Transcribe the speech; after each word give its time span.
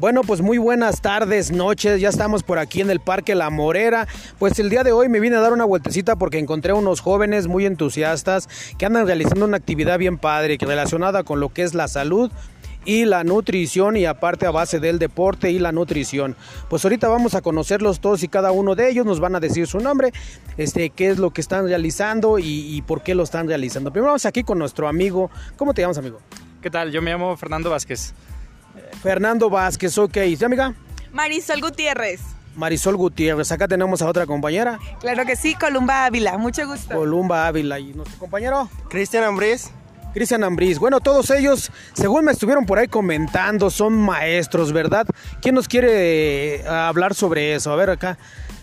Bueno, 0.00 0.22
pues 0.22 0.40
muy 0.40 0.56
buenas 0.56 1.02
tardes, 1.02 1.50
noches. 1.50 2.00
Ya 2.00 2.08
estamos 2.08 2.42
por 2.42 2.58
aquí 2.58 2.80
en 2.80 2.88
el 2.88 3.00
Parque 3.00 3.34
La 3.34 3.50
Morera. 3.50 4.08
Pues 4.38 4.58
el 4.58 4.70
día 4.70 4.82
de 4.82 4.92
hoy 4.92 5.10
me 5.10 5.20
vine 5.20 5.36
a 5.36 5.40
dar 5.40 5.52
una 5.52 5.66
vueltecita 5.66 6.16
porque 6.16 6.38
encontré 6.38 6.72
unos 6.72 7.00
jóvenes 7.00 7.48
muy 7.48 7.66
entusiastas 7.66 8.48
que 8.78 8.86
andan 8.86 9.06
realizando 9.06 9.44
una 9.44 9.58
actividad 9.58 9.98
bien 9.98 10.16
padre 10.16 10.56
relacionada 10.58 11.22
con 11.22 11.38
lo 11.38 11.50
que 11.50 11.64
es 11.64 11.74
la 11.74 11.86
salud 11.86 12.30
y 12.86 13.04
la 13.04 13.24
nutrición 13.24 13.98
y 13.98 14.06
aparte 14.06 14.46
a 14.46 14.50
base 14.50 14.80
del 14.80 14.98
deporte 14.98 15.50
y 15.50 15.58
la 15.58 15.70
nutrición. 15.70 16.34
Pues 16.70 16.82
ahorita 16.82 17.08
vamos 17.08 17.34
a 17.34 17.42
conocerlos 17.42 18.00
todos 18.00 18.22
y 18.22 18.28
cada 18.28 18.52
uno 18.52 18.74
de 18.74 18.88
ellos, 18.88 19.04
nos 19.04 19.20
van 19.20 19.36
a 19.36 19.40
decir 19.40 19.66
su 19.66 19.80
nombre, 19.80 20.14
este, 20.56 20.88
qué 20.88 21.10
es 21.10 21.18
lo 21.18 21.30
que 21.30 21.42
están 21.42 21.66
realizando 21.66 22.38
y, 22.38 22.74
y 22.74 22.80
por 22.80 23.02
qué 23.02 23.14
lo 23.14 23.22
están 23.22 23.48
realizando. 23.48 23.92
Primero 23.92 24.12
vamos 24.12 24.24
aquí 24.24 24.44
con 24.44 24.58
nuestro 24.58 24.88
amigo. 24.88 25.30
¿Cómo 25.56 25.74
te 25.74 25.82
llamas, 25.82 25.98
amigo? 25.98 26.20
¿Qué 26.62 26.70
tal? 26.70 26.92
Yo 26.92 27.00
me 27.00 27.10
llamo 27.10 27.36
Fernando 27.36 27.70
Vázquez. 27.70 28.12
Fernando 29.02 29.48
Vázquez, 29.48 29.96
ok. 29.96 30.18
¿Sí, 30.36 30.44
amiga? 30.44 30.74
Marisol 31.12 31.60
Gutiérrez. 31.60 32.20
Marisol 32.54 32.96
Gutiérrez. 32.96 33.50
Acá 33.50 33.66
tenemos 33.66 34.02
a 34.02 34.06
otra 34.08 34.26
compañera. 34.26 34.78
Claro 35.00 35.24
que 35.24 35.36
sí, 35.36 35.54
Columba 35.54 36.04
Ávila. 36.04 36.36
Mucho 36.36 36.66
gusto. 36.66 36.94
Columba 36.94 37.46
Ávila. 37.46 37.78
¿Y 37.78 37.94
nuestro 37.94 38.18
compañero? 38.18 38.68
Cristian 38.90 39.24
Ambriz. 39.24 39.70
Cristian 40.12 40.44
Ambriz. 40.44 40.78
Bueno, 40.78 41.00
todos 41.00 41.30
ellos, 41.30 41.70
según 41.94 42.26
me 42.26 42.32
estuvieron 42.32 42.66
por 42.66 42.78
ahí 42.78 42.88
comentando, 42.88 43.70
son 43.70 43.96
maestros, 43.96 44.72
¿verdad? 44.72 45.06
¿Quién 45.40 45.54
nos 45.54 45.66
quiere 45.68 46.56
eh, 46.56 46.68
hablar 46.68 47.14
sobre 47.14 47.54
eso? 47.54 47.72
A 47.72 47.76
ver 47.76 47.90
acá. 47.90 48.18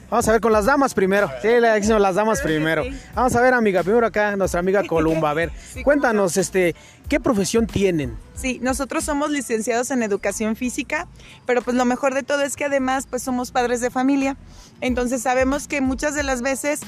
Vamos 0.09 0.26
a 0.30 0.32
ver 0.32 0.40
con 0.42 0.54
las 0.54 0.66
damas 0.66 0.94
primero. 0.94 1.30
Sí, 1.42 1.50
le 1.50 1.68
decimos 1.70 2.02
las 2.02 2.16
damas 2.16 2.40
primero. 2.42 2.84
Vamos 3.14 3.36
a 3.36 3.42
ver, 3.42 3.54
amiga, 3.54 3.84
primero 3.84 4.08
acá 4.08 4.38
nuestra 4.38 4.62
amiga 4.62 4.84
Columba. 4.88 5.32
A 5.32 5.34
ver, 5.34 5.52
cuéntanos, 5.84 6.38
este, 6.38 6.76
¿qué 7.08 7.19
profesión 7.19 7.67
tienen? 7.67 8.17
Sí, 8.36 8.59
nosotros 8.61 9.03
somos 9.03 9.31
licenciados 9.31 9.91
en 9.91 10.03
educación 10.03 10.55
física, 10.55 11.08
pero 11.45 11.61
pues 11.61 11.75
lo 11.75 11.86
mejor 11.86 12.14
de 12.14 12.23
todo 12.23 12.41
es 12.41 12.55
que 12.55 12.66
además 12.66 13.08
pues 13.09 13.23
somos 13.23 13.52
padres 13.52 13.81
de 13.81 13.89
familia. 13.89 14.38
Entonces 14.81 15.22
sabemos 15.22 15.67
que 15.67 15.81
muchas 15.81 16.16
de 16.16 16.23
las 16.23 16.41
veces 16.41 16.81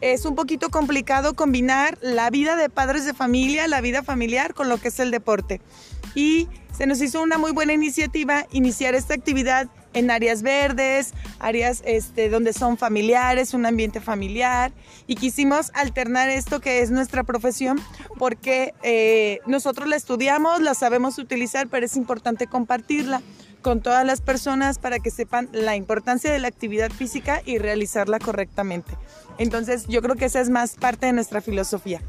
es 0.00 0.24
un 0.26 0.34
poquito 0.34 0.68
complicado 0.70 1.34
combinar 1.34 1.98
la 2.02 2.28
vida 2.30 2.56
de 2.56 2.68
padres 2.68 3.04
de 3.04 3.14
familia, 3.14 3.68
la 3.68 3.80
vida 3.80 4.02
familiar 4.02 4.54
con 4.54 4.68
lo 4.68 4.78
que 4.78 4.88
es 4.88 4.98
el 5.00 5.10
deporte. 5.10 5.60
Y 6.14 6.48
se 6.76 6.86
nos 6.86 7.00
hizo 7.00 7.22
una 7.22 7.38
muy 7.38 7.52
buena 7.52 7.72
iniciativa 7.72 8.46
iniciar 8.50 8.94
esta 8.94 9.14
actividad 9.14 9.68
en 9.96 10.10
áreas 10.10 10.42
verdes, 10.42 11.14
áreas 11.38 11.82
este, 11.86 12.28
donde 12.28 12.52
son 12.52 12.76
familiares, 12.76 13.54
un 13.54 13.64
ambiente 13.64 14.00
familiar. 14.00 14.72
Y 15.06 15.16
quisimos 15.16 15.70
alternar 15.74 16.28
esto 16.28 16.60
que 16.60 16.80
es 16.80 16.90
nuestra 16.90 17.24
profesión 17.24 17.80
porque 18.18 18.74
eh, 18.82 19.40
nosotros 19.46 19.88
la 19.88 19.96
estudiamos, 19.96 20.60
la 20.60 20.74
sabemos 20.74 21.18
utilizar, 21.18 21.68
pero 21.68 21.86
es 21.86 21.96
importante 21.96 22.46
compartirla 22.46 23.22
con 23.62 23.80
todas 23.80 24.04
las 24.04 24.20
personas 24.20 24.78
para 24.78 24.98
que 24.98 25.10
sepan 25.10 25.48
la 25.52 25.76
importancia 25.76 26.30
de 26.30 26.38
la 26.38 26.48
actividad 26.48 26.90
física 26.90 27.40
y 27.44 27.58
realizarla 27.58 28.18
correctamente. 28.18 28.92
Entonces 29.38 29.86
yo 29.88 30.02
creo 30.02 30.14
que 30.14 30.26
esa 30.26 30.40
es 30.40 30.50
más 30.50 30.76
parte 30.76 31.06
de 31.06 31.14
nuestra 31.14 31.40
filosofía. 31.40 32.02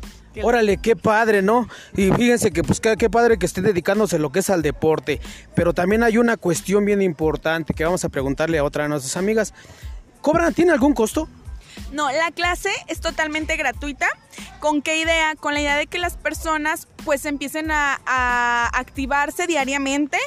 Órale, 0.43 0.77
qué 0.77 0.95
padre, 0.95 1.41
¿no? 1.41 1.67
Y 1.95 2.11
fíjense 2.11 2.51
que 2.51 2.63
pues 2.63 2.79
qué, 2.79 2.95
qué 2.97 3.09
padre 3.09 3.37
que 3.37 3.45
esté 3.45 3.61
dedicándose 3.61 4.19
lo 4.19 4.31
que 4.31 4.39
es 4.39 4.49
al 4.49 4.61
deporte, 4.61 5.19
pero 5.55 5.73
también 5.73 6.03
hay 6.03 6.17
una 6.17 6.37
cuestión 6.37 6.85
bien 6.85 7.01
importante 7.01 7.73
que 7.73 7.83
vamos 7.83 8.03
a 8.05 8.09
preguntarle 8.09 8.57
a 8.57 8.63
otra 8.63 8.83
de 8.83 8.89
nuestras 8.89 9.17
amigas. 9.17 9.53
¿Cobran? 10.21 10.53
¿Tiene 10.53 10.71
algún 10.71 10.93
costo? 10.93 11.27
No, 11.91 12.11
la 12.11 12.31
clase 12.31 12.69
es 12.87 12.99
totalmente 12.99 13.55
gratuita. 13.55 14.07
¿Con 14.59 14.81
qué 14.81 14.99
idea? 14.99 15.35
Con 15.35 15.53
la 15.53 15.61
idea 15.61 15.77
de 15.77 15.87
que 15.87 15.99
las 15.99 16.17
personas 16.17 16.87
pues 17.07 17.25
empiecen 17.25 17.71
a, 17.71 18.01
activarse 18.73 19.47
diariamente, 19.47 20.17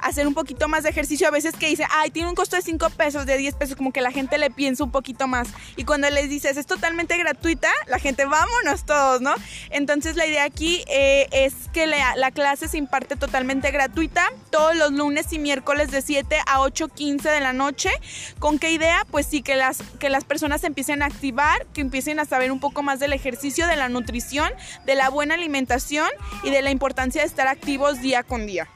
hacer 0.00 0.26
un 0.26 0.32
poquito 0.32 0.68
más 0.68 0.84
de 0.84 0.88
ejercicio. 0.88 1.28
A 1.28 1.30
veces 1.30 1.54
que 1.54 1.66
dice, 1.66 1.84
ay, 1.90 2.10
tiene 2.10 2.30
un 2.30 2.34
costo 2.34 2.56
de 2.56 2.62
5 2.62 2.88
pesos, 2.90 3.26
de 3.26 3.36
10 3.36 3.54
pesos, 3.56 3.76
como 3.76 3.92
que 3.92 4.00
la 4.00 4.10
gente 4.10 4.38
le 4.38 4.50
piensa 4.50 4.82
un 4.84 4.90
poquito 4.90 5.28
más. 5.28 5.48
Y 5.76 5.84
cuando 5.84 6.08
les 6.08 6.30
dices, 6.30 6.56
es 6.56 6.64
totalmente 6.66 7.18
gratuita, 7.18 7.68
la 7.88 7.98
gente, 7.98 8.24
vámonos 8.24 8.86
todos, 8.86 9.20
¿no? 9.20 9.34
Entonces 9.68 10.16
la 10.16 10.26
idea 10.26 10.44
aquí 10.44 10.82
eh, 10.86 11.28
es 11.32 11.54
que 11.74 11.86
la, 11.86 12.16
la, 12.16 12.30
clase 12.30 12.68
se 12.68 12.78
imparte 12.78 13.16
totalmente 13.16 13.70
gratuita, 13.70 14.24
todos 14.50 14.74
los 14.76 14.92
lunes 14.92 15.32
y 15.34 15.38
miércoles 15.38 15.90
de 15.90 16.00
7 16.00 16.38
a 16.46 16.60
8.15 16.60 17.22
de 17.22 17.40
la 17.40 17.52
noche. 17.52 17.90
¿Con 18.38 18.58
qué 18.58 18.72
idea? 18.72 19.06
Pues 19.10 19.26
sí, 19.26 19.42
que 19.42 19.56
las, 19.56 19.82
que 19.98 20.08
las 20.08 20.24
personas 20.24 20.64
empiecen 20.64 21.02
a 21.02 21.06
activar, 21.06 21.66
que 21.74 21.82
empiecen 21.82 22.18
a 22.18 22.24
saber 22.24 22.50
un 22.50 22.60
poco 22.60 22.82
más 22.82 22.98
del 22.98 23.12
ejercicio, 23.12 23.59
de 23.66 23.76
la 23.76 23.88
nutrición, 23.88 24.50
de 24.86 24.94
la 24.94 25.10
buena 25.10 25.34
alimentación 25.34 26.08
y 26.42 26.50
de 26.50 26.62
la 26.62 26.70
importancia 26.70 27.22
de 27.22 27.26
estar 27.26 27.48
activos 27.48 28.00
día 28.00 28.22
con 28.22 28.46
día. 28.46 28.68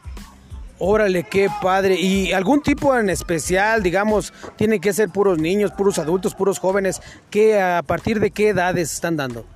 Órale, 0.78 1.22
qué 1.22 1.48
padre. 1.62 1.94
¿Y 2.00 2.32
algún 2.32 2.60
tipo 2.60 2.96
en 2.98 3.08
especial, 3.08 3.82
digamos, 3.82 4.32
tiene 4.56 4.80
que 4.80 4.92
ser 4.92 5.08
puros 5.08 5.38
niños, 5.38 5.70
puros 5.70 5.98
adultos, 5.98 6.34
puros 6.34 6.58
jóvenes? 6.58 7.00
¿Qué, 7.30 7.60
¿A 7.60 7.82
partir 7.82 8.18
de 8.18 8.30
qué 8.30 8.48
edades 8.48 8.92
están 8.92 9.16
dando? 9.16 9.46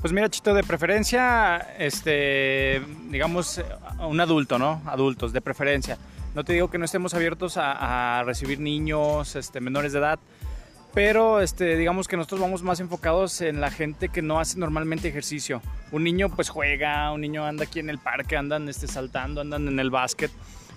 Pues 0.00 0.12
mira, 0.12 0.28
Chito, 0.28 0.52
de 0.52 0.62
preferencia, 0.62 1.56
este, 1.78 2.82
digamos, 3.10 3.60
un 4.00 4.20
adulto, 4.20 4.58
¿no? 4.58 4.82
Adultos, 4.86 5.32
de 5.32 5.40
preferencia. 5.40 5.96
No 6.34 6.44
te 6.44 6.52
digo 6.52 6.68
que 6.70 6.76
no 6.76 6.84
estemos 6.84 7.14
abiertos 7.14 7.56
a, 7.56 8.18
a 8.18 8.22
recibir 8.24 8.60
niños, 8.60 9.34
este, 9.34 9.60
menores 9.60 9.94
de 9.94 10.00
edad, 10.00 10.18
pero 10.96 11.42
este, 11.42 11.76
digamos 11.76 12.08
que 12.08 12.16
nosotros 12.16 12.40
vamos 12.40 12.62
más 12.62 12.80
enfocados 12.80 13.42
en 13.42 13.60
la 13.60 13.70
gente 13.70 14.08
que 14.08 14.22
no 14.22 14.40
hace 14.40 14.58
normalmente 14.58 15.06
ejercicio. 15.06 15.60
Un 15.92 16.04
niño 16.04 16.30
pues 16.30 16.48
juega, 16.48 17.12
un 17.12 17.20
niño 17.20 17.44
anda 17.44 17.64
aquí 17.64 17.80
en 17.80 17.90
el 17.90 17.98
parque, 17.98 18.34
andan 18.34 18.66
este, 18.70 18.88
saltando, 18.88 19.42
andan 19.42 19.68
en 19.68 19.78
el 19.78 19.90
básquet, 19.90 20.30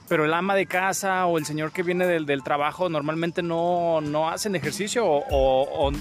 pero 0.09 0.25
el 0.25 0.33
ama 0.33 0.55
de 0.55 0.65
casa 0.65 1.25
o 1.25 1.37
el 1.37 1.45
señor 1.45 1.71
que 1.71 1.83
viene 1.83 2.05
del, 2.05 2.25
del 2.25 2.43
trabajo 2.43 2.89
normalmente 2.89 3.41
no, 3.41 4.01
no 4.01 4.29
hacen 4.29 4.57
ejercicio 4.57 5.05
o, 5.07 5.23
o, 5.29 5.91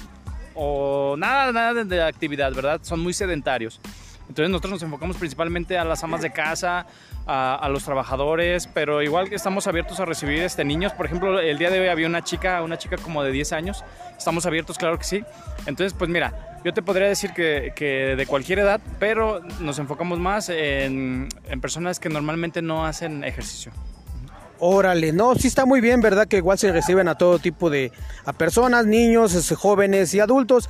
o, 0.57 1.17
nada, 1.17 1.53
nada 1.53 1.85
de 1.85 2.03
actividad, 2.03 2.53
¿verdad? 2.53 2.81
Son 2.83 2.99
muy 2.99 3.13
sedentarios. 3.13 3.81
Entonces 4.29 4.51
nosotros 4.51 4.73
nos 4.73 4.83
enfocamos 4.83 5.17
principalmente 5.17 5.79
a 5.79 5.85
las 5.85 6.05
amas 6.05 6.21
de 6.21 6.31
casa, 6.31 6.87
a, 7.27 7.55
a, 7.55 7.69
los 7.69 7.85
trabajadores, 7.85 8.67
pero 8.67 9.03
igual 9.03 9.29
que 9.29 9.35
estamos 9.35 9.67
abiertos 9.67 10.01
a 10.01 10.05
recibir 10.05 10.41
este, 10.41 10.65
niños. 10.65 10.93
Por 10.93 11.07
ejemplo, 11.07 11.41
el 11.41 11.59
día 11.59 11.71
de 11.71 11.81
hoy 11.81 11.89
había 11.89 12.07
una 12.07 12.23
chica, 12.23 12.63
una 12.63 12.77
chica 12.77 12.97
como 12.99 13.23
de 13.23 13.33
10 13.33 13.53
años. 13.53 13.85
Estamos 14.17 14.45
abiertos, 14.47 14.77
claro 14.77 14.99
que 14.99 15.05
sí. 15.05 15.25
Entonces, 15.67 15.95
pues 15.95 16.11
mira, 16.11 16.61
yo 16.65 16.75
te 16.75 16.83
podría 16.83 17.09
decir 17.09 17.33
que, 17.33 17.73
que 17.75 18.15
de 18.17 18.27
cualquier 18.27 18.61
edad, 18.61 18.81
pero 18.99 19.41
nos 19.61 19.79
enfocamos 19.79 20.19
más 20.19 20.49
en, 20.51 21.29
en 21.49 21.61
personas 21.61 21.99
que 21.99 22.09
normalmente 22.09 22.61
no 22.61 22.85
hacen 22.85 23.25
ejercicio. 23.25 23.73
Órale, 24.61 25.13
no, 25.13 25.37
sí 25.37 25.47
está 25.47 25.67
muy 25.67 25.81
bien, 25.81 26.01
¿verdad? 26.01 26.27
Que 26.27 26.39
igual 26.39 26.59
se 26.59 26.73
reciben 26.73 27.07
a 27.07 27.15
todo 27.15 27.39
tipo 27.39 27.71
de 27.71 27.93
a 28.25 28.33
personas, 28.33 28.87
niños, 28.87 29.35
este, 29.35 29.55
jóvenes 29.55 30.13
y 30.15 30.21
adultos. 30.21 30.69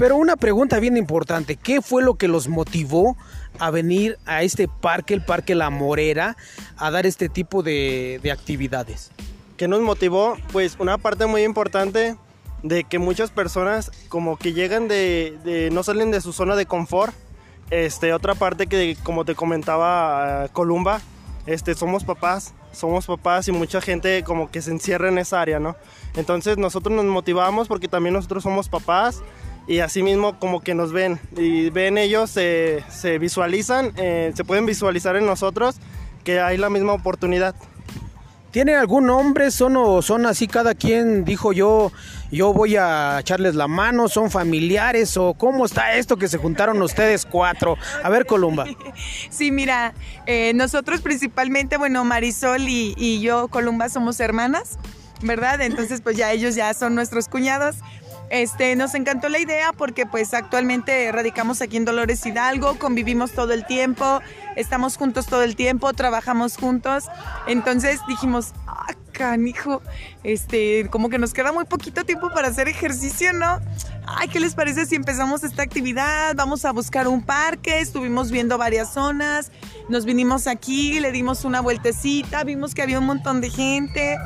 Pero 0.00 0.16
una 0.16 0.36
pregunta 0.36 0.80
bien 0.80 0.96
importante, 0.96 1.56
¿qué 1.56 1.82
fue 1.82 2.02
lo 2.02 2.14
que 2.14 2.26
los 2.26 2.48
motivó 2.48 3.18
a 3.58 3.70
venir 3.70 4.16
a 4.24 4.42
este 4.42 4.66
parque, 4.66 5.12
el 5.12 5.22
Parque 5.22 5.54
La 5.54 5.68
Morera, 5.68 6.38
a 6.78 6.90
dar 6.90 7.04
este 7.04 7.28
tipo 7.28 7.62
de, 7.62 8.18
de 8.22 8.32
actividades? 8.32 9.10
¿Qué 9.58 9.68
nos 9.68 9.82
motivó? 9.82 10.38
Pues 10.52 10.76
una 10.78 10.96
parte 10.96 11.26
muy 11.26 11.42
importante 11.42 12.16
de 12.62 12.84
que 12.84 12.98
muchas 12.98 13.30
personas 13.30 13.92
como 14.08 14.38
que 14.38 14.54
llegan 14.54 14.88
de, 14.88 15.68
no 15.70 15.82
salen 15.82 16.10
de 16.10 16.22
su 16.22 16.32
zona 16.32 16.56
de 16.56 16.64
confort. 16.64 17.12
Este, 17.68 18.14
otra 18.14 18.34
parte 18.34 18.68
que 18.68 18.96
como 19.02 19.26
te 19.26 19.34
comentaba 19.34 20.46
uh, 20.46 20.48
Columba, 20.54 21.02
este, 21.44 21.74
somos 21.74 22.04
papás, 22.04 22.54
somos 22.72 23.04
papás 23.04 23.48
y 23.48 23.52
mucha 23.52 23.82
gente 23.82 24.24
como 24.24 24.50
que 24.50 24.62
se 24.62 24.70
encierra 24.70 25.10
en 25.10 25.18
esa 25.18 25.42
área, 25.42 25.60
¿no? 25.60 25.76
Entonces 26.16 26.56
nosotros 26.56 26.96
nos 26.96 27.04
motivamos 27.04 27.68
porque 27.68 27.86
también 27.86 28.14
nosotros 28.14 28.42
somos 28.42 28.70
papás 28.70 29.22
y 29.70 29.78
así 29.78 30.02
mismo 30.02 30.36
como 30.40 30.62
que 30.62 30.74
nos 30.74 30.92
ven 30.92 31.20
y 31.36 31.70
ven 31.70 31.96
ellos, 31.96 32.28
se, 32.30 32.82
se 32.90 33.20
visualizan, 33.20 33.92
eh, 33.98 34.32
se 34.34 34.42
pueden 34.42 34.66
visualizar 34.66 35.14
en 35.14 35.24
nosotros 35.26 35.76
que 36.24 36.40
hay 36.40 36.56
la 36.56 36.68
misma 36.70 36.92
oportunidad. 36.92 37.54
¿Tiene 38.50 38.74
algún 38.74 39.06
nombre? 39.06 39.52
¿Son 39.52 39.76
o 39.76 40.02
son 40.02 40.26
así 40.26 40.48
cada 40.48 40.74
quien 40.74 41.24
dijo 41.24 41.52
yo, 41.52 41.92
yo 42.32 42.52
voy 42.52 42.74
a 42.74 43.18
echarles 43.20 43.54
la 43.54 43.68
mano? 43.68 44.08
¿Son 44.08 44.28
familiares 44.28 45.16
o 45.16 45.34
cómo 45.34 45.64
está 45.66 45.94
esto 45.94 46.16
que 46.16 46.26
se 46.26 46.38
juntaron 46.38 46.82
ustedes 46.82 47.24
cuatro? 47.24 47.78
A 48.02 48.08
ver, 48.08 48.26
Columba. 48.26 48.64
Sí, 49.30 49.52
mira, 49.52 49.94
eh, 50.26 50.50
nosotros 50.52 51.00
principalmente, 51.00 51.76
bueno, 51.76 52.04
Marisol 52.04 52.66
y, 52.66 52.94
y 52.96 53.20
yo, 53.20 53.46
Columba, 53.46 53.88
somos 53.88 54.18
hermanas, 54.18 54.80
¿verdad? 55.22 55.60
Entonces, 55.60 56.00
pues 56.00 56.16
ya 56.16 56.32
ellos 56.32 56.56
ya 56.56 56.74
son 56.74 56.96
nuestros 56.96 57.28
cuñados. 57.28 57.76
Este, 58.30 58.76
nos 58.76 58.94
encantó 58.94 59.28
la 59.28 59.40
idea 59.40 59.72
porque 59.72 60.06
pues 60.06 60.34
actualmente 60.34 61.10
radicamos 61.10 61.60
aquí 61.62 61.76
en 61.76 61.84
Dolores 61.84 62.24
Hidalgo, 62.24 62.78
convivimos 62.78 63.32
todo 63.32 63.52
el 63.52 63.66
tiempo, 63.66 64.20
estamos 64.54 64.96
juntos 64.96 65.26
todo 65.26 65.42
el 65.42 65.56
tiempo, 65.56 65.92
trabajamos 65.92 66.56
juntos. 66.56 67.06
Entonces 67.48 68.00
dijimos, 68.06 68.52
ah, 68.68 68.94
canijo, 69.10 69.82
este, 70.22 70.88
como 70.90 71.10
que 71.10 71.18
nos 71.18 71.34
queda 71.34 71.50
muy 71.50 71.64
poquito 71.64 72.04
tiempo 72.04 72.30
para 72.30 72.48
hacer 72.48 72.68
ejercicio, 72.68 73.32
¿no? 73.32 73.58
Ay, 74.06 74.28
¿qué 74.28 74.38
les 74.38 74.54
parece 74.54 74.86
si 74.86 74.94
empezamos 74.94 75.42
esta 75.42 75.62
actividad? 75.62 76.34
Vamos 76.36 76.64
a 76.64 76.72
buscar 76.72 77.08
un 77.08 77.22
parque, 77.22 77.80
estuvimos 77.80 78.30
viendo 78.30 78.58
varias 78.58 78.92
zonas, 78.92 79.50
nos 79.88 80.04
vinimos 80.04 80.46
aquí, 80.46 81.00
le 81.00 81.10
dimos 81.10 81.44
una 81.44 81.60
vueltecita, 81.60 82.44
vimos 82.44 82.74
que 82.74 82.82
había 82.82 83.00
un 83.00 83.06
montón 83.06 83.40
de 83.40 83.50
gente. 83.50 84.16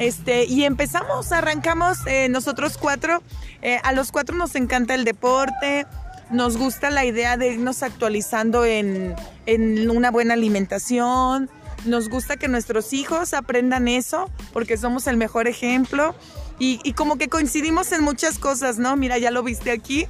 Este, 0.00 0.46
y 0.46 0.64
empezamos, 0.64 1.30
arrancamos 1.30 1.98
eh, 2.06 2.30
nosotros 2.30 2.78
cuatro. 2.78 3.22
Eh, 3.60 3.78
a 3.84 3.92
los 3.92 4.10
cuatro 4.12 4.34
nos 4.34 4.54
encanta 4.54 4.94
el 4.94 5.04
deporte, 5.04 5.86
nos 6.30 6.56
gusta 6.56 6.88
la 6.88 7.04
idea 7.04 7.36
de 7.36 7.52
irnos 7.52 7.82
actualizando 7.82 8.64
en, 8.64 9.14
en 9.44 9.90
una 9.90 10.10
buena 10.10 10.32
alimentación, 10.32 11.50
nos 11.84 12.08
gusta 12.08 12.38
que 12.38 12.48
nuestros 12.48 12.94
hijos 12.94 13.34
aprendan 13.34 13.88
eso, 13.88 14.30
porque 14.54 14.78
somos 14.78 15.06
el 15.06 15.18
mejor 15.18 15.48
ejemplo. 15.48 16.14
Y, 16.58 16.80
y, 16.82 16.94
como 16.94 17.16
que 17.16 17.28
coincidimos 17.28 17.92
en 17.92 18.02
muchas 18.02 18.38
cosas, 18.38 18.78
¿no? 18.78 18.96
Mira, 18.96 19.18
ya 19.18 19.30
lo 19.30 19.42
viste 19.42 19.70
aquí. 19.70 20.06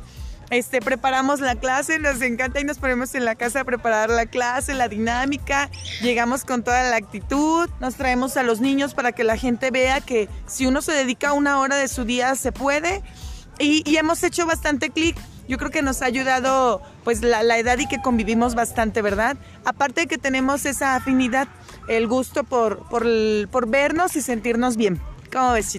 Este, 0.51 0.81
preparamos 0.81 1.39
la 1.41 1.55
clase, 1.55 2.01
nos 2.01 2.21
encanta 2.23 2.61
y 2.61 2.65
nos 2.65 2.79
ponemos 2.79 3.15
en 3.15 3.25
la 3.25 3.37
casa 3.37 3.61
a 3.61 3.65
preparar 3.65 4.11
la 4.11 4.27
clase, 4.27 4.75
la 4.75 4.89
dinámica, 4.89 5.71
llegamos 6.03 6.45
con 6.45 6.65
toda 6.65 6.83
la 6.91 6.97
actitud, 6.97 7.71
nos 7.79 7.95
traemos 7.95 8.37
a 8.37 8.43
los 8.43 8.61
niños 8.61 8.95
para 8.95 9.13
que 9.13 9.23
la 9.23 9.37
gente 9.37 9.71
vea 9.71 10.01
que 10.01 10.29
si 10.47 10.67
uno 10.67 10.83
se 10.83 10.93
dedica 10.93 11.35
una 11.35 11.61
hora 11.61 11.77
de 11.77 11.87
su 11.87 12.05
día 12.05 12.35
se 12.35 12.51
puede 12.51 13.03
y, 13.61 13.97
hemos 13.97 14.23
hecho 14.25 14.47
bastante 14.47 14.91
clic. 14.91 15.17
Yo 15.47 15.59
creo 15.59 15.71
que 15.71 15.83
nos 15.83 16.01
ha 16.01 16.07
ayudado 16.07 16.81
pues 17.05 17.23
la, 17.23 17.59
edad 17.59 17.79
y 17.79 17.87
que 17.87 18.01
convivimos 18.01 18.55
bastante, 18.55 19.03
¿verdad? 19.03 19.37
Aparte 19.65 20.03
de 20.03 20.07
que 20.07 20.17
tenemos 20.17 20.65
esa 20.65 20.95
afinidad, 20.95 21.49
el 21.89 22.07
gusto 22.07 22.45
por, 22.45 22.89
por, 22.89 23.05
por 23.51 23.69
vernos 23.69 24.15
y 24.15 24.23
sentirnos 24.23 24.77
bien. 24.77 25.01
¿Cómo 25.33 25.53
ves? 25.53 25.77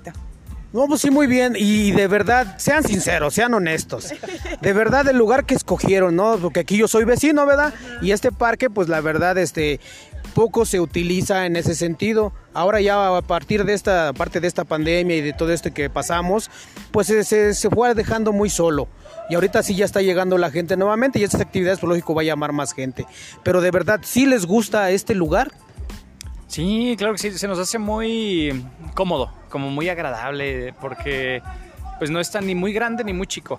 No, 0.74 0.88
pues 0.88 1.02
sí, 1.02 1.12
muy 1.12 1.28
bien. 1.28 1.56
Y 1.58 1.92
de 1.92 2.08
verdad, 2.08 2.56
sean 2.58 2.84
sinceros, 2.84 3.34
sean 3.34 3.54
honestos. 3.54 4.14
De 4.62 4.74
verdad, 4.74 5.08
el 5.08 5.18
lugar 5.18 5.46
que 5.46 5.54
escogieron, 5.54 6.16
¿no? 6.16 6.38
Porque 6.38 6.62
aquí 6.62 6.78
yo 6.78 6.88
soy 6.88 7.04
vecino, 7.04 7.46
¿verdad? 7.46 7.74
Y 8.02 8.12
este 8.12 8.32
parque, 8.32 8.70
pues 8.70 8.88
la 8.88 9.02
verdad, 9.02 9.38
este 9.38 9.82
poco 10.34 10.66
se 10.66 10.80
utiliza 10.80 11.46
en 11.46 11.58
ese 11.58 11.76
sentido. 11.76 12.32
Ahora 12.54 12.80
ya 12.80 13.18
a 13.18 13.22
partir 13.22 13.66
de 13.66 13.74
esta 13.74 14.14
parte 14.14 14.40
de 14.40 14.48
esta 14.48 14.64
pandemia 14.64 15.18
y 15.18 15.22
de 15.22 15.34
todo 15.34 15.52
esto 15.52 15.74
que 15.74 15.90
pasamos, 15.90 16.50
pues 16.92 17.08
se, 17.08 17.54
se, 17.54 17.70
fue 17.70 17.94
dejando 17.94 18.32
muy 18.32 18.50
solo. 18.50 18.88
Y 19.30 19.36
ahorita 19.36 19.64
sí 19.64 19.76
ya 19.76 19.86
está 19.86 20.02
llegando 20.02 20.38
la 20.38 20.52
gente 20.52 20.78
nuevamente 20.78 21.20
y 21.20 21.24
estas 21.24 21.42
actividades, 21.42 21.80
pues 21.80 21.90
lógico, 21.90 22.16
va 22.16 22.22
a 22.22 22.26
llamar 22.26 22.54
más 22.54 22.74
gente. 22.74 23.06
Pero 23.44 23.60
de 23.60 23.72
verdad, 23.72 24.00
¿sí 24.04 24.26
les 24.26 24.46
gusta 24.46 24.90
este 24.92 25.16
lugar? 25.16 25.52
Sí, 26.52 26.96
claro 26.98 27.14
que 27.14 27.20
sí, 27.20 27.32
se 27.32 27.48
nos 27.48 27.58
hace 27.60 27.80
muy 27.80 28.66
cómodo, 28.94 29.32
como 29.48 29.70
muy 29.70 29.88
agradable, 29.88 30.74
porque 30.82 31.42
pues 31.98 32.12
no 32.12 32.20
está 32.20 32.42
ni 32.42 32.56
muy 32.56 32.74
grande 32.74 33.06
ni 33.06 33.14
muy 33.14 33.26
chico. 33.26 33.58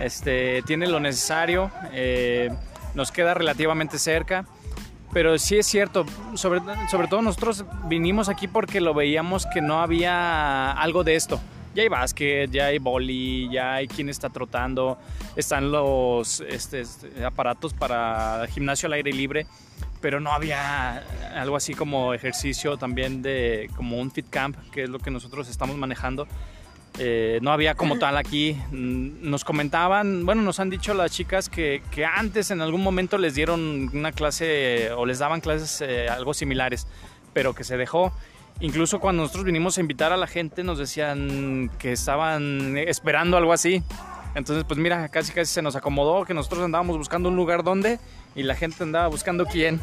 Este, 0.00 0.60
tiene 0.62 0.88
lo 0.88 0.98
necesario, 0.98 1.70
eh, 1.92 2.50
nos 2.96 3.12
queda 3.12 3.34
relativamente 3.34 4.00
cerca, 4.00 4.46
pero 5.12 5.38
sí 5.38 5.58
es 5.58 5.66
cierto, 5.66 6.06
sobre, 6.34 6.60
sobre 6.90 7.06
todo 7.06 7.22
nosotros 7.22 7.64
vinimos 7.84 8.28
aquí 8.28 8.48
porque 8.48 8.80
lo 8.80 8.94
veíamos 8.94 9.46
que 9.46 9.60
no 9.60 9.80
había 9.80 10.72
algo 10.72 11.04
de 11.04 11.14
esto. 11.14 11.40
Ya 11.74 11.82
hay 11.82 11.88
básquet, 11.88 12.50
ya 12.50 12.66
hay 12.66 12.78
boli, 12.78 13.48
ya 13.50 13.74
hay 13.74 13.88
quien 13.88 14.08
está 14.08 14.28
trotando, 14.30 14.98
están 15.34 15.72
los 15.72 16.40
este, 16.40 16.84
aparatos 17.24 17.74
para 17.74 18.46
gimnasio 18.48 18.86
al 18.86 18.92
aire 18.94 19.12
libre, 19.12 19.46
pero 20.00 20.20
no 20.20 20.32
había 20.32 20.98
algo 21.34 21.56
así 21.56 21.74
como 21.74 22.14
ejercicio 22.14 22.76
también 22.76 23.22
de 23.22 23.68
como 23.76 23.98
un 23.98 24.10
fit 24.10 24.30
camp, 24.30 24.56
que 24.70 24.84
es 24.84 24.88
lo 24.88 24.98
que 24.98 25.10
nosotros 25.10 25.48
estamos 25.48 25.76
manejando. 25.76 26.28
Eh, 26.98 27.40
no 27.42 27.50
había 27.50 27.74
como 27.74 27.98
tal 27.98 28.16
aquí. 28.16 28.56
Nos 28.70 29.44
comentaban, 29.44 30.24
bueno, 30.24 30.42
nos 30.42 30.60
han 30.60 30.70
dicho 30.70 30.94
las 30.94 31.10
chicas 31.10 31.48
que, 31.48 31.82
que, 31.90 32.04
antes 32.04 32.50
en 32.50 32.60
algún 32.60 32.82
momento 32.82 33.18
les 33.18 33.34
dieron 33.34 33.90
una 33.92 34.12
clase 34.12 34.92
o 34.92 35.04
les 35.04 35.18
daban 35.18 35.40
clases 35.40 35.80
eh, 35.80 36.08
algo 36.08 36.34
similares, 36.34 36.86
pero 37.32 37.54
que 37.54 37.64
se 37.64 37.76
dejó. 37.76 38.12
Incluso 38.60 39.00
cuando 39.00 39.22
nosotros 39.22 39.44
vinimos 39.44 39.78
a 39.78 39.80
invitar 39.80 40.12
a 40.12 40.16
la 40.16 40.26
gente 40.26 40.62
nos 40.62 40.78
decían 40.78 41.70
que 41.78 41.92
estaban 41.92 42.76
esperando 42.78 43.36
algo 43.36 43.52
así. 43.52 43.82
Entonces, 44.34 44.64
pues 44.66 44.78
mira, 44.78 45.08
casi 45.08 45.32
casi 45.32 45.52
se 45.52 45.62
nos 45.62 45.76
acomodó 45.76 46.24
que 46.24 46.34
nosotros 46.34 46.62
andábamos 46.62 46.98
buscando 46.98 47.28
un 47.28 47.36
lugar 47.36 47.62
donde 47.62 47.98
y 48.34 48.42
la 48.42 48.54
gente 48.54 48.82
andaba 48.82 49.06
buscando 49.08 49.46
quién. 49.46 49.80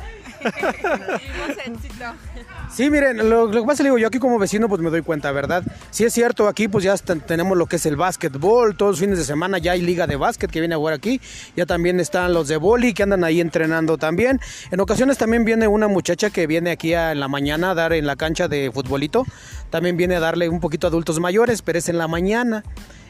sí, 2.70 2.90
miren, 2.90 3.30
lo, 3.30 3.50
que 3.50 3.62
pasa, 3.62 3.84
digo, 3.84 3.98
yo 3.98 4.08
aquí 4.08 4.20
como 4.20 4.38
vecino 4.38 4.68
pues 4.68 4.82
me 4.82 4.90
doy 4.90 5.02
cuenta, 5.02 5.32
¿verdad? 5.32 5.64
Sí 5.90 6.04
es 6.04 6.14
cierto, 6.14 6.48
aquí 6.48 6.68
pues 6.68 6.84
ya 6.84 6.98
tenemos 6.98 7.58
lo 7.58 7.66
que 7.68 7.78
es 7.78 7.86
el 7.86 7.96
básquetbol, 7.96 8.76
todos 8.76 8.94
los 8.94 9.00
fines 9.00 9.18
de 9.18 9.24
semana 9.24 9.58
ya 9.58 9.72
hay 9.74 9.82
liga 9.82 10.08
de 10.08 10.18
básquet 10.18 10.52
que 10.52 10.60
viene 10.60 10.76
a 10.76 10.78
jugar 10.78 10.96
aquí, 10.96 11.22
ya 11.56 11.66
también 11.66 12.00
están 12.00 12.34
los 12.34 12.48
de 12.48 12.58
boli 12.58 12.94
que 12.94 13.04
andan 13.04 13.24
ahí 13.24 13.40
entrenando 13.40 13.98
también. 13.98 14.40
En 14.72 14.80
ocasiones 14.80 15.18
también 15.18 15.46
viene 15.46 15.68
una 15.68 15.88
muchacha 15.88 16.30
que 16.30 16.48
viene 16.48 16.72
aquí 16.72 16.94
a, 16.94 17.12
en 17.14 17.20
la 17.20 17.28
mañana 17.28 17.72
a 17.72 17.76
dar 17.76 17.94
en 17.94 18.06
la 18.06 18.16
cancha 18.16 18.48
de 18.48 18.70
futbolito, 18.74 19.26
también 19.70 19.96
viene 19.96 20.16
a 20.16 20.20
darle 20.20 20.50
un 20.50 20.60
poquito 20.60 20.88
a 20.88 20.90
adultos 20.90 21.20
mayores, 21.20 21.62
pero 21.62 21.80
es 21.80 21.88
en 21.88 21.98
la 21.98 22.08
mañana 22.10 22.64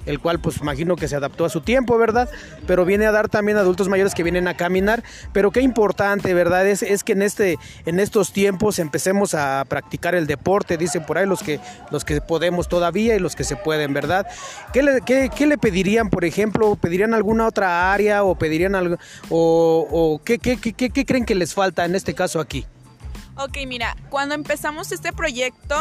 el 0.05 0.19
cual 0.19 0.39
pues 0.39 0.57
imagino 0.57 0.95
que 0.95 1.07
se 1.07 1.15
adaptó 1.15 1.45
a 1.45 1.49
su 1.49 1.61
tiempo, 1.61 1.97
¿verdad? 1.97 2.29
Pero 2.67 2.85
viene 2.85 3.05
a 3.05 3.11
dar 3.11 3.29
también 3.29 3.57
adultos 3.57 3.89
mayores 3.89 4.13
que 4.13 4.23
vienen 4.23 4.47
a 4.47 4.55
caminar, 4.55 5.03
pero 5.33 5.51
qué 5.51 5.61
importante, 5.61 6.33
¿verdad? 6.33 6.67
Es, 6.67 6.83
es 6.83 7.03
que 7.03 7.13
en, 7.13 7.21
este, 7.21 7.57
en 7.85 7.99
estos 7.99 8.33
tiempos 8.33 8.79
empecemos 8.79 9.33
a 9.33 9.63
practicar 9.65 10.15
el 10.15 10.27
deporte, 10.27 10.77
dicen 10.77 11.05
por 11.05 11.17
ahí 11.17 11.25
los 11.25 11.43
que, 11.43 11.59
los 11.91 12.05
que 12.05 12.21
podemos 12.21 12.67
todavía 12.67 13.15
y 13.15 13.19
los 13.19 13.35
que 13.35 13.43
se 13.43 13.55
pueden, 13.55 13.93
¿verdad? 13.93 14.27
¿Qué 14.73 14.83
le, 14.83 15.01
qué, 15.01 15.29
qué 15.35 15.47
le 15.47 15.57
pedirían, 15.57 16.09
por 16.09 16.25
ejemplo? 16.25 16.75
¿Pedirían 16.75 17.13
alguna 17.13 17.47
otra 17.47 17.93
área 17.93 18.23
o 18.23 18.35
pedirían 18.35 18.75
algo, 18.75 18.97
o, 19.29 20.21
qué, 20.23 20.39
qué, 20.39 20.57
qué, 20.57 20.73
qué 20.73 21.05
creen 21.05 21.25
que 21.25 21.35
les 21.35 21.53
falta 21.53 21.85
en 21.85 21.95
este 21.95 22.13
caso 22.13 22.39
aquí? 22.39 22.65
Ok, 23.37 23.57
mira, 23.65 23.95
cuando 24.09 24.35
empezamos 24.35 24.91
este 24.91 25.13
proyecto, 25.13 25.75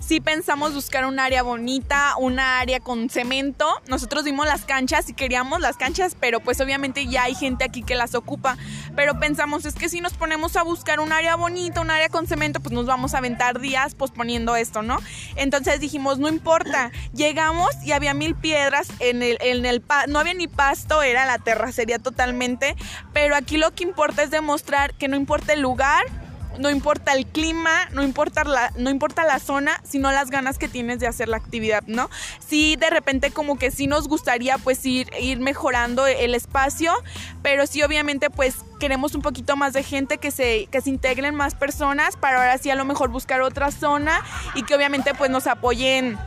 sí 0.00 0.20
pensamos 0.20 0.74
buscar 0.74 1.04
un 1.04 1.18
área 1.18 1.42
bonita, 1.42 2.14
una 2.18 2.60
área 2.60 2.80
con 2.80 3.08
cemento. 3.10 3.66
Nosotros 3.88 4.24
vimos 4.24 4.46
las 4.46 4.64
canchas 4.64 5.08
y 5.08 5.14
queríamos 5.14 5.60
las 5.60 5.76
canchas, 5.76 6.16
pero 6.18 6.40
pues 6.40 6.60
obviamente 6.60 7.06
ya 7.06 7.24
hay 7.24 7.34
gente 7.34 7.64
aquí 7.64 7.82
que 7.82 7.94
las 7.94 8.14
ocupa. 8.14 8.56
Pero 8.96 9.18
pensamos, 9.18 9.64
es 9.64 9.74
que 9.74 9.88
si 9.88 10.00
nos 10.00 10.14
ponemos 10.14 10.56
a 10.56 10.62
buscar 10.62 11.00
un 11.00 11.12
área 11.12 11.36
bonita, 11.36 11.80
un 11.80 11.90
área 11.90 12.08
con 12.08 12.26
cemento, 12.26 12.60
pues 12.60 12.72
nos 12.72 12.86
vamos 12.86 13.14
a 13.14 13.18
aventar 13.18 13.60
días 13.60 13.94
posponiendo 13.94 14.56
esto, 14.56 14.82
¿no? 14.82 14.98
Entonces 15.36 15.80
dijimos, 15.80 16.18
no 16.18 16.28
importa. 16.28 16.90
Llegamos 17.14 17.70
y 17.84 17.92
había 17.92 18.14
mil 18.14 18.34
piedras 18.34 18.88
en 19.00 19.22
el, 19.22 19.38
en 19.40 19.66
el 19.66 19.82
no 20.08 20.18
había 20.18 20.34
ni 20.34 20.48
pasto, 20.48 21.02
era 21.02 21.26
la 21.26 21.38
terracería 21.38 21.98
totalmente. 21.98 22.76
Pero 23.12 23.34
aquí 23.34 23.56
lo 23.56 23.74
que 23.74 23.84
importa 23.84 24.22
es 24.22 24.30
demostrar 24.30 24.94
que 24.94 25.08
no 25.08 25.16
importa 25.16 25.52
el 25.52 25.60
lugar, 25.60 26.04
no 26.58 26.70
importa 26.70 27.12
el 27.12 27.26
clima, 27.26 27.88
no 27.92 28.02
importa 28.02 28.44
la, 28.44 28.72
no 28.76 28.90
importa 28.90 29.24
la 29.24 29.38
zona, 29.38 29.80
sino 29.84 30.10
las 30.12 30.30
ganas 30.30 30.58
que 30.58 30.68
tienes 30.68 30.98
de 30.98 31.06
hacer 31.06 31.28
la 31.28 31.36
actividad, 31.36 31.82
¿no? 31.86 32.10
Sí, 32.46 32.76
de 32.76 32.90
repente 32.90 33.30
como 33.30 33.58
que 33.58 33.70
sí 33.70 33.86
nos 33.86 34.08
gustaría 34.08 34.58
pues 34.58 34.84
ir, 34.84 35.08
ir 35.20 35.40
mejorando 35.40 36.06
el 36.06 36.34
espacio, 36.34 36.92
pero 37.42 37.66
sí 37.66 37.82
obviamente 37.82 38.30
pues 38.30 38.56
queremos 38.78 39.14
un 39.14 39.22
poquito 39.22 39.56
más 39.56 39.72
de 39.72 39.82
gente, 39.82 40.18
que 40.18 40.30
se, 40.30 40.66
que 40.70 40.80
se 40.80 40.90
integren 40.90 41.34
más 41.34 41.54
personas 41.54 42.16
para 42.16 42.38
ahora 42.38 42.58
sí 42.58 42.70
a 42.70 42.74
lo 42.74 42.84
mejor 42.84 43.10
buscar 43.10 43.40
otra 43.42 43.70
zona 43.70 44.22
y 44.54 44.62
que 44.62 44.74
obviamente 44.74 45.14
pues 45.14 45.30
nos 45.30 45.46
apoyen 45.46 46.18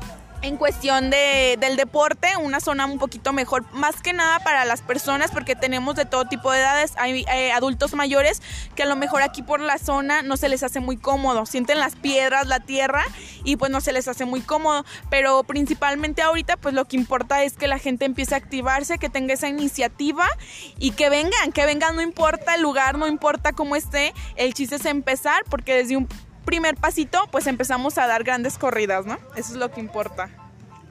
en 0.41 0.57
cuestión 0.57 1.09
de, 1.09 1.57
del 1.59 1.75
deporte, 1.75 2.27
una 2.37 2.59
zona 2.59 2.85
un 2.85 2.97
poquito 2.97 3.33
mejor, 3.33 3.65
más 3.73 4.01
que 4.01 4.13
nada 4.13 4.39
para 4.39 4.65
las 4.65 4.81
personas, 4.81 5.31
porque 5.31 5.55
tenemos 5.55 5.95
de 5.95 6.05
todo 6.05 6.25
tipo 6.25 6.51
de 6.51 6.59
edades, 6.59 6.93
hay 6.97 7.25
eh, 7.31 7.51
adultos 7.51 7.93
mayores 7.93 8.41
que 8.75 8.83
a 8.83 8.85
lo 8.85 8.95
mejor 8.95 9.21
aquí 9.21 9.43
por 9.43 9.59
la 9.59 9.77
zona 9.77 10.21
no 10.21 10.37
se 10.37 10.49
les 10.49 10.63
hace 10.63 10.79
muy 10.79 10.97
cómodo, 10.97 11.45
sienten 11.45 11.79
las 11.79 11.95
piedras, 11.95 12.47
la 12.47 12.59
tierra 12.59 13.03
y 13.43 13.55
pues 13.57 13.71
no 13.71 13.81
se 13.81 13.93
les 13.93 14.07
hace 14.07 14.25
muy 14.25 14.41
cómodo, 14.41 14.85
pero 15.09 15.43
principalmente 15.43 16.21
ahorita 16.21 16.57
pues 16.57 16.73
lo 16.73 16.85
que 16.85 16.97
importa 16.97 17.43
es 17.43 17.53
que 17.53 17.67
la 17.67 17.77
gente 17.77 18.05
empiece 18.05 18.33
a 18.33 18.37
activarse, 18.37 18.97
que 18.97 19.09
tenga 19.09 19.33
esa 19.33 19.47
iniciativa 19.47 20.27
y 20.79 20.91
que 20.91 21.09
vengan, 21.09 21.51
que 21.51 21.65
vengan, 21.65 21.95
no 21.95 22.01
importa 22.01 22.55
el 22.55 22.61
lugar, 22.61 22.97
no 22.97 23.07
importa 23.07 23.53
cómo 23.53 23.75
esté, 23.75 24.13
el 24.35 24.53
chiste 24.53 24.75
es 24.75 24.85
empezar, 24.85 25.43
porque 25.49 25.75
desde 25.75 25.97
un 25.97 26.07
primer 26.51 26.75
pasito, 26.75 27.17
pues 27.31 27.47
empezamos 27.47 27.97
a 27.97 28.07
dar 28.07 28.25
grandes 28.25 28.57
corridas, 28.57 29.05
¿no? 29.05 29.17
Eso 29.37 29.53
es 29.53 29.55
lo 29.57 29.71
que 29.71 29.79
importa. 29.79 30.29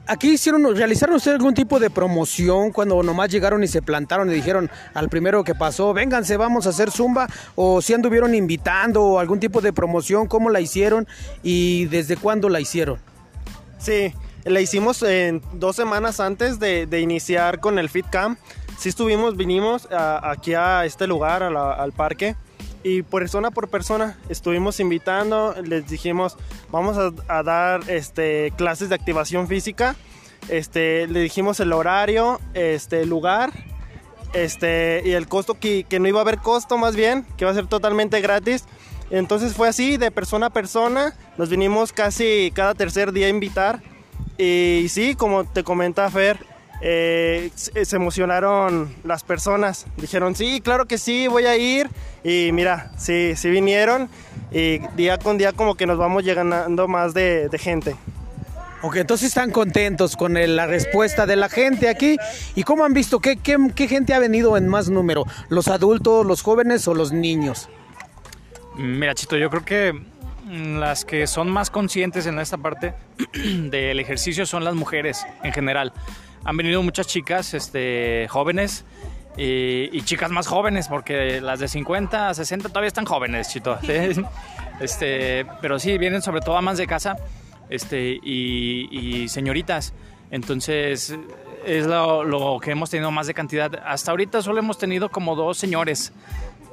Aquí 0.07 0.31
hicieron, 0.31 0.75
realizaron 0.75 1.15
ustedes 1.15 1.35
algún 1.37 1.53
tipo 1.53 1.79
de 1.79 1.91
promoción 1.91 2.71
cuando 2.71 3.03
nomás 3.03 3.29
llegaron 3.29 3.63
y 3.63 3.67
se 3.67 3.83
plantaron 3.83 4.31
y 4.31 4.33
dijeron 4.33 4.71
al 4.95 5.07
primero 5.07 5.43
que 5.43 5.53
pasó, 5.53 5.93
vénganse, 5.93 6.35
vamos 6.35 6.65
a 6.65 6.69
hacer 6.71 6.89
zumba, 6.89 7.27
o 7.53 7.79
si 7.79 7.93
anduvieron 7.93 8.33
invitando 8.33 9.03
o 9.03 9.19
algún 9.19 9.39
tipo 9.39 9.61
de 9.61 9.71
promoción, 9.71 10.27
cómo 10.27 10.49
la 10.49 10.59
hicieron 10.59 11.07
y 11.43 11.85
desde 11.85 12.17
cuándo 12.17 12.49
la 12.49 12.59
hicieron. 12.59 12.97
Sí, 13.77 14.15
la 14.43 14.59
hicimos 14.61 15.03
en 15.03 15.43
dos 15.53 15.75
semanas 15.75 16.19
antes 16.19 16.59
de, 16.59 16.87
de 16.87 16.99
iniciar 17.01 17.59
con 17.59 17.77
el 17.77 17.87
Fit 17.87 18.09
Camp. 18.09 18.39
Sí 18.79 18.89
estuvimos, 18.89 19.37
vinimos 19.37 19.87
a, 19.91 20.31
aquí 20.31 20.55
a 20.55 20.85
este 20.85 21.05
lugar, 21.05 21.43
a 21.43 21.51
la, 21.51 21.73
al 21.73 21.91
parque, 21.91 22.35
y 22.83 23.03
persona 23.03 23.51
por 23.51 23.69
persona 23.69 24.17
estuvimos 24.29 24.79
invitando, 24.79 25.55
les 25.63 25.87
dijimos, 25.87 26.37
vamos 26.71 26.97
a, 27.27 27.43
dar 27.43 27.81
este, 27.89 28.51
clases 28.57 28.89
de 28.89 28.95
activación 28.95 29.47
física, 29.47 29.95
este, 30.49 31.07
le 31.07 31.19
dijimos 31.19 31.59
el 31.59 31.73
horario, 31.73 32.39
este, 32.53 33.01
el 33.01 33.09
lugar, 33.09 33.51
este, 34.33 35.01
y 35.05 35.11
el 35.11 35.27
costo, 35.27 35.55
que, 35.55 35.83
que 35.83 35.99
no 35.99 36.07
iba 36.07 36.19
a 36.19 36.21
haber 36.23 36.39
costo 36.39 36.77
más 36.77 36.95
bien, 36.95 37.25
que 37.37 37.43
iba 37.43 37.51
a 37.51 37.55
ser 37.55 37.67
totalmente 37.67 38.21
gratis. 38.21 38.65
Entonces 39.11 39.53
fue 39.53 39.67
así, 39.67 39.97
de 39.97 40.09
persona 40.09 40.47
a 40.47 40.49
persona, 40.51 41.15
nos 41.37 41.49
vinimos 41.49 41.91
casi 41.91 42.51
cada 42.55 42.73
tercer 42.73 43.11
día 43.11 43.27
a 43.27 43.29
invitar. 43.29 43.81
Y 44.37 44.87
sí, 44.89 45.15
como 45.15 45.43
te 45.43 45.63
comenta 45.63 46.09
Fer, 46.09 46.39
eh, 46.81 47.51
se 47.55 47.95
emocionaron 47.95 48.93
las 49.03 49.23
personas. 49.23 49.85
Dijeron, 49.97 50.35
sí, 50.35 50.61
claro 50.61 50.85
que 50.85 50.97
sí, 50.97 51.27
voy 51.27 51.45
a 51.45 51.55
ir. 51.55 51.89
Y 52.23 52.51
mira, 52.53 52.91
sí, 52.97 53.35
sí 53.35 53.49
vinieron. 53.49 54.09
Y 54.51 54.79
día 54.95 55.17
con 55.17 55.37
día 55.37 55.53
como 55.53 55.75
que 55.75 55.85
nos 55.85 55.97
vamos 55.97 56.23
llegando 56.23 56.87
más 56.87 57.13
de, 57.13 57.49
gente. 57.59 57.95
Ok, 58.81 58.95
entonces 58.95 59.27
están 59.27 59.51
contentos 59.51 60.17
con 60.17 60.33
la 60.33 60.65
respuesta 60.65 61.27
de 61.27 61.35
la 61.35 61.49
gente 61.49 61.87
aquí. 61.87 62.17
¿Y 62.55 62.63
cómo 62.63 62.83
han 62.83 62.93
visto? 62.93 63.19
¿Qué, 63.19 63.37
qué 63.37 63.87
gente 63.87 64.13
ha 64.15 64.19
venido 64.19 64.57
en 64.57 64.67
más 64.67 64.89
número? 64.89 65.25
¿Los 65.49 65.67
adultos, 65.67 66.25
los 66.25 66.41
jóvenes 66.41 66.87
o 66.87 66.95
los 66.95 67.11
niños? 67.11 67.69
Mira, 68.75 69.13
Chito, 69.13 69.37
yo 69.37 69.51
creo 69.51 69.63
que 69.63 70.01
las 70.49 71.05
que 71.05 71.27
son 71.27 71.49
más 71.49 71.69
conscientes 71.69 72.25
en 72.25 72.39
esta 72.39 72.57
parte 72.57 72.95
del 73.33 73.99
ejercicio 73.99 74.47
son 74.47 74.63
las 74.63 74.73
mujeres 74.73 75.25
en 75.43 75.53
general 75.53 75.93
han 76.43 76.57
venido 76.57 76.81
muchas 76.83 77.07
chicas 77.07 77.53
este, 77.53 78.27
jóvenes 78.29 78.85
y, 79.37 80.01
chicas 80.01 80.31
más 80.31 80.47
jóvenes, 80.47 80.87
porque 80.87 81.39
las 81.41 81.59
de 81.59 81.67
50 81.67 82.33
60 82.33 82.69
todavía 82.69 82.87
están 82.87 83.05
jóvenes, 83.05 83.49
chito. 83.49 83.77
Este, 84.79 85.45
pero 85.61 85.77
sí, 85.77 85.99
vienen 85.99 86.23
sobre 86.23 86.41
todo 86.41 86.57
amas 86.57 86.79
de 86.79 86.87
casa 86.87 87.15
este, 87.69 88.19
y, 88.23 89.27
señoritas. 89.29 89.93
Entonces, 90.31 91.15
es 91.63 91.85
lo, 91.85 92.23
lo, 92.23 92.59
que 92.59 92.71
hemos 92.71 92.89
tenido 92.89 93.11
más 93.11 93.27
de 93.27 93.35
cantidad. 93.35 93.71
Hasta 93.85 94.09
ahorita 94.09 94.41
solo 94.41 94.57
hemos 94.57 94.79
tenido 94.79 95.09
como 95.09 95.35
dos 95.35 95.59
señores. 95.59 96.13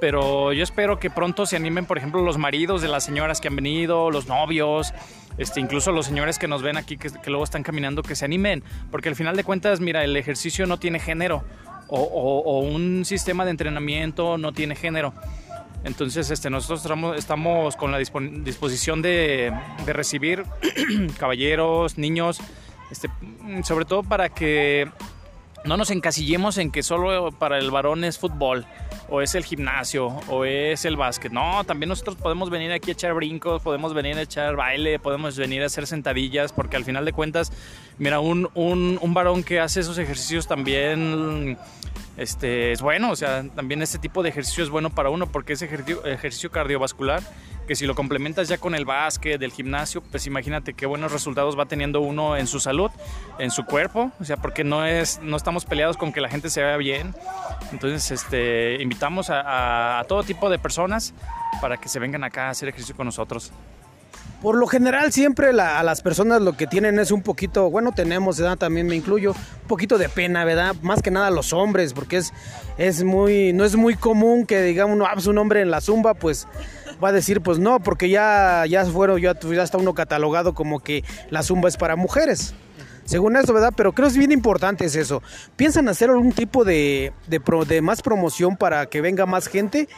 Pero 0.01 0.53
yo 0.53 0.63
espero 0.63 0.99
que 0.99 1.11
pronto 1.11 1.45
se 1.45 1.57
animen, 1.57 1.85
por 1.85 1.99
ejemplo, 1.99 2.23
los 2.23 2.39
maridos 2.39 2.81
de 2.81 2.89
las 2.89 3.05
señoras 3.05 3.41
que 3.43 3.49
han 3.49 3.57
venido, 3.57 4.11
los 4.11 4.27
novios, 4.27 4.95
este, 5.39 5.61
incluso 5.61 5.93
los 5.93 6.07
señores 6.07 6.39
que 6.39 6.49
nos 6.49 6.63
ven 6.63 6.77
aquí, 6.77 6.97
que, 6.97 7.11
luego 7.27 7.45
están 7.45 7.63
caminando, 7.63 8.03
que 8.03 8.17
se 8.17 8.25
animen, 8.25 8.63
porque 8.91 9.09
al 9.09 9.17
final 9.17 9.37
de 9.37 9.45
cuentas, 9.45 9.81
mira, 9.81 10.05
el 10.05 10.17
ejercicio 10.17 10.67
no 10.67 10.79
tiene 10.79 10.99
género, 10.99 11.45
o, 11.89 12.61
un 12.61 13.05
sistema 13.05 13.45
de 13.45 13.53
entrenamiento 13.53 14.37
no 14.37 14.53
tiene 14.53 14.75
género. 14.75 15.15
Entonces, 15.85 16.31
este, 16.31 16.51
nosotros 16.51 17.17
estamos, 17.17 17.77
con 17.77 17.93
la 17.93 17.99
disposición 17.99 19.01
de, 19.01 19.53
recibir 19.87 20.45
caballeros, 21.19 21.97
niños, 21.97 22.41
este, 22.91 23.09
sobre 23.63 23.85
todo 23.85 24.03
para 24.03 24.29
que 24.29 24.91
no 25.65 25.77
nos 25.77 25.91
encasillemos 25.91 26.59
en 26.59 26.71
que 26.71 26.83
solo 26.83 27.31
para 27.33 27.59
el 27.59 27.71
varón 27.71 28.05
es 28.05 28.19
fútbol 28.19 28.67
o 29.09 29.23
es 29.23 29.35
el 29.35 29.45
gimnasio, 29.45 30.07
o 30.29 30.45
es 30.45 30.85
el 30.85 30.97
básquet. 30.97 31.33
No, 31.33 31.65
también 31.65 31.89
nosotros 31.89 32.17
podemos 32.17 32.51
venir 32.51 32.73
aquí 32.73 32.91
a 32.91 32.93
echar 32.93 33.15
brincos, 33.15 33.63
podemos 33.63 33.95
venir 33.95 34.17
a 34.17 34.23
echar 34.23 34.57
baile, 34.57 34.99
podemos 34.99 35.37
venir 35.37 35.63
a 35.63 35.67
hacer 35.67 35.87
sentadillas, 35.87 36.53
porque 36.53 36.77
al 36.77 36.85
final 36.85 37.05
de 37.05 37.13
cuentas, 37.13 37.53
mira, 37.99 38.21
un, 38.21 38.49
un, 38.55 38.99
un 39.01 39.15
varón 39.15 39.43
que 39.43 39.61
hace 39.61 39.81
esos 39.81 39.99
ejercicios 39.99 40.47
también 40.47 41.57
este, 42.19 42.73
es 42.73 42.83
bueno, 42.83 43.13
o 43.13 43.17
sea, 43.17 43.45
también 43.55 43.81
este 43.81 43.99
tipo 43.99 44.25
de 44.25 44.29
ejercicio 44.31 44.65
es 44.65 44.71
bueno 44.71 44.91
para 44.91 45.09
uno, 45.09 45.31
porque 45.31 45.53
es 45.53 45.63
ejercicio, 45.63 46.51
cardiovascular 46.51 47.23
que 47.69 47.77
si 47.77 47.87
lo 47.87 47.95
complementas 47.95 48.49
ya 48.49 48.57
con 48.57 48.75
el 48.75 48.87
básquet, 48.87 49.39
del 49.39 49.53
gimnasio, 49.53 50.01
pues 50.01 50.27
imagínate 50.27 50.73
qué 50.73 50.87
buenos 50.87 51.13
resultados 51.13 51.57
va 51.57 51.67
teniendo 51.67 52.01
uno 52.01 52.35
en 52.35 52.47
su 52.47 52.61
salud, 52.61 52.91
en 53.39 53.51
su 53.51 53.67
cuerpo, 53.67 54.11
o 54.19 54.25
sea, 54.25 54.39
porque 54.39 54.65
no 54.65 54.87
es, 54.87 55.21
no 55.23 55.37
estamos 55.37 55.67
peleados 55.67 55.99
con 55.99 56.11
que 56.11 56.23
la 56.23 56.31
gente 56.31 56.49
se 56.49 56.63
vea 56.63 56.79
bien. 56.79 57.15
Entonces, 57.71 58.11
este, 58.11 58.83
invitamos 58.83 59.29
a, 59.29 60.03
todo 60.09 60.23
tipo 60.23 60.49
de 60.49 60.59
personas 60.59 61.13
para 61.61 61.77
que 61.77 61.91
se 61.91 61.99
vengan 61.99 62.25
acá 62.25 62.47
a 62.47 62.51
hacer 62.51 62.71
ejercicio 62.71 62.97
con 62.97 63.05
nosotros. 63.05 63.53
Por 64.43 64.57
lo 64.57 64.69
general 64.69 65.13
siempre 65.13 65.49
a 65.49 65.83
las 65.83 66.01
personas 66.01 66.41
lo 66.41 66.57
que 66.57 66.69
tienen 66.69 67.01
es 67.01 67.11
un 67.11 67.23
poquito, 67.23 67.71
bueno, 67.71 67.91
tenemos, 67.91 68.39
edad 68.39 68.57
también 68.57 68.87
me 68.87 68.95
incluyo, 68.95 69.33
un 69.33 69.69
poquito 69.69 69.99
de 69.99 70.09
pena, 70.09 70.45
¿verdad? 70.45 70.77
Más 70.81 71.03
que 71.03 71.11
nada 71.11 71.31
los 71.31 71.53
hombres, 71.53 71.93
porque 71.93 72.19
es, 72.19 72.33
es 72.77 73.03
muy, 73.03 73.53
no 73.53 73.65
es 73.65 73.75
muy 73.75 73.97
común 73.97 74.47
que 74.47 74.63
digamos, 74.63 74.97
ah, 75.05 75.11
pues 75.15 75.27
un 75.27 75.39
hombre 75.39 75.61
en 75.61 75.73
la 75.73 75.81
zumba, 75.81 76.15
pues 76.15 76.47
va 77.03 77.09
a 77.09 77.13
decir, 77.13 77.41
pues 77.41 77.59
no, 77.59 77.81
porque 77.81 78.11
ya, 78.11 78.65
ya 78.67 78.85
fueron, 78.87 79.21
ya, 79.21 79.37
ya 79.39 79.63
está 79.63 79.77
uno 79.77 79.93
catalogado 79.95 80.55
como 80.55 80.79
que 80.79 81.03
la 81.31 81.43
zumba 81.43 81.69
es 81.69 81.77
para 81.77 81.97
mujeres. 81.97 82.55
Según 83.07 83.37
eso, 83.37 83.53
¿verdad? 83.53 83.73
Pero 83.75 83.93
creo 83.93 84.07
que 84.07 84.13
es 84.13 84.19
bien 84.19 84.33
importante 84.33 84.85
es 84.85 84.95
eso. 84.95 85.23
¿Piensan 85.57 85.89
hacer 85.89 86.11
algún 86.11 86.33
tipo 86.33 86.63
de, 86.65 87.13
de 87.27 87.81
más 87.81 88.03
promoción 88.03 88.57
para 88.57 88.87
que 88.87 89.01
venga 89.01 89.25
más 89.27 89.49
gente? 89.49 89.89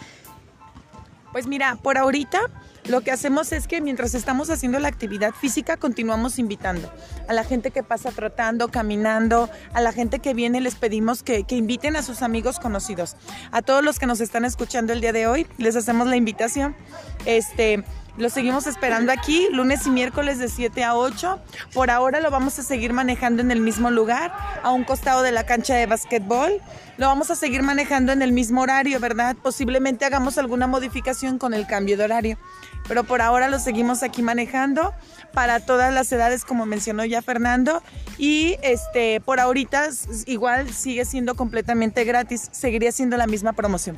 Pues 1.32 1.46
mira, 1.46 1.76
por 1.82 1.98
ahorita 1.98 2.40
lo 2.84 3.02
que 3.02 3.10
hacemos 3.10 3.52
es 3.52 3.66
que 3.66 3.80
mientras 3.80 4.14
estamos 4.14 4.50
haciendo 4.50 4.78
la 4.78 4.88
actividad 4.88 5.32
física, 5.32 5.76
continuamos 5.76 6.38
invitando 6.38 6.92
a 7.28 7.32
la 7.32 7.44
gente 7.44 7.70
que 7.70 7.82
pasa 7.82 8.10
tratando, 8.10 8.68
caminando, 8.68 9.50
a 9.72 9.80
la 9.80 9.92
gente 9.92 10.18
que 10.20 10.34
viene, 10.34 10.60
les 10.60 10.74
pedimos 10.74 11.22
que, 11.22 11.44
que, 11.44 11.56
inviten 11.56 11.96
a 11.96 12.02
sus 12.02 12.22
amigos 12.22 12.58
conocidos. 12.58 13.16
A 13.52 13.62
todos 13.62 13.84
los 13.84 13.98
que 13.98 14.06
nos 14.06 14.20
están 14.20 14.44
escuchando 14.44 14.92
el 14.92 15.00
día 15.00 15.12
de 15.12 15.26
hoy, 15.26 15.46
les 15.58 15.76
hacemos 15.76 16.08
la 16.08 16.16
invitación. 16.16 16.74
Este, 17.26 17.84
lo 18.16 18.28
seguimos 18.28 18.66
esperando 18.66 19.12
aquí, 19.12 19.48
lunes 19.52 19.86
y 19.86 19.90
miércoles 19.90 20.38
de 20.38 20.48
7 20.48 20.84
a 20.84 20.96
8. 20.96 21.40
Por 21.72 21.90
ahora 21.90 22.20
lo 22.20 22.30
vamos 22.30 22.58
a 22.58 22.62
seguir 22.62 22.92
manejando 22.92 23.42
en 23.42 23.50
el 23.50 23.60
mismo 23.60 23.90
lugar, 23.90 24.32
a 24.62 24.70
un 24.70 24.84
costado 24.84 25.22
de 25.22 25.32
la 25.32 25.44
cancha 25.44 25.74
de 25.74 25.86
básquetbol. 25.86 26.60
Lo 26.98 27.06
vamos 27.06 27.30
a 27.30 27.36
seguir 27.36 27.62
manejando 27.62 28.12
en 28.12 28.22
el 28.22 28.32
mismo 28.32 28.60
horario, 28.62 29.00
¿verdad? 29.00 29.36
Posiblemente 29.42 30.04
hagamos 30.04 30.38
alguna 30.38 30.66
modificación 30.66 31.38
con 31.38 31.54
el 31.54 31.66
cambio 31.66 31.96
de 31.96 32.04
horario 32.04 32.38
pero 32.90 33.04
por 33.04 33.22
ahora 33.22 33.48
lo 33.48 33.60
seguimos 33.60 34.02
aquí 34.02 34.20
manejando 34.20 34.92
para 35.32 35.60
todas 35.60 35.94
las 35.94 36.10
edades 36.10 36.44
como 36.44 36.66
mencionó 36.66 37.04
ya 37.04 37.22
Fernando 37.22 37.84
y 38.18 38.56
este 38.62 39.20
por 39.20 39.38
ahorita 39.38 39.90
igual 40.26 40.72
sigue 40.72 41.04
siendo 41.04 41.36
completamente 41.36 42.04
gratis, 42.04 42.48
seguiría 42.50 42.90
siendo 42.90 43.16
la 43.16 43.28
misma 43.28 43.52
promoción. 43.52 43.96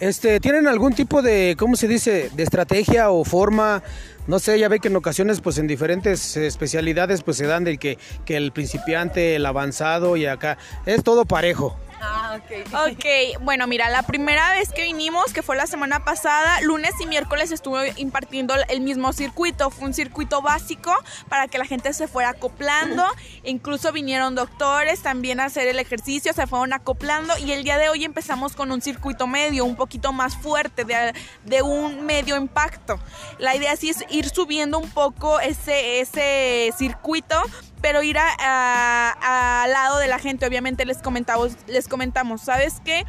Este, 0.00 0.40
¿tienen 0.40 0.66
algún 0.66 0.94
tipo 0.94 1.22
de, 1.22 1.54
cómo 1.58 1.76
se 1.76 1.88
dice, 1.88 2.30
de 2.34 2.42
estrategia 2.42 3.10
o 3.10 3.24
forma? 3.24 3.82
No 4.26 4.38
sé, 4.38 4.58
ya 4.58 4.68
ve 4.68 4.78
que 4.80 4.88
en 4.88 4.96
ocasiones, 4.96 5.40
pues 5.40 5.58
en 5.58 5.66
diferentes 5.66 6.36
especialidades, 6.36 7.22
pues 7.22 7.36
se 7.36 7.46
dan 7.46 7.64
de 7.64 7.78
que, 7.78 7.98
que 8.24 8.36
el 8.36 8.52
principiante, 8.52 9.36
el 9.36 9.46
avanzado 9.46 10.16
y 10.16 10.26
acá, 10.26 10.58
es 10.86 11.02
todo 11.02 11.24
parejo. 11.24 11.76
Ah, 12.04 12.36
ok. 12.36 12.90
Ok, 12.90 13.04
bueno, 13.42 13.68
mira, 13.68 13.88
la 13.88 14.02
primera 14.02 14.50
vez 14.50 14.70
que 14.72 14.82
vinimos, 14.82 15.32
que 15.32 15.42
fue 15.42 15.56
la 15.56 15.68
semana 15.68 16.04
pasada, 16.04 16.60
lunes 16.62 16.92
y 17.00 17.06
miércoles 17.06 17.52
estuve 17.52 17.92
impartiendo 17.96 18.54
el 18.68 18.80
mismo 18.80 19.12
circuito. 19.12 19.70
Fue 19.70 19.86
un 19.86 19.94
circuito 19.94 20.42
básico 20.42 20.92
para 21.28 21.46
que 21.46 21.58
la 21.58 21.64
gente 21.64 21.92
se 21.92 22.08
fuera 22.08 22.30
acoplando. 22.30 23.04
Incluso 23.44 23.92
vinieron 23.92 24.34
doctores 24.34 25.00
también 25.02 25.38
a 25.38 25.44
hacer 25.44 25.68
el 25.68 25.78
ejercicio, 25.78 26.32
se 26.32 26.46
fueron 26.48 26.72
acoplando. 26.72 27.38
Y 27.38 27.52
el 27.52 27.62
día 27.62 27.78
de 27.78 27.88
hoy 27.88 28.04
empezamos 28.04 28.56
con 28.56 28.72
un 28.72 28.82
circuito 28.82 29.28
medio, 29.28 29.64
un 29.64 29.76
poquito 29.76 30.12
más 30.12 30.36
fuerte, 30.36 30.84
de, 30.84 31.14
de 31.44 31.62
un 31.62 32.04
medio 32.04 32.36
impacto. 32.36 32.98
La 33.38 33.54
idea 33.54 33.76
sí 33.76 33.90
es 33.90 34.04
ir 34.10 34.28
subiendo 34.28 34.78
un 34.78 34.90
poco 34.90 35.38
ese, 35.38 36.00
ese 36.00 36.74
circuito 36.76 37.40
pero 37.82 38.02
ir 38.02 38.16
al 38.18 39.70
lado 39.70 39.98
de 39.98 40.08
la 40.08 40.18
gente, 40.18 40.46
obviamente 40.46 40.86
les 40.86 40.98
comentamos, 40.98 41.56
les 41.66 41.88
comentamos, 41.88 42.40
¿sabes 42.40 42.80
qué? 42.84 43.04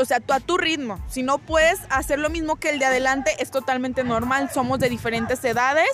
o 0.00 0.04
sea, 0.04 0.20
tú 0.20 0.32
a 0.32 0.40
tu 0.40 0.56
ritmo. 0.56 0.98
Si 1.08 1.22
no 1.22 1.38
puedes 1.38 1.80
hacer 1.90 2.18
lo 2.18 2.30
mismo 2.30 2.56
que 2.56 2.70
el 2.70 2.78
de 2.78 2.84
adelante, 2.84 3.30
es 3.38 3.50
totalmente 3.50 4.04
normal. 4.04 4.50
Somos 4.52 4.78
de 4.78 4.88
diferentes 4.88 5.44
edades. 5.44 5.88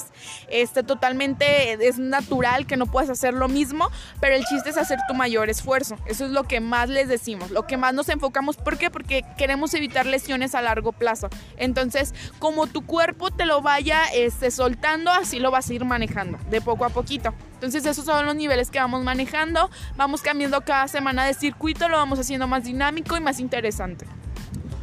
Este, 0.49 0.83
totalmente 0.83 1.73
es 1.87 1.99
natural 1.99 2.67
que 2.67 2.76
no 2.76 2.87
puedas 2.87 3.11
hacer 3.11 3.35
lo 3.35 3.49
mismo, 3.49 3.91
pero 4.21 4.35
el 4.35 4.45
chiste 4.45 4.71
es 4.71 4.76
hacer 4.76 4.99
tu 5.09 5.14
mayor 5.14 5.50
esfuerzo. 5.50 5.97
Eso 6.07 6.25
es 6.25 6.31
lo 6.31 6.45
que 6.45 6.61
más 6.61 6.88
les 6.88 7.09
decimos, 7.09 7.50
lo 7.50 7.67
que 7.67 7.76
más 7.76 7.95
nos 7.95 8.09
enfocamos. 8.09 8.57
¿Por 8.57 8.79
qué? 8.79 8.91
Porque 8.91 9.25
queremos 9.37 9.75
evitar 9.75 10.07
lesiones 10.07 10.55
a 10.55 10.62
largo 10.62 10.93
plazo. 10.93 11.29
Entonces, 11.57 12.14
como 12.38 12.67
tu 12.67 12.85
cuerpo 12.85 13.31
te 13.31 13.47
lo 13.47 13.62
vaya 13.62 14.05
este, 14.14 14.50
soltando, 14.50 15.11
así 15.11 15.38
lo 15.38 15.50
vas 15.50 15.71
a 15.71 15.75
ir 15.75 15.85
manejando, 15.85 16.38
de 16.50 16.61
poco 16.61 16.85
a 16.85 16.88
poquito. 16.91 17.35
Entonces 17.62 17.87
esos 17.87 18.04
son 18.04 18.26
los 18.26 18.35
niveles 18.35 18.73
que 18.73 18.81
vamos 18.81 19.04
manejando, 19.04 19.71
vamos 19.97 20.21
cambiando 20.21 20.62
cada 20.62 20.88
semana 20.88 21.25
de 21.25 21.33
circuito, 21.33 21.88
lo 21.88 21.97
vamos 21.97 22.19
haciendo 22.19 22.49
más 22.49 22.64
dinámico 22.64 23.16
y 23.16 23.21
más 23.21 23.38
interesante. 23.38 24.04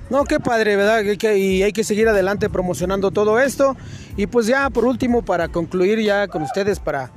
No, 0.10 0.24
qué 0.24 0.40
padre, 0.40 0.78
¿verdad? 0.78 1.04
Y 1.04 1.62
hay 1.62 1.74
que 1.74 1.84
seguir 1.84 2.08
adelante 2.08 2.50
promocionando 2.50 3.12
todo 3.12 3.38
esto. 3.42 3.76
Y 4.16 4.28
pues 4.28 4.48
ya 4.48 4.70
por 4.70 4.86
último, 4.86 5.24
para 5.24 5.50
concluir 5.50 6.00
ya 6.00 6.30
con 6.30 6.42
ustedes, 6.42 6.80
para 6.80 7.12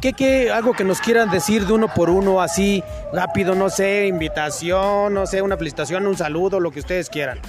¿Qué, 0.00 0.14
qué, 0.14 0.50
algo 0.50 0.72
que 0.72 0.84
nos 0.84 1.02
quieran 1.02 1.30
decir 1.30 1.66
de 1.66 1.74
uno 1.74 1.92
por 1.92 2.08
uno, 2.08 2.40
así 2.40 2.82
rápido, 3.12 3.54
no 3.54 3.68
sé, 3.68 4.06
invitación, 4.06 5.12
no 5.12 5.26
sé, 5.26 5.42
una 5.42 5.58
felicitación, 5.58 6.06
un 6.06 6.16
saludo, 6.16 6.60
lo 6.60 6.70
que 6.70 6.80
ustedes 6.80 7.10
quieran. 7.10 7.40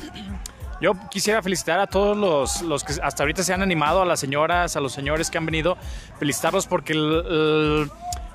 Yo 0.81 0.93
quisiera 1.09 1.41
felicitar 1.41 1.79
a 1.79 1.87
todos 1.87 2.17
los, 2.17 2.61
los 2.61 2.83
que 2.83 2.93
hasta 3.01 3.23
ahorita 3.23 3.43
se 3.43 3.53
han 3.53 3.61
animado, 3.61 4.01
a 4.01 4.05
las 4.05 4.19
señoras, 4.19 4.75
a 4.75 4.81
los 4.81 4.91
señores 4.91 5.29
que 5.29 5.37
han 5.37 5.45
venido, 5.45 5.77
felicitarlos 6.19 6.67
porque 6.67 6.93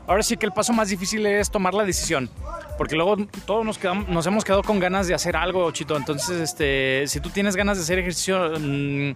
ahora 0.07 0.23
sí 0.23 0.37
que 0.37 0.47
el 0.47 0.53
paso 0.53 0.73
más 0.73 0.89
difícil 0.89 1.25
es 1.27 1.51
tomar 1.51 1.75
la 1.75 1.85
decisión. 1.85 2.31
Porque 2.79 2.97
luego 2.97 3.17
todos 3.45 3.65
nos, 3.65 3.77
quedamos, 3.77 4.09
nos 4.09 4.27
hemos 4.27 4.45
quedado 4.45 4.63
con 4.63 4.79
ganas 4.79 5.07
de 5.07 5.15
hacer 5.15 5.37
algo, 5.37 5.71
Chito. 5.71 5.97
Entonces, 5.97 6.41
este, 6.41 7.05
si 7.07 7.21
tú 7.21 7.29
tienes 7.29 7.55
ganas 7.55 7.77
de 7.77 7.83
hacer 7.83 7.99
ejercicio, 7.99 8.53
mm, 8.59 9.13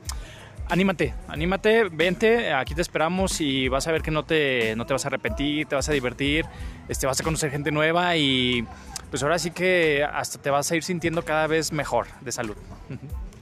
anímate, 0.69 1.15
anímate, 1.29 1.85
vente, 1.85 2.53
aquí 2.53 2.75
te 2.75 2.83
esperamos 2.83 3.41
y 3.41 3.69
vas 3.69 3.87
a 3.87 3.93
ver 3.93 4.03
que 4.03 4.11
no 4.11 4.25
te, 4.25 4.75
no 4.77 4.87
te 4.87 4.93
vas 4.93 5.05
a 5.05 5.09
arrepentir, 5.09 5.67
te 5.67 5.75
vas 5.75 5.89
a 5.89 5.93
divertir, 5.93 6.47
este, 6.89 7.07
vas 7.07 7.21
a 7.21 7.25
conocer 7.25 7.51
gente 7.51 7.71
nueva 7.71 8.17
y 8.17 8.67
pues 9.11 9.23
ahora 9.23 9.39
sí 9.39 9.51
que 9.51 10.05
hasta 10.05 10.41
te 10.41 10.51
vas 10.51 10.71
a 10.71 10.77
ir 10.77 10.83
sintiendo 10.83 11.25
cada 11.25 11.47
vez 11.47 11.73
mejor 11.73 12.07
de 12.21 12.33
salud. 12.33 12.57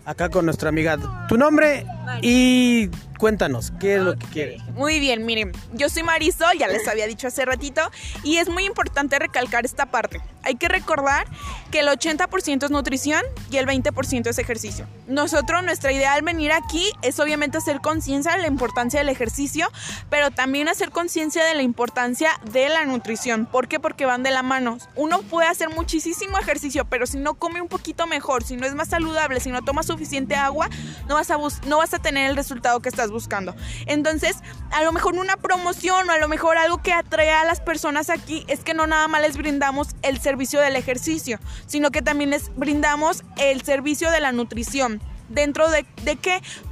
Acá 0.05 0.29
con 0.29 0.45
nuestra 0.45 0.69
amiga. 0.69 0.99
¿Tu 1.29 1.38
nombre? 1.38 1.87
Y 2.23 2.91
cuéntanos, 3.23 3.73
¿qué 3.79 3.95
es 3.95 4.02
lo 4.02 4.19
que 4.19 4.26
quieres? 4.26 4.61
Muy 4.75 4.99
bien, 4.99 5.25
miren, 5.25 5.52
yo 5.75 5.88
soy 5.88 6.02
Marisol, 6.02 6.59
ya 6.59 6.67
les 6.67 6.88
había 6.88 7.07
dicho 7.07 7.29
hace 7.29 7.45
ratito, 7.45 7.81
y 8.25 8.38
es 8.38 8.49
muy 8.49 8.64
importante 8.64 9.17
recalcar 9.17 9.64
esta 9.64 9.87
parte. 9.87 10.21
Hay 10.43 10.57
que 10.57 10.67
recordar 10.67 11.29
que 11.71 11.79
el 11.79 11.87
80% 11.87 12.64
es 12.64 12.71
nutrición 12.73 13.23
y 13.49 13.59
el 13.59 13.67
20% 13.67 14.26
es 14.26 14.38
ejercicio. 14.41 14.88
Nosotros, 15.07 15.62
nuestra 15.62 15.93
idea 15.93 16.14
al 16.14 16.23
venir 16.23 16.50
aquí 16.50 16.91
es 17.02 17.21
obviamente 17.21 17.59
hacer 17.59 17.81
conciencia 17.81 18.33
de 18.33 18.38
la 18.38 18.49
importancia 18.49 18.99
del 18.99 19.09
ejercicio, 19.09 19.71
pero 20.11 20.33
también 20.33 20.69
hacer 20.69 20.91
conciencia 20.91 21.45
de 21.45 21.55
la 21.55 21.62
importancia 21.62 22.31
de 22.50 22.69
la 22.71 22.85
nutrición. 22.87 23.47
¿Por 23.47 23.69
qué? 23.69 23.79
Porque 23.79 24.05
van 24.05 24.25
de 24.25 24.33
la 24.33 24.43
mano. 24.43 24.79
Uno 24.97 25.23
puede 25.23 25.47
hacer 25.47 25.69
muchísimo 25.71 26.41
ejercicio, 26.41 26.87
pero 26.87 27.07
si 27.07 27.19
no 27.19 27.35
come 27.35 27.62
un 27.62 27.69
poquito 27.69 28.09
mejor, 28.09 28.43
si 28.43 28.57
no 28.57 28.67
es 28.67 28.75
más 28.75 28.88
saludable, 28.88 29.38
si 29.38 29.50
no 29.50 29.62
toma 29.62 29.85
suficiente 29.85 30.35
agua, 30.35 30.69
no 31.07 31.14
vas 31.14 31.31
a, 31.31 31.38
no 31.69 31.79
vas 31.79 31.95
a 31.95 32.00
tener 32.00 32.29
el 32.29 32.35
resultado 32.35 32.81
que 32.81 32.88
estás 32.88 33.12
buscando. 33.12 33.54
Entonces, 33.87 34.37
a 34.71 34.83
lo 34.83 34.92
mejor 34.92 35.14
una 35.14 35.37
promoción 35.37 36.09
o 36.09 36.12
a 36.12 36.19
lo 36.19 36.28
mejor 36.28 36.57
algo 36.57 36.83
que 36.83 36.92
atrae 36.92 37.31
a 37.31 37.45
las 37.45 37.61
personas 37.61 38.11
aquí 38.11 38.45
es 38.49 38.61
que 38.61 38.75
no 38.75 38.87
nada 38.87 39.07
más 39.09 39.23
les 39.23 39.37
brindamos 39.37 39.88
el 40.02 40.21
servicio 40.21 40.61
del 40.61 40.76
ejercicio, 40.76 41.38
sino 41.66 41.90
que 41.90 42.02
también 42.02 42.31
les 42.31 42.54
brindamos 42.57 43.23
el 43.37 43.62
servicio 43.62 44.11
de 44.11 44.21
la 44.21 44.33
nutrición 44.33 45.00
dentro 45.33 45.69
de, 45.71 45.85
de 46.03 46.19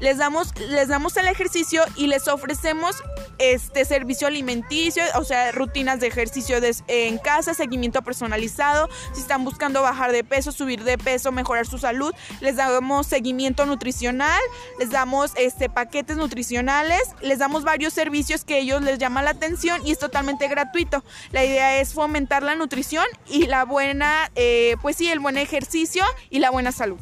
les 0.00 0.19
damos, 0.19 0.55
les 0.59 0.88
damos 0.88 1.17
el 1.17 1.26
ejercicio 1.26 1.83
y 1.97 2.07
les 2.07 2.29
ofrecemos 2.29 3.02
este 3.38 3.85
servicio 3.85 4.26
alimenticio, 4.26 5.02
o 5.17 5.25
sea, 5.25 5.50
rutinas 5.52 6.00
de 6.00 6.07
ejercicio 6.07 6.59
en 6.88 7.19
casa, 7.19 7.55
seguimiento 7.55 8.02
personalizado, 8.02 8.88
si 9.12 9.21
están 9.21 9.45
buscando 9.45 9.83
bajar 9.83 10.12
de 10.12 10.25
peso, 10.25 10.52
subir 10.52 10.85
de 10.85 10.99
peso, 10.99 11.33
mejorar 11.33 11.67
su 11.67 11.79
salud, 11.79 12.14
les 12.40 12.57
damos 12.57 13.07
seguimiento 13.07 13.67
nutricional, 13.67 14.40
les 14.79 14.90
damos 14.90 15.33
este 15.37 15.71
paquetes 15.71 16.17
nutricionales, 16.17 17.00
les 17.23 17.38
damos 17.38 17.64
varios 17.64 17.95
servicios 17.95 18.45
que 18.45 18.59
ellos 18.59 18.83
les 18.83 18.99
llama 18.99 19.23
la 19.23 19.31
atención 19.31 19.81
y 19.87 19.93
es 19.93 19.99
totalmente 19.99 20.49
gratuito. 20.49 21.02
La 21.33 21.45
idea 21.45 21.81
es 21.81 21.95
fomentar 21.95 22.43
la 22.43 22.55
nutrición 22.55 23.05
y 23.26 23.47
la 23.47 23.64
buena, 23.64 24.31
eh, 24.35 24.76
pues 24.83 24.97
sí, 24.97 25.09
el 25.09 25.21
buen 25.21 25.38
ejercicio 25.38 26.05
y 26.29 26.40
la 26.40 26.50
buena 26.50 26.73
salud. 26.73 27.00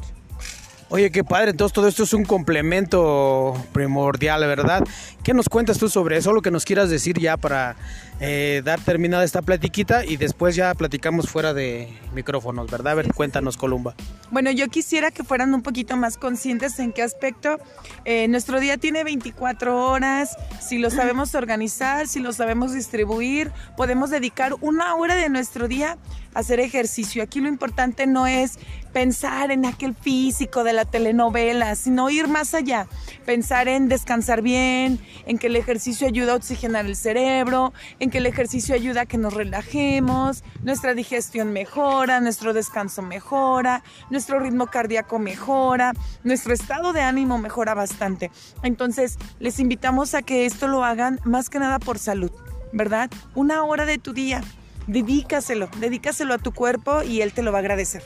Oye, 0.91 1.11
qué 1.11 1.23
padre, 1.23 1.51
entonces 1.51 1.71
todo 1.71 1.87
esto 1.87 2.01
es 2.01 2.13
un 2.13 2.25
complemento 2.25 3.53
primordial, 3.73 4.41
¿verdad? 4.41 4.83
¿Qué 5.23 5.35
nos 5.35 5.47
cuentas 5.47 5.77
tú 5.77 5.87
sobre 5.87 6.17
eso? 6.17 6.33
Lo 6.33 6.41
que 6.41 6.49
nos 6.49 6.65
quieras 6.65 6.89
decir 6.89 7.19
ya 7.19 7.37
para 7.37 7.75
eh, 8.19 8.63
dar 8.65 8.81
terminada 8.81 9.23
esta 9.23 9.43
platiquita 9.43 10.03
y 10.03 10.17
después 10.17 10.55
ya 10.55 10.73
platicamos 10.73 11.29
fuera 11.29 11.53
de 11.53 11.95
micrófonos, 12.15 12.71
¿verdad? 12.71 12.93
A 12.93 12.95
ver, 12.95 13.13
cuéntanos, 13.13 13.55
Columba. 13.55 13.93
Bueno, 14.31 14.49
yo 14.49 14.67
quisiera 14.67 15.11
que 15.11 15.23
fueran 15.23 15.53
un 15.53 15.61
poquito 15.61 15.95
más 15.95 16.17
conscientes 16.17 16.79
en 16.79 16.91
qué 16.91 17.03
aspecto. 17.03 17.59
Eh, 18.03 18.27
nuestro 18.27 18.59
día 18.59 18.77
tiene 18.77 19.03
24 19.03 19.91
horas, 19.91 20.35
si 20.59 20.79
lo 20.79 20.89
sabemos 20.89 21.35
organizar, 21.35 22.07
si 22.07 22.19
lo 22.19 22.33
sabemos 22.33 22.73
distribuir, 22.73 23.51
podemos 23.77 24.09
dedicar 24.09 24.55
una 24.59 24.95
hora 24.95 25.13
de 25.13 25.29
nuestro 25.29 25.67
día 25.67 25.99
hacer 26.33 26.59
ejercicio. 26.59 27.23
Aquí 27.23 27.39
lo 27.39 27.47
importante 27.47 28.07
no 28.07 28.27
es 28.27 28.59
pensar 28.93 29.51
en 29.51 29.65
aquel 29.65 29.93
físico 29.93 30.63
de 30.63 30.73
la 30.73 30.85
telenovela, 30.85 31.75
sino 31.75 32.09
ir 32.09 32.27
más 32.27 32.53
allá, 32.53 32.87
pensar 33.25 33.67
en 33.67 33.87
descansar 33.87 34.41
bien, 34.41 34.99
en 35.25 35.37
que 35.37 35.47
el 35.47 35.55
ejercicio 35.55 36.07
ayuda 36.07 36.33
a 36.33 36.35
oxigenar 36.35 36.85
el 36.85 36.95
cerebro, 36.95 37.73
en 37.99 38.09
que 38.09 38.17
el 38.17 38.25
ejercicio 38.25 38.75
ayuda 38.75 39.01
a 39.01 39.05
que 39.05 39.17
nos 39.17 39.33
relajemos, 39.33 40.43
nuestra 40.63 40.93
digestión 40.93 41.53
mejora, 41.53 42.19
nuestro 42.19 42.53
descanso 42.53 43.01
mejora, 43.01 43.83
nuestro 44.09 44.39
ritmo 44.39 44.67
cardíaco 44.67 45.19
mejora, 45.19 45.93
nuestro 46.23 46.53
estado 46.53 46.93
de 46.93 47.01
ánimo 47.01 47.37
mejora 47.37 47.73
bastante. 47.73 48.31
Entonces, 48.63 49.17
les 49.39 49.59
invitamos 49.59 50.13
a 50.15 50.21
que 50.21 50.45
esto 50.45 50.67
lo 50.67 50.83
hagan 50.83 51.19
más 51.23 51.49
que 51.49 51.59
nada 51.59 51.79
por 51.79 51.99
salud, 51.99 52.31
¿verdad? 52.73 53.09
Una 53.35 53.63
hora 53.63 53.85
de 53.85 53.97
tu 53.97 54.13
día, 54.13 54.41
dedícaselo, 54.89 55.69
dedícaselo 55.79 56.33
a 56.33 56.37
tu 56.37 56.53
cuerpo 56.53 57.03
y 57.03 57.21
él 57.21 57.33
te 57.33 57.41
lo 57.41 57.51
va 57.51 57.59
a 57.59 57.61
agradecer. 57.61 58.03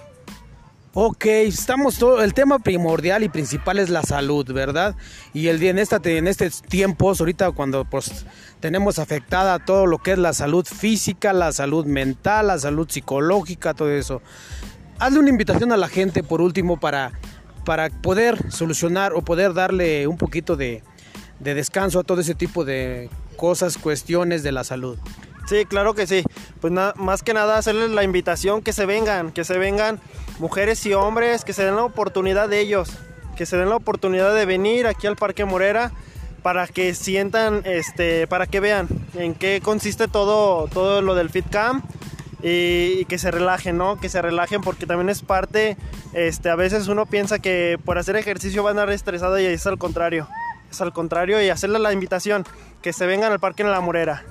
Ok, 0.95 1.25
estamos 1.25 1.97
todo, 1.97 2.21
el 2.21 2.35
tema 2.35 2.59
primordial 2.59 3.23
y 3.23 3.29
principal 3.29 3.79
es 3.79 3.89
la 3.89 4.03
salud, 4.03 4.45
¿verdad? 4.53 4.95
Y 5.33 5.47
el 5.47 5.63
en 5.63 5.79
en 5.79 6.27
estos 6.27 6.61
tiempos, 6.61 7.19
ahorita 7.19 7.51
cuando 7.51 7.83
pues 7.83 8.27
tenemos 8.59 8.99
afectada 8.99 9.57
todo 9.57 9.87
lo 9.87 9.97
que 9.97 10.11
es 10.11 10.19
la 10.19 10.33
salud 10.33 10.67
física, 10.67 11.33
la 11.33 11.51
salud 11.51 11.87
mental, 11.87 12.47
la 12.47 12.59
salud 12.59 12.87
psicológica, 12.87 13.73
todo 13.73 13.89
eso. 13.89 14.21
Hazle 14.99 15.17
una 15.17 15.29
invitación 15.29 15.71
a 15.71 15.77
la 15.77 15.87
gente 15.87 16.21
por 16.21 16.41
último 16.41 16.79
para 16.79 17.11
para 17.65 17.89
poder 17.89 18.51
solucionar 18.51 19.13
o 19.13 19.21
poder 19.21 19.53
darle 19.53 20.07
un 20.07 20.17
poquito 20.17 20.55
de, 20.55 20.83
de 21.39 21.53
descanso 21.53 21.99
a 21.99 22.03
todo 22.03 22.21
ese 22.21 22.35
tipo 22.35 22.65
de 22.65 23.09
cosas, 23.37 23.77
cuestiones 23.77 24.43
de 24.43 24.51
la 24.51 24.63
salud. 24.63 24.97
Sí, 25.45 25.65
claro 25.65 25.93
que 25.93 26.07
sí. 26.07 26.23
Pues 26.61 26.71
más 26.71 27.23
que 27.23 27.33
nada 27.33 27.57
hacerles 27.57 27.89
la 27.91 28.03
invitación 28.03 28.61
que 28.61 28.73
se 28.73 28.85
vengan, 28.85 29.31
que 29.31 29.43
se 29.43 29.57
vengan 29.57 29.99
mujeres 30.39 30.85
y 30.85 30.93
hombres, 30.93 31.43
que 31.43 31.53
se 31.53 31.65
den 31.65 31.75
la 31.75 31.83
oportunidad 31.83 32.49
de 32.49 32.59
ellos, 32.59 32.89
que 33.35 33.45
se 33.45 33.57
den 33.57 33.69
la 33.69 33.75
oportunidad 33.75 34.33
de 34.33 34.45
venir 34.45 34.87
aquí 34.87 35.07
al 35.07 35.15
Parque 35.15 35.45
Morera 35.45 35.91
para 36.41 36.67
que 36.67 36.93
sientan, 36.93 37.61
este, 37.65 38.27
para 38.27 38.47
que 38.47 38.59
vean 38.59 38.87
en 39.15 39.33
qué 39.33 39.61
consiste 39.61 40.07
todo, 40.07 40.67
todo 40.67 41.01
lo 41.01 41.15
del 41.15 41.29
Fit 41.29 41.49
Camp 41.49 41.83
y, 42.41 43.05
que 43.05 43.17
se 43.17 43.31
relajen, 43.31 43.77
¿no? 43.77 43.99
Que 43.99 44.09
se 44.09 44.21
relajen 44.21 44.61
porque 44.61 44.85
también 44.85 45.09
es 45.09 45.21
parte, 45.21 45.77
este, 46.13 46.49
a 46.49 46.55
veces 46.55 46.87
uno 46.87 47.05
piensa 47.05 47.39
que 47.39 47.79
por 47.83 47.97
hacer 47.97 48.17
ejercicio 48.17 48.63
van 48.63 48.77
a 48.77 48.81
estar 48.81 48.93
estresado 48.93 49.39
y 49.39 49.45
es 49.45 49.65
al 49.65 49.77
contrario, 49.77 50.27
es 50.69 50.81
al 50.81 50.91
contrario 50.91 51.41
y 51.41 51.49
hacerle 51.49 51.79
la 51.79 51.93
invitación, 51.93 52.45
que 52.81 52.91
se 52.91 53.05
vengan 53.05 53.31
al 53.31 53.39
Parque 53.39 53.63
en 53.63 53.71
la 53.71 53.79
Morera. 53.79 54.23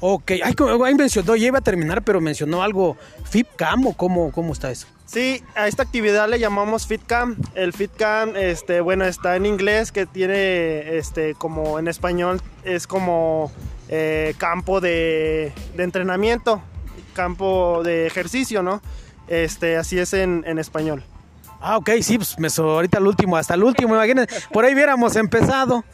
Ok, 0.00 0.32
ahí 0.44 0.94
mencionó, 0.94 1.34
ya 1.34 1.48
iba 1.48 1.58
a 1.58 1.62
terminar, 1.62 2.02
pero 2.02 2.20
mencionó 2.20 2.62
algo, 2.62 2.96
FitCam 3.24 3.86
o 3.86 3.94
cómo, 3.94 4.30
cómo 4.30 4.52
está 4.52 4.70
eso. 4.70 4.86
Sí, 5.06 5.42
a 5.56 5.66
esta 5.66 5.82
actividad 5.82 6.28
le 6.28 6.38
llamamos 6.38 6.86
FitCam. 6.86 7.36
El 7.54 7.72
FitCam, 7.72 8.36
este, 8.36 8.80
bueno, 8.80 9.06
está 9.06 9.36
en 9.36 9.46
inglés, 9.46 9.90
que 9.90 10.06
tiene, 10.06 10.98
este, 10.98 11.34
como 11.34 11.78
en 11.78 11.88
español, 11.88 12.40
es 12.62 12.86
como 12.86 13.50
eh, 13.88 14.34
campo 14.36 14.80
de, 14.80 15.52
de, 15.74 15.82
entrenamiento, 15.82 16.62
campo 17.14 17.82
de 17.82 18.06
ejercicio, 18.06 18.62
¿no? 18.62 18.82
Este, 19.28 19.76
así 19.76 19.98
es 19.98 20.12
en, 20.12 20.44
en 20.46 20.58
español. 20.58 21.02
Ah, 21.60 21.76
ok, 21.76 21.90
sí, 22.02 22.18
pues 22.18 22.58
ahorita 22.58 22.98
el 22.98 23.06
último, 23.06 23.36
hasta 23.36 23.54
el 23.54 23.64
último, 23.64 23.94
imagínense, 23.94 24.32
por 24.52 24.64
ahí 24.64 24.74
hubiéramos 24.74 25.16
empezado. 25.16 25.84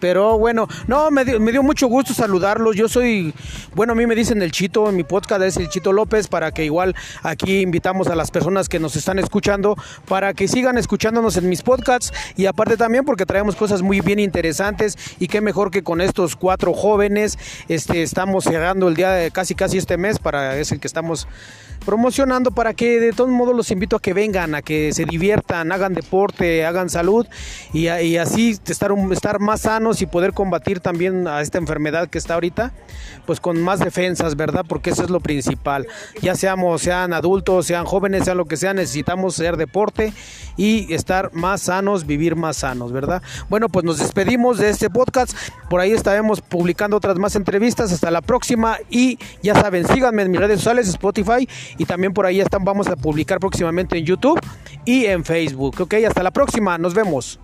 Pero 0.00 0.36
bueno, 0.36 0.66
no, 0.88 1.12
me 1.12 1.24
dio, 1.24 1.38
me 1.38 1.52
dio 1.52 1.62
mucho 1.62 1.86
gusto 1.86 2.12
saludarlos. 2.12 2.74
Yo 2.74 2.88
soy, 2.88 3.32
bueno, 3.74 3.92
a 3.92 3.96
mí 3.96 4.04
me 4.04 4.16
dicen 4.16 4.42
el 4.42 4.50
Chito, 4.50 4.88
en 4.88 4.96
mi 4.96 5.04
podcast 5.04 5.42
es 5.42 5.56
el 5.58 5.68
Chito 5.68 5.92
López, 5.92 6.26
para 6.26 6.50
que 6.50 6.64
igual 6.64 6.96
aquí 7.22 7.60
invitamos 7.60 8.08
a 8.08 8.16
las 8.16 8.32
personas 8.32 8.68
que 8.68 8.80
nos 8.80 8.96
están 8.96 9.20
escuchando, 9.20 9.76
para 10.08 10.34
que 10.34 10.48
sigan 10.48 10.76
escuchándonos 10.76 11.36
en 11.36 11.48
mis 11.48 11.62
podcasts 11.62 12.12
y 12.36 12.46
aparte 12.46 12.76
también 12.76 13.04
porque 13.04 13.24
traemos 13.24 13.54
cosas 13.54 13.80
muy 13.80 14.00
bien 14.00 14.18
interesantes 14.18 14.98
y 15.20 15.28
qué 15.28 15.40
mejor 15.40 15.70
que 15.70 15.84
con 15.84 16.00
estos 16.00 16.34
cuatro 16.34 16.72
jóvenes, 16.72 17.38
este, 17.68 18.02
estamos 18.02 18.42
cerrando 18.42 18.88
el 18.88 18.96
día 18.96 19.12
de 19.12 19.30
casi 19.30 19.54
casi 19.54 19.78
este 19.78 19.96
mes, 19.98 20.18
para 20.18 20.56
es 20.56 20.72
el 20.72 20.80
que 20.80 20.88
estamos 20.88 21.28
promocionando 21.84 22.50
para 22.52 22.74
que 22.74 23.00
de 23.00 23.12
todos 23.12 23.30
modos 23.30 23.54
los 23.54 23.70
invito 23.70 23.96
a 23.96 24.00
que 24.00 24.12
vengan, 24.12 24.54
a 24.54 24.62
que 24.62 24.92
se 24.92 25.04
diviertan, 25.12 25.70
hagan 25.72 25.92
deporte, 25.92 26.64
hagan 26.64 26.88
salud 26.88 27.26
y, 27.72 27.88
así 28.16 28.58
estar, 28.66 28.92
estar 29.10 29.40
más 29.40 29.62
sanos 29.62 30.00
y 30.00 30.06
poder 30.06 30.32
combatir 30.32 30.80
también 30.80 31.28
a 31.28 31.42
esta 31.42 31.58
enfermedad 31.58 32.08
que 32.08 32.16
está 32.16 32.34
ahorita, 32.34 32.72
pues 33.26 33.38
con 33.38 33.60
más 33.60 33.80
defensas, 33.80 34.36
¿verdad? 34.36 34.64
Porque 34.66 34.90
eso 34.90 35.04
es 35.04 35.10
lo 35.10 35.20
principal. 35.20 35.86
Ya 36.22 36.34
seamos, 36.34 36.82
sean 36.82 37.12
adultos, 37.12 37.66
sean 37.66 37.84
jóvenes, 37.84 38.24
sean 38.24 38.38
lo 38.38 38.46
que 38.46 38.56
sea, 38.56 38.72
necesitamos 38.72 39.34
hacer 39.34 39.56
deporte 39.58 40.14
y 40.56 40.92
estar 40.94 41.30
más 41.34 41.62
sanos, 41.62 42.06
vivir 42.06 42.34
más 42.36 42.58
sanos, 42.58 42.90
¿verdad? 42.90 43.22
Bueno, 43.50 43.68
pues 43.68 43.84
nos 43.84 43.98
despedimos 43.98 44.58
de 44.58 44.70
este 44.70 44.88
podcast. 44.88 45.36
Por 45.68 45.80
ahí 45.80 45.92
estaremos 45.92 46.40
publicando 46.40 46.96
otras 46.96 47.18
más 47.18 47.36
entrevistas. 47.36 47.92
Hasta 47.92 48.10
la 48.10 48.22
próxima 48.22 48.78
y 48.88 49.18
ya 49.42 49.54
saben, 49.54 49.86
síganme 49.86 50.22
en 50.22 50.30
mis 50.30 50.40
redes 50.40 50.58
sociales, 50.58 50.88
Spotify 50.88 51.48
y 51.76 51.84
también 51.84 52.14
por 52.14 52.26
ahí 52.26 52.40
están, 52.40 52.64
vamos 52.64 52.86
a 52.88 52.96
publicar 52.96 53.38
próximamente 53.38 53.98
en 53.98 54.04
YouTube 54.04 54.40
y 54.84 55.01
en 55.06 55.24
Facebook. 55.24 55.80
Ok, 55.80 55.94
hasta 56.06 56.22
la 56.22 56.30
próxima, 56.30 56.78
nos 56.78 56.94
vemos. 56.94 57.38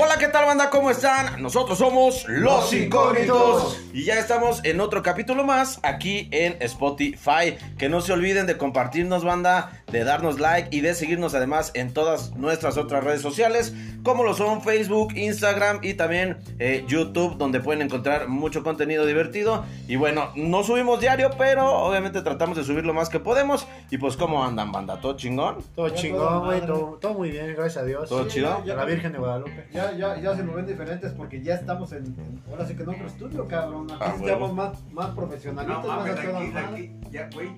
Hola, 0.00 0.16
¿qué 0.18 0.28
tal 0.28 0.46
banda? 0.46 0.70
¿Cómo 0.70 0.90
están? 0.90 1.42
Nosotros 1.42 1.78
somos 1.78 2.24
Los 2.28 2.72
Incógnitos 2.72 3.80
y 3.92 4.04
ya 4.04 4.18
estamos 4.18 4.60
en 4.64 4.80
otro 4.80 5.02
capítulo 5.02 5.44
más 5.44 5.80
aquí 5.82 6.28
en 6.30 6.56
Spotify. 6.60 7.56
Que 7.76 7.88
no 7.88 8.00
se 8.00 8.12
olviden 8.12 8.46
de 8.46 8.56
compartirnos 8.56 9.24
banda, 9.24 9.82
de 9.90 10.04
darnos 10.04 10.38
like 10.40 10.68
y 10.76 10.80
de 10.80 10.94
seguirnos 10.94 11.34
además 11.34 11.70
en 11.74 11.92
todas 11.92 12.34
nuestras 12.36 12.76
otras 12.76 13.02
redes 13.04 13.22
sociales 13.22 13.74
como 14.04 14.22
lo 14.22 14.32
son 14.34 14.62
Facebook, 14.62 15.12
Instagram 15.16 15.80
y 15.82 15.94
también 15.94 16.38
eh, 16.58 16.84
YouTube 16.86 17.36
donde 17.36 17.60
pueden 17.60 17.82
encontrar 17.82 18.28
mucho 18.28 18.62
contenido 18.62 19.04
divertido. 19.04 19.64
Y 19.86 19.96
bueno, 19.96 20.30
no 20.36 20.62
subimos 20.62 21.00
diario, 21.00 21.30
pero 21.36 21.70
obviamente 21.82 22.22
tratamos 22.22 22.56
de 22.56 22.64
subir 22.64 22.86
lo 22.86 22.94
más 22.94 23.08
que 23.08 23.18
podemos. 23.20 23.66
Y 23.90 23.98
pues, 23.98 24.16
¿cómo 24.16 24.42
andan 24.44 24.70
banda? 24.72 25.00
¿Todo 25.00 25.14
chingón? 25.16 25.58
Todo 25.74 25.90
chingón, 25.90 26.44
güey. 26.44 26.60
Todo, 26.64 26.98
todo 27.00 27.14
muy 27.14 27.30
bien, 27.32 27.54
gracias 27.54 27.78
a 27.82 27.86
Dios. 27.86 28.08
¿Todo 28.08 28.26
chido? 28.28 28.54
A 28.62 28.64
la 28.64 28.84
Virgen 28.84 29.12
de 29.12 29.18
Guadalupe. 29.18 29.66
Ya, 29.72 29.92
ya, 29.92 30.18
ya 30.20 30.36
se 30.36 30.44
nos 30.44 30.54
ven 30.54 30.66
diferentes 30.66 31.12
porque 31.12 31.42
ya 31.42 31.54
estamos 31.54 31.92
en, 31.92 32.04
en- 32.06 32.42
ahora 32.50 32.66
sí 32.66 32.74
que 32.76 32.84
en 32.84 32.88
otro 32.90 33.06
estudio, 33.06 33.46
cabrón. 33.48 33.90
Aquí 33.90 34.00
Ah, 34.00 34.14
estamos 34.16 34.54
más, 34.54 34.84
más 34.92 35.08
profesionalistas, 35.10 35.84
No 35.84 35.88
más 35.88 35.98
mames, 36.06 36.18
aquí, 36.18 36.56
aquí, 36.56 36.96
ya, 37.10 37.28
güey. 37.34 37.48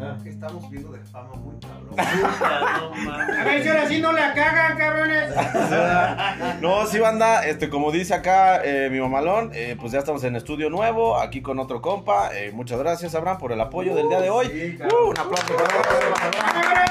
Ah. 0.00 0.16
que 0.22 0.30
Estamos 0.30 0.70
viendo 0.70 0.92
de 0.92 1.00
fama 1.00 1.30
muy 1.34 1.54
cabrón. 1.60 1.98
A 3.40 3.44
ver 3.44 3.62
si 3.62 3.68
ahora 3.68 3.88
sí 3.88 4.00
no 4.00 4.12
la 4.12 4.32
cagan, 4.34 4.78
cabrones. 4.78 5.34
No, 6.60 6.86
sí, 6.86 6.98
banda, 6.98 7.46
este, 7.46 7.68
como 7.70 7.90
dice 7.90 8.14
acá 8.14 8.62
eh, 8.64 8.88
mi 8.90 9.00
mamalón, 9.00 9.50
eh, 9.54 9.76
pues 9.80 9.92
ya 9.92 9.98
estamos 10.00 10.22
en 10.24 10.36
estudio 10.36 10.68
nuevo, 10.70 11.16
aquí 11.18 11.40
con 11.42 11.58
otro 11.58 11.80
compa. 11.80 12.30
Eh, 12.34 12.50
muchas 12.52 12.78
gracias, 12.78 13.14
Abraham, 13.14 13.38
por 13.38 13.52
el 13.52 13.60
apoyo 13.60 13.94
del 13.94 14.08
día 14.08 14.20
de 14.20 14.30
hoy. 14.30 14.46
sí, 14.48 14.78
Uh, 14.82 15.10
un 15.10 15.18
aplauso 15.18 15.54
para 15.56 16.90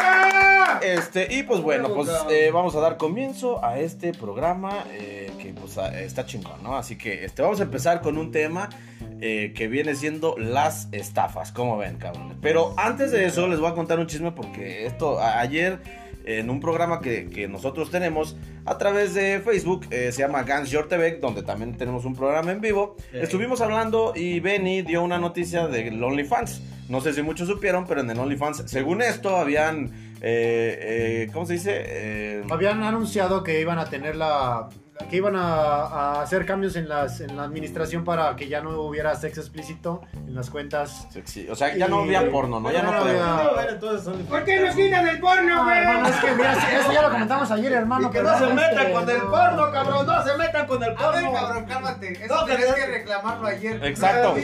Este, 0.82 1.28
y 1.34 1.44
pues 1.44 1.62
bueno, 1.62 1.90
pues 1.94 2.10
eh, 2.30 2.52
vamos 2.54 2.76
a 2.76 2.80
dar 2.80 2.98
comienzo 2.98 3.64
a 3.64 3.80
este 3.80 4.14
programa 4.14 4.86
eh, 4.92 5.32
que 5.40 5.54
pues 5.54 5.78
a- 5.78 6.00
está 6.00 6.26
chingón, 6.26 6.62
¿no? 6.64 6.78
Así 6.78 6.98
que 6.98 7.26
este, 7.26 7.42
vamos 7.42 7.60
a 7.60 7.64
empezar 7.64 8.02
con 8.02 8.18
un 8.18 8.32
tema 8.32 8.70
eh, 9.21 9.53
que 9.55 9.67
viene 9.67 9.95
siendo 9.95 10.36
las 10.38 10.88
estafas, 10.91 11.51
como 11.51 11.77
ven, 11.77 11.97
cabrones. 11.97 12.38
Pero 12.41 12.73
antes 12.77 13.12
de 13.12 13.25
eso 13.25 13.47
les 13.47 13.60
voy 13.60 13.69
a 13.69 13.73
contar 13.73 13.99
un 13.99 14.08
chisme 14.08 14.32
porque 14.32 14.86
esto 14.86 15.21
ayer 15.21 15.79
en 16.25 16.49
un 16.49 16.60
programa 16.60 17.01
que, 17.01 17.27
que 17.29 17.47
nosotros 17.47 17.89
tenemos 17.89 18.36
a 18.65 18.77
través 18.77 19.15
de 19.15 19.41
Facebook, 19.43 19.88
eh, 19.89 20.12
se 20.12 20.21
llama 20.21 20.43
Gans 20.43 20.69
Your 20.69 20.88
TV, 20.88 21.17
donde 21.19 21.41
también 21.41 21.75
tenemos 21.75 22.05
un 22.05 22.15
programa 22.15 22.51
en 22.51 22.62
vivo. 22.62 22.95
Estuvimos 23.12 23.62
hablando 23.62 24.13
y 24.15 24.39
Benny 24.39 24.84
dio 24.84 25.01
una 25.01 25.17
noticia 25.17 25.67
del 25.67 26.03
OnlyFans. 26.03 26.62
No 26.88 27.01
sé 27.01 27.13
si 27.13 27.23
muchos 27.23 27.47
supieron, 27.47 27.86
pero 27.88 28.01
en 28.01 28.10
el 28.12 28.19
OnlyFans, 28.19 28.63
según 28.67 29.01
esto, 29.01 29.38
habían, 29.38 29.86
eh, 30.21 31.25
eh, 31.25 31.29
¿cómo 31.34 31.47
se 31.47 31.53
dice? 31.53 32.43
Habían 32.49 32.84
anunciado 32.84 33.43
que 33.43 33.60
iban 33.60 33.79
a 33.79 33.89
tener 33.89 34.15
la. 34.15 34.69
Que 35.10 35.17
iban 35.17 35.36
a, 35.36 35.41
a 35.43 36.22
hacer 36.22 36.45
cambios 36.45 36.76
en, 36.76 36.88
las, 36.88 37.19
en 37.22 37.36
la 37.36 37.43
administración 37.43 38.04
para 38.04 38.36
que 38.36 38.48
ya 38.48 38.62
no 38.62 38.80
hubiera 38.82 39.15
sexo 39.15 39.41
explícito 39.41 40.02
en 40.13 40.36
las 40.36 40.50
cuentas. 40.50 41.08
sexy. 41.12 41.48
O 41.50 41.56
sea, 41.56 41.76
ya 41.76 41.88
no 41.88 42.00
había 42.02 42.30
porno, 42.32 42.60
¿no? 42.60 42.72
Ya 42.72 42.84
no 42.84 42.91
no 42.91 42.98
había- 43.00 43.38
A 43.38 43.65
entonces, 43.69 44.04
son- 44.04 44.24
¿Por 44.26 44.43
qué 44.43 44.60
nos 44.60 44.76
quitan 44.76 45.08
el 45.08 45.19
porno, 45.19 45.63
No, 45.63 45.72
hermano, 45.72 46.08
es 46.08 46.15
que 46.17 46.32
mira, 46.34 46.54
eso 46.54 46.91
ya 46.93 47.02
lo 47.02 47.10
comentamos 47.12 47.52
ayer, 47.52 47.74
hermano. 47.74 48.08
Y 48.08 48.12
que 48.12 48.22
no 48.24 48.38
se 48.38 48.43
este, 48.43 48.54
metan 48.56 48.91
con 48.93 49.10
el 49.10 49.17
no. 49.17 49.32
porno, 49.32 49.72
cabrón. 49.72 50.08
No 50.08 50.24
se 50.24 50.38
metan 50.38 50.67
con 50.67 50.84
el 50.84 50.89
A 50.89 51.12
ver, 51.12 51.24
porno. 51.26 51.34
cabrón, 51.34 51.65
cálmate. 51.65 52.26
Eso 52.26 52.36
No, 52.36 52.45
tenías 52.45 52.76
que- 52.76 52.86
reclamarlo 52.86 53.48
ayer. 53.48 53.84
Exacto. 53.86 54.36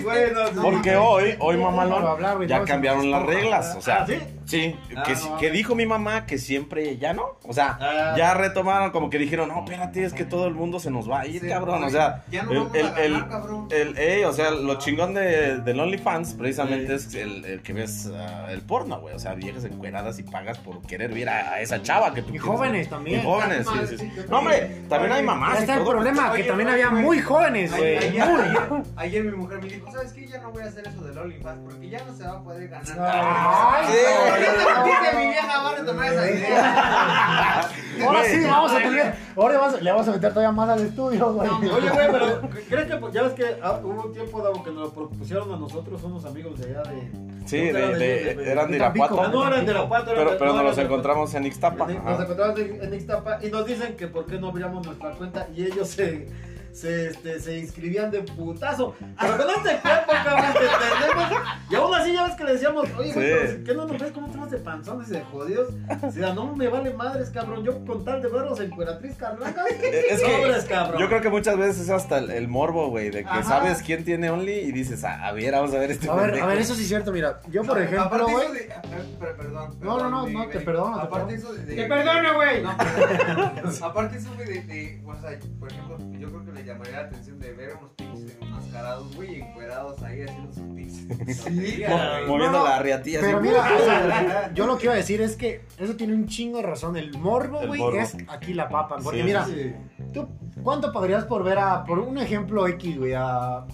Porque 0.61 0.95
hoy, 0.95 1.35
hoy 1.39 1.57
mamalón, 1.57 2.03
güey, 2.37 2.47
ya 2.47 2.59
no, 2.59 2.65
cambiaron 2.65 3.11
las 3.11 3.23
reglas. 3.23 3.75
O 3.77 3.81
sea, 3.81 4.01
¿Ah, 4.01 4.05
sí? 4.07 4.19
Sí, 4.45 4.75
Ah, 4.95 5.03
que, 5.03 5.13
no. 5.15 5.37
que 5.37 5.49
dijo 5.51 5.73
mi 5.75 5.85
mamá 5.85 6.25
que 6.25 6.37
siempre 6.37 6.97
ya 6.97 7.13
no. 7.13 7.37
O 7.47 7.53
sea, 7.53 7.77
Ah. 7.81 8.13
ya 8.17 8.33
retomaron, 8.35 8.91
como 8.91 9.09
que 9.09 9.17
dijeron, 9.17 9.49
no, 9.49 9.59
espérate, 9.63 10.03
es 10.03 10.13
que 10.13 10.23
todo 10.25 10.47
el 10.47 10.53
mundo 10.53 10.79
se 10.79 10.91
nos 10.91 11.09
va 11.09 11.21
a 11.21 11.25
ir, 11.27 11.41
Sí, 11.41 11.47
cabrón. 11.47 11.83
O 11.83 11.89
sea, 11.89 12.23
ya 12.29 12.43
no 12.43 12.51
el, 12.51 12.57
vamos 12.59 12.75
a 12.75 12.77
el, 12.79 12.83
ganar, 12.85 12.99
el- 13.01 13.27
cabrón. 13.29 13.67
el- 13.71 13.97
ey, 13.97 14.23
o 14.23 14.31
sea, 14.33 14.51
lo 14.51 14.75
chingón 14.75 15.13
de, 15.15 15.57
del 15.57 15.79
OnlyFans 15.79 16.33
precisamente 16.35 16.93
es 16.95 17.13
el, 17.15 17.43
el 17.45 17.61
que 17.61 17.73
ves 17.73 18.09
ah, 18.15 18.47
el 18.51 18.61
porno, 18.61 18.99
güey. 18.99 19.15
O 19.15 19.19
sea, 19.19 19.33
viejas 19.33 19.63
encueradas 19.65 20.19
y 20.19 20.23
pagas 20.23 20.57
por 20.59 20.81
querer 20.83 21.11
ver 21.13 21.29
a, 21.29 21.53
a 21.53 21.61
esa 21.61 21.81
chava 21.81 22.13
que 22.13 22.21
tú 22.21 22.29
Y 22.29 22.31
quieres 22.33 22.47
jóvenes 22.47 22.89
también. 22.89 23.21
Y 23.21 23.23
jóvenes, 23.23 23.65
sí, 23.67 23.79
sí, 23.89 23.97
sí. 23.97 24.11
No, 24.29 24.39
hombre, 24.39 24.83
también 24.89 25.11
hay 25.11 25.23
mamás. 25.23 25.59
Está 25.61 25.73
el 25.73 25.79
todo. 25.79 25.91
problema, 25.91 26.27
que 26.27 26.41
Oye, 26.41 26.43
también 26.43 26.69
había 26.69 26.89
muy 26.91 27.19
jóvenes, 27.21 27.75
güey. 27.75 27.97
Ayer, 27.97 28.25
Muy. 28.27 28.41
ayer, 28.41 28.61
ayer 28.95 29.23
mi 29.23 29.31
mujer 29.31 29.59
me 29.61 29.69
dijo, 29.69 29.91
¿sabes 29.91 30.13
qué? 30.13 30.27
Ya 30.27 30.39
no 30.39 30.51
voy 30.51 30.61
a 30.63 30.65
hacer 30.67 30.87
eso 30.87 31.01
del 31.03 31.17
OnlyFans 31.17 31.59
porque 31.65 31.89
ya 31.89 32.03
no 32.05 32.15
se 32.15 32.23
va 32.23 32.31
a 32.33 32.43
poder 32.43 32.67
ganar. 32.67 34.34
Dice 34.39 35.17
mi 35.17 35.27
vieja, 35.27 35.61
a. 35.61 35.65
Ahora 38.05 38.23
sí, 38.25 38.43
vamos 38.45 38.71
a 38.73 38.77
tener. 38.77 39.13
Ahora 39.35 39.57
vamos- 39.57 39.81
le 39.81 39.91
vamos 39.91 40.07
a 40.07 40.11
meter 40.11 40.29
todavía 40.29 40.51
más 40.51 40.69
al 40.69 40.81
estudio, 40.81 41.33
güey. 41.33 41.49
Oye, 41.49 41.89
güey, 41.89 42.07
pero 42.11 42.41
¿crees 42.69 42.87
que 42.87 42.95
pues, 42.97 43.13
ya 43.13 43.23
ves 43.23 43.33
que 43.33 43.57
ah, 43.61 43.79
hubo 43.83 44.03
un 44.03 44.13
tiempo 44.13 44.41
Davo, 44.41 44.63
que 44.63 44.71
nos 44.71 44.81
lo 44.83 44.93
propusieron 44.93 45.51
a 45.53 45.57
nosotros 45.57 46.01
unos 46.03 46.25
amigos 46.25 46.59
de 46.59 46.65
allá 46.71 46.83
de. 46.91 47.11
Sí, 47.45 47.69
¿dónde 47.69 47.73
de, 47.73 47.79
eran 47.85 47.99
de- 47.99 48.31
ellos? 48.31 48.47
eran 48.47 48.71
de. 48.71 48.77
Irapuato. 48.77 49.21
Ah, 49.21 49.27
no 49.29 49.47
eran 49.47 49.65
de 49.65 49.73
la 49.73 49.87
Pato, 49.89 50.11
eran 50.11 50.15
Pero, 50.17 50.31
de- 50.31 50.37
pero 50.37 50.51
no, 50.51 50.57
nos 50.57 50.65
los 50.65 50.75
de- 50.75 50.81
encontramos 50.83 51.33
en 51.35 51.45
Ixtapa. 51.45 51.87
Nos 51.87 52.19
encontramos 52.21 52.59
en 52.59 52.83
en 52.83 52.93
Ixtapa 52.93 53.39
y 53.43 53.49
nos 53.49 53.65
dicen 53.65 53.95
que 53.95 54.07
por 54.07 54.25
qué 54.25 54.37
no 54.39 54.49
abríamos 54.49 54.85
nuestra 54.85 55.11
cuenta 55.11 55.47
y 55.55 55.63
ellos 55.65 55.87
se, 55.89 56.27
se, 56.75 57.07
este, 57.07 57.39
se 57.39 57.57
inscribían 57.57 58.11
de 58.11 58.21
putazo. 58.23 58.95
Pero 59.19 59.37
con 59.37 59.49
este 59.49 59.77
cuerpo, 59.81 60.11
cabrón, 60.11 60.53
que 60.53 60.59
tenemos. 60.59 61.41
Y 61.69 61.75
aún 61.75 61.95
así 61.95 62.13
ya 62.13 62.23
ves 62.27 62.35
que 62.35 62.43
le 62.43 62.51
decíamos, 62.53 62.85
oye, 62.97 63.13
güey, 63.13 63.13
Sí. 63.13 63.19
pero 63.39 63.51
si- 63.51 63.63
¿qué 63.63 63.73
no 63.73 63.85
nos 63.87 63.99
ves 63.99 64.11
cómo 64.11 64.27
estamos 64.27 64.51
de 64.51 64.57
panzones 64.57 65.09
y 65.09 65.11
de 65.13 65.21
jodidos? 65.21 65.73
O 66.03 66.11
sea, 66.11 66.33
no 66.33 66.55
me 66.55 66.67
vale 66.67 66.93
madres, 66.93 67.29
cabrón. 67.29 67.63
Yo 67.63 67.83
con 67.85 68.03
tal 68.03 68.21
de 68.21 68.27
verlos 68.29 68.59
en 68.59 68.69
Cueratriz 68.71 69.15
Carlancas, 69.15 69.65
Es 70.09 70.21
que 70.21 70.35
sobres, 70.37 70.65
cabrón. 70.65 70.99
Yo 71.01 71.07
creo 71.07 71.21
que 71.21 71.29
muchas 71.29 71.57
veces 71.57 71.83
es 71.83 71.89
hasta 71.89 72.17
el, 72.19 72.29
el 72.31 72.47
morbo, 72.47 72.89
güey, 72.89 73.09
de 73.09 73.23
que 73.23 73.29
Ajá. 73.29 73.43
sabes 73.43 73.81
quién 73.81 74.03
tiene 74.03 74.29
Only 74.29 74.51
y 74.53 74.71
dices, 74.71 75.03
a, 75.03 75.27
a 75.27 75.31
ver, 75.31 75.53
vamos 75.53 75.73
a 75.73 75.79
ver 75.79 75.91
este 75.91 76.09
A 76.09 76.13
ver, 76.15 76.23
a 76.23 76.25
pendejo". 76.27 76.47
ver, 76.47 76.57
eso 76.59 76.75
sí 76.75 76.81
es 76.83 76.87
cierto, 76.89 77.11
mira. 77.11 77.39
Yo, 77.49 77.63
por 77.63 77.77
ejemplo, 77.79 78.01
Aparte 78.03 78.31
güey. 78.31 78.51
de- 78.53 78.73
ah, 78.73 78.81
per- 79.19 79.35
Perdón. 79.37 79.77
No, 79.81 79.97
no, 79.97 80.09
no, 80.09 80.25
perdón, 80.25 80.49
te 80.51 80.59
perdono, 80.59 80.95
te 80.99 81.07
Aparte 81.07 81.35
perdono. 81.35 81.53
eso 81.55 81.65
de. 81.65 81.75
Te 81.75 81.85
perdono, 81.85 82.33
güey. 82.35 82.63
No, 82.63 83.85
aparte 83.85 84.17
eso, 84.17 84.29
güey, 84.35 84.47
de, 84.47 84.61
de, 84.63 85.01
o 85.05 85.15
sea, 85.15 85.39
por 85.59 85.71
ejemplo, 85.71 85.97
yo 86.19 86.29
creo 86.29 86.45
que 86.45 86.51
le 86.51 86.63
llamaría 86.65 86.97
la 87.01 87.07
atención 87.07 87.39
de 87.39 87.53
ver 87.53 87.71
a 87.71 87.77
unos 87.77 87.91
pinches 87.91 88.37
enmascarados, 88.41 89.15
güey, 89.15 89.41
encuerados 89.41 90.01
ahí 90.03 90.21
haciendo 90.21 90.53
sus 90.53 90.63
pinches. 90.63 91.45
Mo- 91.49 91.55
güey. 91.55 92.27
moviendo 92.27 92.57
No, 92.57 92.63
no, 92.63 92.63
la 92.65 92.79
riatilla 92.79 93.19
Pero 93.21 93.37
así. 93.39 93.47
mira, 93.47 93.59
o 93.61 93.85
sea, 93.85 94.51
yo 94.53 94.67
lo 94.67 94.77
que 94.77 94.85
iba 94.85 94.93
a 94.93 94.97
decir 94.97 95.21
es 95.21 95.35
que 95.35 95.65
eso 95.77 95.95
tiene 95.95 96.13
un 96.13 96.27
chingo 96.27 96.57
de 96.57 96.63
razón. 96.63 96.95
El 96.97 97.17
morbo, 97.17 97.61
güey, 97.67 97.81
es 97.97 98.15
aquí 98.27 98.53
la 98.53 98.67
papa. 98.69 98.97
Porque 99.03 99.19
Sí, 99.19 99.23
mira, 99.23 99.45
Sí. 99.45 99.73
¿tú 100.13 100.27
cuánto 100.63 100.91
pagarías 100.91 101.25
por 101.25 101.43
ver 101.43 101.59
a, 101.59 101.83
por 101.83 101.99
un 101.99 102.17
ejemplo 102.17 102.67
X, 102.67 102.97
güey, 102.97 103.13
a 103.15 103.65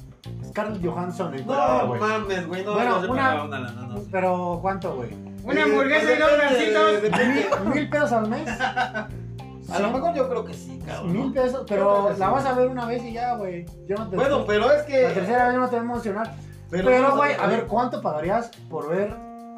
Scarlett 0.48 0.84
Johansson 0.86 1.34
en 1.34 1.46
No 1.48 1.96
mames, 1.96 2.48
güey, 2.48 2.64
no, 2.66 2.74
Bueno, 2.74 3.02
no 3.02 3.12
una- 3.12 3.44
una 3.44 3.60
lana, 3.60 3.82
no. 3.88 4.02
Pero, 4.12 4.60
¿cuánto, 4.62 4.96
güey? 4.96 5.10
Una 5.44 5.64
hamburguesa 5.64 6.14
y 6.14 6.20
dos 6.20 6.32
bracitos. 6.38 7.64
¿Mil, 7.66 7.74
mil 7.74 7.90
pesos 7.90 8.12
al 8.12 8.30
mes? 8.30 8.44
A 9.74 9.80
lo 9.80 9.92
mejor 9.92 10.14
yo 10.14 10.30
creo 10.30 10.46
que 10.46 10.54
sí, 10.54 10.80
cabrón. 10.86 11.12
Mil 11.14 11.34
pesos, 11.34 11.66
pero 11.68 12.12
la 12.18 12.30
vas 12.30 12.46
a 12.46 12.54
ver 12.54 12.68
una 12.68 12.86
vez 12.86 13.04
y 13.04 13.14
ya, 13.14 13.36
güey. 13.36 13.66
Yo 13.88 13.96
no 13.96 14.10
te 14.10 14.16
Bueno, 14.16 14.46
pero 14.46 14.72
es 14.72 14.84
que. 14.84 15.04
La 15.04 15.14
tercera 15.14 15.48
vez 15.50 15.58
no 15.58 15.70
te 15.70 15.76
va 15.76 15.82
a 15.82 15.86
emocionar. 15.86 16.34
Pero- 16.70 16.86
Pero, 16.86 17.16
güey, 17.16 17.34
a 17.34 17.48
ver, 17.48 17.66
¿cuánto 17.68 18.02
pagarías 18.02 18.50
por 18.70 18.90
ver 18.90 19.14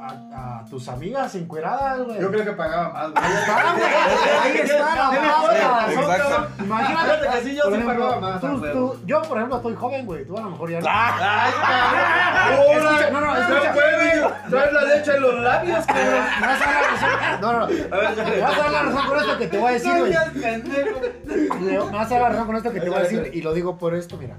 a, 0.06 0.60
a 0.60 0.66
tus 0.66 0.88
amigas 0.89 1.34
encueradas, 1.36 2.00
güey? 2.04 2.20
Yo 2.20 2.30
creo 2.32 2.44
que 2.46 2.52
pagaba 2.52 2.89
más, 2.89 3.12
güey. 3.12 3.24
Ahí 3.24 3.34
está, 3.34 3.74
güey. 3.74 3.84
Ahí 4.44 4.58
está 4.58 4.80
la 6.06 6.18
cabrón. 6.18 6.48
Imagínate 6.60 7.28
que 7.30 7.42
sí, 7.44 7.56
yo 7.56 7.63
sí 7.76 7.82
pagaba 7.84 8.20
más, 8.20 8.42
tú- 8.42 8.98
yo, 9.06 9.22
por 9.24 9.38
ejemplo, 9.38 9.58
estoy 9.58 9.76
joven, 9.76 10.06
güey. 10.06 10.26
Tú 10.26 10.38
a 10.38 10.42
lo 10.42 10.50
mejor 10.50 10.70
ya 10.72 10.80
no. 10.82 10.88
Ay, 10.89 11.54
cabrón. 11.62 13.13
No, 13.13 13.22
no, 13.22 13.38
escucha. 13.38 13.74
Traes 14.50 14.74
la 14.74 14.82
leche 14.84 15.16
en 15.16 15.22
los 15.22 15.39
labios, 15.39 15.86
cabrón. 15.86 16.26
Vas 16.42 16.62
a 16.62 16.66
dar 16.66 16.82
la 16.82 16.88
razón. 16.89 17.42
No, 17.42 17.54
no, 17.54 17.68
vas 18.42 18.58
a 18.58 18.62
dar 18.62 18.72
la 18.72 18.82
razón 18.84 19.08
con 19.08 19.18
esto 19.20 19.38
que 19.38 19.48
te 19.48 19.58
voy 19.58 19.70
a 19.70 19.74
decir, 19.74 19.92
güey. 20.00 20.13
vas 21.92 22.12
a 22.12 22.13
dar 22.13 22.22
la 22.22 22.30
razón 22.30 22.46
con 22.48 22.56
esto 22.58 22.72
que 22.72 22.80
te 22.80 22.89
voy 22.89 22.98
a 23.00 23.02
decir. 23.04 23.32
Y 23.34 23.42
lo 23.42 23.54
digo 23.54 23.78
por 23.78 23.96
esto, 23.96 24.18
mira. 24.18 24.36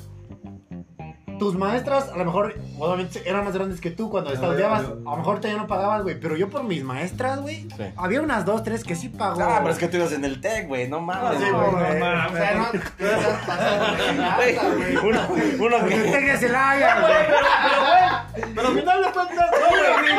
Tus 1.39 1.55
maestras, 1.57 2.09
a 2.11 2.17
lo 2.17 2.25
mejor, 2.25 2.55
obviamente, 2.79 3.23
eran 3.29 3.45
más 3.45 3.55
grandes 3.55 3.81
que 3.81 3.91
tú 3.91 4.09
cuando 4.11 4.33
estudiabas. 4.33 4.81
A 4.83 5.11
lo 5.11 5.17
mejor 5.17 5.41
te 5.41 5.49
ya 5.49 5.57
no 5.57 5.67
pagabas, 5.67 6.03
güey. 6.03 6.19
Pero 6.19 6.37
yo 6.37 6.49
por 6.49 6.63
mis 6.65 6.83
maestras, 6.85 7.41
güey. 7.41 7.69
Sí. 7.77 7.85
Había 7.97 8.21
unas 8.23 8.45
dos, 8.45 8.63
tres 8.63 8.85
que 8.85 8.95
sí 8.95 9.09
pagó. 9.09 9.43
Ah, 9.43 9.59
pero 9.61 9.73
es 9.73 9.79
que 9.79 9.89
tú 9.89 9.97
ibas 9.97 10.13
en 10.13 10.25
el 10.25 10.41
TEC, 10.41 10.69
güey, 10.69 10.89
no 10.89 11.01
mames. 11.01 11.39
sí, 11.39 11.51
güey. 11.51 11.71
güey. 11.71 11.99
güey. 11.99 12.13
O 12.27 12.37
sea, 12.37 12.55
no, 12.55 14.37
Güey, 14.37 14.55
güey. 14.55 14.97
uno, 14.97 15.21
uno 15.59 15.85
que... 15.87 15.97
tengas 15.97 16.43
el 16.43 16.55
haya, 16.55 17.01
güey. 17.01 18.45
Pero 18.55 18.69
al 18.69 18.75
final 18.79 19.03
de 19.03 19.11
cuentas, 19.13 19.51
no, 19.51 19.69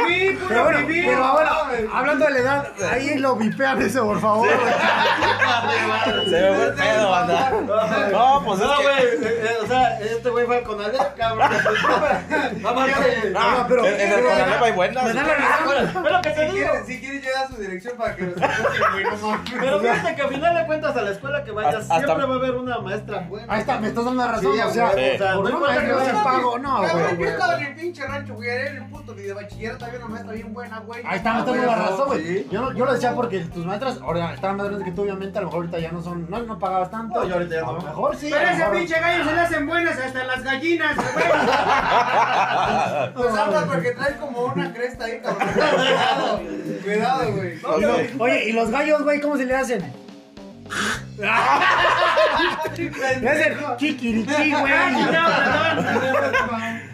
güey. 0.04 0.38
Pero 0.48 0.64
bueno, 0.64 0.80
pero 0.88 1.24
ahora, 1.24 1.52
Hablando 1.94 2.26
de 2.26 2.32
la 2.32 2.40
edad, 2.40 2.68
ahí 2.92 3.18
lo 3.18 3.36
vipean 3.36 3.82
eso, 3.82 4.06
por 4.06 4.20
favor. 4.22 4.48
güey. 4.48 6.26
Se 6.30 6.42
me 6.42 6.56
fue 6.56 6.66
el 6.68 6.74
pedo, 6.74 7.10
banda. 7.10 7.52
No, 8.12 8.42
pues 8.46 8.60
es 8.62 8.66
No, 8.68 8.76
güey, 8.82 8.96
eh, 8.98 9.18
eh, 9.24 9.58
o 9.64 9.68
sea, 9.68 10.00
este 10.00 10.30
güey 10.30 10.46
fue 10.46 10.64
con 10.64 10.80
Alep, 10.82 11.05
cabrón. 11.18 11.50
Güey. 12.76 13.34
Ah, 13.36 13.66
pero- 13.68 13.86
en, 13.86 14.12
el 14.12 14.24
Conalep 14.24 14.62
hay 14.64 14.72
buenas. 14.74 15.16
Lo 15.16 16.22
que 16.22 16.30
te 16.30 16.36
Si 16.36 16.42
digo. 16.42 16.54
quieres, 16.54 16.86
si 16.88 17.00
quieres, 17.00 17.24
yo 17.24 17.30
da 17.34 17.48
su 17.48 17.56
dirección 17.62 17.98
para 17.98 18.16
que 18.16 18.24
los 18.24 18.36
escuchen, 18.38 18.82
güey. 18.92 19.04
No 19.04 19.28
mames. 19.30 19.52
Pero 19.60 19.80
fíjate 19.80 20.16
que 20.16 20.22
al 20.22 20.30
final 20.30 20.56
de 20.56 20.66
cuentas 20.66 20.98
a 20.98 21.02
la 21.02 21.12
escuela 21.12 21.44
que 21.44 21.52
vayas 21.52 21.88
siempre 21.88 22.14
va 22.16 22.22
a 22.34 22.38
haber 22.38 22.52
una 22.56 22.80
maestra 22.80 23.20
buena. 23.20 23.54
Ahí 23.54 23.60
está, 23.62 23.80
me 23.80 23.88
estás 23.88 24.06
dando 24.06 24.26
la 24.26 24.32
razón. 24.32 24.60
O 24.60 24.72
sea, 24.74 24.92
por 24.92 25.44
no 25.44 25.50
no 25.50 25.60
no 25.60 25.66
vayas 25.68 26.06
se 26.08 26.14
pago, 26.24 26.60
no, 26.60 26.78
güey. 26.82 27.18
yo 27.20 27.26
estaba 27.28 27.58
en 27.58 27.66
el 27.66 27.76
pinche 27.76 28.06
rancho, 28.06 28.34
güey. 28.36 28.50
Era 28.50 28.70
en 28.70 28.78
el 28.78 28.86
puto 28.90 29.14
ni 29.16 29.22
de 29.24 29.34
bachillerato. 29.34 29.86
Había 29.86 30.00
una 30.00 30.08
maestra 30.08 30.34
bien 30.34 30.54
buena, 30.54 30.80
güey. 30.80 31.02
Ahí 31.06 31.18
está, 31.18 31.34
me 31.34 31.40
estás 31.40 31.56
Ah, 31.56 31.58
dando 31.58 31.72
la 31.72 31.76
razón, 31.90 32.06
güey. 32.08 32.48
Yo, 32.50 32.62
no- 32.62 32.86
lo 32.86 32.94
decía 32.94 33.14
porque 33.16 33.40
tus 33.40 33.66
maestras 33.66 34.00
ahora 34.02 34.34
estaban 34.34 34.58
más 34.58 34.68
grandes 34.68 34.86
que 34.88 34.92
tú, 34.94 35.02
obviamente. 35.04 35.38
A 35.38 35.42
lo 35.42 35.48
mejor 35.48 35.62
ahorita 35.62 35.80
ya 35.80 35.92
no 35.92 36.02
son, 36.02 36.30
no, 36.30 36.40
no 36.40 36.60
pagabas 36.60 36.92
tanto. 36.92 37.20
No, 37.20 37.28
yo 37.28 37.34
ahorita 37.36 37.56
ya 37.56 37.62
A 37.62 37.66
no. 37.66 37.74
lo 37.74 37.82
mejor 37.82 38.16
sí. 38.16 38.30
Pero 38.32 38.48
a 38.48 38.52
ese 38.54 38.66
pinche 38.66 39.00
gallo 39.00 39.24
se 39.26 39.34
le 39.34 39.40
hacen 39.42 39.66
buenas 39.68 39.98
hasta 39.98 40.24
las 40.24 40.44
gallinas, 40.44 40.95
güey. 40.96 41.26
Pues 43.16 43.36
habla 43.36 43.66
porque 43.66 43.92
traes 43.92 44.16
como 44.18 44.46
una 44.46 44.74
cresta 44.74 45.06
ahí, 45.06 45.20
cabrón. 45.22 45.48
Cuidado, 45.56 46.42
cuidado, 46.84 47.32
güey. 47.34 47.60
Oye, 48.20 48.50
¿y 48.50 48.52
los 48.54 48.70
gallos, 48.72 49.04
güey, 49.04 49.22
cómo 49.22 49.38
se 49.38 49.46
le 49.46 49.56
hacen? 49.56 49.94
Le 53.22 53.30
hacen 53.30 53.58
kikiriki, 53.78 54.52
güey. 54.52 54.74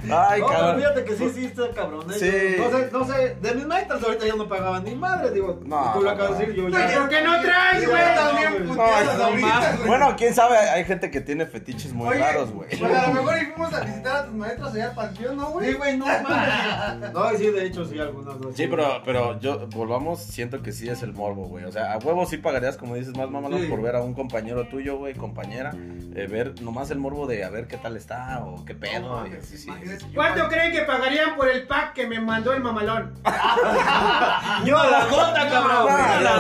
Ay, 0.10 0.42
No, 0.42 0.48
cabrón. 0.48 0.76
fíjate 0.78 1.04
que 1.04 1.16
sí, 1.16 1.30
sí, 1.34 1.46
está 1.46 1.70
cabrón. 1.72 2.06
¿eh? 2.12 2.16
Sí. 2.18 2.56
No 2.62 2.72
sé, 2.72 2.90
no 2.92 3.06
sé, 3.06 3.36
de 3.42 3.56
mis 3.56 3.66
maestras 3.68 4.04
ahorita 4.04 4.26
ya 4.26 4.36
no 4.36 4.48
pagaban 4.48 4.84
ni 4.84 4.96
madre, 4.96 5.32
digo. 5.32 5.60
No, 5.66 5.92
tú 5.94 6.02
lo 6.02 6.10
acabas 6.10 6.38
de 6.40 6.46
decir, 6.48 6.56
yo 6.64 6.70
ya. 6.70 7.00
¿Por 7.00 7.10
qué 7.10 7.22
no 7.22 7.42
traes, 7.42 7.88
güey? 7.88 8.02
También 8.16 8.68
No, 8.68 8.74
puteadas 8.74 9.18
no, 9.18 9.24
ahorita, 9.26 9.76
güey. 9.78 9.88
Bueno, 9.88 10.16
quién 10.18 10.34
sabe, 10.34 10.58
hay 10.58 10.86
gente 10.86 11.12
que 11.12 11.22
tiene 11.22 11.46
fetiches 11.46 11.94
muy 11.94 12.08
Oye, 12.08 12.20
raros, 12.20 12.52
güey. 12.52 12.70
Pues 12.78 12.94
a 12.94 13.08
lo 13.08 13.14
mejor 13.14 13.38
y 13.38 13.46
fuimos 13.48 13.74
a 13.74 13.80
visitar 13.82 14.16
a 14.18 14.26
tus 14.26 14.34
maestros 14.36 14.74
allá 14.74 14.88
al 14.90 14.96
panteón, 14.96 15.38
¿no, 15.38 15.50
güey? 15.52 15.72
Sí, 15.72 15.78
güey, 15.78 15.98
no 15.98 16.06
mames. 16.06 17.12
No, 17.14 17.30
sí, 17.38 17.48
de 17.52 17.66
hecho, 17.66 17.86
sí, 17.86 18.00
algunas 18.00 18.40
dos. 18.40 18.56
Sí, 18.56 18.68
pero, 18.68 19.02
pero 19.06 19.40
yo, 19.40 19.68
volvamos, 19.68 20.20
siento 20.22 20.62
que 20.64 20.72
sí 20.72 20.90
es 20.90 21.04
el 21.04 21.14
morbo, 21.14 21.46
güey. 21.48 21.66
O 21.66 21.72
sea, 21.72 21.94
a 21.94 21.98
huevo 21.98 22.26
sí 22.26 22.38
pagarías, 22.38 22.78
como 22.78 22.96
dices, 22.96 23.16
más 23.18 23.30
mamá, 23.30 23.50
Sí. 23.52 23.68
por 23.68 23.82
ver 23.82 23.96
a 23.98 24.02
un 24.02 24.14
compañero 24.14 24.68
tuyo, 24.68 24.98
güey, 24.98 25.14
compañera. 25.14 25.72
eh, 26.16 26.28
ver 26.28 26.62
nomás 26.62 26.90
el 26.92 27.00
morbo 27.00 27.28
de 27.28 27.44
a 27.44 27.50
ver 27.50 27.68
qué 27.68 27.78
tal 27.78 27.98
está 27.98 28.44
o 28.46 28.64
qué 28.66 28.74
pedo. 28.76 29.22
No, 29.22 29.28
y 29.28 29.32
sí. 29.42 29.70
¿Cuánto 30.14 30.48
creen 30.50 30.72
que 30.72 30.82
pagarían 30.82 31.36
por 31.36 31.48
el 31.50 31.66
pack 31.68 31.94
que 31.94 32.08
me 32.08 32.20
mandó 32.20 32.54
el 32.54 32.62
mamalón? 32.62 33.14
Yo 34.66 34.78
a 34.78 34.88
la 34.88 35.06
nota, 35.06 35.50
cabrón. 35.50 35.86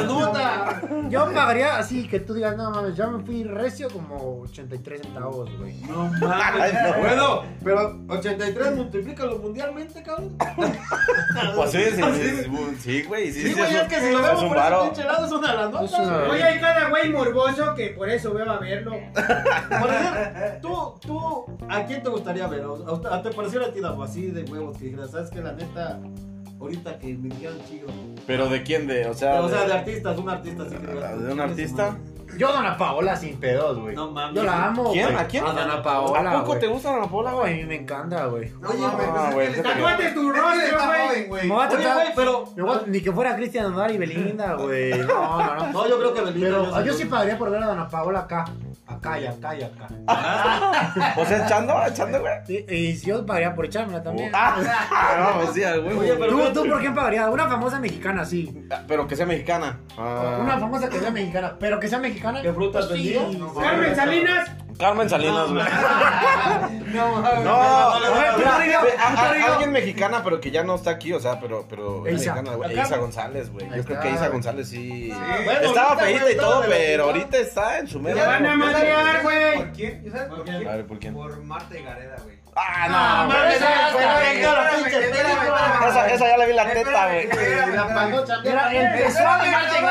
no, 0.08 0.26
a 0.26 0.34
la. 0.34 0.82
Yo 1.10 1.26
pagaría 1.34 1.78
así 1.78 2.08
que 2.08 2.20
tú 2.20 2.34
digas, 2.34 2.56
no 2.58 2.72
mames, 2.72 2.96
yo 2.96 3.10
me 3.10 3.24
fui 3.24 3.44
recio 3.44 3.90
como 3.90 4.42
83 4.44 5.02
centavos, 5.02 5.50
güey. 5.58 5.76
No 5.82 6.06
mames. 6.06 6.74
Bueno, 7.00 7.44
pero 7.64 8.00
83 8.10 8.76
multiplícalo 8.76 9.38
mundialmente, 9.40 10.02
cabrón. 10.04 10.38
Pues 11.56 11.72
sí, 11.72 11.80
sí, 11.96 12.02
sí, 12.82 13.04
güey. 13.04 13.32
Sí, 13.32 13.42
Sí, 13.42 13.48
sí, 13.50 13.54
güey, 13.54 13.76
es 13.76 13.82
es 13.82 13.88
que 13.88 14.00
si 14.00 14.12
lo 14.12 14.22
vemos 14.22 14.44
un 14.44 14.50
por 14.50 14.58
ese 14.58 14.76
pinche 14.84 15.04
lado 15.04 15.26
es 15.26 15.32
una 15.32 15.54
la 15.54 15.70
nota. 15.70 15.86
Es 15.86 15.94
una- 15.94 16.18
güey. 16.20 16.32
Oye, 16.32 16.44
hay 16.44 16.60
cada 16.60 16.90
güey 16.90 17.10
morboso 17.10 17.74
que 17.76 17.88
por 17.90 18.10
eso 18.10 18.34
veo 18.34 18.50
a 18.52 18.58
verlo. 18.60 18.92
Por 19.14 19.90
ejemplo, 19.90 20.60
tú, 20.62 21.00
tú, 21.08 21.46
¿a 21.70 21.84
quién 21.86 22.04
te 22.04 22.10
gustaría 22.10 22.48
ver? 22.48 22.64
¿A, 22.64 23.16
a, 23.16 23.22
usted- 23.48 23.60
a 23.62 23.66
te 23.66 23.66
pareciera 23.66 23.66
a 23.66 23.72
ti, 23.74 23.80
Davo, 23.82 24.04
así 24.04 24.28
de 24.28 24.44
huevos 24.44 24.78
que 24.78 24.86
dijeras, 24.86 25.12
sabes 25.12 25.30
que 25.30 25.42
la 25.42 25.52
neta, 25.54 26.00
ahorita 26.60 27.00
que 27.00 27.08
me 27.16 27.30
dijeron 27.30 27.58
chido. 27.70 27.88
Pero 28.28 28.48
de 28.50 28.64
quién, 28.64 28.88
de, 28.88 29.08
o 29.08 29.14
sea, 29.14 29.42
o 29.42 29.50
sea, 29.50 29.66
de 29.66 29.74
artistas, 29.74 30.18
un 30.18 30.30
artista 30.30 30.64
así 30.64 30.76
que 30.76 30.88
digas, 30.94 31.22
¿De 31.24 31.34
un 31.34 31.40
artista? 31.40 31.98
Yo 32.38 32.48
a 32.48 32.54
Dana 32.54 32.78
Paola 32.78 33.18
sin 33.18 33.38
pedos, 33.42 33.78
güey. 33.78 33.94
No 33.94 34.10
mames. 34.10 34.38
Yo 34.38 34.44
la 34.44 34.68
amo. 34.68 34.94
¿Quién? 34.94 35.08
güey. 35.08 35.18
¿A 35.18 35.28
quién? 35.28 35.46
A 35.46 35.52
Dana 35.52 35.84
Paola. 35.84 36.32
¿A 36.32 36.34
poco 36.36 36.46
güey. 36.48 36.60
te 36.62 36.68
gusta 36.68 36.98
la 36.98 37.06
Paola, 37.06 37.32
No, 37.32 37.38
güey? 37.40 37.54
a 37.54 37.58
mí 37.58 37.64
me 37.66 37.76
encanta, 37.76 38.26
güey. 38.28 38.50
Pues 38.52 38.72
es 38.74 38.80
que 38.80 39.34
güey, 39.34 39.54
que- 39.54 39.62
Tatuate 39.62 40.12
tu 40.14 40.32
rostro, 40.32 40.78
güey. 41.10 41.28
güey. 41.28 41.48
Me 41.50 41.54
voy 41.54 41.66
a 41.66 41.68
Oye, 41.70 41.94
güey, 41.94 42.08
pero... 42.16 42.46
me 42.56 42.64
voy 42.64 42.78
a- 42.78 42.88
Ni 42.88 43.02
que 43.02 43.12
fuera 43.12 43.36
Cristian 43.36 43.70
Nodal 43.74 43.94
y 43.94 43.98
Belinda, 43.98 44.54
güey. 44.54 44.98
No, 45.00 45.08
no, 45.44 45.56
no. 45.58 45.72
No, 45.74 45.88
yo 45.90 45.98
creo 46.00 46.14
que 46.14 46.22
Belinda... 46.22 46.58
Pero 46.72 46.86
yo 46.86 46.94
sí 46.94 47.04
pagaría 47.04 47.38
por 47.38 47.52
ver 47.52 47.64
a 47.64 47.68
Dana 47.68 47.90
Paola 47.90 48.20
acá. 48.20 48.46
Acá 48.96 49.20
y 49.20 49.26
acá 49.26 49.56
y 49.56 49.64
acá. 49.64 49.88
O 51.18 51.26
sea, 51.26 51.46
echando, 51.46 51.86
echando, 51.88 52.20
güey. 52.20 52.34
Sí, 52.46 52.66
y 52.70 52.96
si 52.96 53.08
yo 53.08 53.26
pagaría 53.26 53.56
por 53.56 53.66
echármela 53.66 54.02
también. 54.04 54.32
Ah, 54.34 54.58
vamos, 55.20 55.54
sí, 55.54 55.64
al 55.64 55.84
huevo. 55.86 56.02
Oye, 56.02 56.14
pero- 56.16 56.52
¿Tú, 56.52 56.62
¿Tú 56.64 56.70
por 56.70 56.80
quién 56.80 56.94
pagarías? 56.96 57.30
Una 57.30 57.48
famosa 57.48 57.80
mexicana, 57.80 58.26
sí. 58.26 58.68
Pero 58.88 59.08
que 59.08 59.16
sea 59.16 59.26
mexicana. 59.26 59.80
Ah. 59.98 60.40
Una 60.42 60.60
famosa 60.60 60.90
que 60.90 61.00
sea 61.00 61.12
mexicana. 61.12 61.56
Pero 61.60 61.80
que 61.80 61.88
sea 61.88 62.00
mexicana. 62.00 62.42
¿Qué 62.42 62.54
frutas 62.54 62.88
pues 62.88 63.00
sí. 63.02 63.14
vendía? 63.14 63.40
No, 63.40 63.54
Carmen 63.54 63.96
Salinas. 63.96 64.50
Carmen 64.82 65.10
Salinas, 65.10 65.50
güey. 65.52 65.64
No. 66.94 67.22
No, 67.22 67.22
no, 67.22 68.00
no, 68.00 68.00
no, 68.00 68.38
mira, 68.38 68.52
no, 68.52 68.60
ve, 68.60 68.68
no, 68.68 68.80
a- 69.04 69.10
no, 69.14 69.22
a- 69.22 69.38
no. 69.38 69.46
alguien 69.54 69.72
mexicana, 69.72 70.22
pero 70.24 70.42
que 70.42 70.52
ya 70.52 70.64
no 70.64 70.76
está 70.76 70.92
aquí, 70.92 71.14
o 71.14 71.20
sea, 71.20 71.40
pero, 71.40 71.66
pero 71.70 72.02
mexicana, 72.02 72.56
güey. 72.56 72.78
Isa 72.80 72.98
González, 72.98 73.50
güey. 73.52 73.70
Yo 73.76 73.84
creo 73.86 74.00
que 74.02 74.10
Isa. 74.10 74.28
González 74.30 74.68
sí. 74.70 75.10
Bueno, 75.46 75.62
Estaba 75.62 75.96
güey, 75.96 76.16
y 76.34 76.38
todo, 76.38 76.64
pero 76.68 77.04
ahorita 77.06 77.38
está 77.38 77.80
en 77.80 77.88
su 77.88 77.98
Te 78.00 78.04
mera. 78.14 78.28
van 78.28 78.46
a 78.46 78.56
madrear, 78.58 79.22
güey. 79.24 79.56
¿Por 79.58 79.72
quién? 79.72 80.12
¿Sabes 80.12 80.28
por 80.30 80.44
quién? 80.44 80.68
A 80.68 80.72
ver, 80.76 80.86
¿por 80.88 81.00
quién? 81.00 81.14
Por 81.14 81.42
Marta 81.44 81.78
y 81.78 81.84
Gareda, 81.84 82.16
güey. 82.24 82.41
Ah, 82.56 82.88
No, 82.88 83.28
mames, 83.34 83.56
esa-. 83.56 83.90
Esa, 85.88 86.08
esa 86.08 86.28
ya 86.28 86.38
la 86.38 86.46
vi 86.46 86.54
la 86.54 86.72
teta, 86.72 87.08
güey. 87.08 87.28
Mira, 88.44 88.74
empezó 88.74 89.28
a 89.28 89.40
traigo. 89.40 89.88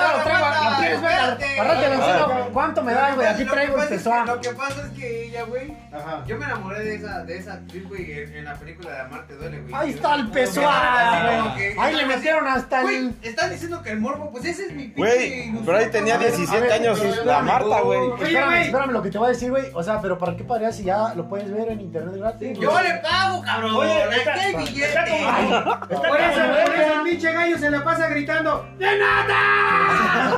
¿Cuánto 2.52 2.82
me 2.82 2.92
da, 2.92 3.14
güey? 3.14 3.26
Aquí 3.26 3.44
traigo 3.44 3.80
el 3.82 3.88
peso. 3.88 4.12
Lo 4.24 4.40
que 4.40 4.50
pasa 4.50 4.82
es 4.86 4.92
que 4.98 5.24
ella, 5.26 5.44
güey, 5.44 5.72
Ajá. 5.92 6.22
yo 6.26 6.36
me 6.36 6.44
enamoré 6.44 6.84
de 6.84 6.94
esa, 6.96 7.24
de 7.24 7.38
esa 7.38 7.54
actriz, 7.54 7.88
güey, 7.88 8.12
en, 8.12 8.44
la 8.44 8.54
película 8.54 8.90
de 8.90 9.00
Amarte 9.00 9.34
Duele, 9.34 9.60
güey. 9.60 9.74
Ahí 9.74 9.90
está 9.90 10.14
el 10.14 10.28
peso. 10.30 10.60
Ah, 10.64 11.52
güey. 11.54 11.74
Ahí 11.78 11.94
le 11.94 12.06
metieron 12.06 12.46
hasta 12.46 12.82
el. 12.82 13.14
están 13.22 13.50
diciendo 13.50 13.82
que 13.82 13.90
el 13.90 14.00
morbo, 14.00 14.30
pues 14.30 14.44
ese 14.44 14.66
es 14.66 14.72
mi 14.72 14.84
pinche 14.88 14.96
Güey, 14.96 15.52
pero 15.64 15.78
ahí 15.78 15.90
tenía 15.90 16.14
cabrón. 16.14 16.36
17 16.36 16.56
A 16.56 16.60
ver, 16.60 16.72
años 16.72 17.24
la. 17.24 17.42
Marta, 17.42 17.80
güey. 17.80 18.00
Espérame, 18.22 18.62
espérame 18.62 18.90
lo 18.92 19.02
que 19.02 19.10
te 19.10 19.18
voy 19.18 19.26
a 19.26 19.30
decir, 19.30 19.50
güey. 19.50 19.64
O 19.74 19.82
sea, 19.82 20.00
pero 20.00 20.18
¿para 20.18 20.36
qué 20.36 20.44
pagarías 20.44 20.76
si 20.76 20.84
ya 20.84 21.14
lo 21.14 21.28
puedes 21.28 21.50
ver 21.52 21.68
en 21.70 21.80
internet 21.80 22.14
gratis? 22.16 22.49
Yo 22.54 22.80
le 22.80 22.94
pago, 23.02 23.42
cabrón. 23.42 23.74
Oye, 23.76 24.02
Aquí 24.02 24.14
está- 24.18 24.34
hay 24.34 24.54
billete. 24.56 25.24
Por 25.88 26.20
eso, 26.20 26.40
por 26.40 26.74
eso 26.74 26.92
el 26.94 27.02
pinche 27.04 27.32
gallo 27.32 27.58
se 27.58 27.70
la 27.70 27.84
pasa 27.84 28.08
gritando. 28.08 28.66
¡De 28.78 28.98
nada! 28.98 29.40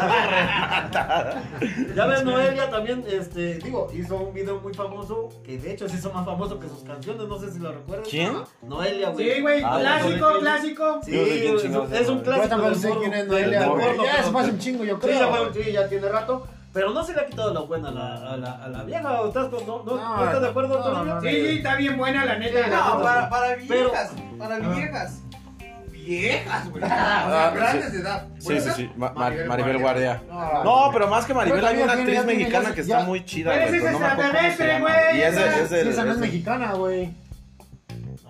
Ya 1.95 2.07
ves, 2.07 2.25
Noelia 2.25 2.71
también, 2.71 3.05
este, 3.09 3.57
digo, 3.57 3.89
hizo 3.95 4.17
un 4.17 4.33
video 4.35 4.61
muy 4.61 4.73
famoso, 4.75 5.29
que 5.45 5.59
de 5.59 5.73
hecho 5.73 5.89
se 5.89 5.97
hizo 5.97 6.11
más 6.13 6.25
famoso 6.25 6.59
que 6.59 6.69
sus 6.69 6.83
canciones, 6.83 7.29
no 7.29 7.39
sé 7.39 7.53
si 7.53 7.59
lo 7.59 7.71
recuerdas. 7.73 8.09
¿Quién? 8.09 8.33
Noelia, 8.63 9.11
güey. 9.11 9.35
Sí, 9.35 9.41
güey, 9.43 9.63
Ah, 9.65 9.77
clásico, 9.81 10.33
sí. 10.33 10.39
clásico. 10.41 11.01
Sí, 11.05 11.19
es, 11.19 12.09
un 12.09 12.21
clásico. 12.21 12.43
Yo 12.45 12.49
tampoco 12.49 12.75
sé 12.75 12.91
quién 12.99 13.15
es 13.15 13.27
Noelia, 13.27 13.61
Ya 14.05 14.23
se 14.25 14.31
pasa 14.33 14.51
un 14.51 14.59
chingo, 14.59 14.85
yo 14.85 14.99
Sí, 15.03 15.09
ya, 15.09 15.29
creo. 15.31 15.53
sí, 15.55 15.73
ya 15.73 15.89
tiene 15.89 16.09
rato. 16.09 16.47
Pero 16.73 16.91
no 16.91 17.05
se 17.05 17.13
le 17.13 17.21
ha 17.21 17.27
quitado 17.27 17.53
la 17.53 17.61
buena 17.61 17.89
a 17.89 17.93
la, 17.93 18.15
a 18.33 18.37
la, 18.39 18.53
a 18.65 18.69
la 18.69 18.83
vieja. 18.85 19.21
¿o 19.21 19.29
¿Estás, 19.29 19.51
no, 19.51 19.61
no, 19.61 19.83
No, 19.85 20.17
¿no 20.17 20.25
estás 20.25 20.41
de 20.41 20.49
acuerdo, 20.49 20.79
no, 20.79 20.85
Toribio? 20.85 21.15
no, 21.17 21.21
Sí, 21.21 21.29
sí, 21.29 21.57
está 21.59 21.75
bien 21.77 21.99
buena 21.99 22.25
la 22.25 22.39
neta. 22.39 22.67
No, 22.69 23.03
para, 23.03 23.29
para 23.29 23.47
Pero- 23.69 23.91
viejas, 23.91 24.13
para 24.39 24.59
viejas. 24.59 25.19
Viejas, 25.91 26.71
güey. 26.71 26.83
Ah, 26.85 27.53
Grandes 27.55 27.85
sí. 27.87 27.93
de 27.93 27.99
edad. 28.01 28.27
Sí, 28.39 28.61
sí, 28.61 28.71
sí. 28.75 28.91
Ma- 28.97 29.13
Ma- 29.13 29.21
Maribel 29.21 29.47
Maribel 29.49 29.79
Guardia. 29.79 30.23
Guardia. 30.29 30.65
No, 30.65 30.91
pero 30.93 31.07
más 31.09 31.25
que 31.27 31.35
Maribel, 31.35 31.61
Bueno, 31.61 31.77
hay 31.77 31.83
una 31.85 31.93
actriz 31.93 32.09
tiene, 32.23 32.27
mexicana 32.39 32.69
ya- 32.71 32.75
que 32.75 32.83
ya- 32.83 32.97
está 32.97 33.07
muy 33.09 33.25
chida, 33.25 33.51
Pero 33.53 33.67
güey. 33.69 33.73
pero 33.81 33.87
es 33.87 33.93
no 33.93 33.99
me 34.01 34.07
acuerdo 34.07 34.31
cómo 34.31 34.41
se 34.43 34.49
extraterrestre, 34.49 34.73
llama. 34.73 34.89
güey. 35.11 35.19
Y 35.19 35.23
es 35.23 35.35
de, 35.37 35.45
es 35.63 35.71
de- 35.71 35.83
Sí, 35.85 35.89
esa 35.91 36.05
no 36.05 36.11
es 36.11 36.15
es 36.17 36.21
de- 36.21 36.27
mexicana, 36.27 36.73
güey. 36.73 37.15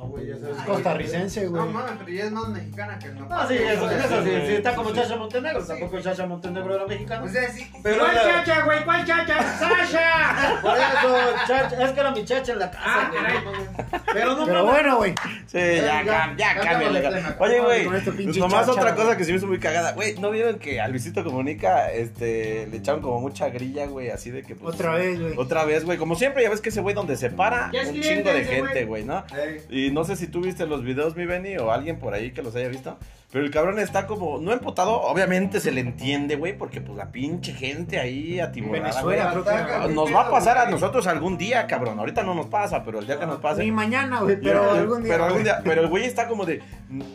No, 0.03 0.09
güey, 0.09 0.27
ya 0.27 0.35
Es 0.35 0.57
costarricense, 0.67 1.45
No 1.45 1.51
güey. 1.51 1.73
mames, 1.73 1.93
pero 1.99 2.11
ella 2.11 2.25
es 2.25 2.33
más 2.33 2.49
mexicana 2.49 2.99
que 2.99 3.07
el 3.07 3.15
No, 3.29 3.49
sí, 3.49 3.55
eso, 3.55 3.91
eso, 3.91 4.25
sí, 4.25 4.31
sí, 4.47 4.53
está 4.55 4.75
como 4.75 4.93
Chacha 4.93 5.17
Montenegro. 5.17 5.65
Tampoco 5.65 6.01
Chacha 6.01 6.27
Montenegro 6.27 6.75
era 6.75 6.87
mexicana. 6.87 7.23
O 7.25 7.29
sea, 7.29 7.49
sí. 7.51 7.71
Pero 7.83 7.99
¿Cuál 8.01 8.15
chacha, 8.17 8.65
güey? 8.65 8.85
¿Cuál 8.85 9.07
chacha? 9.07 9.59
¡Sasha! 9.59 10.59
Por 10.61 10.77
eso, 10.77 11.35
Chacha, 11.47 11.85
es 11.85 11.91
que 11.93 12.01
era 12.01 12.11
mi 12.11 12.25
chacha 12.25 12.53
en 12.53 12.59
la 12.59 12.71
casa, 12.71 12.83
Ah, 12.85 13.09
güey. 13.11 13.23
caray. 13.23 13.45
no 13.45 13.53
mames. 13.53 14.03
Pero 14.13 14.35
no 14.37 14.45
Pero 14.47 14.65
bueno, 14.65 14.97
güey. 14.97 15.15
Sí, 15.47 15.59
ya, 15.59 16.03
Ya, 16.03 16.05
ya, 16.05 16.35
ya 16.37 16.55
cámbiale. 16.61 17.03
cámbiale, 17.03 17.23
ca- 17.23 17.37
Oye, 17.39 17.61
güey, 17.61 17.87
este 17.97 18.13
pinche 18.13 18.41
nomás 18.41 18.69
otra 18.69 18.95
cosa 18.95 19.17
que 19.17 19.25
se 19.25 19.31
me 19.31 19.39
hizo 19.39 19.47
muy 19.47 19.59
cagada. 19.61 19.93
Güey, 19.93 20.19
¿no 20.19 20.31
vieron 20.31 20.59
que 20.59 20.81
a 20.81 20.89
Luisito 20.89 21.23
Comunica 21.23 21.93
este, 21.93 22.67
le 22.67 22.77
echaron 22.79 23.01
como 23.03 23.21
mucha 23.21 23.49
grilla, 23.51 23.87
güey? 23.87 24.11
Así 24.11 24.31
de 24.31 24.43
que. 24.43 24.57
pues, 24.57 24.75
Otra 24.75 24.95
vez, 24.95 25.21
güey. 25.21 25.35
Otra 25.37 25.65
vez, 25.65 25.85
güey. 25.85 25.97
Como 25.97 26.17
siempre, 26.17 26.43
ya 26.43 26.51
ves 26.51 26.61
que 26.61 26.71
ese 26.71 26.81
güey 26.81 26.95
donde 26.95 27.17
se 27.17 27.31
para, 27.31 27.71
Ya 27.73 27.83
un 27.89 28.01
chingo 28.01 28.33
de 28.33 28.45
gente, 28.45 28.85
güey. 28.85 29.05
¿no? 29.05 29.25
Y 29.71 29.91
no 29.93 30.05
sé 30.05 30.17
si 30.17 30.27
tú 30.27 30.41
viste 30.41 30.67
los 30.67 30.83
videos, 30.83 31.17
mi 31.17 31.27
Benny, 31.27 31.57
o 31.57 31.71
alguien 31.71 31.99
por 31.99 32.15
ahí 32.15 32.33
que 32.33 32.43
los 32.43 32.55
haya 32.57 32.69
visto. 32.69 32.99
Pero 33.33 33.47
el 33.47 33.51
cabrón 33.51 33.79
está 33.79 34.07
como, 34.07 34.39
no 34.39 34.53
empotado, 34.53 35.01
obviamente 35.01 35.59
se 35.59 35.73
le 35.73 35.81
entiende, 35.81 36.37
güey, 36.37 36.53
porque 36.55 36.83
pues 36.83 36.99
la 36.99 37.11
pinche 37.11 37.55
gente 37.55 37.99
ahí 37.99 38.39
atiborrada, 38.39 38.91
Venezuela, 38.91 39.33
güey. 39.33 39.43
creo 39.43 39.45
que 39.45 39.63
era. 39.63 39.89
Nos 39.89 40.15
va 40.15 40.21
a 40.21 40.31
pasar 40.31 40.59
a 40.59 40.67
nosotros 40.69 41.07
algún 41.07 41.39
día, 41.39 41.67
cabrón. 41.67 41.99
Ahorita 41.99 42.23
no 42.25 42.35
nos 42.35 42.47
pasa, 42.49 42.85
pero 42.85 42.99
el 42.99 43.07
día 43.07 43.19
que 43.19 43.25
nos 43.25 43.41
pase. 43.41 43.63
Ni 43.65 43.73
mañana, 43.73 44.21
güey, 44.21 44.39
Pero, 44.39 44.71
algún 44.73 45.03
día. 45.03 45.13
pero 45.15 45.25
algún 45.25 45.45
día, 45.45 45.61
pero 45.65 45.81
el 45.81 45.89
güey 45.89 46.05
está 46.05 46.29
como 46.29 46.45
de, 46.45 46.61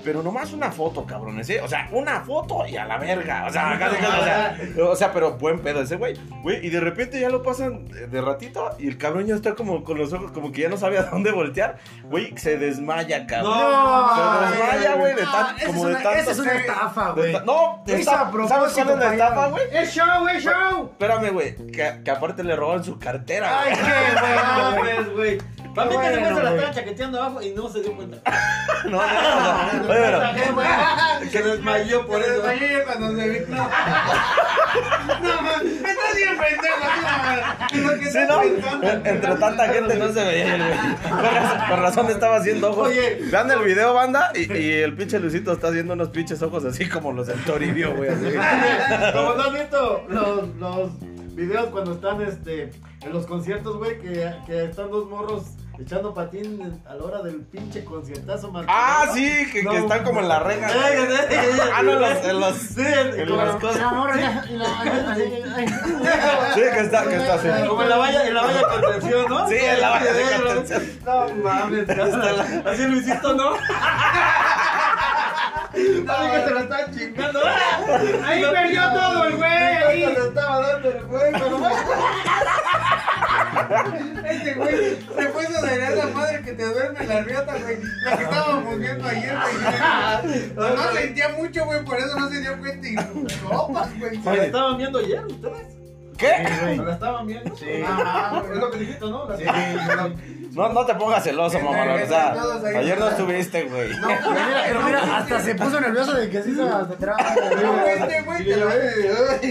pero 0.04 0.24
nomás 0.24 0.54
una 0.54 0.72
foto, 0.72 1.06
cabrones, 1.06 1.48
¿eh? 1.52 1.62
O 1.62 1.68
sea, 1.68 1.88
una 1.92 2.22
foto 2.22 2.66
y 2.66 2.78
a 2.78 2.86
la 2.86 2.98
verga. 2.98 3.46
O 3.46 3.52
sea, 3.52 3.78
casi, 3.78 3.98
casi, 3.98 4.20
o 4.20 4.24
sea, 4.24 4.58
o 4.90 4.96
sea, 4.96 5.14
pero 5.14 5.38
buen 5.38 5.60
pedo 5.60 5.82
ese 5.84 5.98
güey. 5.98 6.16
Güey, 6.42 6.66
y 6.66 6.72
de 6.72 6.80
repente 6.80 7.20
ya 7.22 7.30
lo 7.30 7.44
pasan 7.44 7.86
de, 7.90 8.08
de 8.08 8.22
ratito 8.22 8.72
y 8.80 8.88
el 8.88 8.98
cabrón 8.98 9.28
ya 9.28 9.36
está 9.36 9.54
como 9.54 9.84
con 9.84 10.00
los 10.00 10.12
ojos, 10.14 10.32
como 10.32 10.52
que 10.52 10.64
ya 10.64 10.70
no 10.70 10.78
sabe 10.78 10.98
a 10.98 11.04
dónde 11.04 11.32
voltear. 11.32 11.78
Güey, 12.06 12.36
se 12.38 12.58
desmaya, 12.58 13.28
cabrón. 13.28 13.54
No, 13.54 14.16
se 14.16 14.52
desmaya, 14.56 14.96
güey, 14.96 15.14
de 15.14 15.22
tan, 15.22 15.58
esa 15.58 15.68
como 15.68 15.86
de. 15.86 16.07
Esa 16.14 16.32
es 16.32 16.40
una 16.40 16.54
estafa, 16.54 17.12
güey. 17.12 17.34
No, 17.46 17.84
Lo 17.86 17.94
hizo 17.98 18.12
esta- 18.12 18.22
a 18.22 18.48
¿sabes 18.48 18.74
cuál 18.74 18.90
es 18.90 18.98
la 18.98 19.12
estafa, 19.14 19.48
güey? 19.48 19.64
¡Es 19.72 19.94
show, 19.94 20.28
es 20.28 20.44
show! 20.44 20.90
Espérame, 20.92 21.30
güey, 21.32 21.56
que, 21.72 22.02
que 22.04 22.12
aparte 22.12 22.44
le 22.44 22.56
roban 22.56 22.84
su 22.84 22.98
cartera. 23.00 23.62
Ay, 23.62 23.74
qué 23.76 25.04
güey. 25.16 25.38
Para 25.78 25.90
mí 25.92 25.96
que 25.96 26.02
bueno, 26.02 26.28
se 26.28 26.44
la 26.44 26.50
güey. 26.50 26.56
estaba 26.56 26.74
chaqueteando 26.74 27.22
abajo 27.22 27.42
y 27.42 27.52
no 27.52 27.70
se 27.70 27.82
dio 27.82 27.96
cuenta. 27.96 28.18
No, 28.86 28.92
no, 28.92 28.98
no, 28.98 29.74
no. 29.84 29.90
Oye, 29.90 30.00
pero-. 30.02 30.22
Que 31.32 31.38
se 31.38 31.44
desmayó 31.44 32.08
por 32.08 32.24
Se 32.24 32.30
eso. 32.32 32.42
desmayé 32.42 32.74
yo 32.74 32.86
cuando 32.86 33.16
se 33.16 33.30
vi. 33.30 33.40
No, 33.48 33.58
no 35.22 35.42
man, 35.42 35.68
estás 35.68 36.16
bien 36.16 36.38
pendejo. 36.38 38.12
Sí, 38.12 38.20
no, 38.28 38.42
entre 39.06 39.36
tanta 39.36 39.68
gente 39.68 39.96
no 39.98 40.08
se 40.14 40.24
veía 40.24 40.56
el 40.56 40.64
güey. 40.64 40.78
Con 41.70 41.82
razón, 41.82 42.10
estaba 42.10 42.38
haciendo 42.38 42.72
ojos. 42.72 42.88
Oye. 42.88 43.20
Vean 43.32 43.52
el 43.52 43.60
video, 43.60 43.94
banda, 43.94 44.32
y, 44.34 44.52
y 44.52 44.72
el 44.74 44.96
pinche 44.96 45.20
Luisito 45.20 45.52
está 45.54 45.68
haciendo 45.68 45.94
unos 45.94 46.10
pinches 46.10 46.42
ojos 46.42 46.66
así 46.66 46.88
como 46.90 47.12
los 47.12 47.28
del 47.28 47.44
Toribio, 47.44 47.96
güey. 47.96 48.10
Como 48.10 49.34
no 49.36 49.44
has 49.44 49.54
visto 49.54 50.06
los, 50.10 50.48
los 50.56 50.90
videos 51.36 51.68
cuando 51.68 51.94
están 51.94 52.22
este, 52.22 52.72
en 53.02 53.14
los 53.14 53.26
conciertos, 53.28 53.78
güey, 53.78 54.00
que, 54.00 54.34
que 54.46 54.64
están 54.66 54.90
dos 54.90 55.08
morros 55.10 55.44
echando 55.80 56.14
patín 56.14 56.60
en- 56.62 56.82
a 56.90 56.96
la 56.96 57.04
hora 57.04 57.22
del 57.22 57.42
pinche 57.42 57.84
conciertazo, 57.86 58.52
man. 58.52 58.66
Ah, 58.68 59.06
sí, 59.14 59.48
que, 59.52 59.64
que 59.66 59.78
están 59.78 60.04
como 60.04 60.20
en 60.22 60.28
la 60.28 60.40
reja. 60.40 60.68
Ah, 61.74 61.84
no, 61.84 61.94
en 61.94 62.00
los, 62.02 62.26
en 62.26 62.40
los, 62.40 62.56
Sí, 62.58 62.82
en 62.82 63.28
como, 63.30 63.44
las 63.46 63.56
cosas. 63.58 63.94
Sí, 66.56 66.62
que 66.62 66.80
está, 66.80 67.04
que 67.04 67.16
está 67.18 67.34
así. 67.36 67.68
como 67.68 67.84
en 67.84 67.90
la 67.90 67.98
valla, 67.98 68.28
en 68.28 68.34
la 68.34 68.42
valla 68.42 68.62
contención, 68.68 69.26
¿no? 69.30 69.48
Sí, 69.48 69.56
en 69.60 69.82
la 69.82 69.90
valla 69.90 70.14
de 70.14 70.24
contención. 70.24 70.84
No 71.06 71.28
mames, 71.44 71.90
así 72.66 72.88
Luisito, 72.88 73.34
¿no? 73.36 73.52
Así 75.78 76.32
que 76.32 76.44
se 76.44 76.50
lo 76.50 76.60
están 76.60 76.92
chingando. 76.98 77.40
Ahí 78.26 78.42
perdió 78.42 78.82
todo 78.94 79.26
el 79.26 79.36
güey. 79.36 79.52
ahí. 79.52 80.06
Se 80.06 80.14
lo 80.14 80.26
estaba 80.30 80.60
dando 80.68 80.90
el 80.90 81.04
güey, 81.06 81.32
pero 81.34 81.60
Este 84.28 84.54
güey 84.56 84.76
se 84.76 85.26
puso 85.30 85.62
de 85.66 85.96
la 85.96 86.08
madre 86.08 86.42
que 86.44 86.54
te 86.54 86.66
duerme 86.66 87.06
la 87.06 87.22
riata, 87.22 87.56
güey. 87.58 87.78
La 88.04 88.18
que 88.18 88.24
estábamos 88.24 88.78
viendo 88.80 89.08
ayer, 89.08 89.36
güey. 89.36 90.52
No, 90.56 90.76
no 90.76 90.92
sentía 90.94 91.30
mucho, 91.30 91.66
güey, 91.66 91.84
por 91.86 91.98
eso 91.98 92.20
no 92.20 92.30
se 92.30 92.42
dio 92.42 92.58
cuenta. 92.60 92.88
Y 92.88 92.96
copas, 93.48 94.00
güey. 94.00 94.22
¿Se 94.22 94.36
la 94.36 94.46
estaban 94.46 94.78
viendo 94.78 95.00
ayer 95.00 95.26
ustedes? 95.26 95.78
¿Qué? 96.18 96.48
¿Se 96.76 96.76
la 96.78 96.94
estaban 96.94 97.28
viendo? 97.28 97.56
Sí. 97.56 97.66
Ah, 97.86 98.44
es 98.52 98.58
lo 98.58 98.72
que 98.72 98.78
dijiste, 98.80 99.06
¿no? 99.06 99.28
La- 99.30 99.38
No, 100.58 100.74
no 100.74 100.86
te 100.88 100.96
pongas 100.96 101.24
celoso, 101.24 101.60
mamá. 101.60 101.94
O 101.94 102.08
sea, 102.08 102.36
ayer 102.78 103.00
no 103.00 103.10
estuviste, 103.10 103.66
güey. 103.66 103.90
Pero 103.90 104.32
mira, 104.32 104.64
pero 104.66 104.82
mira, 104.82 105.18
hasta 105.18 105.40
se 105.40 105.54
puso 105.54 105.80
nervioso 105.80 106.14
de 106.14 106.32
que 106.32 106.42
se 106.42 106.50
hizo 106.50 106.64
hasta 106.64 106.96
atrás. 106.96 107.18
No, 107.62 107.86
este 107.86 108.24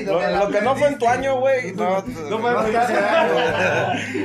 lo 0.04 0.50
que 0.50 0.60
no 0.62 0.74
fue 0.74 0.88
en 0.88 0.98
tu 0.98 1.06
año, 1.06 1.38
güey. 1.38 1.72
No, 1.74 2.02
No. 2.02 2.42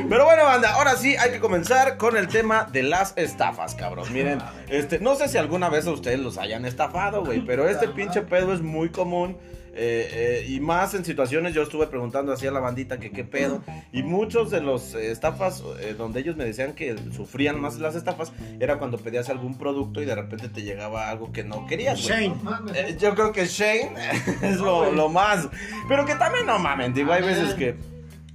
Pero 0.09 0.25
bueno, 0.25 0.43
banda, 0.43 0.71
ahora 0.73 0.95
sí 0.95 1.15
hay 1.17 1.29
que 1.29 1.39
comenzar 1.39 1.97
con 1.97 2.17
el 2.17 2.27
tema 2.27 2.67
de 2.71 2.81
las 2.81 3.13
estafas, 3.15 3.75
cabrón. 3.75 4.11
Miren, 4.11 4.39
este, 4.67 4.99
no 4.99 5.13
sé 5.15 5.27
si 5.27 5.37
alguna 5.37 5.69
vez 5.69 5.85
a 5.85 5.91
ustedes 5.91 6.19
los 6.19 6.39
hayan 6.39 6.65
estafado, 6.65 7.23
güey, 7.23 7.41
pero 7.41 7.69
este 7.69 7.89
pinche 7.89 8.21
pedo 8.23 8.53
es 8.53 8.61
muy 8.61 8.89
común. 8.89 9.37
Eh, 9.73 10.43
eh, 10.43 10.45
y 10.49 10.59
más 10.59 10.93
en 10.93 11.05
situaciones, 11.05 11.53
yo 11.53 11.63
estuve 11.63 11.87
preguntando 11.87 12.33
así 12.33 12.45
a 12.45 12.51
la 12.51 12.59
bandita 12.59 12.99
que 12.99 13.11
qué 13.11 13.23
pedo. 13.23 13.63
Y 13.93 14.03
muchos 14.03 14.51
de 14.51 14.61
los 14.61 14.95
eh, 14.95 15.11
estafas 15.11 15.63
eh, 15.79 15.95
donde 15.97 16.19
ellos 16.19 16.35
me 16.35 16.43
decían 16.43 16.73
que 16.73 16.95
sufrían 17.15 17.59
más 17.59 17.79
las 17.79 17.95
estafas 17.95 18.33
era 18.59 18.79
cuando 18.79 18.97
pedías 18.97 19.29
algún 19.29 19.57
producto 19.57 20.01
y 20.01 20.05
de 20.05 20.15
repente 20.15 20.49
te 20.49 20.63
llegaba 20.63 21.09
algo 21.09 21.31
que 21.31 21.43
no 21.43 21.65
querías. 21.67 21.99
Shane. 21.99 22.35
Eh, 22.75 22.97
yo 22.99 23.15
creo 23.15 23.31
que 23.31 23.45
Shane 23.45 23.93
es 24.41 24.57
lo, 24.57 24.91
lo 24.91 25.09
más. 25.09 25.47
Pero 25.87 26.05
que 26.05 26.15
también 26.15 26.45
no 26.45 26.59
mamen, 26.59 26.93
digo, 26.93 27.13
hay 27.13 27.23
veces 27.23 27.53
que. 27.53 27.75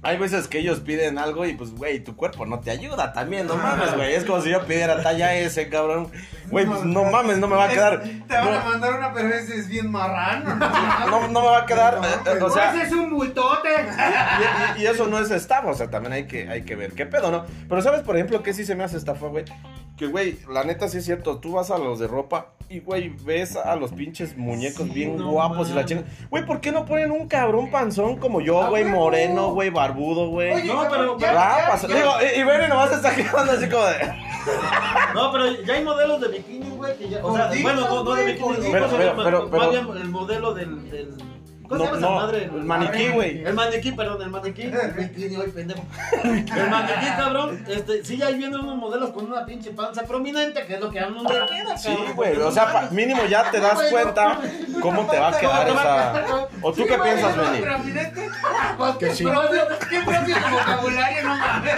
Hay 0.03 0.17
veces 0.17 0.47
que 0.47 0.59
ellos 0.59 0.79
piden 0.81 1.17
algo 1.17 1.45
y 1.45 1.53
pues, 1.55 1.71
güey, 1.71 1.99
tu 2.03 2.15
cuerpo 2.15 2.45
no 2.45 2.59
te 2.59 2.69
ayuda 2.69 3.13
también, 3.13 3.47
no 3.47 3.55
mames, 3.55 3.95
güey. 3.95 4.13
Es 4.13 4.25
como 4.25 4.41
si 4.41 4.51
yo 4.51 4.63
pidiera 4.65 5.01
talla 5.01 5.33
S, 5.35 5.67
cabrón. 5.69 6.09
Güey, 6.51 6.65
pues 6.67 6.83
no 6.85 7.03
mames, 7.05 7.39
no 7.39 7.47
me 7.47 7.55
va 7.55 7.65
a 7.65 7.69
quedar. 7.69 8.03
Te 8.03 8.35
van 8.35 8.53
a 8.53 8.63
mandar 8.63 8.93
una, 8.93 9.11
pero 9.11 9.27
ese 9.29 9.57
es 9.57 9.67
bien 9.67 9.91
marrano. 9.91 10.55
no, 11.09 11.27
no 11.29 11.41
me 11.41 11.47
va 11.47 11.57
a 11.59 11.65
quedar. 11.65 11.95
eh, 11.95 12.29
eh, 12.39 12.43
o 12.43 12.49
sea, 12.49 12.73
ese 12.75 12.83
es 12.87 12.93
un 12.93 13.09
butote. 13.09 13.69
y, 14.77 14.81
y- 14.81 14.83
y 14.83 14.87
eso 14.87 15.07
no 15.07 15.19
es 15.19 15.31
estafa, 15.31 15.67
o 15.69 15.73
sea, 15.73 15.89
también 15.89 16.13
hay 16.13 16.27
que, 16.27 16.47
hay 16.47 16.61
que 16.63 16.75
ver 16.75 16.93
qué 16.93 17.05
pedo, 17.07 17.31
¿no? 17.31 17.45
Pero 17.67 17.81
¿sabes, 17.81 18.01
por 18.01 18.15
ejemplo, 18.15 18.43
qué 18.43 18.53
sí 18.53 18.65
se 18.65 18.75
me 18.75 18.83
hace 18.83 18.97
estafa, 18.97 19.27
güey? 19.27 19.45
Que, 19.97 20.05
güey, 20.05 20.37
la 20.51 20.63
neta 20.63 20.87
sí 20.89 20.99
es 20.99 21.05
cierto, 21.05 21.39
tú 21.39 21.53
vas 21.53 21.71
a 21.71 21.79
los 21.79 21.97
de 21.97 22.05
ropa 22.07 22.51
y, 22.69 22.81
güey, 22.81 23.09
ves 23.25 23.55
a 23.55 23.75
los 23.75 23.91
pinches 23.93 24.37
muñecos 24.37 24.93
bien 24.93 25.17
no 25.17 25.31
guapos 25.31 25.71
y 25.71 25.73
la 25.73 25.85
chinga. 25.85 26.03
Güey, 26.29 26.45
¿por 26.45 26.61
qué 26.61 26.71
no 26.71 26.85
ponen 26.85 27.09
un 27.09 27.27
cabrón 27.27 27.71
panzón 27.71 28.17
como 28.17 28.39
yo, 28.41 28.69
güey, 28.69 28.83
moreno, 28.85 29.53
güey, 29.53 29.71
barbudo, 29.87 30.27
güey? 30.29 30.63
No, 30.67 30.87
pero- 30.89 31.17
ya, 31.19 31.33
ya, 31.33 31.67
pasa- 31.69 31.87
ya. 31.87 31.95
Digo, 31.95 32.11
y, 32.21 32.39
y 32.39 32.43
Benny 32.43 32.67
nomás 32.67 32.91
está 32.91 33.15
quedando 33.15 33.51
así 33.53 33.69
como 33.69 33.85
de... 33.85 34.13
No, 35.13 35.31
pero 35.31 35.51
ya 35.63 35.73
hay 35.73 35.83
modelos 35.83 36.21
de 36.21 36.27
bikini, 36.29 36.69
güey, 36.69 36.97
que 36.97 37.09
ya. 37.09 37.19
O 37.25 37.35
sea, 37.35 37.51
bueno, 37.61 37.81
no, 37.81 38.03
no 38.03 38.15
de 38.15 38.21
güey, 38.21 38.25
bikini. 38.33 38.43
gorditos. 38.47 38.71
Pero- 38.71 38.87
¿cómo 38.87 38.91
se 38.91 38.97
pero- 38.97 39.49
pero- 39.49 39.71
pero- 39.71 39.93
el 39.97 40.09
modelo 40.09 40.53
del. 40.53 41.15
¿Cómo 41.67 41.83
No, 41.83 41.85
se 41.85 41.85
llama 41.85 41.97
esa 41.97 42.07
no, 42.07 42.15
madre? 42.15 42.43
el 42.45 42.51
maniquí, 42.63 43.07
güey. 43.09 43.43
El 43.43 43.53
maniquí, 43.53 43.91
perdón, 43.91 44.21
el 44.21 44.29
maniquí. 44.29 44.61
El 45.47 45.51
pendejo. 45.53 45.83
Maniquí, 46.69 47.05
cabrón. 47.17 47.63
Este, 47.67 48.03
sí, 48.05 48.17
ya 48.17 48.29
vienen 48.29 48.55
unos 48.59 48.75
modelos 48.77 49.09
con 49.11 49.25
una 49.31 49.45
pinche 49.45 49.71
panza 49.71 50.03
prominente, 50.03 50.65
que 50.65 50.75
es 50.75 50.79
lo 50.79 50.89
que 50.89 50.99
a 50.99 51.07
uno 51.07 51.23
le 51.23 51.45
queda, 51.45 51.77
Sí, 51.77 51.95
güey, 52.15 52.37
o 52.37 52.51
sea, 52.51 52.71
pa- 52.71 52.89
mínimo 52.91 53.25
ya 53.25 53.49
te 53.51 53.59
das 53.59 53.81
cuenta 53.91 54.39
cómo 54.81 55.05
te 55.07 55.19
va 55.19 55.29
a 55.29 55.37
quedar 55.39 55.67
esa... 55.67 56.47
¿O 56.61 56.71
tú 56.73 56.85
qué 56.87 56.97
piensas, 56.97 57.35
Benny? 57.35 57.59
Prominente. 57.61 58.29
Que 58.99 59.13
sí. 59.13 59.25
¿Qué 59.89 60.01
propio 60.01 60.35
vocabulario, 60.51 61.23
no 61.23 61.35
mames? 61.35 61.73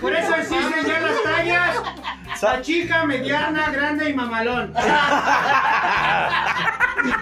Por 0.00 0.12
eso 0.14 0.34
existen 0.34 0.84
ya 0.86 1.00
las 1.00 1.22
tallas. 1.22 1.76
La 2.42 2.60
chica, 2.60 3.04
mediana, 3.06 3.70
grande 3.70 4.10
y 4.10 4.12
mamalón. 4.14 4.74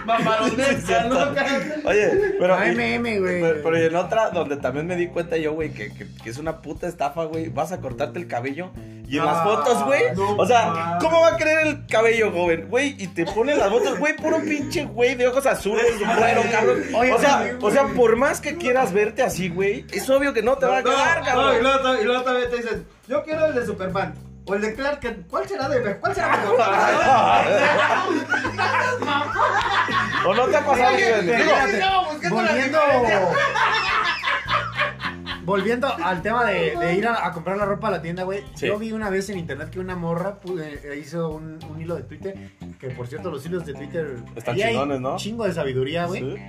Mamaronesca, 0.05 1.03
¿no? 1.05 1.12
Oye, 1.85 2.35
pero... 2.39 2.57
y- 2.65 2.69
AMM, 2.69 3.03
güey. 3.19 3.41
Pero, 3.41 3.59
pero 3.63 3.79
y 3.79 3.85
en 3.85 3.95
otra, 3.95 4.29
donde 4.29 4.57
también 4.57 4.87
me 4.87 4.95
di 4.95 5.07
cuenta 5.07 5.37
yo, 5.37 5.53
güey, 5.53 5.71
que, 5.73 5.93
que, 5.93 6.07
que 6.23 6.29
es 6.29 6.37
una 6.37 6.61
puta 6.61 6.87
estafa, 6.87 7.25
güey. 7.25 7.49
Vas 7.49 7.71
a 7.71 7.79
cortarte 7.81 8.19
el 8.19 8.27
cabello 8.27 8.71
y 9.07 9.17
en 9.17 9.25
las 9.25 9.37
Ah, 9.37 9.43
fotos, 9.43 9.85
güey. 9.85 10.01
no 10.15 10.35
o 10.37 10.45
sea. 10.45 10.97
¿cómo 11.01 11.21
va 11.21 11.29
a 11.29 11.37
creer 11.37 11.67
el 11.67 11.85
cabello, 11.87 12.31
joven? 12.31 12.67
Güey, 12.69 12.95
y 12.97 13.07
te 13.07 13.25
ponen 13.25 13.59
las 13.59 13.69
fotos, 13.69 13.99
güey, 13.99 14.15
puro 14.15 14.39
pinche 14.41 14.85
güey 14.85 15.15
de 15.15 15.27
ojos 15.27 15.45
azules, 15.45 15.99
güero, 15.99 16.41
cabrón. 16.51 16.83
Oye, 16.95 17.13
o 17.13 17.19
sea, 17.19 17.57
o 17.61 17.71
sea, 17.71 17.85
por 17.87 18.15
más 18.15 18.41
que 18.41 18.57
quieras 18.57 18.93
verte 18.93 19.23
así, 19.23 19.49
güey, 19.49 19.85
es 19.91 20.09
obvio 20.09 20.33
que 20.33 20.41
no 20.41 20.57
te 20.57 20.65
va 20.65 20.77
a 20.79 20.83
quedar, 20.83 21.19
No, 21.19 21.25
cabrón. 21.25 21.55
y 21.59 21.61
luego, 21.61 22.01
y 22.01 22.05
luego 22.05 22.23
también 22.23 22.49
te 22.49 22.57
dicen, 22.57 22.85
yo 23.07 23.23
quiero 23.23 23.45
el 23.47 23.55
de 23.55 23.65
Superman. 23.65 24.13
O 24.45 24.55
el 24.55 24.61
de 24.61 24.73
Clark. 24.73 24.99
¿Cuál 25.29 25.47
será 25.47 25.69
de 25.69 25.95
¿Cuál 25.99 26.13
será 26.13 26.35
mejor? 26.35 26.57
¿O 30.25 30.33
no 30.33 30.45
te 30.47 30.57
ha 30.57 30.65
pasado? 30.65 30.95
Oye, 30.95 31.23
la 31.23 32.29
Volviendo. 32.29 32.79
Volviendo 35.45 35.93
al 35.93 36.21
tema 36.21 36.45
de, 36.45 36.77
de 36.77 36.95
ir 36.95 37.05
a, 37.05 37.27
a 37.27 37.31
comprar 37.33 37.57
la 37.57 37.65
ropa 37.65 37.89
a 37.89 37.91
la 37.91 38.01
tienda, 38.01 38.23
güey. 38.23 38.43
Sí. 38.55 38.67
Yo 38.67 38.79
vi 38.79 38.93
una 38.93 39.09
vez 39.09 39.29
en 39.29 39.37
internet 39.37 39.69
que 39.71 39.79
una 39.79 39.95
morra 39.95 40.39
eh, 40.57 40.97
hizo 41.01 41.29
un, 41.31 41.59
un 41.69 41.81
hilo 41.81 41.95
de 41.95 42.03
Twitter. 42.03 42.51
Que 42.79 42.89
por 42.91 43.07
cierto, 43.07 43.29
los 43.29 43.45
hilos 43.45 43.65
de 43.65 43.73
Twitter. 43.73 44.15
Están 44.35 44.55
chingones, 44.55 45.01
¿no? 45.01 45.11
Un 45.11 45.17
chingo 45.17 45.43
de 45.43 45.53
sabiduría, 45.53 46.05
güey. 46.05 46.21
Sí. 46.21 46.41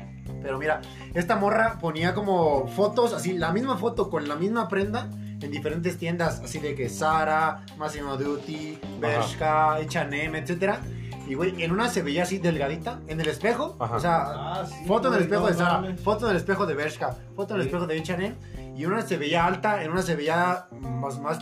Pero 0.42 0.58
mira, 0.58 0.80
esta 1.14 1.36
morra 1.36 1.78
ponía 1.80 2.14
como 2.14 2.68
fotos, 2.68 3.12
así, 3.12 3.32
la 3.32 3.50
misma 3.50 3.76
foto 3.78 4.10
con 4.10 4.28
la 4.28 4.36
misma 4.36 4.68
prenda 4.68 5.10
en 5.40 5.50
diferentes 5.50 5.98
tiendas, 5.98 6.40
así 6.40 6.58
de 6.58 6.74
que 6.74 6.88
Zara, 6.88 7.64
Massimo 7.76 8.16
Duty, 8.16 8.78
Bershka, 9.00 9.74
H&M, 9.74 10.38
etcétera. 10.38 10.80
Y 11.26 11.34
güey, 11.34 11.62
en 11.62 11.72
una 11.72 11.88
se 11.88 12.02
veía 12.02 12.24
así 12.24 12.38
delgadita, 12.38 13.00
en 13.08 13.20
el 13.20 13.28
espejo, 13.28 13.76
Ajá. 13.80 13.96
o 13.96 14.00
sea, 14.00 14.22
Ah, 14.26 14.64
sí, 14.68 14.84
foto 14.86 15.08
en 15.08 15.14
el 15.14 15.22
espejo 15.22 15.48
no 15.50 15.56
de 15.56 15.62
mames. 15.62 16.00
foto 16.00 16.26
en 16.26 16.30
el 16.32 16.36
espejo 16.36 16.66
de 16.66 16.74
Bershka, 16.74 17.14
foto 17.34 17.54
en 17.54 17.60
el 17.60 17.66
Sí. 17.66 17.68
espejo 17.70 17.86
de 17.86 17.98
H&M, 17.98 18.34
y 18.76 18.84
en 18.84 18.92
una 18.92 19.02
se 19.02 19.16
veía 19.16 19.46
alta, 19.46 19.82
en 19.82 19.90
una 19.92 20.02
se 20.02 20.16
veía 20.16 20.66
más, 20.80 21.18
más 21.20 21.38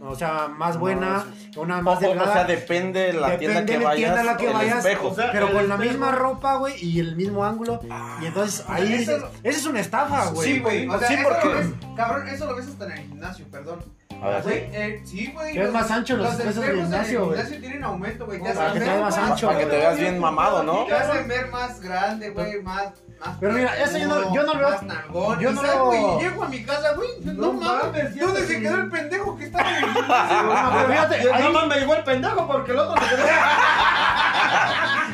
o 0.00 0.14
sea, 0.14 0.46
más 0.48 0.78
buena, 0.78 1.24
una 1.56 1.82
más 1.82 1.96
O, 1.96 1.98
o 1.98 2.08
delgada. 2.10 2.32
sea, 2.32 2.44
depende 2.44 3.12
la 3.12 3.36
tienda 3.36 3.60
Depende 3.60 3.72
que 3.72 3.78
de 3.78 3.84
la 3.84 3.88
vayas. 3.90 4.14
tienda 4.14 4.32
la 4.32 4.36
que 4.38 4.52
vayas, 4.52 4.78
espejo. 4.78 5.08
o 5.08 5.14
sea, 5.14 5.32
pero 5.32 5.52
con 5.52 5.68
la 5.68 5.76
misma 5.76 6.12
ropa, 6.12 6.54
güey, 6.56 6.74
y 6.82 7.00
el 7.00 7.16
mismo 7.16 7.44
ángulo. 7.44 7.80
Y 8.22 8.26
entonces 8.26 8.64
ahí 8.68 8.92
eso- 8.92 9.12
dices, 9.14 9.24
esa 9.42 9.58
es 9.58 9.66
una 9.66 9.80
estafa, 9.80 10.30
güey. 10.30 10.52
Sí, 10.54 10.60
güey. 10.60 10.88
O 10.88 10.98
sea, 10.98 11.08
Sí, 11.08 11.14
eso 11.14 11.28
porque- 11.28 11.48
lo 11.48 11.54
ves, 11.56 11.68
cabrón, 11.96 12.28
eso 12.28 12.46
lo 12.46 12.56
ves 12.56 12.68
hasta 12.68 12.84
en 12.86 12.92
el 12.92 12.98
gimnasio, 13.08 13.46
perdón. 13.50 13.80
A 14.22 14.28
ver. 14.28 14.42
Güey, 14.42 14.58
eh, 14.72 15.02
sí, 15.04 15.30
güey. 15.32 15.52
Que 15.52 15.58
es 15.60 15.64
los- 15.66 15.74
más 15.74 15.90
ancho 15.90 16.16
los 16.16 16.32
espejos 16.32 16.54
del 16.56 16.76
gimnasio, 16.76 17.24
güey. 17.26 17.36
gimnasio 17.36 17.60
tienen 17.60 17.84
aumento, 17.84 18.26
güey. 18.26 18.38
Te 18.42 18.52
Para 18.52 18.60
hacen 18.66 18.72
que 18.72 18.78
te 18.80 18.84
ver 18.90 18.98
veas 18.98 19.16
más 19.16 19.30
ancho, 19.30 19.46
Para 19.46 19.58
que 19.58 19.66
te 19.66 19.76
veas 19.76 19.96
bien 19.98 20.18
mamado, 20.18 20.62
¿no? 20.64 20.84
Te 20.86 20.94
hacen 20.94 21.28
ver 21.28 21.48
más 21.48 21.80
grande, 21.80 22.30
güey, 22.30 22.62
más, 22.62 22.84
más. 23.20 23.36
Pero 23.40 23.52
mira, 23.52 23.76
eso 23.82 23.98
yo 23.98 24.08
no- 24.08 24.34
yo 24.34 24.42
no 24.42 24.54
lo 24.54 24.58
veo- 24.58 24.70
Más 24.70 24.82
nalgón. 24.82 25.38
yo 25.40 25.52
no 25.52 25.84
güey, 25.86 26.18
llego 26.20 26.44
a 26.44 26.48
mi 26.48 26.62
casa, 26.64 26.92
güey. 26.94 27.08
No, 27.24 27.32
No 27.32 27.52
mames, 27.52 27.84
mames, 27.84 28.18
¿dónde 28.20 28.46
se 28.46 28.60
quedó 28.60 28.76
el 28.76 28.90
pendejo 28.90 29.36
que 29.36 29.44
estaba 29.44 29.68
en 29.70 29.84
el 29.84 29.92
gimnasio? 29.92 30.38
No, 31.52 31.66
me 31.66 31.76
llegó 31.76 31.94
el 31.94 32.04
pendejo 32.04 32.46
porque 32.46 32.72
el 32.72 32.78
otro 32.78 33.02
se 33.06 33.14
quedó. 33.16 33.24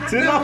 Sí, 0.08 0.16
no. 0.16 0.40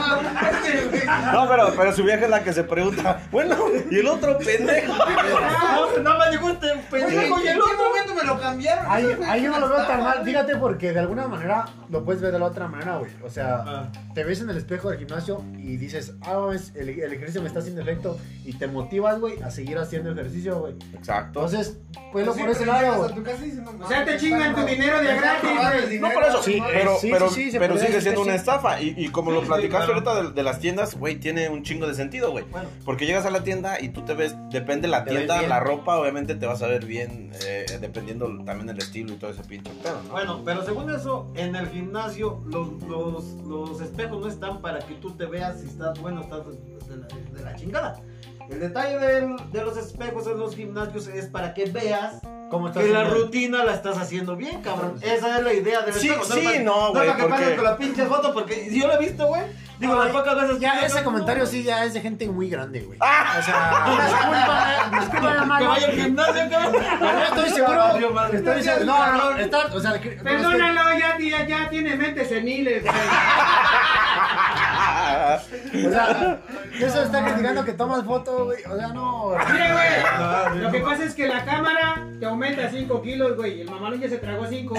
No, 1.32 1.48
pero, 1.48 1.72
pero 1.76 1.92
su 1.92 2.04
vieja 2.04 2.24
es 2.24 2.30
la 2.30 2.42
que 2.42 2.52
se 2.52 2.64
pregunta, 2.64 3.20
bueno, 3.30 3.56
y 3.90 3.98
el 3.98 4.06
otro 4.08 4.38
pendejo. 4.38 4.92
No, 4.94 6.02
nada 6.02 6.18
más 6.18 6.30
llegó 6.30 6.50
este 6.50 6.70
Oye, 6.72 6.82
pendejo 6.90 7.40
y 7.40 7.48
¿en 7.48 7.54
el 7.54 7.61
otro. 7.62 7.76
momento 7.76 8.14
me 8.14 8.24
lo 8.24 8.40
cambiaron? 8.40 8.84
Ahí, 8.88 9.06
ahí 9.26 9.42
yo 9.42 9.50
no 9.50 9.61
lo 9.61 9.68
veo 9.68 9.86
tan 9.86 10.02
mal, 10.02 10.24
fíjate, 10.24 10.56
porque 10.56 10.92
de 10.92 11.00
alguna 11.00 11.26
manera 11.28 11.66
lo 11.88 12.04
puedes 12.04 12.20
ver 12.22 12.32
de 12.32 12.38
la 12.38 12.46
otra 12.46 12.68
manera, 12.68 12.96
güey. 12.98 13.11
O 13.24 13.30
sea, 13.30 13.64
Ah. 13.66 13.88
te 14.14 14.24
ves 14.24 14.40
en 14.40 14.50
el 14.50 14.56
espejo 14.56 14.90
del 14.90 14.98
gimnasio 14.98 15.42
y 15.58 15.76
dices, 15.76 16.14
ah, 16.22 16.38
ves, 16.48 16.72
el, 16.76 16.88
el 16.88 17.12
ejercicio 17.12 17.42
me 17.42 17.48
está 17.48 17.61
haciendo 17.61 17.82
efecto 17.82 18.18
y 18.44 18.54
te 18.54 18.66
motivas, 18.66 19.18
güey, 19.20 19.40
a 19.42 19.50
seguir 19.50 19.78
haciendo 19.78 20.12
ejercicio, 20.12 20.58
güey. 20.61 20.74
Exacto. 20.94 21.40
Entonces, 21.44 21.78
pues 22.12 22.26
lo 22.26 22.34
Sí, 22.34 22.40
por 22.40 22.50
ese 22.50 22.66
lado, 22.66 23.08
no 23.08 23.84
O 23.84 23.88
sea, 23.88 24.04
te 24.04 24.16
chingan 24.16 24.54
tu 24.54 24.62
dinero 24.64 24.98
de 24.98 25.04
Me 25.04 25.16
gratis, 25.16 25.50
güey. 25.84 25.98
No, 25.98 26.11
por 26.11 26.24
eso, 26.24 26.42
Sí, 26.42 26.62
pero, 26.72 26.96
sí, 26.98 27.08
pero, 27.12 27.28
sí, 27.28 27.44
sí, 27.44 27.50
se 27.52 27.58
pero 27.58 27.76
sigue 27.76 28.00
siendo 28.00 28.22
una 28.22 28.34
estafa. 28.34 28.80
Y, 28.80 28.94
y 28.96 29.08
como 29.08 29.30
lo 29.30 29.42
platicaste 29.55 29.92
claro. 29.92 30.11
ahorita 30.11 30.22
de, 30.30 30.34
de 30.34 30.42
las 30.42 30.59
tiendas, 30.61 30.96
güey, 30.98 31.16
tiene 31.16 31.48
un 31.48 31.62
chingo 31.62 31.86
de 31.86 31.94
sentido, 31.94 32.30
güey. 32.30 32.44
Bueno. 32.51 32.68
Porque 32.84 33.07
llegas 33.07 33.26
a 33.26 33.30
la 33.30 33.42
tienda 33.42 33.80
y 33.80 33.90
tú 33.90 34.03
te 34.03 34.14
ves, 34.14 34.34
depende 34.51 34.82
de 34.82 34.88
la 34.88 35.05
Te 35.05 35.11
tienda, 35.11 35.42
la 35.42 35.61
ropa, 35.61 35.98
obviamente 35.98 36.34
te 36.34 36.46
vas 36.46 36.62
a 36.62 36.66
ver 36.66 36.84
bien, 36.84 37.32
eh, 37.44 37.66
dependiendo 37.80 38.26
también 38.44 38.66
del 38.66 38.78
estilo 38.78 39.12
y 39.12 39.16
todo 39.16 39.30
ese 39.30 39.42
pinche 39.44 39.70
pedo, 39.82 40.03
¿no? 40.05 40.11
Bueno, 40.11 40.42
pero 40.44 40.64
según 40.64 40.90
eso, 40.90 41.30
en 41.34 41.57
el 41.57 41.68
gimnasio 41.68 42.42
los, 42.46 42.82
los, 42.84 43.24
los 43.46 43.80
espejos 43.80 44.20
no 44.20 44.28
están 44.28 44.61
para 44.61 44.78
que 44.80 44.94
tú 44.94 45.12
te 45.12 45.26
veas 45.26 45.61
si 45.61 45.66
estás 45.66 45.98
bueno 46.01 46.20
o 46.20 46.24
estás 46.24 46.46
de 46.88 46.96
la, 46.96 47.07
de 47.07 47.44
la 47.44 47.55
chingada. 47.57 48.03
El 48.51 48.59
detalle 48.61 48.98
del- 48.98 49.36
de 49.53 49.64
los 49.64 49.76
espejos 49.76 50.26
en 50.26 50.38
los 50.38 50.57
gimnasios 50.57 51.07
es 51.07 51.26
para 51.26 51.55
que 51.55 51.66
veas 51.66 52.20
¿Cómo 52.51 52.66
estás 52.68 52.82
que 52.84 52.90
la 52.92 53.05
rutina 53.05 53.62
la 53.64 53.74
estás 53.74 53.96
haciendo 53.96 54.34
bien, 54.34 54.61
cabrón. 54.61 54.98
Esa 55.03 55.38
es 55.38 55.44
la 55.44 55.53
idea 55.53 55.82
del 55.82 55.94
Sí, 55.94 56.09
espejo. 56.09 56.24
sí, 56.24 56.40
para- 56.44 56.59
no, 56.61 56.90
güey, 56.90 56.92
para 57.07 57.16
que 57.16 57.22
porque- 57.22 57.34
pases 57.36 57.55
con 57.55 57.64
la 57.64 57.76
pinche 57.76 58.07
foto, 58.07 58.34
porque 58.34 58.68
yo 58.76 58.88
lo 58.88 58.94
he 58.94 58.98
visto, 58.98 59.26
güey. 59.28 59.42
Digo, 59.78 59.94
las 59.94 60.09
pocas 60.09 60.34
veces 60.34 60.55
que 60.57 60.61
Ya, 60.61 60.80
ese 60.80 61.03
comentario 61.05 61.46
sí 61.46 61.62
ya 61.62 61.84
es 61.84 61.94
de 61.94 62.01
gente 62.03 62.26
muy 62.28 62.51
grande, 62.51 62.80
güey. 62.80 62.98
O 62.98 63.42
sea, 63.42 63.86
discúlpame, 64.90 64.98
discúlpame, 64.98 65.30
Que 65.30 65.38
hermano. 65.42 65.68
vaya 65.68 65.86
al 65.86 65.92
gimnasio, 65.92 66.51
cabrón. 66.51 66.72
Pero 67.01 67.12
yo 67.18 67.24
estoy 67.24 67.51
seguro. 67.51 67.82
Estoy 68.32 68.62
seguro. 68.64 68.84
No, 68.84 69.12
no, 69.12 69.30
no. 69.30 69.38
Está, 69.38 69.59
o 69.72 69.80
sea, 69.80 70.01
que- 70.01 70.16
que- 70.16 70.22
Perdónalo, 70.24 70.98
ya, 70.98 71.16
ya, 71.18 71.46
ya 71.46 71.70
tiene 71.70 71.96
mentes 71.96 72.28
seniles, 72.28 72.82
güey. 72.82 72.94
O 75.86 75.90
sea, 75.90 76.38
eso 76.80 77.02
está 77.02 77.24
criticando 77.24 77.64
que 77.64 77.72
tomas 77.72 78.04
foto, 78.04 78.46
güey. 78.46 78.58
O 78.64 78.76
sea, 78.76 78.88
no. 78.88 79.32
Mire, 79.52 79.72
güey. 79.72 80.61
Lo 80.62 80.70
que 80.70 80.80
pasa 80.80 81.04
es 81.04 81.14
que 81.14 81.28
la 81.28 81.44
cámara 81.44 82.06
te 82.18 82.26
aumenta 82.26 82.70
5 82.70 83.02
kilos, 83.02 83.36
güey. 83.36 83.58
Y 83.58 83.61
el 83.62 83.70
mamalón 83.70 84.00
ya 84.00 84.08
se 84.08 84.18
tragó 84.18 84.46
5. 84.46 84.74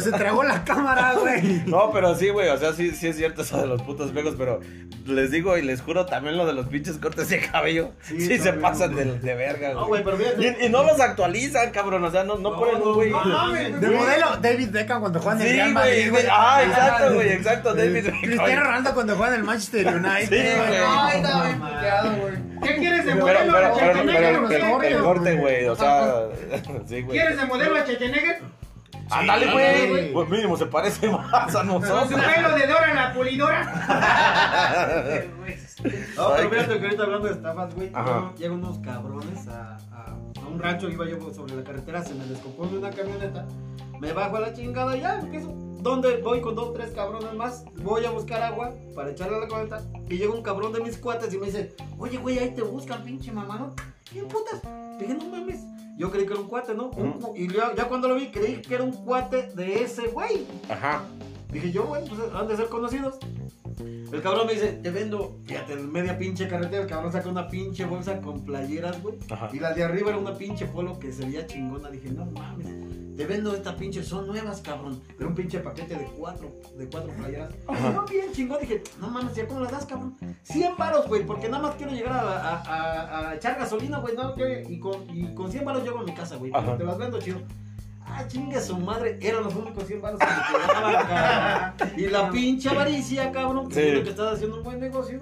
Se 0.00 0.12
tragó 0.12 0.42
la 0.44 0.64
cámara, 0.64 1.14
güey. 1.18 1.62
No, 1.66 1.90
pero 1.92 2.14
sí, 2.14 2.28
güey, 2.28 2.48
o 2.48 2.58
sea, 2.58 2.72
sí, 2.72 2.90
sí 2.90 3.08
es 3.08 3.16
cierto 3.16 3.42
eso 3.42 3.58
de 3.60 3.66
los 3.66 3.82
putos 3.82 4.08
espejos, 4.08 4.34
pero 4.36 4.60
les 5.06 5.30
digo 5.30 5.56
y 5.56 5.62
les 5.62 5.80
juro 5.80 6.04
también 6.06 6.36
lo 6.36 6.44
de 6.46 6.52
los 6.52 6.66
pinches 6.66 6.98
cortes 6.98 7.28
de 7.28 7.40
cabello. 7.40 7.92
Sí, 8.02 8.20
Sí, 8.20 8.38
se 8.38 8.52
pasan 8.54 8.94
de, 8.94 9.04
güey. 9.04 9.18
de 9.20 9.34
verga, 9.34 9.72
No, 9.74 9.86
güey. 9.86 10.02
güey, 10.02 10.16
pero. 10.18 10.42
Y, 10.42 10.66
y 10.66 10.68
no 10.68 10.82
los 10.82 11.00
actualizan, 11.00 11.70
cabrón, 11.70 12.04
o 12.04 12.10
sea, 12.10 12.24
no, 12.24 12.36
no, 12.36 12.56
ponen 12.56 12.82
un 12.82 12.94
güey. 12.94 13.10
no 13.10 13.52
De 13.52 13.90
modelo 13.90 14.36
David 14.42 14.70
Beckham 14.70 15.00
cuando 15.00 15.20
juegan 15.20 15.40
en 15.40 15.46
el 15.46 15.52
Sí, 15.52 15.56
Real 15.56 15.72
güey, 15.72 15.84
Madrid, 15.84 16.10
güey. 16.10 16.24
Ah, 16.30 16.62
exacto, 16.64 17.14
güey, 17.14 17.28
exacto, 17.32 17.74
David 17.74 18.04
Beckham. 18.04 18.25
Cristiano 18.26 18.64
Ronaldo 18.64 18.94
cuando 18.94 19.16
juega 19.16 19.34
en 19.34 19.40
el 19.40 19.46
Manchester 19.46 19.86
United. 19.86 20.28
Sí, 20.28 20.68
güey. 20.68 20.78
Ay, 20.86 21.16
estaba 21.20 21.44
bien 21.46 21.60
puteado, 21.60 22.16
güey. 22.16 22.34
¿Qué 22.62 22.76
quieres 22.76 23.04
de 23.06 23.14
modelo? 23.14 23.38
pero, 23.38 23.52
pero, 23.52 23.74
Schwarzenegger 23.74 24.34
el, 24.92 24.98
corte, 25.02 25.36
güey, 25.36 25.66
o 25.66 25.76
sea, 25.76 26.14
sí, 26.86 27.02
güey. 27.02 27.18
¿Quieres 27.18 27.36
de 27.38 27.46
modelo 27.46 27.76
a 27.76 27.80
Schwarzenegger? 27.80 28.42
Ándale, 29.08 29.52
güey. 29.52 29.88
güey. 29.90 30.12
Pues 30.12 30.28
mínimo 30.28 30.56
se 30.56 30.66
parece 30.66 31.08
más 31.10 31.32
a 31.32 31.44
Con 31.44 31.52
su 31.52 31.64
nosotros. 31.80 32.20
pelo 32.34 32.54
de 32.56 32.66
Dora 32.66 32.94
la 32.94 33.12
pulidora. 33.14 33.72
No, 36.16 36.32
pero 36.36 36.50
fíjate 36.50 36.78
que 36.78 36.84
ahorita 36.86 37.02
hablando 37.02 37.28
de 37.28 37.34
estafas, 37.34 37.74
güey, 37.74 37.88
llegan- 37.90 38.34
llegan 38.34 38.52
unos 38.58 38.78
cabrones 38.78 39.46
a, 39.46 39.76
a, 39.92 40.16
a 40.42 40.46
un 40.48 40.58
rancho, 40.58 40.88
iba 40.88 41.06
yo 41.06 41.18
sobre 41.32 41.54
la 41.54 41.62
carretera, 41.62 42.02
se 42.02 42.14
me 42.14 42.24
descompone 42.24 42.78
una 42.78 42.90
camioneta, 42.90 43.44
me 44.00 44.12
bajo 44.12 44.36
a 44.36 44.40
la 44.40 44.52
chingada 44.54 44.96
y 44.96 45.00
ya 45.02 45.18
empiezo. 45.20 45.54
¿Dónde 45.86 46.16
voy 46.16 46.40
con 46.40 46.56
dos, 46.56 46.74
tres 46.74 46.90
cabrones 46.90 47.32
más? 47.34 47.64
Voy 47.76 48.04
a 48.04 48.10
buscar 48.10 48.42
agua 48.42 48.74
para 48.96 49.12
echarle 49.12 49.36
a 49.36 49.40
la 49.42 49.46
camioneta 49.46 49.84
y 50.08 50.16
llega 50.16 50.34
un 50.34 50.42
cabrón 50.42 50.72
de 50.72 50.80
mis 50.80 50.98
cuates 50.98 51.32
y 51.32 51.38
me 51.38 51.46
dice, 51.46 51.76
oye, 51.96 52.18
güey, 52.18 52.40
ahí 52.40 52.50
te 52.50 52.62
buscan, 52.62 53.04
pinche 53.04 53.30
mamá, 53.30 53.56
¿no? 53.56 53.72
¿Quién 54.10 54.26
putas? 54.26 54.60
Dije, 54.98 55.14
no 55.14 55.26
mames. 55.26 55.60
Yo 55.96 56.10
creí 56.10 56.26
que 56.26 56.32
era 56.32 56.42
un 56.42 56.48
cuate, 56.48 56.74
¿no? 56.74 56.88
Un 56.88 57.20
y 57.36 57.46
ya, 57.46 57.72
ya 57.76 57.84
cuando 57.84 58.08
lo 58.08 58.16
vi, 58.16 58.32
creí 58.32 58.60
que 58.62 58.74
era 58.74 58.82
un 58.82 58.90
cuate 58.90 59.52
de 59.54 59.84
ese 59.84 60.08
güey. 60.08 60.44
Ajá. 60.68 61.04
Dije 61.52 61.70
yo, 61.70 61.84
bueno, 61.84 62.04
pues 62.08 62.20
han 62.34 62.48
de 62.48 62.56
ser 62.56 62.66
conocidos. 62.66 63.20
El 63.78 64.22
cabrón 64.22 64.48
me 64.48 64.54
dice, 64.54 64.72
te 64.72 64.90
vendo, 64.90 65.36
fíjate, 65.46 65.76
media 65.76 66.18
pinche 66.18 66.48
carretera, 66.48 66.82
el 66.82 66.88
cabrón 66.88 67.12
saca 67.12 67.28
una 67.28 67.46
pinche 67.46 67.84
bolsa 67.84 68.20
con 68.20 68.44
playeras, 68.44 69.00
güey. 69.04 69.18
Ajá. 69.30 69.50
Y 69.52 69.60
la 69.60 69.72
de 69.72 69.84
arriba 69.84 70.08
era 70.08 70.18
una 70.18 70.34
pinche 70.34 70.66
polo 70.66 70.98
que 70.98 71.12
se 71.12 71.24
veía 71.26 71.46
chingona. 71.46 71.90
Dije, 71.90 72.10
no 72.10 72.26
mames, 72.26 72.66
te 73.16 73.26
vendo 73.26 73.54
esta 73.54 73.74
pinche, 73.76 74.02
son 74.02 74.26
nuevas, 74.26 74.60
cabrón. 74.60 75.00
Era 75.18 75.26
un 75.28 75.34
pinche 75.34 75.58
paquete 75.60 75.94
de 75.96 76.04
cuatro, 76.04 76.52
de 76.76 76.86
cuatro 76.88 77.10
playeras. 77.12 77.50
No, 77.94 78.04
bien 78.04 78.32
chingón. 78.32 78.60
Dije, 78.60 78.82
no 79.00 79.08
mames, 79.08 79.34
¿ya 79.34 79.46
cómo 79.46 79.60
las 79.60 79.72
das, 79.72 79.86
cabrón? 79.86 80.16
100 80.42 80.76
varos, 80.76 81.06
güey, 81.08 81.24
porque 81.24 81.48
nada 81.48 81.62
más 81.62 81.76
quiero 81.76 81.92
llegar 81.92 82.12
a, 82.12 82.38
a- 82.38 82.60
a- 82.62 83.30
a 83.30 83.34
echar 83.34 83.58
gasolina, 83.58 83.98
güey, 83.98 84.14
no, 84.16 84.34
que- 84.34 84.64
y 84.68 84.78
con, 84.78 85.08
y 85.16 85.34
con 85.34 85.50
100 85.50 85.64
varos 85.64 85.82
llego 85.82 85.98
a 86.00 86.02
mi 86.04 86.14
casa, 86.14 86.36
güey. 86.36 86.52
Te 86.52 86.84
las 86.84 86.98
vendo 86.98 87.18
chido. 87.18 87.40
Ah, 88.08 88.24
chingue 88.28 88.60
su 88.60 88.76
madre, 88.78 89.18
eran 89.20 89.42
los 89.42 89.54
únicos 89.56 89.84
100 89.84 90.00
baros 90.00 90.20
que 90.20 90.26
me 90.26 90.32
quedaban, 90.68 91.06
cabrón. 91.78 91.92
Y 92.00 92.06
la 92.08 92.30
pinche 92.30 92.68
avaricia, 92.68 93.32
cabrón, 93.32 93.68
que 93.68 93.74
Sí. 93.96 94.02
que 94.04 94.10
estás 94.10 94.34
haciendo 94.34 94.58
un 94.58 94.62
buen 94.62 94.78
negocio. 94.78 95.18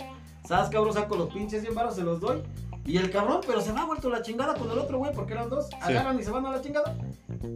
¿Sabes, 0.47 0.69
cabrón? 0.69 0.93
Saco 0.93 1.17
los 1.17 1.33
pinches 1.33 1.63
100 1.63 1.75
baros, 1.75 1.95
se 1.95 2.03
los 2.03 2.21
doy. 2.21 2.43
Y 2.87 2.99
el 2.99 3.11
cabrón, 3.11 3.41
pero 3.47 3.63
se 3.63 3.73
me 3.73 3.81
ha 3.81 3.85
vuelto 3.87 4.11
la 4.11 4.21
chingada 4.21 4.53
con 4.53 4.71
el 4.71 4.79
otro 4.79 4.99
güey, 4.99 5.11
porque 5.15 5.33
eran 5.33 5.49
dos. 5.49 5.71
Agarran 5.81 6.21
y 6.21 6.23
se 6.23 6.31
van 6.31 6.45
a 6.45 6.51
la 6.51 6.61
chingada. 6.61 6.95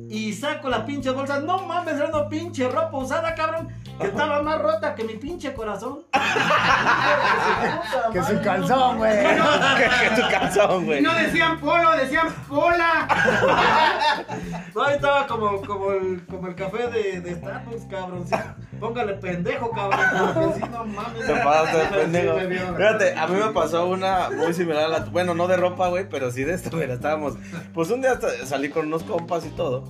Y 0.08 0.32
saco 0.32 0.68
la 0.68 0.84
pinche 0.84 1.10
bolsa. 1.10 1.40
No 1.40 1.62
mames, 1.62 1.96
era 1.96 2.08
una 2.08 2.28
pinche 2.28 2.68
ropa 2.68 2.96
usada, 2.96 3.34
cabrón. 3.34 3.68
Que 3.98 4.06
estaba 4.06 4.42
más 4.42 4.60
rota 4.60 4.94
que 4.94 5.04
mi 5.04 5.14
pinche 5.14 5.52
corazón. 5.54 6.00
Que 8.12 8.22
su 8.22 8.40
calzón, 8.42 8.98
güey. 8.98 9.12
que, 9.18 10.22
tu 10.22 10.28
calzón, 10.30 10.84
güey. 10.86 11.02
No 11.02 11.12
decían 11.14 11.58
polo, 11.58 11.92
decían 11.92 12.28
pola. 12.48 13.08
No, 14.74 14.84
ahí 14.84 14.94
estaba 14.96 15.26
como, 15.26 15.60
como, 15.62 15.92
el, 15.92 16.24
como 16.26 16.48
el 16.48 16.54
café 16.54 16.88
de, 16.88 17.20
de 17.20 17.34
Starbucks, 17.34 17.84
cabrón. 17.90 18.26
sí. 18.26 18.34
Póngale 18.80 19.14
pendejo, 19.14 19.70
cabrón. 19.70 20.00
Porque 20.34 20.60
si 20.60 20.70
no 20.70 20.84
mames. 20.84 21.26
Te 21.26 21.34
Sí, 21.88 21.96
pendejo. 21.96 22.76
Fíjate, 22.76 23.14
a 23.14 23.26
mí 23.26 23.34
me 23.38 23.52
pasó 23.52 23.86
una 23.88 24.30
muy 24.30 24.54
similar 24.54 24.84
a 24.84 24.88
la. 24.88 24.98
Bueno, 25.06 25.34
no 25.34 25.46
de 25.46 25.56
ropa, 25.56 25.88
güey, 25.88 26.08
pero 26.08 26.30
sí 26.30 26.44
de 26.44 26.54
esto, 26.54 26.76
güey. 26.76 26.90
Estábamos. 26.90 27.34
Pues 27.74 27.90
un 27.90 28.00
día 28.00 28.18
salí 28.44 28.68
con 28.70 28.86
unos 28.86 29.02
compas 29.02 29.44
y 29.46 29.50
todo. 29.50 29.84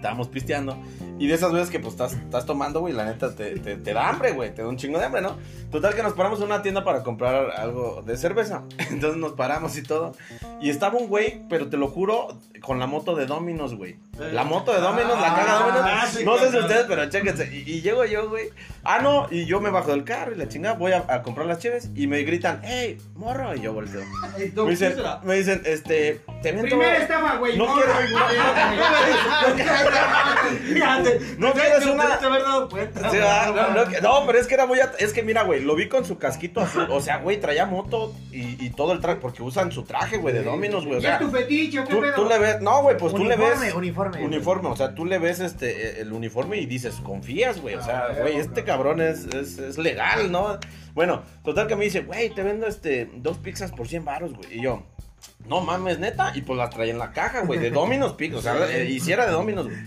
Estábamos 0.00 0.28
pisteando. 0.28 0.78
Y 1.18 1.26
de 1.26 1.34
esas 1.34 1.52
veces 1.52 1.68
que 1.68 1.78
pues 1.78 1.92
estás, 1.92 2.14
estás 2.14 2.46
tomando, 2.46 2.80
güey, 2.80 2.94
la 2.94 3.04
neta 3.04 3.34
te, 3.36 3.58
te, 3.58 3.76
te 3.76 3.92
da 3.92 4.08
hambre, 4.08 4.32
güey. 4.32 4.54
Te 4.54 4.62
da 4.62 4.68
un 4.68 4.78
chingo 4.78 4.98
de 4.98 5.04
hambre, 5.04 5.20
¿no? 5.20 5.36
Total 5.70 5.94
que 5.94 6.02
nos 6.02 6.14
paramos 6.14 6.38
en 6.40 6.46
una 6.46 6.62
tienda 6.62 6.82
para 6.84 7.02
comprar 7.02 7.50
algo 7.50 8.02
de 8.06 8.16
cerveza. 8.16 8.62
Entonces 8.90 9.18
nos 9.18 9.32
paramos 9.32 9.76
y 9.76 9.82
todo. 9.82 10.14
Y 10.62 10.70
estaba 10.70 10.96
un 10.96 11.08
güey, 11.08 11.42
pero 11.50 11.68
te 11.68 11.76
lo 11.76 11.88
juro, 11.88 12.38
con 12.62 12.78
la 12.78 12.86
moto 12.86 13.14
de 13.14 13.26
Dominos, 13.26 13.74
güey. 13.74 13.98
La 14.32 14.44
moto 14.44 14.72
de 14.72 14.80
Dominos, 14.80 15.20
la 15.20 15.34
caga 15.34 15.52
de 15.58 15.64
Dominos. 15.64 15.82
Ah, 15.84 16.06
sí, 16.10 16.24
no 16.24 16.38
sé 16.38 16.50
si 16.50 16.56
ustedes, 16.58 16.86
pero 16.88 17.08
chéquense. 17.10 17.50
Y, 17.54 17.70
y 17.70 17.80
llego 17.82 18.04
yo, 18.06 18.30
güey. 18.30 18.48
Ah, 18.82 19.00
no, 19.02 19.26
y 19.30 19.44
yo 19.44 19.60
me 19.60 19.68
bajo 19.68 19.90
del 19.90 20.04
carro 20.04 20.32
y 20.32 20.36
la 20.36 20.48
chingada, 20.48 20.76
voy 20.76 20.92
a, 20.92 21.04
a 21.08 21.20
comprar 21.22 21.46
las 21.46 21.58
cheves 21.58 21.90
y 21.94 22.06
me 22.06 22.22
gritan, 22.22 22.60
hey, 22.64 22.96
morro, 23.14 23.54
y 23.54 23.60
yo 23.60 23.74
volteo. 23.74 24.00
Me 25.24 25.34
dicen, 25.36 25.60
este, 25.66 26.22
te 26.42 26.52
miento. 26.54 26.70
Primera 26.76 26.96
estafa, 26.96 27.36
güey. 27.36 27.58
No 27.58 27.66
morro, 27.66 27.82
quiero- 27.82 27.92
güey. 27.92 28.12
no, 28.12 28.18
no, 28.20 29.84
no, 29.84 29.89
no, 29.90 31.48
No 31.48 31.52
quieres 31.52 31.86
una. 31.86 32.18
Te 32.18 32.26
haber 32.26 32.42
dado 32.42 32.68
cuenta. 32.68 33.10
Sí, 33.10 33.16
ah, 33.22 33.52
no, 33.54 33.84
no, 33.84 33.90
que- 33.90 34.00
no, 34.00 34.24
pero 34.26 34.38
es 34.38 34.46
que 34.46 34.54
era 34.54 34.66
muy. 34.66 34.80
at- 34.80 35.00
Es 35.00 35.12
que 35.12 35.22
mira, 35.22 35.42
güey, 35.42 35.62
lo 35.62 35.74
vi 35.74 35.88
con 35.88 36.04
su 36.04 36.18
casquito 36.18 36.60
azul. 36.60 36.86
O 36.90 37.00
sea, 37.00 37.18
güey, 37.18 37.40
traía 37.40 37.66
moto 37.66 38.14
y, 38.32 38.64
y 38.64 38.70
todo 38.70 38.92
el 38.92 39.00
traje. 39.00 39.18
Porque 39.20 39.42
usan 39.42 39.72
su 39.72 39.84
traje, 39.84 40.18
güey, 40.18 40.34
de 40.34 40.42
Dominos, 40.42 40.84
güey. 40.84 40.98
O 40.98 41.00
¿Y 41.00 41.04
es 41.04 41.08
sea, 41.08 41.18
tu 41.18 41.30
fetiche 41.30 41.84
qué 41.84 41.90
tú, 41.94 42.00
pedo? 42.00 42.14
tú 42.14 42.24
le 42.28 42.38
ves. 42.38 42.60
No, 42.60 42.82
güey, 42.82 42.96
pues 42.96 43.14
tú 43.14 43.24
le 43.24 43.36
ves. 43.36 43.74
uniforme. 43.74 44.24
Uniforme, 44.24 44.68
o 44.68 44.76
sea, 44.76 44.94
tú 44.94 45.04
le 45.04 45.18
ves 45.18 45.40
este 45.40 46.00
el 46.00 46.12
uniforme 46.12 46.58
y 46.58 46.66
dices, 46.66 46.96
confías, 47.04 47.60
güey. 47.60 47.74
O 47.74 47.82
sea, 47.82 48.06
Ah, 48.10 48.14
güey, 48.20 48.36
este 48.36 48.64
cabrón 48.64 49.00
es, 49.00 49.26
es, 49.26 49.58
es 49.58 49.78
legal, 49.78 50.30
¿no? 50.32 50.58
Bueno, 50.94 51.22
total 51.44 51.66
que 51.66 51.76
me 51.76 51.84
dice, 51.84 52.00
güey, 52.00 52.30
te 52.30 52.42
vendo 52.42 52.66
este 52.66 53.10
dos 53.14 53.38
pizzas 53.38 53.70
por 53.72 53.86
100 53.88 54.04
baros, 54.04 54.32
güey. 54.34 54.58
Y 54.58 54.62
yo, 54.62 54.82
no 55.48 55.60
mames, 55.60 55.98
neta. 55.98 56.32
Y 56.34 56.42
pues 56.42 56.56
las 56.58 56.70
traía 56.70 56.92
en 56.92 56.98
la 56.98 57.12
caja, 57.12 57.42
güey, 57.42 57.58
de 57.58 57.70
Domino's 57.70 58.12
Pizza. 58.14 58.36
O 58.38 58.42
sea, 58.42 58.54
eh, 58.70 58.90
hiciera 58.90 59.26
de 59.26 59.32
Domino's, 59.32 59.66
güey. 59.66 59.78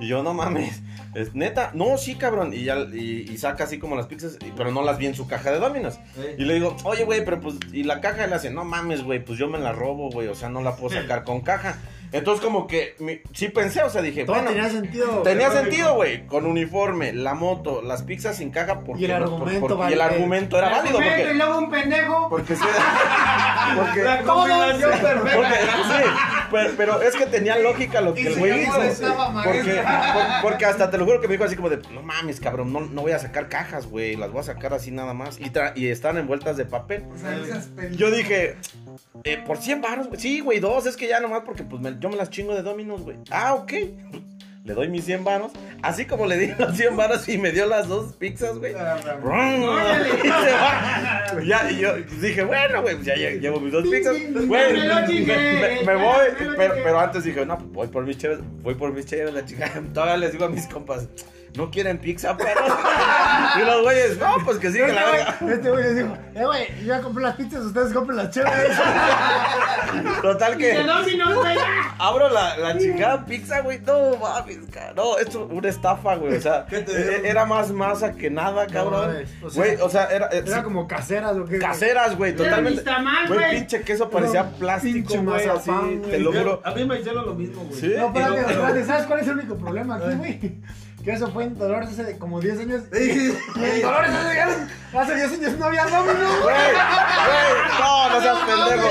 Y 0.00 0.06
yo, 0.08 0.22
no 0.22 0.32
mames. 0.32 0.80
Es 1.14 1.34
neta, 1.34 1.72
no, 1.74 1.98
sí, 1.98 2.14
cabrón. 2.14 2.54
Y 2.54 2.64
ya 2.64 2.78
y, 2.92 3.26
y 3.30 3.36
saca 3.36 3.64
así 3.64 3.78
como 3.78 3.96
las 3.96 4.06
pizzas, 4.06 4.38
y- 4.46 4.52
pero 4.56 4.70
no 4.70 4.82
las 4.82 4.96
vi 4.96 5.06
en 5.06 5.14
su 5.14 5.26
caja 5.26 5.50
de 5.50 5.58
Domino's. 5.58 5.98
Y 6.38 6.44
le 6.44 6.54
digo, 6.54 6.76
oye, 6.84 7.04
güey, 7.04 7.24
pero 7.24 7.40
pues, 7.40 7.56
y 7.72 7.82
la 7.82 8.00
caja 8.00 8.26
le 8.26 8.34
hace, 8.36 8.50
no 8.50 8.64
mames, 8.64 9.02
güey, 9.02 9.22
pues 9.22 9.38
yo 9.38 9.48
me 9.48 9.58
la 9.58 9.72
robo, 9.72 10.08
güey, 10.10 10.28
o 10.28 10.34
sea, 10.34 10.48
no 10.48 10.62
la 10.62 10.76
puedo 10.76 10.94
sacar 11.00 11.24
con 11.24 11.40
caja. 11.40 11.76
Entonces, 12.12 12.44
como 12.44 12.66
que 12.66 12.94
mi- 12.98 13.20
sí 13.32 13.48
pensé, 13.48 13.82
o 13.82 13.90
sea, 13.90 14.02
dije, 14.02 14.24
Todo 14.24 14.36
bueno, 14.36 14.50
tenía 14.50 14.68
sentido. 14.70 15.22
tenía 15.22 15.50
sentido, 15.50 15.94
güey, 15.94 16.26
con 16.26 16.44
uniforme, 16.46 17.12
la 17.12 17.34
moto, 17.34 17.82
las 17.82 18.02
pizzas 18.02 18.36
sin 18.36 18.50
caja, 18.50 18.80
porque 18.80 19.02
Y 19.02 19.04
el 19.06 19.12
por- 19.12 19.22
argumento 19.22 19.76
por- 19.76 19.90
y 19.90 19.92
el 19.92 19.98
vale. 19.98 20.14
argumento 20.14 20.58
era 20.58 20.66
El 20.68 20.72
válido, 20.74 20.98
argumento, 20.98 21.18
Y 21.18 21.22
porque, 21.24 21.34
luego 21.34 21.58
un 21.58 21.70
pendejo. 21.70 22.28
porque 22.28 22.56
sí, 22.56 22.62
porque, 23.76 24.02
La 24.02 24.22
combinación 24.22 24.90
perfecta. 25.00 25.36
porque, 25.36 25.54
sí, 25.54 26.10
pero, 26.50 26.70
pero 26.76 27.02
es 27.02 27.14
que 27.16 27.26
tenía 27.26 27.58
lógica 27.58 28.00
lo 28.00 28.12
que 28.14 28.22
Y 28.22 28.26
el 28.26 28.38
güey 28.38 28.62
hizo. 28.64 28.72
Porque, 30.42 30.64
hasta 30.64 30.90
te 30.90 30.98
lo 30.98 31.04
juro 31.04 31.20
que 31.20 31.28
me 31.28 31.34
dijo 31.34 31.44
así 31.44 31.56
como 31.56 31.68
de, 31.68 31.78
no 31.92 32.02
mames, 32.02 32.40
cabrón, 32.40 32.72
no, 32.72 32.80
no 32.80 33.02
voy 33.02 33.12
a 33.12 33.18
sacar 33.18 33.48
cajas, 33.48 33.86
güey, 33.86 34.16
las 34.16 34.30
voy 34.30 34.40
a 34.40 34.44
sacar 34.44 34.72
así 34.74 34.90
nada 34.90 35.14
más. 35.14 35.38
Y, 35.38 35.44
tra- 35.50 35.72
y 35.76 35.88
están 35.88 36.18
envueltas 36.18 36.56
de 36.56 36.64
papel. 36.64 37.04
O 37.14 37.18
sea, 37.18 37.36
esas 37.36 37.66
pendejas. 37.66 37.96
Yo 37.96 38.10
dije, 38.10 38.56
eh, 39.24 39.42
por 39.46 39.58
100 39.58 39.80
baros, 39.80 40.08
güey. 40.08 40.20
Sí, 40.20 40.40
güey, 40.40 40.58
dos, 40.60 40.86
es 40.86 40.96
que 40.96 41.06
ya 41.08 41.20
nomás 41.20 41.42
porque 41.44 41.62
pues 41.64 41.80
me- 41.82 41.92
yo 42.00 42.08
me 42.08 42.16
las 42.16 42.30
chingo 42.30 42.54
de 42.54 42.62
Dominos, 42.62 43.02
güey. 43.02 43.16
Ah, 43.30 43.54
ok. 43.54 43.72
Le 44.62 44.74
doy 44.74 44.88
mis 44.88 45.04
100 45.06 45.24
varos, 45.24 45.52
así 45.82 46.04
como 46.04 46.26
le 46.26 46.36
di 46.36 46.52
los 46.58 46.76
100 46.76 46.94
varos 46.94 47.26
y 47.30 47.38
me 47.38 47.50
dio 47.50 47.64
las 47.64 47.88
dos 47.88 48.12
pizzas, 48.16 48.58
güey. 48.58 48.72
Y 48.74 48.76
se 50.22 50.28
va. 50.28 51.42
Ya, 51.44 51.70
y 51.70 51.78
yo 51.78 51.94
dije, 52.20 52.44
bueno, 52.44 52.82
güey, 52.82 52.94
pues 52.96 53.06
ya 53.06 53.14
lle- 53.14 53.40
llevo 53.40 53.58
mis 53.58 53.72
dos 53.72 53.88
pizzas. 53.88 54.16
Güey, 54.46 54.72
me, 54.74 55.06
chique, 55.06 55.82
me- 55.82 55.82
me 55.86 56.02
voy, 56.02 56.26
pero 56.56 57.00
antes 57.00 57.24
dije, 57.24 57.46
no, 57.46 57.56
pues 57.58 57.72
voy 57.72 57.86
por 57.88 58.04
mis 58.04 58.18
chéveres, 58.18 58.44
voy 58.62 58.74
por 58.74 58.92
mis 58.92 59.06
chéveres, 59.06 59.32
la 59.32 59.44
chica. 59.46 59.70
Todavía 59.94 60.18
les 60.18 60.32
digo 60.32 60.44
a 60.44 60.48
mis 60.50 60.66
compas, 60.66 61.08
¿no 61.54 61.70
quieren 61.70 61.98
pizza, 61.98 62.36
pero? 62.36 62.60
Y 63.60 63.64
los 63.64 63.82
güeyes, 63.82 64.16
no, 64.18 64.36
pues 64.44 64.58
que 64.58 64.70
sí, 64.70 64.78
que 64.78 64.92
la 64.92 65.04
verga. 65.10 65.36
Este 65.52 65.70
güey 65.70 65.82
les 65.82 65.96
dijo, 65.96 66.16
eh, 66.36 66.44
güey, 66.44 66.68
yo 66.82 66.86
ya 66.86 67.00
compré 67.00 67.24
las 67.24 67.34
pizzas, 67.34 67.64
ustedes 67.64 67.92
compren 67.92 68.16
las 68.18 68.30
chéveres. 68.30 68.76
Total 70.22 70.56
que. 70.56 70.78
Abro 71.98 72.28
la, 72.30 72.56
la 72.58 72.78
chingada 72.78 73.24
pizza, 73.26 73.60
güey. 73.60 73.80
No 73.80 74.16
mames, 74.16 74.58
cara. 74.70 74.92
No, 74.94 75.18
esto 75.18 75.46
es 75.50 75.58
una 75.58 75.68
estafa, 75.68 76.14
güey. 76.16 76.36
O 76.36 76.40
sea, 76.40 76.66
¿Qué 76.66 76.80
te 76.80 76.92
e- 76.92 77.02
dieron? 77.02 77.26
era 77.26 77.44
más 77.44 77.70
masa 77.72 78.12
que 78.12 78.30
nada, 78.30 78.66
cabrón. 78.66 79.08
mames, 79.08 79.28
o 79.42 79.50
sea, 79.50 79.64
Güey, 79.64 79.76
o 79.80 79.88
sea, 79.88 80.04
era. 80.06 80.26
eh, 80.26 80.44
Era 80.46 80.58
sí, 80.58 80.62
como 80.62 80.86
caseras, 80.86 81.32
¿o 81.32 81.44
qué? 81.44 81.58
güey? 81.58 81.60
caseras, 81.60 82.16
güey. 82.16 82.36
Totalmente. 82.36 82.70
Vistamar, 82.82 83.26
Güey, 83.26 83.38
güey. 83.40 83.56
pinche 83.58 83.82
queso 83.82 84.08
parecía 84.10 84.48
plástico, 84.50 84.94
pinche 84.94 85.18
güey. 85.18 85.36
Así, 85.48 85.70
mazapán, 85.70 86.02
te 86.02 86.08
güey. 86.08 86.20
lo 86.22 86.32
juro. 86.32 86.62
A 86.64 86.70
mí 86.72 86.84
me 86.84 87.00
hicieron 87.00 87.26
lo 87.26 87.34
mismo, 87.34 87.64
güey. 87.64 87.80
¿Sí? 87.80 87.92
No, 87.96 88.06
espérate, 88.06 88.32
Y 88.38 88.42
no- 88.42 88.48
espérate, 88.50 88.84
¿sabes 88.84 89.06
cuál 89.06 89.20
es 89.20 89.26
el 89.28 89.38
único 89.38 89.56
problema 89.56 89.96
aquí, 89.96 90.14
güey? 90.16 90.40
Que 91.04 91.12
eso 91.12 91.30
fue 91.30 91.44
en 91.44 91.58
Dolores 91.58 91.88
hace 91.88 92.18
como 92.18 92.40
10 92.40 92.60
años. 92.60 92.82
En 92.92 93.82
Dolores 93.82 94.10
hace, 94.10 94.98
hace 94.98 95.14
10 95.14 95.32
años 95.32 95.58
no 95.58 95.64
había 95.64 95.84
Domino, 95.84 96.28
Güey. 96.42 96.56
No, 97.80 98.10
no 98.10 98.20
seas 98.20 98.38
pendejo. 98.40 98.88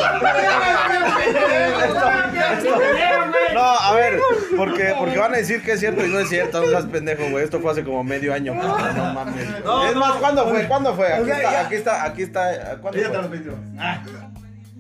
No, 3.54 3.62
a 3.62 3.94
ver, 3.94 4.20
porque, 4.58 4.96
porque 4.98 5.18
van 5.18 5.34
a 5.34 5.38
decir 5.38 5.62
que 5.62 5.74
es 5.74 5.80
cierto 5.80 6.04
y 6.06 6.10
no 6.10 6.20
es 6.20 6.30
cierto, 6.30 6.62
no 6.62 6.68
seas 6.68 6.86
pendejo, 6.86 7.30
güey. 7.30 7.44
Esto 7.44 7.60
fue 7.60 7.72
hace 7.72 7.84
como 7.84 8.04
medio 8.04 8.34
año. 8.34 8.56
No 8.56 9.14
mames. 9.14 9.48
Es 9.90 9.96
más. 9.96 10.14
¿cuándo 10.14 10.48
fue? 10.50 10.68
¿Cuándo 10.68 10.96
fue? 10.96 11.14
Aquí 11.14 11.30
está, 11.30 11.62
aquí 11.62 11.76
está, 11.76 12.06
aquí 12.06 12.24
está. 12.24 12.78
¿Cuándo 12.82 13.00
fue? 13.30 14.29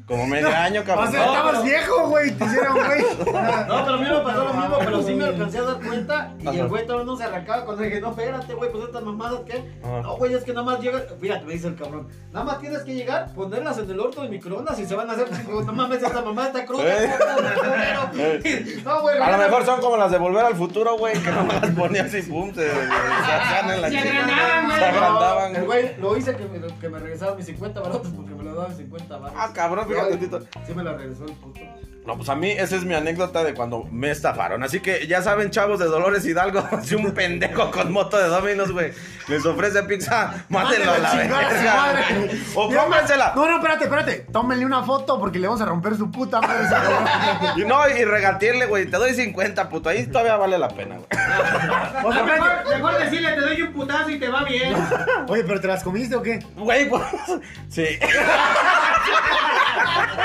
Como 0.10 0.26
medio 0.28 0.50
año, 0.50 0.82
O 0.82 0.84
cabrón. 0.84 1.12
sea, 1.12 1.24
estabas 1.26 1.64
viejo, 1.64 2.08
güey. 2.10 2.32
Te 2.32 2.44
hicieron, 2.46 2.74
güey. 2.74 3.02
No, 3.20 3.84
pero 3.86 3.94
a 3.94 3.98
mí 3.98 4.10
me 4.10 4.20
pasó 4.20 4.44
lo 4.44 4.54
mismo, 4.54 4.78
pero 4.80 5.02
sí 5.04 5.14
me 5.14 5.24
alcancé 5.26 5.60
a 5.60 5.62
dar 5.62 5.76
cuenta 5.80 6.34
y 6.40 6.48
Ajá. 6.48 6.58
el 6.58 6.68
güey 6.68 6.86
todavía 6.86 7.06
no 7.06 7.16
se 7.16 7.24
arrancaba 7.26 7.64
cuando 7.66 7.84
dije, 7.84 8.02
no, 8.02 8.10
espérate, 8.10 8.54
güey, 8.56 8.72
pues 8.72 8.84
estas 8.86 9.04
mamadas, 9.04 9.42
¿qué? 9.46 9.72
Ajá. 9.84 10.02
No, 10.02 10.18
güey, 10.18 10.34
es 10.34 10.44
que 10.44 10.52
nada 10.54 10.66
más 10.66 10.80
llega, 10.82 11.00
fíjate, 11.22 11.46
me 11.46 11.54
dice 11.54 11.68
el 11.68 11.76
cabrón, 11.76 12.08
nada 12.34 12.44
más 12.46 12.60
tienes 12.60 12.80
que 12.84 12.96
llegar, 12.96 13.32
ponerlas 13.34 13.78
en 13.78 13.90
el 13.92 14.00
horno 14.00 14.24
de 14.24 14.30
microondas 14.30 14.80
y 14.80 14.86
se 14.86 14.96
van 14.96 15.10
a 15.10 15.14
hacer, 15.14 15.28
no 15.48 15.74
mames, 15.74 16.02
esta 16.04 16.22
mamada 16.22 16.48
está 16.48 16.66
cruda, 16.66 16.84
Eh. 16.86 17.10
culero". 17.56 18.80
No, 18.90 19.02
güey, 19.02 19.18
A 19.20 19.32
lo 19.32 19.38
mejor 19.38 19.66
son 19.66 19.80
como 19.82 19.96
las 19.98 20.12
de 20.12 20.18
Volver 20.18 20.44
al 20.46 20.56
Futuro, 20.56 20.98
güey, 20.98 21.14
que 21.22 21.32
no 21.32 21.44
las 21.44 21.70
ponías 21.72 22.14
y 22.16 22.22
pum, 22.24 22.52
se, 22.54 22.68
hacían 22.70 23.70
en 23.72 23.82
la 23.82 23.90
Se 23.90 23.98
chica. 23.98 24.90
agrandaban, 24.90 25.50
güey. 25.52 25.60
El 25.60 25.66
güey 25.66 25.98
lo 26.00 26.18
hice 26.18 26.36
que 26.36 26.46
me, 26.46 26.60
que 26.80 26.90
me 26.90 27.00
regresaron 27.00 27.38
mis 27.38 27.46
50 27.46 27.80
barotes 27.82 28.12
porque 28.16 28.34
daban 28.60 28.76
50 28.76 29.18
baros. 29.18 29.38
Ah, 29.40 29.52
cabrón, 29.54 29.88
fíjate, 29.88 30.10
tantito. 30.12 30.40
Sí 30.66 30.74
me 30.74 30.84
la 30.84 30.94
regresó 30.94 31.26
el 31.26 31.34
puto. 31.34 31.60
No, 32.06 32.16
pues 32.18 32.30
a 32.30 32.36
mí 32.36 32.50
esa 32.50 32.76
es 32.76 32.86
mi 32.86 32.96
anécdota 32.96 33.44
de 33.44 33.54
cuando 33.54 33.84
me 33.92 34.10
estafaron. 34.10 34.64
Así 34.64 34.80
que 34.80 35.06
ya 35.06 35.22
saben, 35.22 35.52
chavos 35.52 35.80
de 35.80 35.86
Dolores 35.86 36.26
Hidalgo, 36.26 36.68
si 36.84 36.96
un 36.96 37.12
pendejo 37.12 37.70
con 37.72 37.92
moto 37.92 38.18
de 38.18 38.28
Dominos, 38.28 38.72
güey, 38.72 38.94
les 39.28 39.46
ofrece 39.46 39.84
pizza, 39.84 40.46
mándenlo 40.50 40.92
a 40.94 40.98
la 40.98 41.14
verga. 41.14 41.40
O 42.56 42.74
cómensela. 42.74 43.34
No, 43.36 43.46
no, 43.48 43.58
espérate, 43.58 43.84
espérate. 43.84 44.26
Tómenle 44.32 44.66
una 44.66 44.82
foto 44.84 45.20
porque 45.20 45.38
le 45.40 45.48
vamos 45.48 45.62
a 45.62 45.66
romper 45.66 45.96
su 45.98 46.10
puta 46.10 46.42
madre. 46.42 46.68
Y 47.56 47.62
no, 47.66 47.88
y 47.88 48.06
regatearle, 48.06 48.66
güey, 48.66 48.86
te 48.86 48.98
doy 48.98 49.14
50, 49.14 49.70
puto. 49.70 49.90
Ahí 49.90 50.08
todavía 50.08 50.36
vale 50.38 50.58
la 50.58 50.70
pena, 50.70 50.96
güey. 50.96 51.08
O 52.04 52.14
sea, 52.14 52.24
Mejor, 52.24 52.98
decirle, 52.98 53.34
te 53.34 53.42
doy 53.42 53.62
un 53.62 53.74
putazo 53.74 54.10
y 54.10 54.20
te 54.20 54.30
va 54.30 54.44
bien. 54.44 54.74
Oye, 55.28 55.44
pero 55.44 55.60
¿te 55.60 55.68
las 55.68 55.84
comiste 55.84 56.16
o 56.16 56.22
qué? 56.22 56.40
Güey, 56.56 56.90
pues. 56.90 57.04
Sí. 57.70 57.84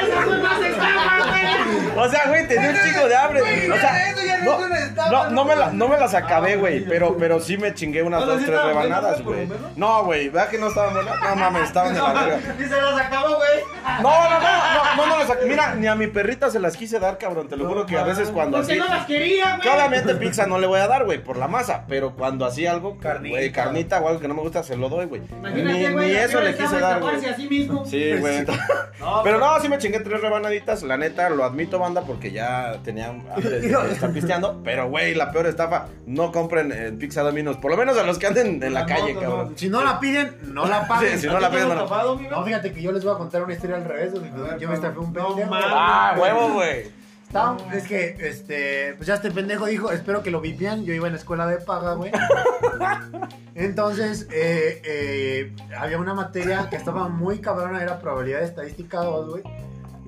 Eso 0.02 0.20
fue 0.24 0.38
más 0.38 0.60
estafa, 0.60 1.18
güey. 1.18 1.63
O 1.96 2.08
sea, 2.08 2.28
güey, 2.28 2.46
tenía 2.48 2.70
un 2.70 2.76
chico 2.76 3.08
de 3.08 3.16
hambre. 3.16 3.40
O 3.70 3.76
sea, 3.78 4.10
eso 4.10 4.20
ya 4.26 4.38
no 4.38 5.30
no, 5.30 5.44
me, 5.44 5.56
la- 5.56 5.70
no 5.70 5.88
me 5.88 5.96
las 5.98 6.14
acabé, 6.14 6.56
güey. 6.56 6.84
Pero, 6.84 7.16
pero 7.18 7.40
sí 7.40 7.56
me 7.56 7.74
chingué 7.74 8.02
unas 8.02 8.20
¿No 8.20 8.26
dos, 8.26 8.44
tres 8.44 8.62
rebanadas, 8.62 9.22
güey? 9.22 9.48
No, 9.76 10.04
güey, 10.04 10.28
¿verdad 10.28 10.48
que 10.50 10.58
no 10.58 10.68
estaban 10.68 10.94
buenas? 10.94 11.20
No 11.20 11.36
mames, 11.36 11.62
estaban 11.64 11.94
de 11.94 12.00
la 12.00 12.12
verga. 12.12 12.38
Y 12.58 12.62
se 12.64 12.80
las 12.80 13.00
acabó, 13.00 13.36
güey. 13.36 13.48
No, 13.84 14.02
no, 14.02 14.30
no, 14.30 14.40
no, 14.40 14.96
no, 14.96 15.06
no 15.06 15.18
las 15.18 15.28
ac- 15.28 15.46
Mira, 15.46 15.74
ni 15.74 15.86
a 15.86 15.94
mi 15.94 16.06
perrita 16.06 16.50
se 16.50 16.58
las 16.60 16.76
quise 16.76 16.98
dar, 16.98 17.18
cabrón. 17.18 17.48
Te 17.48 17.56
lo 17.56 17.66
juro 17.68 17.86
que 17.86 17.96
a 17.98 18.02
veces 18.04 18.30
cuando 18.30 18.58
Porque 18.58 18.72
así. 18.72 18.80
no 18.80 18.88
las 18.88 19.06
quería, 19.06 19.58
Que 19.62 19.68
güey. 19.68 19.78
obviamente 19.80 20.14
pizza 20.16 20.46
no 20.46 20.58
le 20.58 20.66
voy 20.66 20.80
a 20.80 20.86
dar, 20.88 21.04
güey, 21.04 21.22
por 21.22 21.36
la 21.36 21.48
masa. 21.48 21.84
Pero 21.88 22.14
cuando 22.14 22.44
hacía 22.46 22.72
algo, 22.72 22.98
güey, 23.28 23.52
carnita 23.52 24.00
o 24.00 24.08
algo 24.08 24.20
que 24.20 24.28
no 24.28 24.34
me 24.34 24.40
gusta, 24.42 24.62
se 24.62 24.76
lo 24.76 24.88
doy, 24.88 25.06
güey. 25.06 25.22
Imagínate, 25.30 25.78
Ni, 25.88 25.92
güey. 25.92 26.08
ni 26.08 26.14
la 26.14 26.24
eso 26.24 26.40
le 26.40 26.54
quise 26.54 26.78
dar, 26.80 27.00
güey. 27.00 27.14
estafarse 27.16 27.34
a 27.34 27.36
sí 27.36 27.48
mismo. 27.48 27.84
Sí, 27.84 28.12
güey. 28.18 28.44
Pero 29.24 29.38
no, 29.38 29.60
sí 29.60 29.68
me 29.68 29.78
chingué 29.78 30.00
tres 30.00 30.20
rebanaditas. 30.20 30.82
La 30.82 30.96
neta, 30.96 31.28
lo 31.30 31.44
admito, 31.55 31.78
banda, 31.78 32.02
porque 32.02 32.30
ya 32.30 32.78
tenía 32.84 33.09
hambre 33.09 33.48
de 33.61 33.92
estar 33.92 34.12
pisteando. 34.12 34.61
Pero, 34.62 34.88
güey, 34.90 35.14
la 35.14 35.32
peor 35.32 35.46
estafa. 35.46 35.86
No 36.07 36.30
compren 36.30 36.70
eh, 36.72 36.92
pizza 36.92 37.22
Domino's. 37.22 37.57
Por 37.57 37.70
lo 37.70 37.76
menos 37.76 37.96
a 37.96 38.02
los 38.02 38.18
que 38.18 38.26
anden 38.26 38.62
en 38.62 38.74
la 38.74 38.82
No, 38.82 38.86
calle, 38.86 39.14
no, 39.14 39.20
cabrón. 39.20 39.52
Si 39.57 39.68
no 39.68 39.82
la 39.82 39.98
piden, 39.98 40.36
no 40.52 40.66
la 40.66 40.86
paguen. 40.88 41.12
Sí, 41.14 41.18
si 41.20 41.26
no 41.26 41.40
la 41.40 41.50
piden, 41.50 41.68
no 41.68 41.74
tapado, 41.84 42.20
No, 42.30 42.44
fíjate 42.44 42.72
que 42.72 42.82
yo 42.82 42.92
les 42.92 43.02
voy 43.05 43.14
a 43.14 43.18
contar 43.18 43.42
una 43.42 43.55
historia 43.55 43.76
al 43.76 43.84
revés. 43.84 44.12
donde 44.12 44.30
Yo 44.61 44.68
me 44.68 44.74
estafé 44.74 44.98
un 44.98 45.12
pendejo. 45.12 45.50
Ah, 45.52 46.14
huevo, 46.18 46.52
güey. 46.55 47.05
Estaba- 47.26 47.57
es 47.74 47.84
que, 47.88 48.14
este, 48.20 48.94
pues 48.96 49.09
ya 49.09 49.14
este 49.14 49.30
pendejo 49.32 49.66
dijo, 49.66 49.90
espero 49.90 50.22
que 50.22 50.30
lo 50.30 50.40
vipian. 50.40 50.84
Yo 50.84 50.94
iba 50.94 51.09
en 51.09 51.14
la 51.14 51.18
escuela 51.18 51.46
de 51.48 51.57
paga, 51.57 51.94
güey. 51.94 52.12
Entonces, 53.55 54.28
eh, 54.32 54.80
eh, 54.84 55.52
había 55.78 55.98
una 55.98 56.14
materia 56.14 56.68
que 56.70 56.76
estaba 56.76 57.09
muy 57.09 57.38
cabrona, 57.38 57.82
era 57.82 57.98
probabilidad 57.98 58.40
de 58.40 58.46
estadística 58.46 58.98
2, 58.98 59.30
güey. 59.30 59.42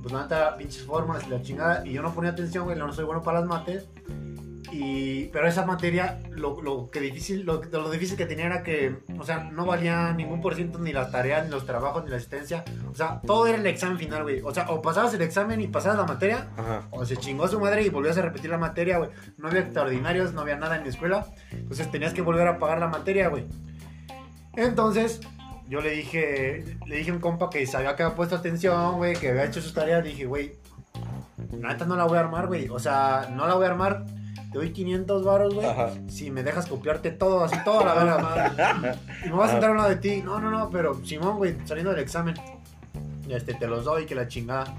Pues 0.07 0.15
nada, 0.15 0.57
pinches 0.57 0.85
fórmulas 0.85 1.27
y 1.27 1.31
la 1.31 1.43
chingada. 1.43 1.85
Y 1.85 1.95
yo 1.95 2.01
no 2.01 2.15
ponía 2.15 2.31
atención, 2.31 2.63
güey, 2.65 2.79
no 2.79 2.93
soy 2.93 3.05
bueno 3.05 3.25
para 3.25 3.41
las 3.41 3.49
mates. 3.49 3.89
Y, 4.71 5.25
pero 5.33 5.49
esa 5.49 5.67
materia, 5.67 6.21
lo, 6.31 6.63
lo 6.63 6.91
que 6.93 7.01
difícil, 7.01 7.45
lo, 7.45 7.61
lo 7.61 7.91
difícil 7.91 8.17
que 8.17 8.25
tenía 8.25 8.47
era 8.47 8.63
que, 8.63 8.99
o 9.19 9.25
sea, 9.25 9.51
no 9.51 9.67
valía 9.67 10.13
ningún 10.13 10.41
por 10.41 10.55
ciento 10.55 10.79
ni 10.79 10.93
las 10.93 11.11
tareas, 11.11 11.47
ni 11.47 11.51
los 11.51 11.67
trabajos, 11.67 12.05
ni 12.05 12.11
la 12.11 12.19
asistencia. 12.19 12.65
O 12.89 12.95
sea, 12.95 13.21
todo 13.27 13.49
era 13.49 13.59
el 13.59 13.67
examen 13.67 13.99
final, 13.99 14.23
güey. 14.23 14.43
O 14.43 14.55
sea, 14.55 14.71
o 14.71 14.81
pasabas 14.81 15.13
el 15.15 15.23
examen 15.23 15.61
y 15.61 15.67
pasabas 15.67 15.99
la 15.99 16.05
materia, 16.05 16.51
Ajá. 16.57 16.83
o 16.93 17.05
se 17.05 17.17
chingó 17.17 17.49
su 17.49 17.59
madre 17.59 17.83
y 17.83 17.89
volvías 17.89 18.17
a 18.17 18.23
repetir 18.23 18.49
la 18.49 18.59
materia, 18.59 18.99
güey. 18.99 19.11
No 19.39 19.49
había 19.49 19.63
extraordinarios, 19.63 20.33
no 20.33 20.43
había 20.43 20.55
nada 20.55 20.77
en 20.77 20.85
mi 20.85 20.91
escuela. 20.91 21.27
Entonces 21.51 21.91
tenías 21.91 22.15
que 22.15 22.23
volver 22.23 22.47
a 22.47 22.61
pagar 22.61 22.79
la 22.79 22.87
materia, 22.87 23.27
güey. 23.27 23.45
Entonces, 24.55 25.21
yo 25.69 25.81
le 25.81 25.91
dije, 25.91 26.79
le 26.87 26.97
dije 26.97 27.11
a 27.11 27.15
un 27.15 27.21
compa 27.21 27.51
que 27.51 27.67
sabía 27.67 27.97
que 27.97 28.03
había 28.03 28.17
puesto 28.17 28.37
atención, 28.37 28.97
güey, 28.97 29.17
que 29.17 29.31
había 29.31 29.45
hecho 29.45 29.61
sus 29.61 29.75
tareas. 29.75 30.05
Dije, 30.05 30.25
güey, 30.27 30.53
neta 31.53 31.85
no 31.85 31.97
la 31.97 32.05
voy 32.05 32.17
a 32.17 32.21
armar, 32.21 32.47
güey. 32.47 32.69
O 32.69 32.79
sea, 32.79 33.29
no 33.35 33.47
la 33.47 33.55
voy 33.55 33.67
a 33.67 33.71
armar. 33.71 34.05
te 34.53 34.59
doy 34.59 34.73
500 34.73 35.25
varos, 35.25 35.55
güey, 35.55 35.67
si 36.09 36.31
me 36.31 36.43
dejas 36.43 36.67
copiarte 36.67 37.11
todo, 37.11 37.45
así 37.45 37.57
toda 37.65 37.85
la 37.85 37.95
verga. 37.95 38.97
y 39.25 39.29
me 39.29 39.35
vas 39.35 39.49
a 39.49 39.53
sentar 39.53 39.71
a 39.71 39.73
un 39.73 39.79
lado 39.79 39.91
de 39.91 39.97
ti. 39.97 40.23
No, 40.25 40.41
no, 40.41 40.51
no, 40.51 40.71
pero 40.71 41.05
Simón, 41.05 41.37
güey, 41.37 41.57
saliendo 41.65 41.91
del 41.91 42.01
examen, 42.01 42.35
este, 43.29 43.55
te 43.55 43.67
los 43.67 43.85
doy, 43.85 44.07
que 44.07 44.15
la 44.15 44.29
chingada. 44.29 44.73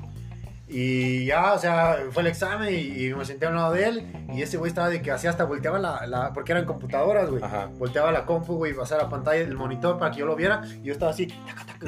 Y 0.69 1.25
ya, 1.25 1.53
o 1.53 1.59
sea, 1.59 1.97
fue 2.11 2.23
el 2.23 2.27
examen 2.27 2.73
y, 2.73 3.05
y 3.05 3.13
me 3.13 3.23
senté 3.23 3.45
a 3.45 3.49
un 3.49 3.55
lado 3.55 3.71
de 3.71 3.85
él. 3.87 4.11
Y 4.33 4.41
ese 4.41 4.57
güey 4.57 4.67
estaba 4.69 4.89
de 4.89 5.01
que 5.01 5.11
hacía 5.11 5.29
hasta 5.29 5.45
volteaba 5.45 5.79
la, 5.79 6.05
la- 6.07 6.33
porque 6.33 6.51
eran 6.51 6.65
computadoras, 6.65 7.29
güey. 7.29 7.41
Ajá. 7.41 7.69
Volteaba 7.77 8.11
la 8.11 8.25
compu, 8.25 8.55
güey, 8.55 8.73
pasaba 8.73 9.03
la 9.03 9.09
pantalla 9.09 9.39
del 9.39 9.55
monitor 9.55 9.97
para 9.97 10.11
que 10.11 10.19
yo 10.19 10.25
lo 10.25 10.35
viera. 10.35 10.61
Y 10.81 10.87
yo 10.87 10.93
estaba 10.93 11.11
así, 11.11 11.33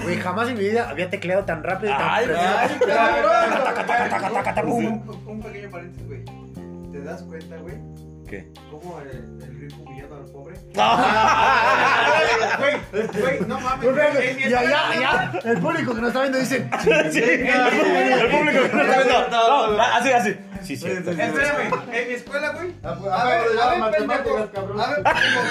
güey, 0.01 0.15
jamás 0.17 0.47
en 0.49 0.57
mi 0.57 0.63
vida 0.63 0.89
había 0.89 1.09
tecleado 1.09 1.43
tan 1.43 1.61
rápido 1.63 1.91
y 1.91 1.97
tan 1.97 2.07
Ay, 2.09 2.25
ay, 2.37 2.79
Un, 4.63 4.85
un- 5.09 5.23
un 5.27 5.41
pequeño 5.41 5.69
paréntesis, 5.69 6.07
güey. 6.07 6.23
¿Te 6.91 7.01
das 7.03 7.21
cuenta, 7.23 7.57
güey? 7.57 7.75
¿Qué? 8.29 8.47
¿Cómo 8.69 9.01
el, 9.01 9.09
el 9.41 9.59
rico 9.59 9.81
humillando 9.81 10.15
al 10.17 10.25
pobre? 10.25 10.55
Güey, 12.59 12.77
güey, 13.21 13.39
no 13.47 13.59
mames. 13.59 13.89
Pues, 13.89 13.97
escuela, 13.97 14.49
ya, 14.49 14.99
ya, 14.99 15.39
el 15.45 15.57
público 15.59 15.95
que 15.95 16.01
nos 16.01 16.09
está 16.09 16.21
viendo 16.21 16.37
dice, 16.37 16.69
Sí, 17.11 17.21
el 17.23 18.29
público 18.29 18.61
que 18.69 18.75
no 18.75 18.81
está 18.83 18.97
viendo. 18.97 19.29
No, 19.29 19.81
así, 19.81 20.11
así. 20.11 20.35
Sí, 20.63 20.75
sí. 20.77 20.87
Espérame, 20.87 21.71
en 21.93 22.07
mi 22.07 22.13
escuela, 22.13 22.49
güey. 22.49 22.73
Ah, 22.83 22.95
pues, 22.99 23.11
A 23.11 23.15
acabo 23.15 23.29
ver, 23.29 23.43
de 23.43 23.49
llevar 23.49 23.67
a 23.67 23.69
ver, 23.71 23.79
matemáticas, 23.79 24.49
cabrón. 24.53 24.81
A 24.81 24.87
ver, 24.87 25.03
pendejo. 25.03 25.41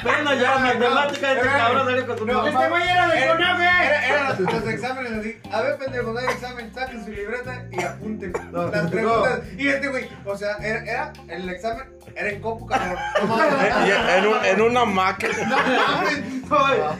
Apenas 0.00 0.40
ya 0.40 0.58
matemática 0.58 1.32
este 1.32 1.48
cabrón 1.48 1.84
salió 1.86 2.06
con 2.06 2.16
tu 2.16 2.22
Este 2.24 2.34
mamá. 2.52 2.68
güey 2.68 2.82
era 2.88 3.06
del 3.08 3.18
Era- 3.18 3.32
CONAFE. 3.32 3.62
era- 3.62 4.06
Eran 4.08 4.26
los, 4.44 4.68
exámenes 4.68 5.12
así. 5.12 5.40
A 5.52 5.60
ver, 5.62 5.76
pendejo, 5.78 6.12
no 6.12 6.18
hay 6.18 6.26
examen. 6.26 6.72
Saquen 6.74 7.04
su 7.04 7.10
libreta 7.10 7.64
y 7.70 7.82
apunten 7.82 8.32
las 8.52 8.90
preguntas. 8.90 9.40
Y 9.56 9.68
este 9.68 9.88
güey, 9.88 10.08
o 10.24 10.36
sea, 10.36 10.56
era, 10.60 11.12
el 11.28 11.48
examen, 11.48 11.84
era 12.14 12.28
en 12.30 12.40
compu, 12.40 12.66
cabrón. 12.66 12.96
No 13.26 13.38
en, 14.16 14.26
un- 14.26 14.44
en 14.44 14.60
una 14.60 14.84
máquina. 14.84 15.32
No 15.46 15.56
mames. 15.56 16.18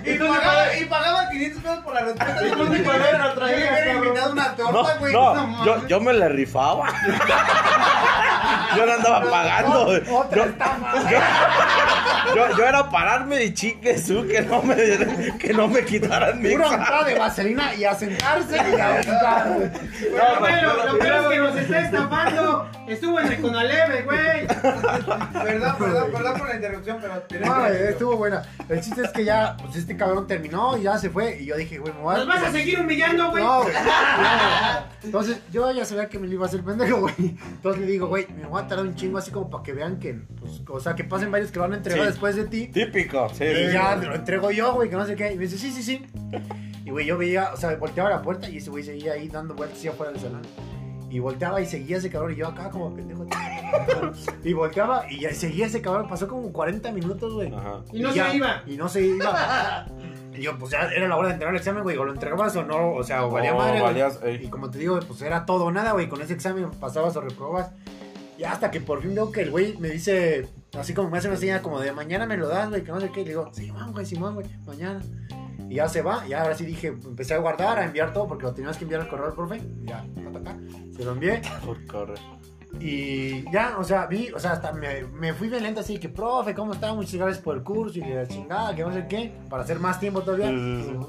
Y 0.04 0.18
pagaba, 0.18 0.74
y 0.76 0.84
pagaba 0.86 1.28
500 1.28 1.62
pesos 1.62 1.78
por 1.84 1.94
la 1.94 2.00
respuesta. 2.00 2.46
¿Y 2.46 2.50
tú 2.52 2.64
ni 2.68 2.78
cuadernero 2.80 3.34
traías, 3.34 3.60
Yo 3.60 3.66
hubiera 3.66 3.84
cabrón? 3.84 4.06
invitado 4.06 4.32
una 4.32 4.48
No, 4.48 4.54
torta, 4.56 4.96
güey. 4.98 5.12
no, 5.12 5.34
mames. 5.34 5.66
yo, 5.66 5.86
yo 5.88 6.00
me 6.00 6.12
la 6.14 6.28
rifaba. 6.28 6.86
Yo 8.76 8.86
no 8.86 8.92
andaba 8.92 9.30
pagando. 9.30 9.86
otra 10.16 10.36
Yo, 10.36 10.44
estafa. 10.44 11.10
yo, 11.10 12.34
yo- 12.34 12.56
yo 12.56 12.64
era 12.64 12.88
pararme 12.88 13.44
y 13.44 13.52
chique 13.54 13.98
su 13.98 14.26
que 14.26 14.40
no 14.42 14.62
me, 14.62 14.76
que 15.38 15.52
no 15.52 15.68
me 15.68 15.84
quitaran 15.84 16.40
mi 16.40 16.52
entrada 16.52 17.04
de 17.04 17.18
vaselina 17.18 17.74
y 17.74 17.84
a 17.84 17.94
sentarse 17.94 18.56
y 18.56 18.80
a 18.80 19.58
bueno, 20.40 20.72
lo 20.92 20.98
peor 20.98 21.22
es 21.22 21.28
que 21.28 21.38
nos 21.38 21.56
está 21.56 21.80
estafando. 21.86 22.68
Estuvo 22.86 23.20
en 23.20 23.26
el 23.28 23.40
Conaleve, 23.40 24.02
güey. 24.02 24.46
Perdón, 24.46 25.76
perdón, 25.78 26.10
perdón 26.12 26.38
por 26.38 26.48
la 26.48 26.54
interrupción, 26.56 26.98
pero 27.00 27.22
No, 27.44 27.66
estuvo 27.66 28.16
buena. 28.16 28.42
El 28.68 28.80
chiste 28.80 29.02
es 29.02 29.10
que 29.10 29.24
ya, 29.24 29.56
pues 29.58 29.76
este 29.76 29.96
cabrón 29.96 30.26
terminó 30.26 30.76
y 30.76 30.82
ya 30.82 30.98
se 30.98 31.08
fue. 31.10 31.38
Y 31.40 31.46
yo 31.46 31.56
dije, 31.56 31.78
güey, 31.78 31.92
me 31.92 32.00
voy 32.00 32.14
a. 32.14 32.18
Nos 32.18 32.26
vas 32.26 32.42
a 32.42 32.52
seguir 32.52 32.80
humillando, 32.80 33.30
güey. 33.30 33.44
No, 33.44 33.62
güey. 33.62 33.74
No. 33.74 33.80
Entonces, 35.04 35.38
yo 35.52 35.70
ya 35.72 35.84
sabía 35.84 36.08
que 36.08 36.18
me 36.18 36.26
lo 36.26 36.34
iba 36.34 36.46
a 36.46 36.48
hacer 36.48 36.62
pendejo, 36.62 37.00
güey. 37.00 37.36
Entonces 37.50 37.80
le 37.82 37.86
digo, 37.92 38.06
güey, 38.08 38.26
me 38.36 38.46
voy 38.46 38.60
a 38.62 38.66
tardar 38.66 38.86
un 38.86 38.94
chingo 38.94 39.18
así 39.18 39.30
como 39.30 39.48
para 39.50 39.62
que 39.62 39.72
vean 39.72 39.98
que, 39.98 40.14
pues, 40.40 40.62
o 40.68 40.80
sea, 40.80 40.94
que 40.94 41.04
pasen 41.04 41.30
varios 41.30 41.50
que 41.50 41.56
lo 41.58 41.62
van 41.62 41.72
a 41.74 41.76
entregar 41.76 42.04
Sí. 42.04 42.10
después 42.10 42.36
de 42.36 42.44
ti. 42.46 42.68
Típico, 42.68 43.28
sí. 43.30 43.44
Y 43.44 43.66
sí, 43.68 43.72
ya 43.72 43.98
sí. 44.00 44.06
lo 44.06 44.14
entrego 44.14 44.50
yo, 44.50 44.74
güey, 44.74 44.88
que 44.90 44.96
no 44.96 45.06
sé 45.06 45.14
qué. 45.16 45.32
Y 45.32 45.36
me 45.36 45.42
dice, 45.44 45.58
sí, 45.58 45.70
sí, 45.70 45.82
sí. 45.82 46.06
Y, 46.84 46.90
güey, 46.90 47.06
yo 47.06 47.16
veía, 47.18 47.52
o 47.52 47.56
sea, 47.56 47.74
volteaba 47.76 48.08
a 48.10 48.12
la 48.16 48.22
puerta 48.22 48.48
y 48.50 48.56
ese 48.58 48.70
güey 48.70 48.82
seguía 48.82 49.12
ahí 49.12 49.28
dando 49.28 49.54
vueltas 49.54 49.78
así 49.78 49.88
afuera 49.88 50.12
del 50.12 50.20
salón. 50.20 50.42
Y 51.10 51.18
volteaba 51.18 51.60
y 51.60 51.66
seguía 51.66 51.98
ese 51.98 52.08
cabrón 52.08 52.32
y 52.32 52.36
yo 52.36 52.48
acá 52.48 52.70
como 52.70 52.94
pendejo. 52.94 53.26
Y 54.44 54.52
volteaba 54.54 55.04
y 55.10 55.20
ya 55.20 55.32
seguía 55.34 55.66
ese 55.66 55.80
cabrón. 55.80 56.08
Pasó 56.08 56.26
como 56.26 56.52
40 56.52 56.90
minutos, 56.92 57.32
güey. 57.34 57.52
Ajá. 57.54 57.80
Y 57.92 58.00
no 58.00 58.14
ya- 58.14 58.30
se 58.30 58.36
iba. 58.36 58.62
Y 58.66 58.76
no 58.76 58.88
se 58.88 59.02
iba. 59.06 59.86
Y 60.34 60.42
yo, 60.42 60.58
pues 60.58 60.72
ya 60.72 60.82
era 60.88 61.06
la 61.08 61.16
hora 61.16 61.28
de 61.28 61.34
entregar 61.34 61.54
el 61.54 61.58
examen, 61.60 61.82
güey. 61.82 61.96
O 61.98 62.04
lo 62.04 62.12
entregabas 62.12 62.56
o 62.56 62.64
no, 62.64 62.92
o 62.92 63.04
sea, 63.04 63.26
o 63.26 63.30
valía 63.30 63.54
Oh, 63.54 63.58
madre. 63.58 63.80
valías. 63.80 64.18
Y 64.40 64.48
como 64.48 64.70
te 64.70 64.78
digo, 64.78 64.98
pues 65.06 65.20
era 65.22 65.44
todo 65.44 65.66
o 65.66 65.70
nada, 65.70 65.92
güey. 65.92 66.08
Con 66.08 66.22
ese 66.22 66.32
examen 66.32 66.70
pasabas 66.70 67.14
o 67.16 67.20
reprobabas. 67.20 67.70
Y 68.38 68.44
hasta 68.44 68.70
que 68.70 68.80
por 68.80 69.02
fin 69.02 69.14
veo 69.14 69.30
que 69.30 69.42
el 69.42 69.50
güey 69.50 69.76
me 69.78 69.88
dice, 69.90 70.48
así 70.78 70.94
como 70.94 71.10
me 71.10 71.18
hace 71.18 71.28
una 71.28 71.36
señal 71.36 71.60
como 71.62 71.78
de 71.80 71.92
mañana 71.92 72.26
me 72.26 72.36
lo 72.36 72.48
das, 72.48 72.70
güey, 72.70 72.82
que 72.82 72.90
no 72.90 73.00
sé 73.00 73.10
qué. 73.10 73.20
Y 73.20 73.24
le 73.24 73.30
digo, 73.30 73.50
Simón, 73.52 73.92
güey, 73.92 74.06
Simón, 74.06 74.34
güey, 74.34 74.46
mañana. 74.66 75.00
Y 75.68 75.76
ya 75.76 75.88
se 75.88 76.02
va. 76.02 76.26
Y 76.26 76.32
ahora 76.32 76.54
sí 76.54 76.64
dije, 76.64 76.88
empecé 76.88 77.34
a 77.34 77.38
guardar, 77.38 77.78
a 77.78 77.84
enviar 77.84 78.12
todo, 78.12 78.26
porque 78.26 78.44
lo 78.44 78.54
tenías 78.54 78.76
que 78.78 78.84
enviar 78.84 79.02
al 79.02 79.08
correo 79.08 79.26
al 79.26 79.34
profe. 79.34 79.60
Ya, 79.84 80.04
ta. 80.42 80.56
Se 80.96 81.04
lo 81.04 81.12
envié. 81.12 81.40
Por 81.64 81.86
correr. 81.86 82.18
Y 82.80 83.50
ya, 83.52 83.76
o 83.78 83.84
sea, 83.84 84.06
vi, 84.06 84.30
o 84.32 84.40
sea, 84.40 84.52
hasta 84.52 84.72
me, 84.72 85.04
me 85.04 85.32
fui 85.34 85.48
bien 85.48 85.62
lento 85.62 85.80
así 85.80 85.98
que, 85.98 86.08
profe, 86.08 86.54
¿cómo 86.54 86.72
está? 86.72 86.92
Muchas 86.94 87.14
gracias 87.14 87.38
por 87.38 87.56
el 87.56 87.62
curso 87.62 87.98
y 87.98 88.02
la 88.02 88.26
chingada, 88.26 88.74
que 88.74 88.82
no 88.82 88.92
sé 88.92 89.06
qué, 89.06 89.32
para 89.48 89.62
hacer 89.62 89.78
más 89.78 90.00
tiempo 90.00 90.22
todavía. 90.22 90.50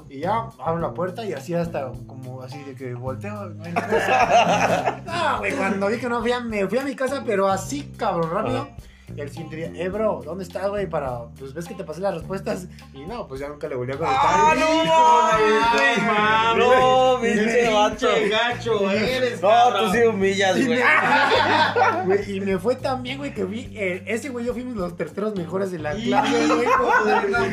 Y 0.08 0.20
ya 0.20 0.48
abro 0.58 0.80
la 0.80 0.92
puerta 0.92 1.24
y 1.24 1.32
así 1.32 1.54
hasta 1.54 1.90
como 2.06 2.42
así 2.42 2.62
de 2.62 2.74
que 2.74 2.94
volteo. 2.94 3.48
no 3.50 5.38
güey, 5.38 5.52
cuando 5.52 5.88
vi 5.88 5.98
que 5.98 6.08
no 6.08 6.18
había, 6.18 6.40
me 6.40 6.66
fui 6.68 6.78
a 6.78 6.84
mi 6.84 6.94
casa, 6.94 7.22
pero 7.26 7.48
así, 7.48 7.92
cabrón, 7.96 8.30
rápido. 8.30 8.68
Y 9.16 9.20
al 9.20 9.28
siguiente 9.28 9.56
día, 9.56 9.70
eh, 9.74 9.88
bro, 9.90 10.22
¿dónde 10.24 10.44
estás, 10.44 10.68
güey? 10.70 10.88
Para, 10.88 11.24
pues 11.38 11.52
ves 11.52 11.66
que 11.68 11.74
te 11.74 11.84
pasé 11.84 12.00
las 12.00 12.14
respuestas. 12.14 12.66
Y 12.94 13.04
no, 13.04 13.26
pues 13.28 13.40
ya 13.40 13.48
nunca 13.48 13.68
le 13.68 13.74
volví 13.76 13.92
a 13.92 13.98
contestar. 13.98 14.24
¡Ah, 14.26 14.54
no! 16.56 17.14
No, 17.16 17.20
pinche 17.22 17.70
vato. 17.72 18.08
Pinche 18.08 18.28
gacho 18.28 18.90
eres, 18.90 19.42
No, 19.42 19.48
cabrón. 19.48 19.86
tú 19.92 19.92
sí 19.98 20.02
humillas, 20.04 20.56
güey. 20.66 22.36
y 22.36 22.40
me 22.40 22.58
fue 22.58 22.76
tan 22.76 23.02
bien, 23.02 23.18
güey, 23.18 23.34
que 23.34 23.44
vi. 23.44 23.70
eh, 23.76 24.02
ese 24.06 24.30
güey, 24.30 24.46
yo 24.46 24.52
fuimos 24.54 24.74
los 24.76 24.96
terceros 24.96 25.34
mejores 25.36 25.70
de 25.70 25.78
la 25.80 25.92
clase, 25.92 26.46
güey. 26.46 26.66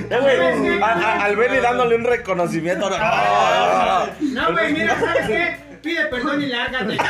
Eh, 0.10 0.20
güey, 0.22 0.82
al 0.82 1.36
Benny 1.36 1.58
dándole 1.60 1.96
un 1.96 2.04
reconocimiento. 2.04 2.90
No, 2.90 2.98
no, 2.98 3.06
no, 3.06 4.06
no. 4.06 4.42
No, 4.48 4.52
güey, 4.54 4.74
mira, 4.74 5.00
¿sabes 5.00 5.28
qué? 5.28 5.71
Pide 5.82 6.06
perdón 6.08 6.42
y 6.42 6.46
lárgate. 6.48 6.98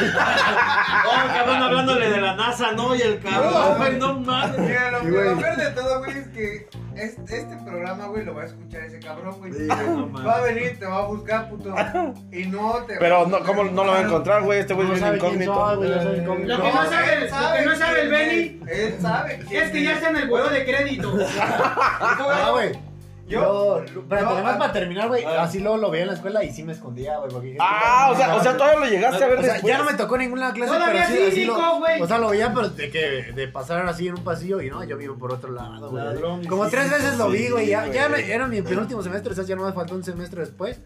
Oh, 1.04 1.28
cabrón, 1.34 1.64
hablándole 1.64 2.10
de 2.10 2.22
la 2.22 2.36
NASA, 2.36 2.72
¿no? 2.74 2.96
Y 2.96 3.02
el 3.02 3.20
cabrón, 3.20 3.78
güey, 3.78 3.98
no 3.98 4.20
mames. 4.20 4.60
Mira, 4.60 4.92
lo, 4.92 5.00
peor 5.02 5.56
de 5.58 5.72
todo, 5.72 6.00
güey, 6.00 6.18
es 6.18 6.28
que 6.30 6.70
este, 6.96 7.38
este 7.40 7.58
programa, 7.66 8.06
güey, 8.08 8.24
lo 8.24 8.36
va 8.36 8.44
a 8.44 8.46
escuchar 8.46 8.82
ese 8.84 9.00
cabrón, 9.00 9.36
güey. 9.40 9.52
Sí, 9.52 9.68
no 9.68 10.08
mames. 10.08 10.28
va 10.28 10.38
a 10.38 10.42
venir, 10.42 10.78
te 10.80 10.86
va 10.86 10.98
a 11.00 11.06
buscar, 11.08 11.50
puto. 11.50 11.74
Y 12.32 12.46
no 12.46 12.74
te 12.86 12.94
va 12.94 13.00
Pero 13.00 13.22
a 13.24 13.28
no, 13.28 13.40
¿cómo 13.40 13.64
no 13.64 13.84
lo 13.84 13.92
va 13.92 13.98
a 14.00 14.02
encontrar, 14.02 14.44
güey? 14.44 14.60
Este 14.60 14.74
güey 14.74 14.88
No 14.88 14.94
es 14.94 15.00
bien 15.00 15.08
sabe 15.08 15.18
incógnito. 15.18 15.54
soy, 15.54 15.76
güey, 15.78 15.90
yo 15.90 16.02
soy 16.02 16.20
incógnito. 16.20 16.58
Lo 16.58 16.64
que 16.64 16.72
no 16.72 16.86
sabe, 16.86 17.14
él 17.14 17.30
lo 17.32 17.54
que 17.54 17.66
no 17.66 17.76
sabe 17.76 18.02
el 18.02 18.10
Benny 18.10 18.62
es. 18.68 18.78
Él 18.80 18.96
sabe 19.02 19.40
es 19.52 19.72
que 19.72 19.84
ya 19.84 19.94
está 19.94 20.10
en 20.10 20.18
el 20.18 20.28
buró 20.30 20.50
de 20.50 20.66
crédito. 20.66 21.14
Ah, 21.42 22.50
güey. 22.52 22.91
Yo- 23.32 23.86
Yo, 23.86 24.04
pero 24.10 24.22
yo- 24.22 24.30
además 24.30 24.58
para 24.58 24.74
terminar, 24.74 25.08
güey, 25.08 25.24
Ah. 25.26 25.44
así 25.44 25.60
luego 25.60 25.78
lo 25.78 25.90
veía 25.90 26.04
en 26.04 26.08
la 26.10 26.14
escuela 26.16 26.44
y 26.44 26.52
sí 26.52 26.64
me 26.64 26.74
escondía, 26.74 27.18
güey. 27.18 27.32
porque 27.32 27.48
dije, 27.48 27.58
Ah, 27.62 28.10
o 28.12 28.16
sea, 28.18 28.36
o 28.36 28.44
sea, 28.44 28.58
todavía 28.58 28.80
lo 28.80 28.86
llegaste 28.88 29.24
a 29.24 29.28
ver 29.28 29.40
O 29.40 29.42
sea, 29.44 29.54
después. 29.54 29.72
ya 29.74 29.78
no 29.80 29.86
me 29.86 29.94
tocó 29.94 30.18
ninguna 30.18 30.54
clase, 30.54 30.72
Todavía 30.74 31.06
pero 31.08 31.08
sí, 31.08 31.18
sí, 31.26 31.32
así 31.32 31.40
Nico, 31.48 31.62
lo, 31.62 31.80
güey. 31.80 32.02
O 32.02 32.08
sea, 32.08 32.18
lo 32.18 32.30
veía, 32.30 32.54
pero 32.54 32.70
de 32.70 32.90
que 32.92 33.32
de 33.34 33.48
pasar 33.48 33.86
así 33.88 34.08
en 34.08 34.16
un 34.18 34.24
pasillo 34.24 34.62
y 34.62 34.70
no, 34.70 34.84
yo 34.84 34.98
vivo 34.98 35.16
por 35.18 35.32
otro 35.34 35.52
lado, 35.52 35.90
güey. 35.90 36.48
Como 36.48 36.66
sí, 36.66 36.72
tres 36.72 36.86
sí, 36.88 36.92
veces 36.94 37.18
lo 37.18 37.30
vi, 37.30 37.50
güey. 37.50 37.68
Ya, 37.68 37.86
sí, 37.86 37.92
ya 37.94 38.06
era 38.08 38.48
mi 38.48 38.62
penúltimo 38.62 39.02
semestre, 39.02 39.32
o 39.32 39.36
sea, 39.36 39.44
ya 39.46 39.56
no 39.56 39.66
me 39.66 39.74
faltó 39.74 39.96
un 39.96 40.04
semestre 40.04 40.42
después. 40.42 40.80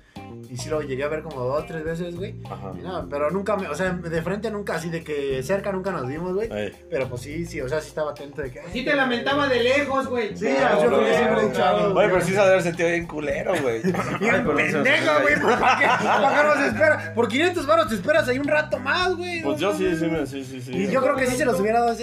Y 0.50 0.58
sí 0.58 0.70
lo 0.70 0.82
llegué 0.82 1.04
a 1.04 1.08
ver 1.08 1.22
como 1.24 1.42
dos, 1.42 1.66
tres 1.66 1.84
veces, 1.84 2.16
güey. 2.16 2.36
Ajá. 2.50 2.72
Y 2.78 2.82
No, 2.82 3.08
pero 3.10 3.30
nunca 3.32 3.56
me, 3.56 3.68
o 3.68 3.76
sea, 3.76 3.92
de 3.92 4.22
frente 4.22 4.52
nunca, 4.52 4.76
así 4.76 4.90
de 4.90 5.04
que 5.04 5.42
cerca 5.44 5.72
nunca 5.72 5.92
nos 5.92 6.08
vimos, 6.08 6.34
güey. 6.34 6.52
Ey. 6.52 6.74
Pero 6.90 7.08
pues 7.08 7.22
sí, 7.22 7.46
sí, 7.46 7.62
o 7.62 7.70
sea, 7.70 7.82
sí 7.82 7.90
estaba 7.90 8.12
atento 8.12 8.42
de 8.42 8.52
que. 8.52 8.62
Sí 8.72 8.84
te 8.86 8.96
lamentaba 8.96 9.48
de 9.48 9.64
lejos, 9.64 10.08
güey. 10.08 10.36
Sí, 10.38 10.48
yo 10.48 10.88
creo 10.88 11.00
que 11.00 11.18
siempre 11.18 11.42
he 11.42 11.48
dicho 11.50 11.64
algo, 11.66 12.00
Oye, 12.00 12.10
pero 12.10 12.22
sí 12.22 12.34
se 12.34 12.40
haber 12.40 12.62
sentido 12.62 12.90
bien 12.90 13.08
culero, 13.08 13.54
güey. 13.62 13.82
Bien 14.20 14.46
pendejo, 14.46 15.22
güey, 15.22 15.36
¿para 15.60 15.78
qué? 15.78 15.86
¿Para 16.06 16.42
qué 16.42 16.48
nos 16.48 16.68
espera? 16.68 17.14
Por 17.14 17.28
500 17.28 17.66
baros 17.66 17.88
te 17.90 17.96
esperas 17.96 18.28
ahí 18.28 18.40
un 18.40 18.48
rato 18.48 18.80
más, 18.80 19.16
güey. 19.16 19.42
Pues 19.42 19.60
yo 19.60 19.74
sí, 19.74 19.96
sí, 19.96 20.10
sí, 20.26 20.44
sí, 20.44 20.62
sí. 20.62 20.72
Y 20.72 20.92
yo 20.92 21.02
creo 21.02 21.16
que 21.16 21.28
sí 21.28 21.38
se 21.38 21.46
los 21.46 21.60
hubiera 21.60 21.82
dado. 21.82 21.94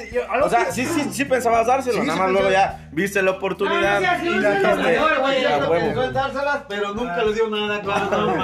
O 0.45 0.49
sea, 0.49 0.71
sí, 0.71 0.85
sí, 0.87 1.09
sí 1.13 1.25
pensabas 1.25 1.67
dárselo, 1.67 2.03
nada 2.05 2.19
más 2.19 2.31
luego 2.31 2.51
ya 2.51 2.89
viste 2.93 3.21
la 3.23 3.33
No, 3.33 3.33
no 3.33 3.39
oportunidad. 3.39 4.23
Y 4.23 4.29
no 4.29 4.41
la 4.41 5.17
güey. 5.19 5.45
A 5.45 5.59
Ya 5.59 5.59
huevo. 5.59 5.71
pensó 5.87 6.05
en 6.05 6.13
dárselas, 6.13 6.63
pero 6.69 6.95
nunca 6.95 7.25
le 7.25 7.33
dio 7.35 7.49
nada, 7.49 7.83
no 7.83 7.89
mames. 7.89 8.42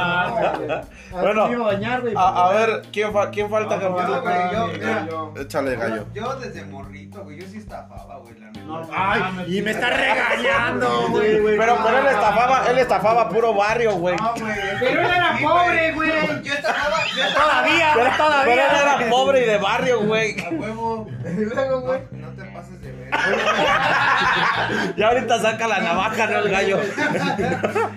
Bueno, 1.10 1.46
me 1.48 1.52
iba 1.54 1.64
a 1.64 1.72
bañar, 1.74 2.00
güey. 2.02 2.14
A, 2.16 2.46
a 2.48 2.52
ver, 2.52 2.82
¿quién, 2.92 3.12
fa- 3.12 3.30
quién 3.30 3.48
falta, 3.50 3.80
Yo, 3.80 3.92
güey, 3.92 4.34
yo, 4.52 4.66
mira, 4.68 5.06
Échale, 5.42 5.76
gallo. 5.76 6.06
yo 6.14 6.34
desde 6.36 6.64
morrito, 6.66 7.22
güey, 7.24 7.40
yo 7.40 7.46
sí 7.48 7.58
estafaba, 7.58 8.18
güey, 8.18 8.38
la 8.38 8.46
neta. 8.46 8.60
No, 8.66 8.86
Ay, 8.94 9.22
y 9.48 9.62
me 9.62 9.70
está 9.70 9.88
regañando, 9.90 11.08
güey. 11.08 11.56
Pero, 11.56 11.78
pero 11.84 11.98
él 11.98 12.06
estafaba, 12.06 12.66
él 12.68 12.78
estafaba 12.78 13.28
puro 13.28 13.54
barrio, 13.54 13.92
güey. 13.96 14.16
No, 14.16 14.34
güey. 14.38 14.52
Pero 14.80 15.00
él 15.00 15.06
era 15.06 15.38
pobre, 15.40 15.92
güey. 15.92 16.10
Yo 16.42 16.52
estafaba, 16.54 16.96
yo 17.16 17.24
estafaba. 17.24 17.50
Todavía, 17.62 17.94
güey, 17.94 18.04
Pero 18.04 18.10
él 18.10 18.68
todavía. 18.68 18.96
era 18.98 19.10
pobre 19.10 19.40
y 19.42 19.44
de 19.46 19.58
barrio, 19.58 20.00
güey. 20.02 20.40
A 20.44 20.48
huevo. 20.50 21.06
Y 21.28 21.44
luego, 21.44 21.80
güey. 21.82 22.00
No, 22.10 22.26
no 22.28 22.32
te 22.34 22.44
pases 23.10 23.30
de 23.30 23.36
ver. 23.36 24.94
Y 24.96 25.02
ahorita 25.02 25.40
saca 25.40 25.66
la 25.68 25.80
navaja, 25.80 26.26
¿no? 26.26 26.38
El 26.38 26.50
gallo. 26.50 26.78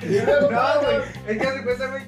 No, 0.02 0.82
güey. 0.82 0.98
Es 1.28 1.38
que 1.42 1.48
hace 1.48 1.64
cuenta, 1.64 1.88
güey. 1.88 2.04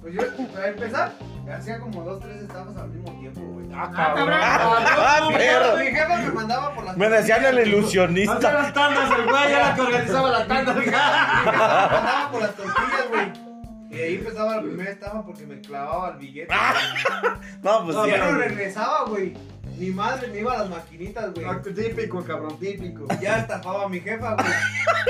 Pues 0.00 0.14
yo, 0.14 0.22
para 0.54 0.68
empezar, 0.68 1.12
hacía 1.56 1.78
como 1.80 2.02
dos, 2.02 2.20
tres 2.20 2.42
estafas 2.42 2.76
al 2.76 2.88
mismo 2.90 3.18
tiempo, 3.18 3.40
güey. 3.40 3.66
Ah, 3.74 3.90
cabrón. 3.94 4.28
Ah, 4.32 5.26
Mi 5.28 5.34
perro. 5.36 5.64
jefa- 5.76 5.78
Mi 5.84 5.86
jefa 5.96 6.16
me 6.18 6.30
mandaba 6.32 6.74
por 6.74 6.84
las 6.84 6.96
Me 6.96 7.08
decían 7.08 7.44
el 7.44 7.58
Hacía 7.58 7.66
ilusionista. 7.72 8.52
las 8.52 8.72
tandas, 8.72 9.10
el 9.18 9.24
güey 9.28 9.52
era 9.52 9.74
que 9.74 9.80
organizaba 9.80 10.30
la 10.30 10.46
tanda. 10.46 10.72
Mi 10.74 10.84
jefa 10.84 11.42
me 11.44 11.50
mandaba 11.52 12.28
por 12.30 12.40
las 12.42 12.54
tortillas, 12.54 13.08
güey. 13.10 13.32
Y 13.90 14.00
ahí 14.00 14.14
empezaba 14.16 14.56
la 14.56 14.62
primera 14.62 14.90
estafa 14.90 15.22
porque 15.24 15.46
me 15.46 15.60
clavaba 15.60 16.10
el 16.10 16.16
billete. 16.18 16.54
No, 17.62 17.84
pues 17.84 17.96
No, 17.96 18.04
sí. 18.04 18.10
ya 18.10 18.18
no 18.18 18.38
regresaba, 18.38 19.04
güey. 19.08 19.34
Mi 19.78 19.90
madre 19.90 20.28
me 20.28 20.40
iba 20.40 20.54
a 20.54 20.58
las 20.58 20.70
maquinitas, 20.70 21.32
güey. 21.34 21.44
Ah, 21.46 21.60
Típico, 21.62 22.24
cabrón, 22.24 22.58
típico. 22.58 23.06
Ya 23.20 23.38
estafaba 23.40 23.84
a 23.84 23.88
mi 23.88 24.00
jefa, 24.00 24.34
güey. 24.34 24.46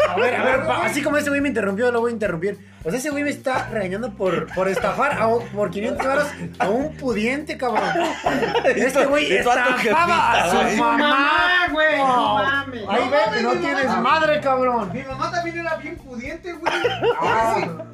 A 0.09 0.17
ver, 0.17 0.35
a 0.35 0.45
ver, 0.45 0.67
pa- 0.67 0.87
así 0.87 1.03
como 1.03 1.17
ese 1.17 1.29
güey 1.31 1.41
me 1.41 1.49
interrumpió, 1.49 1.91
lo 1.93 2.01
voy 2.01 2.11
a 2.11 2.15
interrumpir. 2.15 2.59
O 2.85 2.91
sea, 2.91 2.99
ese 2.99 3.11
güey 3.11 3.25
me 3.25 3.31
está 3.31 3.69
regañando 3.69 4.13
por, 4.13 4.53
por 4.55 4.69
estafar 4.69 5.21
a, 5.21 5.27
un- 5.29 5.47
por 5.49 5.71
500 5.71 6.07
varos 6.07 6.29
a 6.59 6.69
un 6.69 6.97
pudiente, 6.97 7.57
cabrón. 7.57 7.83
Este 8.65 9.07
güey 9.07 9.27
a 9.39 9.43
tu 9.43 9.51
estafaba 9.51 9.65
a 9.73 9.79
jefita, 9.79 10.51
su 10.51 10.57
güey. 10.57 10.77
mamá. 10.77 11.41
Güey, 11.73 11.99
no 11.99 12.35
mames. 12.35 12.83
Ahí 12.89 13.05
No 13.05 13.11
ve 13.11 13.17
mames, 13.17 13.37
que 13.37 13.43
no 13.43 13.55
mi 13.55 13.61
tienes 13.61 13.87
mamá. 13.87 14.01
madre, 14.11 14.41
cabrón. 14.41 14.91
Mi 14.93 15.03
mamá 15.03 15.31
también 15.31 15.59
era 15.59 15.77
bien 15.77 15.97
pudiente, 15.97 16.53
güey. 16.53 16.73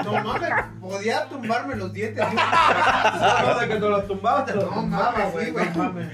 No 0.05 0.13
mames, 0.25 0.51
podía 0.81 1.25
tumbarme 1.29 1.77
los 1.77 1.93
dientes. 1.93 2.25
¿sí? 2.31 2.37
No, 3.43 3.59
de 3.59 3.69
que 3.69 3.75
te 3.75 3.81
lo 3.81 4.03
tumbabas, 4.05 4.47
te 4.47 4.55
lo 4.55 4.63
No 4.63 4.69
tumbabas, 4.69 5.13
mames, 5.19 5.33
güey. 5.33 5.45
sí, 5.47 5.51
güey. 5.53 5.67
No 5.71 5.83
mames. 5.85 6.09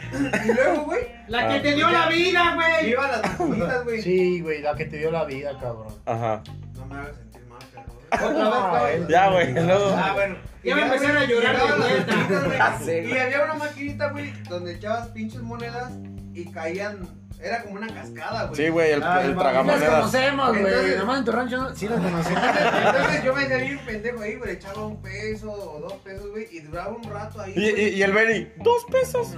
Y 0.48 0.52
luego, 0.54 0.84
güey, 0.84 1.00
La 1.28 1.48
que 1.48 1.60
te 1.60 1.74
dio 1.74 1.90
la 1.90 2.08
vida, 2.08 2.54
güey. 2.54 2.90
iba 2.90 3.06
a 3.06 3.10
las 3.12 3.38
maquinitas, 3.40 3.84
güey. 3.84 4.02
Sí, 4.02 4.40
güey, 4.40 4.62
la 4.62 4.74
que 4.74 4.84
te 4.86 4.96
dio 4.98 5.10
la 5.10 5.24
vida, 5.24 5.52
cabrón. 5.60 5.94
Ajá. 6.06 6.42
No 6.74 6.86
me 6.86 6.94
hagas 6.96 7.16
sentir 7.16 7.42
mal, 7.46 7.58
perro. 7.72 8.28
Otra 8.30 8.82
vez, 8.82 8.92
cabrón. 8.92 9.08
Ya, 9.08 9.30
güey. 9.30 9.52
Luego. 9.52 9.94
Ah, 9.96 10.12
bueno. 10.14 10.36
Ya 10.64 10.74
me 10.74 10.86
güey, 10.88 11.06
a 11.06 11.24
llorar 11.24 11.56
de 11.56 11.76
vuelta. 11.76 12.78
Y 12.92 13.18
había 13.18 13.44
una 13.44 13.54
maquinita, 13.54 14.10
güey, 14.10 14.32
donde 14.48 14.74
echabas 14.74 15.08
pinches 15.08 15.40
monedas 15.42 15.92
y 16.34 16.50
caían. 16.50 17.06
Era 17.40 17.62
como 17.62 17.76
una 17.76 17.86
cascada, 17.86 18.44
güey. 18.46 18.56
Sí, 18.56 18.68
güey, 18.68 18.90
el, 18.90 19.02
Ay, 19.02 19.26
el 19.26 19.34
mami, 19.36 19.44
Las 19.44 19.52
tragamonedas. 19.52 19.94
conocemos, 20.00 20.58
güey. 20.58 20.96
Nomás 20.98 21.18
en 21.18 21.24
tu 21.24 21.32
rancho 21.32 21.56
no- 21.56 21.74
sí 21.76 21.88
las 21.88 22.00
conocemos. 22.00 22.42
Entonces 22.86 23.24
yo 23.24 23.34
me 23.34 23.42
hacía 23.44 23.56
bien 23.58 23.78
pendejo 23.86 24.20
ahí, 24.22 24.34
güey, 24.36 24.50
echaba 24.54 24.86
un 24.86 25.00
peso 25.00 25.50
o 25.52 25.80
dos 25.80 25.92
pesos, 26.04 26.30
güey, 26.30 26.48
y 26.50 26.60
duraba 26.60 26.88
un 26.88 27.04
rato 27.04 27.40
ahí. 27.40 27.52
Y, 27.54 27.68
y, 27.80 27.88
y 27.90 28.02
el 28.02 28.12
Benny, 28.12 28.52
dos 28.56 28.84
pesos. 28.90 29.28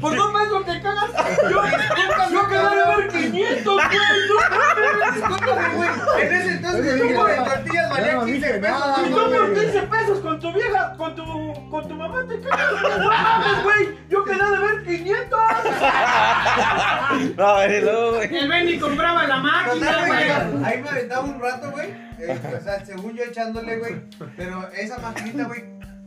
Por 0.00 0.16
dos 0.16 0.32
pesos 0.32 0.64
te 0.66 0.80
cagas. 0.80 1.10
Yo, 1.50 1.62
yo 2.30 2.48
quedé 2.48 2.58
de 2.60 2.96
ver 2.96 3.08
500, 3.08 3.74
güey. 3.74 3.88
Discúlpame, 5.14 5.74
güey. 5.76 5.88
En 6.22 6.32
ese 6.34 6.50
entonces 6.52 6.86
el 6.86 7.08
kilo 7.08 7.24
de 7.26 7.34
tortillas 7.36 7.90
valía 7.90 8.12
Yo 8.12 8.20
no 8.20 8.26
15 8.26 8.46
dije 8.46 8.58
pesos. 8.60 8.84
Y 8.98 9.10
güey. 9.10 9.24
tú 9.24 9.30
por 9.36 9.54
15 9.54 9.82
pesos 9.82 10.18
con 10.20 10.40
tu 10.40 10.52
vieja, 10.52 10.94
con 10.96 11.14
tu, 11.14 11.70
con 11.70 11.88
tu 11.88 11.94
mamá 11.94 12.24
te 12.28 12.40
cagas. 12.40 12.72
No 12.98 13.08
mames, 13.08 13.62
güey. 13.64 13.98
Yo 14.08 14.24
quedé 14.24 14.36
de 14.50 14.58
ver 14.58 14.84
500. 14.84 15.40
No, 17.36 17.46
a 17.46 17.58
ver, 17.60 17.70
y 17.70 17.80
luego, 17.84 18.12
güey. 18.16 18.36
El 18.36 18.48
Benny 18.48 18.78
compraba 18.78 19.26
la 19.26 19.36
máquina, 19.38 19.96
güey, 20.06 20.08
güey. 20.08 20.64
Ahí 20.64 20.82
me 20.82 20.88
aventaba 20.88 21.20
un 21.22 21.40
rato, 21.40 21.70
güey. 21.70 21.90
eh, 22.18 22.38
o 22.58 22.62
sea, 22.62 22.84
según 22.84 23.14
yo 23.16 23.24
echándole, 23.24 23.78
güey. 23.78 24.00
Pero 24.36 24.68
esa 24.76 24.98
maquinita, 24.98 25.44
güey, 25.44 25.64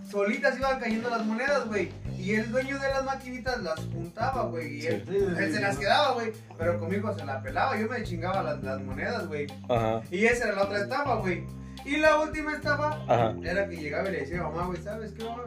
solitas 0.10 0.58
iban 0.58 0.80
cayendo 0.80 1.10
las 1.10 1.26
monedas, 1.26 1.66
güey. 1.68 1.91
Y 2.24 2.36
el 2.36 2.52
dueño 2.52 2.80
de 2.80 2.88
las 2.90 3.04
maquinitas 3.04 3.62
las 3.62 3.80
juntaba, 3.92 4.44
güey. 4.44 4.80
Y 4.80 4.88
él, 4.88 5.04
Sí, 5.06 5.54
se 5.54 5.60
las 5.60 5.78
quedaba, 5.78 6.14
güey. 6.14 6.32
Pero 6.58 6.80
conmigo 6.80 7.14
se 7.14 7.26
la 7.26 7.42
pelaba. 7.42 7.78
Yo 7.78 7.90
me 7.90 8.02
chingaba 8.04 8.42
las, 8.42 8.64
las 8.64 8.80
monedas, 8.82 9.28
güey. 9.28 9.48
Ajá. 9.68 10.02
Y 10.10 10.26
esa 10.26 10.46
era 10.46 10.56
la 10.56 10.64
otra 10.64 10.78
estafa, 10.80 11.16
güey. 11.16 11.44
Y 11.84 11.98
la 11.98 12.18
última 12.20 12.54
Ajá. 12.64 13.34
era 13.44 13.68
que 13.68 13.76
llegaba 13.76 14.08
y 14.08 14.14
le 14.14 14.20
decía, 14.22 14.42
mamá, 14.42 14.68
güey, 14.68 14.82
¿sabes 14.82 15.12
qué, 15.12 15.26
mamá? 15.26 15.44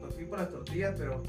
Pues 0.00 0.14
fui 0.14 0.24
por 0.26 0.38
las 0.38 0.48
tortillas, 0.50 0.94
pero 0.96 1.24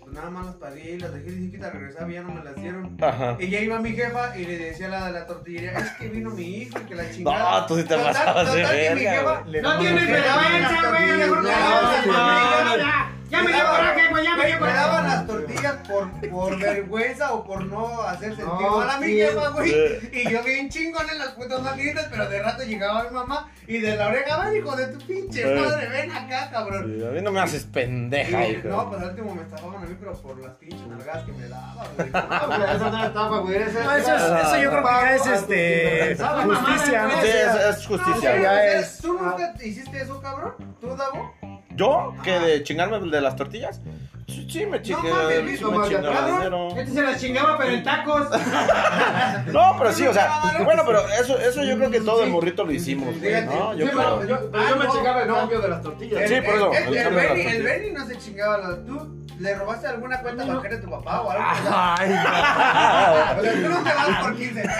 pues 0.00 0.12
nada 0.14 0.30
más 0.30 0.46
las 0.46 0.54
pagué 0.56 0.92
y 0.92 0.98
las 0.98 1.12
dejé 1.14 1.30
y 1.30 1.50
que 1.50 1.58
te 1.58 1.70
regresaba 1.70 2.10
y 2.10 2.14
ya 2.14 2.22
no 2.22 2.32
me 2.32 2.42
las 2.42 2.56
dieron. 2.56 2.96
Ajá. 3.00 3.36
Y 3.38 3.48
ya 3.48 3.60
iba 3.60 3.78
mi 3.80 3.92
jefa 3.92 4.36
y 4.36 4.44
le 4.44 4.58
decía 4.58 4.86
a 4.86 4.88
la 4.90 5.06
de 5.06 5.12
la 5.12 5.26
tortillería, 5.26 5.72
es 5.78 5.90
que 5.92 6.08
vino 6.08 6.30
mi 6.30 6.42
hijo 6.62 6.78
y 6.80 6.82
que 6.84 6.94
la 6.96 7.10
chingada. 7.12 7.60
No, 7.60 7.66
tú 7.66 7.76
sí 7.76 7.84
te 7.84 7.96
pasabas 7.96 8.52
de 8.54 8.62
verga, 8.62 9.42
güey. 9.44 9.62
No 9.62 9.68
daban 9.68 9.84
vergüenza, 9.84 10.90
güey. 10.90 11.18
Las 11.18 11.46
Ya, 11.48 11.80
tortillas. 11.80 13.06
Ya 13.30 13.38
me 13.42 13.44
Me 13.50 13.52
dio 13.56 13.66
coraje, 13.66 14.08
güey. 14.10 14.24
Ya 14.24 14.36
me 14.36 14.46
dio 14.46 14.60
Me 14.60 14.72
daban 14.72 15.08
las 15.08 15.26
tortillas 15.26 15.74
por, 15.88 16.10
por 16.30 16.58
vergüenza 16.60 17.32
o 17.32 17.44
por 17.44 17.64
no 17.64 18.02
hacer 18.02 18.36
sentir 18.36 18.44
No, 18.46 18.78
mal 18.78 18.90
a 18.90 18.98
mi 19.00 19.12
jefa, 19.14 19.48
güey. 19.50 19.72
Y 20.12 20.30
yo 20.30 20.42
bien 20.42 20.68
chingón 20.68 21.08
en 21.10 21.18
las 21.18 21.28
putas 21.30 21.60
maquinitas, 21.62 22.06
pero 22.10 22.28
de 22.28 22.42
rato 22.42 22.62
llegaba 22.64 23.04
mi 23.04 23.10
mamá 23.10 23.50
y 23.66 23.78
de 23.78 23.96
la 23.96 24.08
oreja, 24.08 24.38
ven 24.44 24.56
hijo 24.56 24.76
de 24.76 24.86
tu 24.88 25.06
pinche 25.06 25.44
madre, 25.54 25.88
ven 25.88 26.12
acá, 26.12 26.50
cabrón. 26.52 26.94
Sí, 26.98 27.04
A 27.04 27.10
mí 27.10 27.20
no 27.20 27.32
me 27.32 27.40
haces 27.40 27.64
pendeja, 27.64 28.46
Y- 28.46 28.52
hijo. 28.52 28.68
no, 28.68 28.88
pues 28.90 29.02
al 29.02 29.08
último 29.10 29.34
me 29.34 29.42
estafaban 29.42 29.82
a 29.82 29.86
mí, 29.86 29.96
pero 29.98 30.12
por 30.22 30.38
las 30.38 30.54
pinches 30.56 30.86
nalgadas 30.86 31.24
que 31.24 31.32
me 31.32 31.48
daban, 31.48 31.86
güey. 31.96 32.10
No, 32.36 32.46
güey, 32.46 32.62
esa 32.76 32.90
no 32.90 32.96
era 32.98 33.06
estafa, 33.06 33.38
güey. 33.38 33.56
Esa 33.56 33.84
No, 33.84 33.92
eso, 33.96 34.14
es- 34.14 34.46
eso 34.46 34.56
yo 34.62 34.70
creo 34.70 34.82
que 34.82 34.88
ya 34.88 35.14
es 35.16 35.26
este 35.26 36.16
justicia, 36.44 37.02
¿no? 37.04 37.20
Sí, 37.20 37.26
es, 37.28 37.54
es 37.76 37.86
justicia, 37.86 38.30
No, 38.36 38.38
güey. 38.38 38.42
ya 38.42 38.52
¿tú- 38.52 38.78
es- 38.78 38.98
¿Tú 38.98 39.12
nunca 39.14 39.54
hiciste 39.64 40.00
eso, 40.02 40.20
cabrón? 40.20 40.54
¿Tú, 40.80 40.96
Davo? 40.96 41.34
¿Yo? 41.76 42.14
¿Que 42.22 42.38
de 42.38 42.62
chingarme 42.62 42.98
de 43.10 43.20
las 43.20 43.36
tortillas? 43.36 43.80
Sí, 44.28 44.46
sí, 44.50 44.66
me 44.66 44.82
chingué. 44.82 45.08
mames, 45.08 45.58
sí 45.58 45.64
me 45.64 45.88
chingaba. 45.88 46.70
Este 46.76 46.92
se 46.92 47.02
la 47.02 47.16
chingaba, 47.16 47.56
pero 47.58 47.70
en 47.70 47.82
tacos. 47.84 48.26
No, 49.52 49.76
pero 49.78 49.92
sí, 49.92 50.06
o 50.06 50.12
sea, 50.12 50.52
bueno, 50.64 50.82
pero 50.86 51.06
eso, 51.20 51.38
eso 51.38 51.62
yo 51.62 51.76
creo 51.76 51.90
que 51.90 52.00
todo 52.00 52.24
el 52.24 52.30
morrito 52.30 52.64
lo 52.64 52.72
hicimos, 52.72 53.14
Fíjate. 53.16 53.46
¿no? 53.46 53.74
Yo 53.74 53.86
Sí, 53.86 53.92
pero 53.96 54.18
creo. 54.20 54.28
yo, 54.40 54.50
pero 54.50 54.64
Ah, 54.64 54.66
yo 54.70 54.76
me 54.76 54.84
no. 54.86 54.92
chingaba 54.92 55.22
el 55.22 55.28
cambio 55.28 55.60
de 55.60 55.68
las 55.68 55.82
tortillas. 55.82 56.28
Sí, 56.28 56.34
por 56.40 56.54
eso, 56.56 56.72
El, 56.72 56.82
el 56.88 56.96
el, 56.96 57.04
las 57.04 57.14
Benny, 57.14 57.40
el 57.40 57.46
tortillas. 57.46 57.62
Benny 57.64 57.90
no 57.92 58.06
se 58.06 58.18
chingaba. 58.18 58.58
la- 58.58 58.76
¿Tú 58.84 59.25
le 59.38 59.54
robaste 59.54 59.86
alguna 59.86 60.18
cuenta 60.20 60.44
bancaria 60.44 60.78
a 60.78 60.80
tu 60.80 60.90
papá 60.90 61.20
o 61.20 61.30
algo? 61.30 61.44
Ay, 61.70 62.10
O 62.10 63.42
sea, 63.42 63.52
tú 63.52 63.68
no 63.68 63.82
te 63.82 63.94
vas 63.94 64.18
por 64.22 64.36
15 64.36 64.62
pesos. 64.62 64.76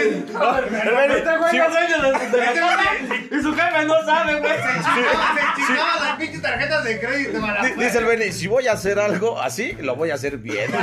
El 0.00 0.94
Benny, 0.94 1.14
sí, 1.50 1.58
Y 3.30 3.42
su 3.42 3.54
jefe 3.54 3.84
no 3.86 3.94
sabe, 4.04 4.40
güey. 4.40 4.52
Se 4.52 4.62
chingaba, 4.82 5.34
se 5.56 5.66
chingaba 5.66 6.00
las 6.04 6.16
pinches 6.16 6.42
tarjetas 6.42 6.84
de 6.84 7.00
crédito. 7.00 7.38
Dice 7.76 7.98
el 7.98 8.04
Benny, 8.04 8.32
si 8.32 8.46
voy 8.46 8.66
a 8.68 8.72
hacer 8.72 8.98
algo 8.98 9.40
así, 9.40 9.72
lo 9.80 9.96
voy 9.96 10.10
a 10.10 10.14
hacer 10.14 10.38
bien. 10.38 10.70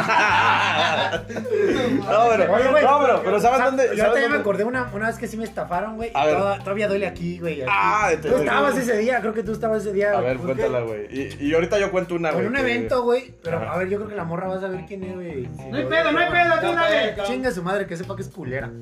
No, 2.07 2.27
pero, 2.29 2.47
güey, 2.47 2.83
no, 2.83 2.99
pero, 3.01 3.21
pero 3.23 3.39
¿sabes 3.39 3.63
dónde? 3.63 3.83
Yo 3.83 3.89
¿sabes 3.89 4.03
ahorita 4.03 4.21
ya 4.21 4.29
me 4.29 4.37
acordé 4.37 4.63
una, 4.63 4.89
una 4.93 5.07
vez 5.07 5.17
que 5.17 5.27
sí 5.27 5.35
me 5.37 5.43
estafaron, 5.43 5.95
güey. 5.95 6.11
Todavía 6.11 6.87
duele 6.87 7.07
aquí, 7.07 7.39
güey. 7.39 7.61
aquí. 7.61 7.71
Ah, 7.71 8.11
Tú 8.21 8.35
estabas 8.37 8.77
ese 8.77 8.97
día, 8.97 9.19
creo 9.19 9.33
que 9.33 9.43
tú 9.43 9.51
estabas 9.53 9.81
ese 9.81 9.93
día. 9.93 10.11
A 10.11 10.21
ver, 10.21 10.37
cuéntala, 10.37 10.81
güey. 10.81 11.07
Y, 11.09 11.47
y 11.47 11.53
ahorita 11.53 11.77
yo 11.79 11.91
cuento 11.91 12.15
una, 12.15 12.31
güey. 12.31 12.45
Un 12.59 12.65
que- 12.65 12.73
evento, 12.75 13.03
güey. 13.03 13.33
Pero 13.43 13.69
a 13.69 13.77
ver, 13.77 13.89
yo 13.89 13.97
creo 13.97 14.09
que 14.09 14.15
la 14.15 14.23
morra 14.23 14.47
va 14.47 14.55
a 14.55 14.59
saber 14.61 14.85
quién 14.85 15.03
es, 15.03 15.13
güey. 15.15 15.47
No 15.69 15.77
hay 15.77 15.85
pedo, 15.85 16.11
no 16.11 16.19
hay 16.19 16.29
pedo, 16.31 16.59
tú 16.61 16.73
dale. 16.75 17.15
Chinga 17.25 17.51
su 17.51 17.63
madre, 17.63 17.85
que 17.87 17.97
sepa 17.97 18.15
que 18.15 18.21
es 18.21 18.29
culera. 18.29 18.69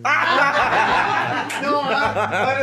No, 1.62 1.82
ah, 1.86 2.56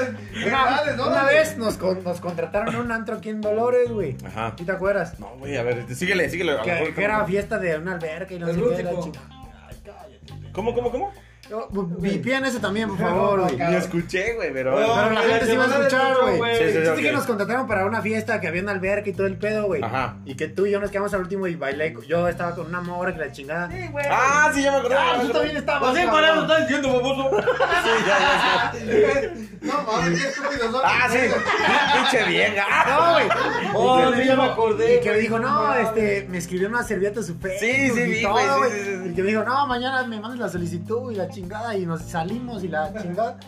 Una, 0.46 1.06
una 1.06 1.24
vez 1.24 1.56
nos, 1.56 1.76
con- 1.76 2.02
nos 2.04 2.20
contrataron 2.20 2.74
a 2.74 2.80
un 2.80 2.92
antro 2.92 3.16
aquí 3.16 3.30
en 3.30 3.40
Dolores, 3.40 3.90
güey. 3.90 4.16
Ajá. 4.24 4.54
¿Sí 4.58 4.64
te 4.64 4.72
acuerdas? 4.72 5.18
No, 5.18 5.28
güey, 5.38 5.56
a 5.56 5.62
ver, 5.62 5.84
síguele, 5.94 6.28
síguele. 6.28 6.56
Que, 6.62 6.92
era 7.02 7.24
fiesta 7.24 7.58
de 7.58 7.78
una 7.78 7.94
alberca 7.94 8.34
y 8.34 8.38
no 8.38 8.46
sé 8.48 8.54
qué. 8.54 8.86
Ay, 9.68 9.76
cállate. 9.84 10.52
¿Cómo, 10.52 10.74
cómo, 10.74 10.90
cómo? 10.90 11.12
Yo, 11.53 11.68
Vipien 11.98 12.46
eso 12.46 12.61
también, 12.61 12.88
por 12.88 12.96
favor, 12.98 13.40
güey. 13.42 13.57
Ni 13.59 13.74
escuché, 13.74 14.32
güey, 14.36 14.50
pero... 14.55 14.70
No, 14.70 14.94
Pero 14.94 15.11
la 15.11 15.20
gente 15.20 15.46
sí 15.46 15.55
va 15.57 15.64
a 15.64 15.66
escuchar, 15.66 16.16
güey. 16.22 16.38
güey. 16.38 16.57
Sí, 16.72 16.78
sí, 16.96 17.03
que 17.03 17.12
nos 17.12 17.24
contrataron 17.24 17.66
para 17.66 17.84
una 17.84 18.00
fiesta 18.00 18.40
que 18.40 18.48
había 18.48 18.62
una 18.62 18.72
alberca 18.72 19.11
y 19.11 19.12
todo 19.12 19.26
el 19.26 19.36
pedo, 19.36 19.64
güey. 19.66 19.82
Ajá. 19.82 20.16
Y 20.24 20.34
que 20.34 20.48
tú 20.48 20.64
y 20.64 20.70
yo 20.70 20.80
nos 20.80 20.90
quedamos 20.90 21.12
al 21.12 21.20
último 21.20 21.46
y 21.46 21.55
bailé. 21.57 21.94
Yo 22.09 22.26
estaba 22.26 22.55
con 22.55 22.68
una 22.68 22.80
morra 22.80 23.12
que 23.12 23.18
la 23.18 23.32
chingada. 23.32 23.70
Sí, 23.70 23.86
güey. 23.90 24.07
Ah, 24.11 24.50
sí, 24.55 24.62
ya 24.62 24.72
me 24.72 24.78
acordé. 24.78 24.94
Ah, 24.98 25.18
tú 25.20 25.28
también 25.28 25.57
estabas. 25.59 25.94
Sí, 25.94 26.03
por 26.07 26.11
cabrón. 26.22 26.30
eso 26.30 26.40
estás 26.42 26.61
diciendo, 26.68 26.88
baboso. 26.94 27.30
Sí, 27.82 27.90
ya, 28.07 28.72
ya. 28.84 29.32
No 29.61 29.82
mames, 29.82 30.20
qué 30.22 30.28
estúpidos. 30.28 30.82
Ah, 30.84 31.09
sí. 31.11 31.18
Pinche 31.94 32.28
vieja. 32.28 32.64
No, 32.88 33.12
güey. 33.12 33.26
Oh, 33.74 34.00
Y 34.00 34.03
que 34.05 34.11
sí, 34.12 34.18
me 34.20 34.26
ya 34.26 34.36
me 34.36 34.42
dijo- 34.42 34.53
acordé, 34.53 34.96
Y 34.96 35.00
que 35.00 35.11
me 35.11 35.18
dijo, 35.18 35.38
no, 35.38 35.74
este, 35.74 36.26
me 36.30 36.38
escribió 36.38 36.68
una 36.68 36.82
servilleta 36.82 37.20
a 37.20 37.22
su 37.22 37.34
Facebook. 37.36 37.59
Sí, 37.61 37.72
sí, 37.72 37.90
güey, 37.90 38.14
sí, 38.20 38.24
güey. 38.24 38.70
sí, 38.72 38.78
sí. 38.84 39.09
Y 39.11 39.14
que 39.14 39.22
me 39.22 39.28
dijo, 39.28 39.44
no, 39.44 39.66
mañana 39.66 40.03
me 40.05 40.18
mandas 40.20 40.38
la 40.40 40.48
solicitud 40.48 41.12
y 41.12 41.16
la 41.16 41.28
chingada. 41.28 41.41
Y 41.76 41.86
nos 41.86 42.03
salimos 42.03 42.62
y 42.64 42.68
la 42.68 42.93
chingada. 43.03 43.38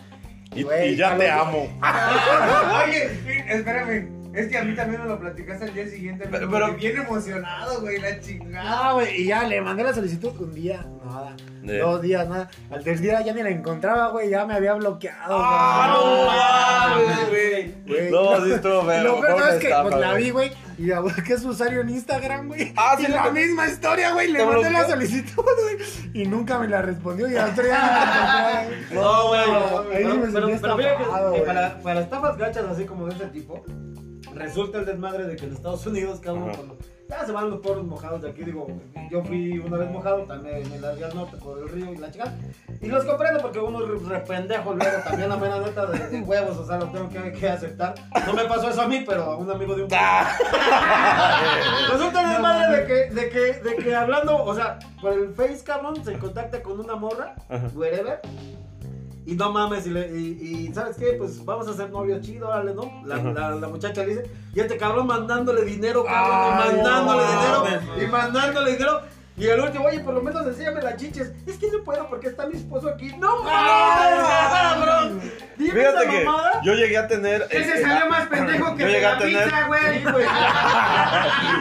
Y, 0.53 0.95
ya 0.95 1.17
te 1.17 1.29
amo. 1.29 1.67
Oye, 2.85 3.09
sí, 3.25 3.39
espérame. 3.47 4.15
Es 4.33 4.47
que 4.49 4.57
a 4.57 4.63
mí 4.65 4.75
también 4.75 5.01
me 5.01 5.07
lo 5.07 5.17
platicaste 5.17 5.63
al 5.65 5.73
día 5.73 5.87
siguiente. 5.87 6.27
Pero- 6.29 6.51
Pero, 6.51 6.73
bien 6.75 6.97
emocionado, 6.97 7.79
güey, 7.79 7.99
la 7.99 8.19
chingada. 8.19 8.89
Ah, 8.89 8.93
güey, 8.93 9.21
y 9.21 9.27
ya 9.27 9.43
le 9.47 9.61
mandé 9.61 9.83
la 9.83 9.93
solicitud 9.93 10.31
un 10.41 10.53
día, 10.53 10.85
nada. 11.05 11.35
Dos 11.63 12.01
días, 12.01 12.27
nada. 12.27 12.49
Al 12.69 12.83
tercer 12.83 13.01
día 13.01 13.21
ya 13.21 13.33
ni 13.33 13.43
la 13.43 13.49
encontraba, 13.49 14.09
güey, 14.09 14.29
ya 14.29 14.45
me 14.45 14.53
había 14.55 14.73
bloqueado. 14.73 15.37
Ah, 15.39 16.95
güey. 17.29 17.73
no 17.85 17.85
güey. 17.87 18.11
No, 18.11 18.45
sí 18.45 18.51
estuvo 18.51 18.83
feo. 18.83 19.03
Lo 19.03 19.21
peor 19.21 19.35
una 19.35 19.49
es 19.51 19.55
que 19.55 19.67
estafa, 19.67 19.89
pues, 19.89 20.01
la 20.01 20.13
vi, 20.15 20.29
güey, 20.31 20.51
y 20.77 20.87
la 20.87 20.99
busqué 20.99 21.37
su 21.37 21.49
usuario 21.49 21.81
en 21.81 21.89
Instagram, 21.89 22.47
güey. 22.47 22.73
Ah, 22.75 22.95
sí, 22.97 23.05
y 23.07 23.11
la 23.11 23.31
misma 23.31 23.67
historia, 23.67 24.13
güey, 24.13 24.31
le 24.31 24.39
¿Te 24.39 24.45
mandé 24.45 24.71
la 24.71 24.87
solicitud, 24.87 25.43
güey. 25.43 25.77
Y 26.13 26.27
nunca 26.27 26.59
me 26.59 26.67
la 26.67 26.81
respondió 26.81 27.29
y 27.29 27.35
al 27.35 27.51
otro 27.51 27.63
día 27.63 28.67
me 28.91 28.95
la 28.95 29.01
No, 29.01 29.27
güey. 29.29 29.41
Pero, 29.91 30.15
me 30.15 30.27
pero, 30.27 30.47
sentí 30.47 30.61
pero 30.61 30.77
mira 30.77 30.97
que, 30.97 31.41
para, 31.41 31.79
para 31.81 32.01
estafas 32.01 32.37
gachas 32.37 32.65
así 32.65 32.85
como 32.85 33.07
de 33.07 33.15
ese 33.15 33.27
tipo, 33.27 33.63
resulta 34.33 34.79
el 34.79 34.85
desmadre 34.85 35.25
de 35.25 35.35
que 35.35 35.45
en 35.45 35.53
Estados 35.53 35.85
Unidos, 35.85 36.19
cabrón, 36.19 36.51
Ajá. 36.51 36.61
Ya 37.07 37.25
se 37.25 37.31
van 37.31 37.49
los 37.49 37.59
pueblos 37.59 37.85
mojados 37.85 38.21
de 38.21 38.29
aquí, 38.29 38.43
digo, 38.43 38.67
yo 39.11 39.23
fui 39.23 39.59
una 39.59 39.77
vez 39.77 39.91
mojado, 39.91 40.23
también 40.23 40.69
me 40.69 40.79
largué 40.79 41.05
al 41.05 41.15
norte 41.15 41.37
por 41.37 41.59
el 41.59 41.69
río 41.69 41.93
y 41.93 41.97
la 41.97 42.11
chica. 42.11 42.33
Y 42.81 42.87
los 42.87 43.05
comprendo 43.05 43.39
porque 43.41 43.59
uno 43.59 43.83
es 43.83 44.01
re 44.03 44.19
pendejo 44.21 44.73
luego 44.73 44.97
también 45.03 45.29
la 45.29 45.37
mera 45.37 45.59
neta 45.59 45.85
de, 45.85 46.09
de 46.09 46.21
huevos, 46.21 46.57
o 46.57 46.65
sea, 46.65 46.77
lo 46.77 46.87
tengo 46.87 47.09
que, 47.09 47.31
que 47.31 47.49
aceptar. 47.49 47.93
No 48.25 48.33
me 48.33 48.45
pasó 48.45 48.69
eso 48.69 48.81
a 48.81 48.87
mí, 48.87 49.03
pero 49.07 49.23
a 49.23 49.37
un 49.37 49.49
amigo 49.49 49.75
de 49.75 49.83
un... 49.83 49.89
Resulta 51.91 52.21
el 52.21 52.29
desmadre 52.29 52.77
de 52.77 52.87
que, 52.87 53.13
de 53.13 53.29
que, 53.29 53.53
de 53.61 53.75
que 53.75 53.95
hablando, 53.95 54.43
o 54.43 54.55
sea, 54.55 54.79
por 55.01 55.13
el 55.13 55.33
Face, 55.33 55.63
cabrón, 55.63 56.03
se 56.03 56.17
contacta 56.17 56.61
con 56.63 56.79
una 56.79 56.95
morra, 56.95 57.35
wherever. 57.73 58.19
Y 59.25 59.33
no 59.33 59.51
mames, 59.51 59.87
y, 59.87 59.89
le- 59.89 60.19
y- 60.19 60.67
y 60.69 60.73
¿sabes 60.73 60.97
qué? 60.97 61.13
Pues 61.17 61.43
vamos 61.43 61.67
a 61.67 61.73
ser 61.73 61.89
novios 61.89 62.21
chido, 62.21 62.47
órale, 62.47 62.75
¿no? 62.75 63.01
La, 63.05 63.17
la, 63.17 63.51
la 63.55 63.67
muchacha 63.67 64.03
le 64.03 64.09
dice, 64.17 64.31
y 64.53 64.59
este 64.59 64.77
cabrón 64.77 65.07
mandándole 65.07 65.63
dinero, 65.65 66.03
cabrón, 66.05 66.37
y 66.47 66.75
mandándole 66.75 67.23
no 67.23 67.63
dinero, 67.63 67.81
y 68.03 68.07
mandándole 68.11 68.71
dinero. 68.73 69.01
Y 69.37 69.47
el 69.47 69.59
último, 69.59 69.85
oye, 69.85 69.99
por 69.99 70.13
lo 70.13 70.21
menos 70.21 70.47
enséñame 70.47 70.81
las 70.81 70.95
chiches. 70.95 71.33
Es 71.45 71.57
que 71.57 71.69
no 71.69 71.83
puedo 71.83 72.07
porque 72.07 72.27
está 72.27 72.47
mi 72.47 72.55
esposo 72.55 72.87
aquí. 72.87 73.07
¡No 73.17 73.43
mames, 73.43 74.25
cabrón! 74.51 75.21
Dime 75.57 75.71
Fíjate 75.73 76.03
esa 76.03 76.09
que 76.11 76.23
mamada. 76.23 76.61
yo 76.63 76.73
llegué 76.73 76.97
a 76.97 77.07
tener. 77.07 77.45
Ese 77.49 77.79
eh, 77.79 77.81
salió 77.81 78.09
más 78.09 78.27
pendejo 78.27 78.75
que 78.75 78.81
yo 78.83 78.87
de 78.87 78.93
llegué 78.93 79.05
a 79.05 79.11
la 79.13 79.19
tener- 79.19 79.43
pizza, 79.43 79.67
güey. 79.67 80.03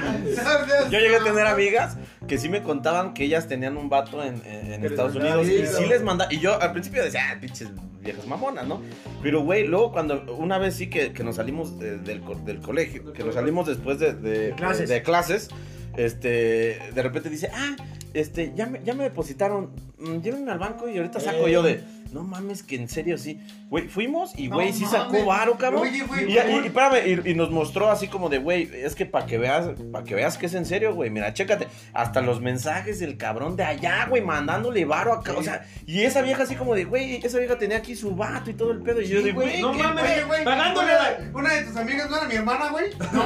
Yo 0.90 0.98
llegué 0.98 1.16
a 1.16 1.24
tener 1.24 1.46
amigas 1.46 1.96
que 2.26 2.38
sí 2.38 2.48
me 2.48 2.62
contaban 2.62 3.14
que 3.14 3.24
ellas 3.24 3.48
tenían 3.48 3.76
un 3.76 3.88
vato 3.88 4.22
en, 4.22 4.42
en- 4.46 4.84
Estados 4.84 5.14
Unidos 5.16 5.46
y 5.46 5.66
sí 5.66 5.86
les 5.86 6.02
mandaba. 6.02 6.32
Y 6.32 6.40
yo 6.40 6.60
al 6.60 6.72
principio 6.72 7.02
decía, 7.04 7.20
ah, 7.30 7.36
pinches 7.40 7.68
viejas 8.00 8.26
mamonas, 8.26 8.66
¿no? 8.66 8.82
Pero, 9.22 9.42
güey, 9.42 9.66
luego 9.66 9.92
cuando 9.92 10.22
una 10.36 10.58
vez 10.58 10.74
sí 10.76 10.88
que, 10.90 11.12
que 11.12 11.24
nos 11.24 11.36
salimos 11.36 11.78
de- 11.78 11.98
del, 11.98 12.22
del 12.44 12.60
colegio, 12.60 13.12
que 13.12 13.24
nos 13.24 13.34
salimos 13.34 13.66
después 13.66 13.98
de, 13.98 14.14
de- 14.14 14.54
clases. 14.54 14.88
de 14.88 15.02
clases, 15.02 15.48
este, 15.96 16.78
de 16.94 17.02
repente 17.02 17.30
dice, 17.30 17.50
ah, 17.52 17.76
este, 18.12 18.52
ya 18.54 18.66
me, 18.66 18.80
ya 18.84 18.94
me 18.94 19.04
depositaron, 19.04 19.70
mm, 19.98 20.20
llévenme 20.20 20.50
al 20.52 20.58
banco 20.58 20.88
y 20.88 20.96
ahorita 20.96 21.20
saco 21.20 21.48
yo 21.48 21.62
de, 21.62 21.82
no 22.14 22.22
mames, 22.22 22.62
que 22.62 22.76
en 22.76 22.88
serio 22.88 23.18
sí. 23.18 23.40
Güey, 23.68 23.88
fuimos 23.88 24.38
y, 24.38 24.48
No 24.48 24.54
güey, 24.56 24.72
sí 24.72 24.84
sacó 24.86 25.06
mames. 25.12 25.26
varo, 25.26 25.58
cabrón. 25.58 25.82
Oye, 25.82 26.02
güey, 26.04 26.24
y, 26.30 26.32
y, 26.32 26.36
y 26.36 26.66
espérame, 26.66 27.22
y, 27.26 27.30
y 27.30 27.34
nos 27.34 27.50
mostró 27.50 27.90
así 27.90 28.06
como 28.08 28.28
de, 28.28 28.38
güey, 28.38 28.70
es 28.72 28.94
que 28.94 29.04
para 29.04 29.26
que 29.26 29.36
veas, 29.36 29.66
para 29.92 30.04
que 30.04 30.14
veas 30.14 30.38
que 30.38 30.46
es 30.46 30.54
en 30.54 30.64
serio, 30.64 30.94
güey, 30.94 31.10
mira, 31.10 31.34
chécate, 31.34 31.66
hasta 31.92 32.20
los 32.20 32.40
mensajes 32.40 33.00
del 33.00 33.16
cabrón 33.16 33.56
de 33.56 33.64
allá, 33.64 34.06
güey, 34.08 34.22
mandándole 34.22 34.84
varo 34.84 35.12
acá, 35.12 35.32
o 35.36 35.42
sea, 35.42 35.66
y 35.86 36.02
esa 36.02 36.22
vieja 36.22 36.44
así 36.44 36.54
como 36.54 36.74
de, 36.74 36.84
güey, 36.84 37.16
esa 37.24 37.38
vieja 37.38 37.58
tenía 37.58 37.78
aquí 37.78 37.96
su 37.96 38.14
vato 38.14 38.48
y 38.50 38.54
todo 38.54 38.70
el 38.70 38.80
pedo, 38.82 39.00
y 39.00 39.08
yo 39.08 39.18
Sí, 39.18 39.24
de, 39.24 39.32
güey, 39.32 39.48
güey, 39.48 39.60
no 39.62 39.72
¿qué 39.72 39.82
mames, 39.82 40.04
pedo?" 40.04 40.14
Oye, 40.14 40.24
güey, 40.24 40.44
Pagándole 40.44 40.92
una, 40.92 41.38
una 41.40 41.54
de 41.54 41.62
tus 41.64 41.76
amigas 41.76 42.08
no 42.08 42.16
era 42.18 42.26
mi 42.28 42.34
hermana, 42.36 42.68
güey. 42.70 42.86
No. 43.04 43.24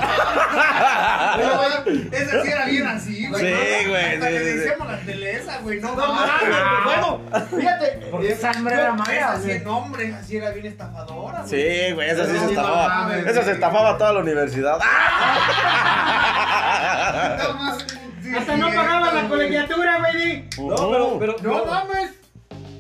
Pero, 1.36 2.12
esa 2.12 2.43
sí 2.43 2.49
era 2.51 2.66
bien 2.66 2.86
así, 2.86 3.26
güey. 3.28 3.41
Sí, 3.45 3.51
¿no? 3.84 3.91
güey, 3.91 4.05
Hasta 4.14 4.26
sí, 4.26 4.32
le 4.32 4.39
sí, 4.39 4.51
sí. 4.51 4.57
decíamos 4.59 4.89
la 4.89 4.99
telesa, 5.01 5.59
güey. 5.61 5.80
No, 5.80 5.95
No 5.95 6.14
mames, 6.14 6.84
bueno, 6.84 7.20
fíjate. 7.57 7.86
Porque 8.11 8.28
eh, 8.28 8.32
esa 8.32 8.51
hambre 8.53 8.76
era 8.81 8.93
mala, 8.95 9.12
Esa 9.14 9.37
sí, 9.41 9.47
güey. 9.47 9.61
no, 9.64 9.79
hombre, 9.79 10.14
así 10.14 10.37
era 10.37 10.51
bien 10.51 10.66
estafadora, 10.66 11.43
güey. 11.43 11.49
Sí, 11.51 11.93
güey, 11.95 12.11
esa 12.11 12.24
sí 12.26 12.33
No, 12.33 12.39
se 12.39 12.45
no 12.45 12.51
estafaba, 12.51 12.89
mames, 12.89 13.26
esa 13.26 13.43
se 13.45 13.53
estafaba 13.53 13.99
toda 13.99 14.12
la 14.14 14.20
universidad. 14.20 14.79
No 17.39 17.79
sí, 18.22 18.35
Hasta 18.37 18.57
no 18.57 18.66
pagaban 18.68 19.14
la 19.14 19.29
colegiatura, 19.29 19.99
güey. 19.99 20.45
No, 20.59 20.91
pero, 20.91 21.18
pero, 21.18 21.37
No 21.43 21.64
mames. 21.64 22.11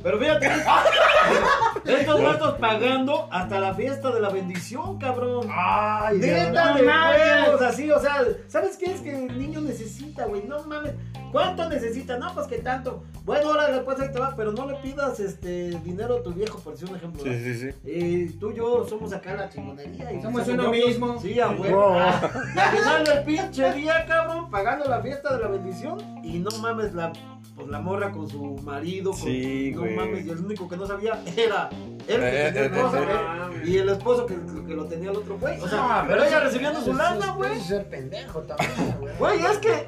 Pero 0.02 0.18
fíjate. 0.18 0.48
Estos 1.84 2.22
vatos 2.22 2.58
pagando 2.58 3.28
hasta 3.30 3.58
la 3.60 3.74
fiesta 3.74 4.10
de 4.10 4.20
la 4.20 4.28
bendición, 4.28 4.98
cabrón. 4.98 5.48
Ay, 5.50 6.18
Neta 6.18 6.74
no 6.74 6.84
mames. 6.84 7.62
así, 7.62 7.90
o 7.90 7.98
sea, 8.00 8.24
¿sabes 8.46 8.76
qué 8.76 8.92
es 8.92 9.00
que 9.00 9.26
el 9.26 9.38
niño 9.38 9.60
necesita, 9.60 10.26
güey? 10.26 10.44
No 10.44 10.62
mames. 10.64 10.92
¿Cuánto 11.32 11.68
necesita? 11.68 12.18
No, 12.18 12.32
pues 12.34 12.46
que 12.46 12.58
tanto. 12.58 13.04
Bueno, 13.24 13.48
ahora 13.50 13.70
después 13.70 13.98
ahí 14.00 14.10
te 14.10 14.18
va, 14.18 14.34
pero 14.36 14.52
no 14.52 14.66
le 14.70 14.76
pidas 14.78 15.20
este 15.20 15.70
dinero 15.80 16.16
a 16.16 16.22
tu 16.22 16.32
viejo, 16.32 16.58
por 16.60 16.72
decir 16.72 16.88
un 16.90 16.96
ejemplo. 16.96 17.22
Sí, 17.22 17.28
¿verdad? 17.28 17.44
sí, 17.44 17.54
sí. 17.58 17.70
Eh, 17.84 18.30
tú 18.40 18.50
y 18.50 18.56
yo 18.56 18.86
somos 18.88 19.12
acá 19.12 19.34
la 19.34 19.48
chingonería. 19.48 20.12
Y 20.12 20.22
Somos 20.22 20.46
uno 20.48 20.70
mismo. 20.70 21.18
Sí, 21.20 21.38
a 21.40 21.50
huevo. 21.50 21.90
Wow. 21.90 21.98
Y 22.54 22.58
al 22.58 22.70
final 22.76 23.04
del 23.04 23.24
pinche 23.24 23.72
día, 23.72 24.04
cabrón, 24.06 24.50
pagando 24.50 24.86
la 24.86 25.00
fiesta 25.00 25.36
de 25.36 25.42
la 25.42 25.48
bendición. 25.48 25.98
Y 26.24 26.38
no 26.38 26.50
mames, 26.62 26.94
la, 26.94 27.12
pues, 27.54 27.68
la 27.68 27.80
morra 27.80 28.10
con 28.10 28.28
su 28.28 28.56
marido. 28.62 29.10
Con, 29.10 29.20
Sí. 29.20 29.72
Mames, 29.96 30.26
y 30.26 30.30
el 30.30 30.38
único 30.38 30.68
que 30.68 30.76
no 30.76 30.86
sabía 30.86 31.18
era 31.36 31.68
él 32.06 32.20
que 32.20 32.46
Eh, 32.46 32.52
tenía 32.52 32.62
eh, 32.62 32.66
esposa, 32.66 32.98
eh, 33.02 33.06
güey, 33.50 33.70
y 33.70 33.76
el 33.78 33.88
esposo 33.90 34.26
que, 34.26 34.34
que 34.66 34.74
lo 34.74 34.84
tenía 34.86 35.10
el 35.10 35.16
otro 35.16 35.38
güey. 35.38 35.60
O 35.60 35.68
sea, 35.68 35.78
Ah, 36.00 36.04
pero 36.08 36.24
ella 36.24 36.40
recibiendo 36.40 36.80
su 36.80 36.92
lana, 36.94 37.18
eso 37.24 37.34
güey. 37.34 37.52
es 37.58 37.62
ser 37.64 37.88
pendejo 37.88 38.40
también, 38.42 38.96
güey. 39.00 39.16
Güey, 39.18 39.44
es 39.44 39.58
que. 39.58 39.86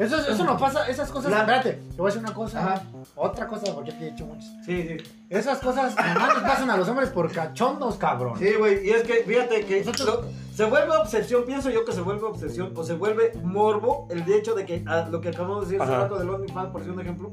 Eso, 0.00 0.16
eso 0.16 0.44
no 0.44 0.56
pasa, 0.56 0.88
esas 0.88 1.10
cosas. 1.10 1.30
La- 1.30 1.40
Espérate, 1.40 1.72
te 1.74 1.96
voy 1.96 2.10
a 2.10 2.14
decir 2.14 2.26
una 2.26 2.34
cosa. 2.34 2.60
Ajá. 2.60 2.82
Otra 3.16 3.46
cosa, 3.46 3.74
porque 3.74 3.92
te 3.92 4.06
he 4.06 4.10
dicho 4.12 4.24
muchas. 4.24 4.48
Sí, 4.64 4.82
sí. 4.88 4.96
Esas 5.28 5.58
cosas 5.58 5.94
nomás 5.94 6.38
pasan 6.40 6.70
a 6.70 6.76
los 6.76 6.88
hombres 6.88 7.10
por 7.10 7.30
cachondos, 7.30 7.96
cabrón. 7.96 8.38
Sí, 8.38 8.54
güey, 8.58 8.86
y 8.86 8.90
es 8.90 9.02
que 9.02 9.22
fíjate 9.24 9.64
que 9.66 9.84
lo- 9.84 10.24
se 10.54 10.64
vuelve 10.64 10.96
obsesión, 10.96 11.44
pienso 11.44 11.70
yo 11.70 11.84
que 11.84 11.92
se 11.92 12.00
vuelve 12.00 12.24
obsesión 12.24 12.72
o 12.74 12.82
se 12.84 12.94
vuelve 12.94 13.32
morbo 13.42 14.06
el 14.10 14.24
de 14.24 14.36
hecho 14.38 14.54
de 14.54 14.64
que 14.66 14.82
ah, 14.86 15.06
lo 15.10 15.20
que 15.20 15.28
acabamos 15.28 15.60
de 15.68 15.72
decir 15.76 15.82
hace 15.82 15.96
rato 15.96 16.18
del 16.18 16.28
OnlyFans, 16.30 16.70
por 16.70 16.80
decir 16.80 16.94
un 16.94 17.00
ejemplo, 17.00 17.30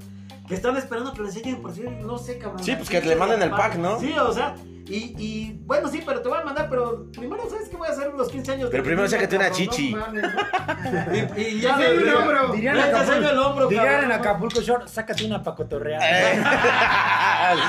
que 0.48 0.54
están 0.56 0.76
esperando 0.78 1.14
que 1.14 1.22
les 1.24 1.36
enseñen, 1.36 1.62
por 1.62 1.72
decir, 1.74 1.90
no 1.90 2.18
sé, 2.18 2.38
cabrón. 2.38 2.64
Sí, 2.64 2.74
pues 2.76 2.90
que 2.90 2.98
chicha 2.98 3.10
le 3.10 3.16
manden 3.16 3.40
de 3.40 3.46
el 3.46 3.52
pack, 3.52 3.76
¿no? 3.78 4.00
Sí, 4.00 4.14
o 4.18 4.32
sea, 4.32 4.56
y, 4.90 5.16
y 5.18 5.60
bueno, 5.66 5.88
sí, 5.90 6.02
pero 6.06 6.22
te 6.22 6.30
voy 6.30 6.38
a 6.40 6.44
mandar, 6.46 6.68
pero 6.70 7.06
primero, 7.12 7.44
¿sabes 7.50 7.68
qué 7.70 7.76
voy 7.78 7.88
a 7.88 7.92
hacer 7.92 8.14
los 8.14 8.30
15 8.30 8.52
años? 8.54 8.64
de 8.66 8.72
Pero 8.72 8.84
mi 8.84 8.88
primero 8.88 9.08
sácate 9.10 9.36
una 9.36 9.50
cabrón? 9.50 9.66
No 9.68 9.72
chichi. 9.74 9.96
mames, 9.96 10.24
¿no? 10.24 11.16
y, 11.38 11.42
y 11.42 11.60
ya 11.62 11.76
Sí, 11.78 11.82
le 11.84 11.98
digo, 11.98 12.20
hombro. 12.20 12.48
Dirían 12.54 12.80
Acapulco, 12.80 13.30
el 13.30 13.38
hombro, 13.40 13.68
dirían 13.68 13.86
cabrón. 13.86 14.06
en 14.06 14.12
Acapulco 14.20 14.62
Short, 14.62 14.88
sácate 14.88 15.26
una 15.26 15.44
pa' 15.44 15.56
cotorrear. 15.56 16.02
Eh. 16.04 16.44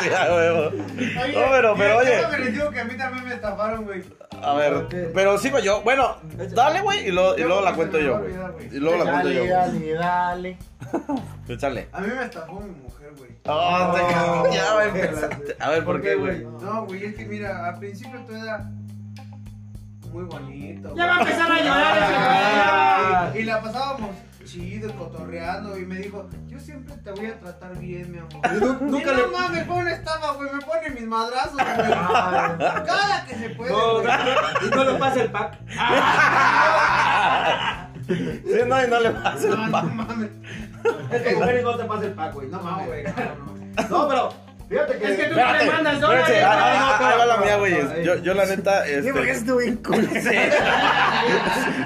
Sí. 0.02 0.08
Oye, 0.08 1.32
No, 1.34 1.50
pero, 1.50 1.74
pero 1.76 1.98
oye. 1.98 2.10
déjame 2.10 2.38
les 2.40 2.52
digo 2.52 2.70
que 2.70 2.80
a 2.80 2.84
mí 2.84 2.96
también 2.96 3.24
me 3.28 3.34
estafaron, 3.34 3.84
güey. 3.84 4.02
A 4.42 4.54
ver, 4.54 4.86
pero 5.14 5.38
sigo 5.38 5.58
yo. 5.58 5.82
Bueno, 5.82 6.16
dale, 6.50 6.80
güey, 6.80 7.08
y, 7.08 7.10
luego- 7.12 7.36
y 7.38 7.42
luego 7.42 7.60
la 7.60 7.74
cuento 7.74 7.98
yo, 7.98 8.18
güey. 8.18 8.32
Y 8.72 8.78
luego 8.78 9.04
la 9.04 9.10
cuento 9.10 9.30
yo. 9.30 9.44
Dale, 9.46 9.92
dale, 9.94 10.58
Échale. 11.48 11.88
A 11.92 12.00
mí 12.00 12.08
me 12.08 12.24
estafó 12.24 12.60
mi 12.60 12.70
mujer, 12.70 13.12
güey. 13.16 13.30
Oh, 13.46 13.92
te 13.94 14.00
cago, 14.14 14.52
ya 14.52 14.74
va 14.74 14.80
a 14.80 14.84
empezar. 14.86 15.38
A 15.60 15.70
ver, 15.70 15.84
¿por 15.84 16.00
qué, 16.02 16.14
güey? 16.16 16.44
No, 16.44 16.84
güey, 16.86 17.04
es 17.06 17.14
que 17.16 17.24
mira, 17.26 17.66
al 17.68 17.78
principio 17.78 18.20
todo 18.20 18.36
era 18.36 18.70
muy 20.12 20.24
bonito. 20.24 20.94
Ya 20.96 21.06
va 21.06 21.14
a 21.16 21.18
güey. 21.18 21.30
empezar 21.32 21.52
a 21.52 21.58
llorar 21.62 21.96
ese 21.96 22.14
Ah, 22.16 23.28
güey. 23.30 23.42
Y 23.42 23.44
la 23.46 23.60
pasábamos 23.62 24.10
chido, 24.44 24.94
cotorreando, 24.96 25.78
y 25.78 25.84
me 25.84 25.96
dijo, 25.96 26.26
yo 26.46 26.58
siempre 26.58 26.96
te 26.96 27.10
voy 27.12 27.26
a 27.26 27.38
tratar 27.38 27.76
bien, 27.78 28.10
mi 28.10 28.16
amor. 28.16 28.32
nu- 28.80 28.88
Y 28.88 28.90
nunca 28.92 29.12
no 29.12 29.18
le- 29.18 29.26
mames, 29.26 29.66
fue 29.66 29.76
una 29.76 29.92
estafa, 29.92 30.32
güey, 30.32 30.50
me 30.54 30.60
pone 30.62 30.88
mis 30.90 31.06
madrazos, 31.06 31.52
güey. 31.52 31.66
Ah, 31.92 32.82
Cada 32.86 33.26
que 33.26 33.34
se 33.34 33.50
puede, 33.50 33.70
No, 33.70 34.00
güey. 34.00 34.06
no, 34.06 34.66
y 34.66 34.70
no 34.70 34.84
le 34.92 34.98
pasa 34.98 35.20
el 35.22 35.30
pack. 35.30 35.58
Sí, 38.08 38.58
no, 38.66 38.84
y 38.84 38.88
no 38.88 39.00
le 39.00 39.10
pasa 39.10 39.44
el 39.48 39.50
No, 39.50 39.56
mames. 39.66 40.30
Es 41.12 41.22
que 41.22 41.34
mujer 41.36 41.60
y 41.60 41.64
no 41.64 41.76
te 41.76 41.84
pasa 41.84 42.04
el 42.06 42.12
pack, 42.12 42.34
güey. 42.34 42.48
No 42.48 42.62
mames. 42.62 42.86
güey. 42.86 43.04
No, 43.90 44.08
pero 44.08 44.32
fíjate 44.68 44.98
que. 44.98 45.04
Es 45.04 45.16
que 45.16 45.24
tú 45.24 45.30
Espérate, 45.30 45.64
le 45.64 45.70
mandas 45.72 45.94
espérate, 45.94 46.32
dólares. 46.32 46.44
ah, 46.46 46.54
güey. 46.54 46.76
ah, 46.76 46.98
ah, 47.00 47.08
ahí 47.12 47.18
va 47.18 47.26
la 47.26 47.36
mía, 47.38 47.56
güey. 47.56 48.04
Yo, 48.04 48.16
yo 48.16 48.34
la 48.34 48.46
neta, 48.46 48.84
Sí, 48.84 48.92
porque 49.12 49.30
este... 49.30 49.32
estuve 49.32 49.64
bien 49.64 49.76
cool. 49.76 50.08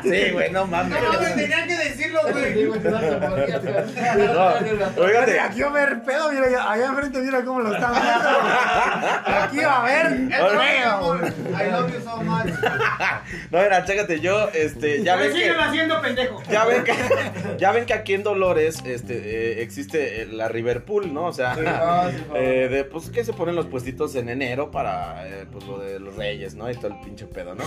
Sí, 0.03 0.31
güey, 0.33 0.51
no 0.51 0.67
mames. 0.67 1.01
No 1.03 1.13
mames, 1.13 1.35
tenían 1.37 1.67
que 1.69 1.77
decirlo, 1.77 2.21
Sí, 2.27 2.33
güey. 2.33 2.65
güey, 2.67 2.81
No, 2.83 4.53
Oígate, 5.03 5.41
Aquí 5.41 5.63
va 5.63 5.69
a 5.69 5.73
ver 5.73 6.03
pedo, 6.03 6.33
mira, 6.33 6.71
allá- 6.71 6.87
enfrente 6.87 7.21
mira 7.21 7.45
cómo 7.45 7.61
lo 7.61 7.75
están 7.75 7.93
viendo. 7.93 8.29
Aquí 9.43 9.59
va 9.61 9.81
a 9.81 9.85
ver 9.85 10.11
mi 10.19 10.29
pedo. 10.33 10.91
amor. 10.91 11.21
I 11.25 11.71
love 11.71 11.93
you 11.93 12.01
so 12.01 12.17
much. 12.23 12.47
no, 13.51 13.59
mira, 13.63 13.85
chécate, 13.85 14.21
yo, 14.21 14.49
este, 14.53 15.03
ya 15.03 15.17
ven 15.17 15.33
que... 15.33 15.51
haciendo 15.51 16.01
pendejo. 16.01 16.43
Ya 16.51 16.65
ven 16.65 16.85
que, 16.85 16.95
ya 17.59 17.73
ven 17.73 17.87
que 17.87 17.95
aquí 17.95 18.15
en 18.15 18.23
Dolores 18.23 18.83
este, 18.85 19.15
eh, 19.59 19.63
existe 19.63 20.23
eh, 20.23 20.27
la 20.27 20.49
Riverpool, 20.49 21.13
¿no? 21.13 21.27
O 21.27 21.33
sea, 21.33 21.53
Ah, 21.53 22.09
sí, 22.11 22.17
por 22.19 22.27
favor. 22.29 22.43
eh, 22.43 22.69
de, 22.73 22.85
pues 22.85 23.11
que 23.11 23.25
se 23.25 23.33
ponen 23.33 23.55
los 23.55 23.67
puestitos 23.67 24.15
en 24.17 24.29
enero 24.29 24.71
para 24.71 25.27
eh, 25.29 25.47
pues, 25.51 25.65
lo 25.67 25.79
de 25.79 26.01
los 26.01 26.17
reyes, 26.17 26.55
¿no? 26.55 26.71
Y 26.71 26.75
todo 26.75 26.89
el 26.89 27.01
pinche 27.01 27.27
pedo, 27.27 27.55
¿no? 27.55 27.65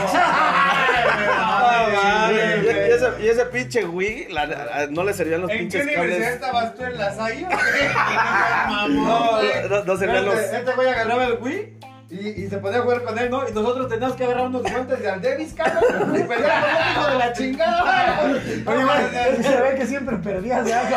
Y, 2.27 2.67
y 2.67 2.69
ese, 2.93 3.07
y 3.23 3.29
ese 3.29 3.47
pinche 3.47 3.85
Wii, 3.85 4.29
la- 4.31 4.47
la- 4.47 4.87
no 4.91 5.05
le 5.05 5.13
servían 5.15 5.43
los 5.43 5.51
¿En 5.51 5.69
qué 5.69 5.79
pinches 5.79 5.83
universidad 5.99 6.33
estabas 6.35 6.75
tú 6.75 6.85
en 6.85 6.99
la 6.99 7.15
Salle? 7.15 7.47
No, 8.89 8.89
no, 8.89 9.85
no 9.85 9.97
servían 9.97 10.25
los. 10.25 10.35
Este, 10.39 10.57
este 10.59 10.73
güey 10.73 10.89
agarraba 10.89 11.25
el 11.27 11.39
Wii 11.41 11.79
y, 12.09 12.29
y 12.45 12.49
se 12.49 12.59
podía 12.59 12.81
jugar 12.83 13.03
con 13.03 13.19
él, 13.19 13.29
¿no? 13.31 13.49
Y 13.49 13.53
nosotros 13.53 13.89
teníamos 13.89 14.17
que 14.17 14.25
agarrar 14.25 14.47
unos 14.47 14.63
guantes 14.63 15.01
de 15.01 15.11
Aldevis, 15.11 15.55
cabrón. 15.55 16.15
Y 16.17 16.23
pelear 16.23 16.63
con 16.63 16.71
el 16.71 16.93
hijo 16.93 17.11
de 17.11 17.19
la 17.19 17.33
chingada. 17.33 18.21
Oye, 18.23 18.85
güey, 18.85 19.43
se 19.43 19.61
ve 19.61 19.75
que 19.77 19.87
siempre 19.87 20.17
perdías 20.19 20.65
de 20.65 20.73
algo. 20.75 20.97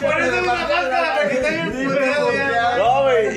Por 0.00 0.20
eso 0.20 0.34
es 0.34 0.42
una 0.42 0.52
máscara, 0.54 1.14
porque 1.20 1.34
está 1.34 1.48
bien. 1.50 1.88
No, 2.78 3.02
güey, 3.04 3.28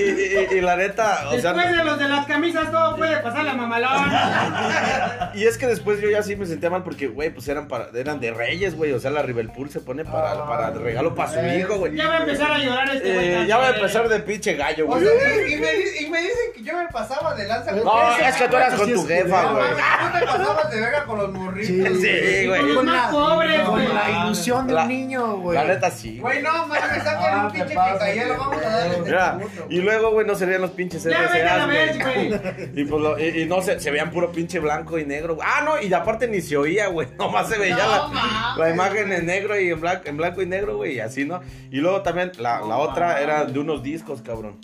y, 0.51 0.61
la 0.61 0.75
neta, 0.75 1.25
o 1.29 1.37
sea. 1.39 1.53
Después 1.53 1.77
de 1.77 1.83
los 1.83 1.99
de 1.99 2.07
las 2.09 2.25
camisas, 2.25 2.71
todo 2.71 2.95
puede 2.95 3.17
pasar 3.17 3.43
la 3.45 3.53
mamalón. 3.53 3.91
Y 5.33 5.45
es 5.45 5.57
que 5.57 5.67
después 5.67 5.99
yo 6.01 6.09
ya 6.09 6.23
sí 6.23 6.35
me 6.35 6.45
sentía 6.45 6.69
mal 6.69 6.83
porque, 6.83 7.07
güey, 7.07 7.29
pues 7.29 7.47
eran 7.49 7.67
para, 7.67 7.87
eran 7.93 8.19
de 8.21 8.31
reyes, 8.31 8.75
güey. 8.75 8.93
O 8.93 8.99
sea, 8.99 9.11
la 9.11 9.21
Rivelpool 9.21 9.69
se 9.69 9.81
pone 9.81 10.05
para, 10.05 10.45
para 10.45 10.71
regalo 10.71 11.13
para 11.13 11.29
su 11.31 11.39
hijo, 11.45 11.77
güey. 11.77 11.95
Ya 11.95 12.07
va 12.07 12.15
a 12.15 12.19
empezar 12.19 12.51
a 12.51 12.57
llorar 12.59 12.89
este 12.95 13.13
güey. 13.13 13.33
Eh, 13.33 13.45
ya 13.47 13.57
va 13.57 13.67
a 13.67 13.69
empezar 13.71 14.07
de 14.07 14.19
pinche 14.21 14.53
gallo, 14.55 14.85
O 14.85 14.87
güey. 14.87 15.03
sea, 15.05 15.47
y, 15.47 15.53
y 15.53 15.57
me, 15.57 15.73
di- 15.73 16.05
y 16.05 16.09
me 16.09 16.21
dicen 16.21 16.53
que 16.55 16.63
yo 16.63 16.77
me 16.77 16.87
pasaba 16.87 17.35
de 17.35 17.47
lanza. 17.47 17.71
No, 17.73 18.17
es 18.17 18.35
que 18.35 18.47
tú 18.47 18.55
eras 18.55 18.73
con 18.75 18.93
tu 18.93 19.05
jefa, 19.07 19.43
güey. 19.51 19.65
tú 19.67 20.19
te 20.19 20.25
pasabas 20.25 20.71
de 20.71 20.79
verga 20.81 21.03
con 21.05 21.17
los 21.19 21.31
morritos. 21.33 21.97
Sí, 21.99 22.47
güey. 22.47 22.47
güey. 22.47 22.59
Con 22.61 22.75
los 22.75 22.83
más 22.85 23.11
pobres, 23.11 23.61
Con 23.61 23.71
güey. 23.83 23.87
la 23.93 24.09
ilusión 24.25 24.67
de 24.67 24.73
La- 24.73 24.81
un 24.83 24.87
niño, 24.87 25.37
güey. 25.37 25.57
La 25.57 25.63
neta 25.65 25.91
sí. 25.91 26.19
Güey, 26.19 26.41
no, 26.41 26.67
mames, 26.67 27.03
sacan 27.03 27.23
Ah, 27.39 27.45
un 27.47 27.51
te 27.51 27.59
pinche 27.59 27.75
pasas, 27.75 27.93
picayelo, 27.97 28.37
vamos 28.37 28.57
a 28.65 28.69
darle 28.69 28.95
este 28.95 29.65
y 29.69 29.81
luego, 29.81 30.11
güey, 30.11 30.24
no 30.25 30.35
se 30.35 30.45
veían 30.45 30.61
los 30.61 30.71
pinches 30.71 31.05
RCAs, 31.05 31.65
güey. 32.01 32.71
Y 32.81 32.85
pues 32.85 33.01
lo- 33.01 33.19
y, 33.19 33.41
y 33.41 33.45
no 33.45 33.61
se, 33.61 33.79
se 33.79 33.91
veían 33.91 34.11
puro 34.11 34.31
pinche 34.31 34.59
blanco 34.59 34.97
y 34.99 35.05
negro. 35.05 35.35
güey. 35.35 35.47
Ah, 35.49 35.61
no, 35.63 35.81
y 35.81 35.93
aparte 35.93 36.27
ni 36.27 36.41
se 36.41 36.57
oía, 36.57 36.87
güey. 36.87 37.07
Nomás 37.17 37.47
se 37.49 37.57
veía 37.57 37.77
la, 37.77 38.55
la 38.57 38.69
imagen 38.69 39.11
en 39.11 39.25
negro 39.25 39.59
y 39.59 39.69
en 39.69 39.79
blanco, 39.81 40.03
en 40.05 40.17
blanco 40.17 40.41
y 40.41 40.45
negro, 40.45 40.77
güey, 40.77 40.95
y 40.95 40.99
así, 40.99 41.25
¿no? 41.25 41.41
Y 41.71 41.77
luego 41.77 42.01
también 42.01 42.31
la, 42.37 42.61
la 42.61 42.77
otra 42.77 43.21
era 43.21 43.45
de 43.45 43.59
unos 43.59 43.83
discos, 43.83 44.21
cabrón. 44.21 44.57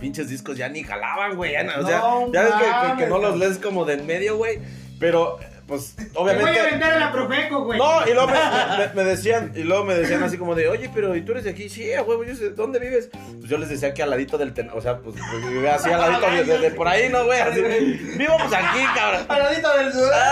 Pinches 0.00 0.28
discos 0.28 0.56
ya 0.56 0.68
ni 0.68 0.82
jalaban, 0.82 1.36
güey. 1.36 1.52
ya 1.52 1.62
no- 1.62 1.72
o 1.82 1.86
sea, 1.86 1.98
No 1.98 2.32
ya 2.32 2.42
ves 2.42 2.52
que- 2.54 2.90
que, 2.96 3.04
que, 3.04 3.10
no 3.10 3.18
los 3.18 3.38
lees 3.38 3.58
como 3.58 3.84
de 3.84 3.94
en 3.94 4.06
medio, 4.06 4.36
güey. 4.36 4.58
Pero, 4.98 5.38
pues, 5.66 5.96
Te 5.96 6.04
voy 6.14 6.30
a 6.30 6.34
obviamente. 6.34 6.62
vender 6.62 6.92
a 6.92 6.98
la 6.98 7.12
Profeco, 7.12 7.64
güey. 7.64 7.78
No, 7.78 8.06
y 8.06 8.12
luego 8.12 8.28
me, 8.28 8.34
me- 8.86 8.94
me 8.94 9.04
decían, 9.04 9.52
y 9.54 9.62
luego 9.62 9.84
me 9.84 9.94
decían 9.94 10.22
así 10.22 10.36
como 10.38 10.54
de, 10.54 10.68
oye, 10.68 10.90
pero 10.94 11.14
¿y 11.16 11.22
tú 11.22 11.32
eres 11.32 11.44
de 11.44 11.50
aquí? 11.50 11.68
Sí, 11.68 11.92
a 11.92 12.02
huevo, 12.02 12.24
yo 12.24 12.34
sé, 12.34 12.50
¿dónde 12.50 12.78
vives? 12.78 13.10
Pues 13.38 13.48
yo 13.50 13.58
les 13.58 13.68
decía 13.68 13.94
que 13.94 14.02
al 14.02 14.10
ladito 14.10 14.36
del 14.38 14.52
ten, 14.54 14.70
o 14.74 14.80
sea, 14.80 14.98
pues, 14.98 15.16
pues, 15.30 15.46
vivía 15.48 15.74
así 15.76 15.90
al 15.90 16.00
ladito 16.00 16.30
de, 16.30 16.44
de- 16.44 16.58
de 16.58 16.70
por 16.72 16.88
ahí, 16.88 17.08
¿no, 17.08 17.24
güey? 17.24 17.40
Así, 17.40 17.60
vivo 17.62 18.36
pues 18.38 18.52
aquí, 18.52 18.80
cabrón. 18.94 19.24
Paradito 19.26 19.76
del 19.76 19.92
sur. 19.92 20.10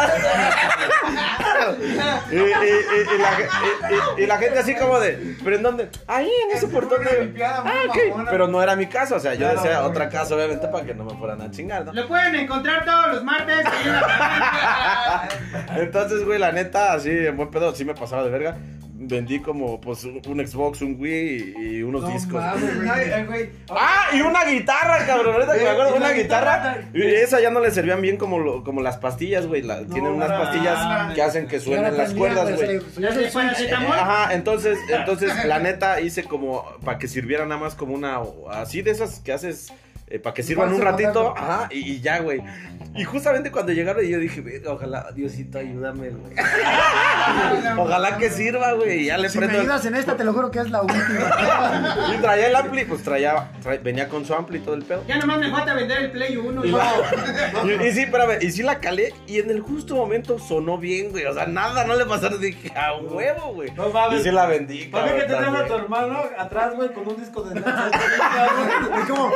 Y, 2.30 2.34
y- 2.34 2.38
y- 2.38 2.44
y 2.44 3.18
la, 3.18 3.30
y- 3.38 4.20
y- 4.20 4.22
y 4.22 4.26
la 4.26 4.38
gente 4.38 4.58
así 4.58 4.74
como 4.74 4.98
de, 4.98 5.36
¿pero 5.44 5.56
en 5.56 5.62
dónde? 5.62 5.90
Ahí, 6.06 6.28
en 6.50 6.56
ese 6.56 6.66
portón 6.68 7.04
de... 7.04 7.32
Ah, 7.44 7.62
ok. 7.88 7.96
mamona. 8.10 8.30
Pero 8.30 8.48
no 8.48 8.62
era 8.62 8.74
mi 8.76 8.86
casa, 8.88 9.16
o 9.16 9.20
sea, 9.20 9.34
yo 9.34 9.40
Claro, 9.40 9.62
decía 9.62 9.80
no, 9.80 9.86
otra 9.86 10.08
casa, 10.08 10.34
obviamente, 10.34 10.66
para 10.68 10.84
que 10.84 10.94
no 10.94 11.04
me 11.04 11.14
fueran 11.16 11.40
a 11.42 11.50
chingar, 11.50 11.84
¿no? 11.84 11.92
Lo 11.92 12.08
pueden 12.08 12.34
encontrar 12.34 12.84
todos 12.84 13.08
los 13.14 13.24
martes 13.24 13.60
en 13.84 13.92
la 13.92 14.00
Entonces, 15.76 16.24
güey, 16.24 16.38
la 16.38 16.52
neta, 16.52 16.92
así, 16.94 17.10
en 17.10 17.36
buen 17.36 17.50
pedo, 17.50 17.74
sí 17.74 17.84
me 17.84 17.94
pasaba 17.94 18.24
de 18.24 18.30
verga. 18.30 18.56
Vendí 19.04 19.40
como, 19.40 19.80
pues, 19.80 20.04
un 20.04 20.46
Xbox, 20.46 20.80
un 20.80 20.96
Wii 21.00 21.54
y, 21.58 21.76
y 21.78 21.82
unos 21.82 22.02
No 22.02 22.08
discos. 22.10 22.40
mames, 22.40 22.76
güey. 22.76 22.86
No, 22.86 22.94
eh, 22.94 23.24
güey. 23.26 23.50
Ah, 23.70 24.04
y 24.14 24.20
una 24.20 24.44
guitarra, 24.44 25.04
cabrón. 25.06 25.34
Ahorita 25.34 25.54
que 25.58 25.64
me 25.64 25.70
acuerdo, 25.70 25.94
y 25.94 25.96
una 25.96 26.12
guitarra. 26.12 26.76
guitarra- 26.78 26.88
Y 26.94 27.14
esa 27.16 27.40
ya 27.40 27.50
no 27.50 27.58
le 27.58 27.72
servían 27.72 28.00
bien 28.00 28.16
como, 28.16 28.38
lo- 28.38 28.62
como 28.62 28.80
las 28.80 28.98
pastillas, 28.98 29.48
güey. 29.48 29.62
la- 29.62 29.84
tienen 29.86 30.12
unas 30.12 30.30
pastillas 30.30 31.14
que 31.16 31.20
hacen 31.22 31.48
que 31.48 31.58
suenen 31.58 31.82
la 31.82 31.90
las 31.90 32.12
prendía, 32.12 32.18
cuerdas, 32.20 32.44
pues, 32.54 32.82
güey. 32.94 33.04
Eh, 33.04 33.72
Ajá, 33.90 34.34
entonces, 34.34 34.78
entonces 34.88 35.32
la 35.46 35.58
neta 35.58 36.00
hice 36.00 36.22
como 36.22 36.64
para 36.84 36.98
que 36.98 37.08
sirviera 37.08 37.44
nada 37.44 37.60
más 37.60 37.74
como 37.74 37.94
una 37.94 38.20
así 38.52 38.82
de 38.82 38.92
esas 38.92 39.18
que 39.18 39.32
haces 39.32 39.72
para 40.18 40.34
que 40.34 40.42
sirvan 40.42 40.72
un 40.72 40.80
ratito, 40.80 41.34
ajá, 41.36 41.68
y, 41.70 41.92
y 41.92 42.00
ya, 42.00 42.20
güey. 42.20 42.42
Y 42.94 43.04
justamente 43.04 43.50
cuando 43.50 43.72
llegaron 43.72 44.04
yo 44.04 44.18
dije, 44.18 44.40
"Verga, 44.42 44.72
ojalá 44.72 45.10
Diosito 45.14 45.58
ayúdame, 45.58 46.10
güey. 46.10 46.34
Ojalá 47.78 48.16
que 48.18 48.30
sirva, 48.30 48.72
güey. 48.72 49.00
Y 49.02 49.06
ya 49.06 49.18
le 49.18 49.28
Si 49.28 49.38
me 49.38 49.46
prendo. 49.46 49.62
ayudas 49.62 49.84
en 49.86 49.94
esta, 49.96 50.16
te 50.16 50.24
lo 50.24 50.32
juro 50.32 50.50
que 50.50 50.60
es 50.60 50.70
la 50.70 50.82
última. 50.82 51.96
Y 52.14 52.20
traía 52.20 52.46
el 52.48 52.56
ampli, 52.56 52.84
pues 52.84 53.02
traía, 53.02 53.48
venía 53.82 54.08
con 54.08 54.24
su 54.24 54.34
ampli 54.34 54.58
y 54.58 54.60
todo 54.62 54.74
el 54.74 54.82
pedo. 54.82 55.02
Ya 55.06 55.18
nomás 55.18 55.38
me 55.38 55.50
falta 55.50 55.74
vender 55.74 55.98
el 56.02 56.10
Play 56.10 56.36
1. 56.36 56.64
Y, 56.64 56.70
y- 56.70 57.86
y 57.88 57.92
sí, 57.92 58.00
espérame, 58.02 58.38
y 58.40 58.50
sí 58.50 58.62
la 58.62 58.78
calé 58.80 59.14
y 59.26 59.38
en 59.38 59.50
el 59.50 59.60
justo 59.60 59.94
momento 59.96 60.38
sonó 60.38 60.78
bien, 60.78 61.10
güey. 61.10 61.24
O 61.26 61.34
sea, 61.34 61.46
nada, 61.46 61.84
no 61.84 61.94
le 61.96 62.04
pasaron. 62.06 62.40
Dije, 62.40 62.72
a 62.76 62.94
huevo, 62.96 63.54
güey. 63.54 63.70
No 63.72 63.88
mames. 63.90 64.20
Y 64.20 64.24
sí 64.24 64.30
la 64.30 64.46
vendí, 64.46 64.84
¿Para 64.86 65.08
qué 65.08 65.14
que 65.14 65.20
te 65.22 65.32
cabrón, 65.32 65.52
traes 65.54 65.64
a 65.64 65.68
tu 65.68 65.74
hermano 65.74 66.18
atrás, 66.38 66.74
güey, 66.74 66.92
con 66.92 67.08
un 67.08 67.16
disco 67.20 67.42
de 67.42 67.60
Es 67.62 69.08
como, 69.08 69.30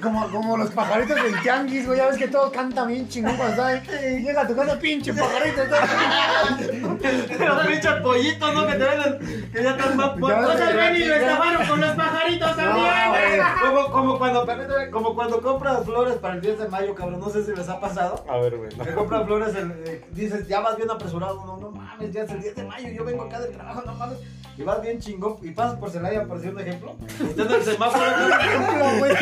como, 0.00 0.30
como 0.30 0.56
los 0.56 0.70
pajaritos 0.70 1.16
del 1.22 1.40
tianguis, 1.42 1.86
güey. 1.86 1.98
Ya 1.98 2.06
ves 2.08 2.16
que 2.16 2.28
todo 2.28 2.50
canta 2.52 2.84
bien 2.84 3.08
chingón 3.08 3.36
ahí. 3.60 3.82
Y 4.18 4.22
llega 4.22 4.42
a 4.42 4.46
tu 4.46 4.54
casa, 4.56 4.78
pinche 4.78 5.12
pajarito. 5.12 5.62
Los 7.02 7.66
pinches 7.66 7.92
pollitos, 8.02 8.54
¿no? 8.54 8.66
Que 8.66 8.72
te 8.74 8.84
venden, 8.84 9.50
que 9.52 9.62
ya 9.62 9.70
están 9.70 9.96
más 9.96 10.10
Pues 10.18 10.34
al 10.60 10.76
Benny 10.76 11.04
lo 11.04 11.14
estafaron 11.14 11.66
con 11.66 11.80
los 11.80 11.90
pajaritos 11.90 12.56
también, 12.56 13.08
güey. 13.08 13.40
Como, 13.62 13.90
como, 13.90 14.18
cuando, 14.18 14.44
permíteme, 14.46 14.90
como 14.90 15.14
cuando 15.14 15.40
compras 15.40 15.84
flores 15.84 16.14
para 16.16 16.34
el 16.34 16.40
10 16.40 16.58
de 16.60 16.68
mayo, 16.68 16.94
cabrón. 16.94 17.20
No 17.20 17.28
sé 17.30 17.44
si 17.44 17.52
les 17.54 17.68
ha 17.68 17.80
pasado. 17.80 18.24
A 18.28 18.36
ver, 18.38 18.56
güey. 18.56 18.70
Que 18.70 18.94
compras 18.94 19.24
flores, 19.26 19.54
el- 19.54 19.72
eh, 19.86 20.04
dices, 20.12 20.46
ya 20.48 20.60
vas 20.60 20.76
bien 20.76 20.90
apresurado. 20.90 21.44
No, 21.44 21.56
no 21.56 21.70
mames, 21.70 22.12
ya 22.12 22.22
es 22.22 22.30
el 22.30 22.40
10 22.40 22.56
de 22.56 22.64
mayo. 22.64 22.88
Yo 22.90 23.04
vengo 23.04 23.24
acá 23.24 23.40
del 23.40 23.52
trabajo, 23.52 23.82
no 23.84 23.94
mames. 23.94 24.18
Y 24.58 24.62
vas 24.64 24.82
bien 24.82 24.98
chingón. 25.00 25.36
Y 25.40 25.50
pasas 25.52 25.78
por 25.78 25.88
Celaya, 25.90 26.24
por 26.24 26.36
decir 26.36 26.52
un 26.54 26.60
ejemplo. 26.60 26.94
Y 27.20 27.24
estás 27.30 27.46
en 27.46 27.52
el 27.54 27.62
semáforo. 27.62 28.04
ejemplo, 28.40 28.84
güey. 28.98 29.14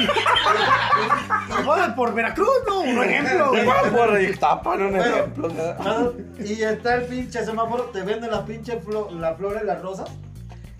Joder, 1.64 1.94
por 1.94 2.14
Veracruz, 2.14 2.48
no, 2.68 2.80
un 2.80 3.02
ejemplo, 3.04 3.48
güey. 3.50 3.64
Por 3.92 4.20
Ixtapan, 4.20 4.82
un 4.82 4.90
Bueno, 4.96 5.04
ejemplo. 5.14 5.48
¿no? 5.48 6.12
Y 6.44 6.62
está 6.62 6.96
el 6.96 7.04
pinche 7.04 7.44
semáforo, 7.44 7.69
te 7.92 8.02
venden 8.02 8.30
la 8.30 8.44
pinche 8.44 8.80
flo- 8.80 9.10
la 9.10 9.34
flor 9.34 9.58
y 9.62 9.66
las 9.66 9.80
rosas. 9.82 10.08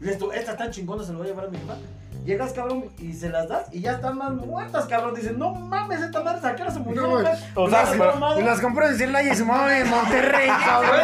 Y 0.01 0.05
dices 0.05 0.19
tú, 0.19 0.33
esta 0.33 0.57
tan 0.57 0.71
chingona, 0.71 1.05
se 1.05 1.13
la 1.13 1.19
voy 1.19 1.27
a 1.27 1.31
llevar 1.31 1.47
a 1.47 1.49
mi 1.49 1.59
jefa. 1.59 1.77
Llegas, 2.31 2.53
cabrón, 2.53 2.85
y 2.99 3.13
se 3.13 3.29
las 3.29 3.49
das 3.49 3.65
y 3.73 3.81
ya 3.81 3.93
están 3.93 4.17
más 4.17 4.31
muertas, 4.33 4.85
cabrón. 4.87 5.15
Dicen, 5.15 5.37
no 5.39 5.51
mames, 5.53 6.01
esta 6.01 6.23
madre, 6.23 6.47
¿a 6.49 6.55
qué 6.55 6.63
hora 6.63 6.71
se 6.71 6.79
murió? 6.79 7.09
güey. 7.11 7.23
güey? 7.25 7.35
O 7.57 7.69
sea, 7.69 7.83
Las. 7.85 8.39
Y 8.39 8.43
las 8.43 8.61
compró 8.61 8.87
en 8.87 8.97
Celaya 8.97 9.33
y 9.33 9.37
su 9.37 9.45
mamá 9.45 9.77
en 9.79 9.91
Monterrey, 9.91 10.49
cabrón. 10.65 11.01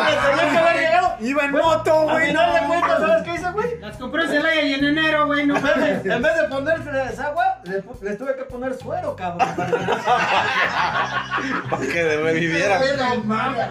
Iba 1.18 1.44
en 1.46 1.50
moto, 1.52 2.02
güey. 2.04 2.32
no 2.32 2.40
cuentas, 2.68 2.68
mames. 2.68 3.08
¿sabes 3.08 3.22
qué 3.24 3.34
hice, 3.34 3.50
güey? 3.52 3.80
Las 3.80 3.96
compré 3.96 4.22
en 4.24 4.28
Celaya 4.30 4.62
y 4.62 4.74
en 4.74 4.84
enero, 4.84 5.26
güey. 5.26 5.46
No 5.46 5.56
En 5.56 5.62
vez 5.64 5.76
mames. 5.76 6.04
de, 6.04 6.14
en 6.14 6.22
vez 6.22 6.36
de 6.36 6.44
ponerles 6.48 7.18
agua, 7.18 7.44
les, 7.64 8.18
tuve 8.18 8.36
que 8.36 8.44
poner 8.44 8.74
suero, 8.78 9.16
cabrón. 9.16 9.48
para 9.56 9.70
que- 9.70 9.76
Para 11.70 11.86
que 11.86 12.16
reviviera. 12.22 12.78
No 12.98 13.24
mames. 13.24 13.66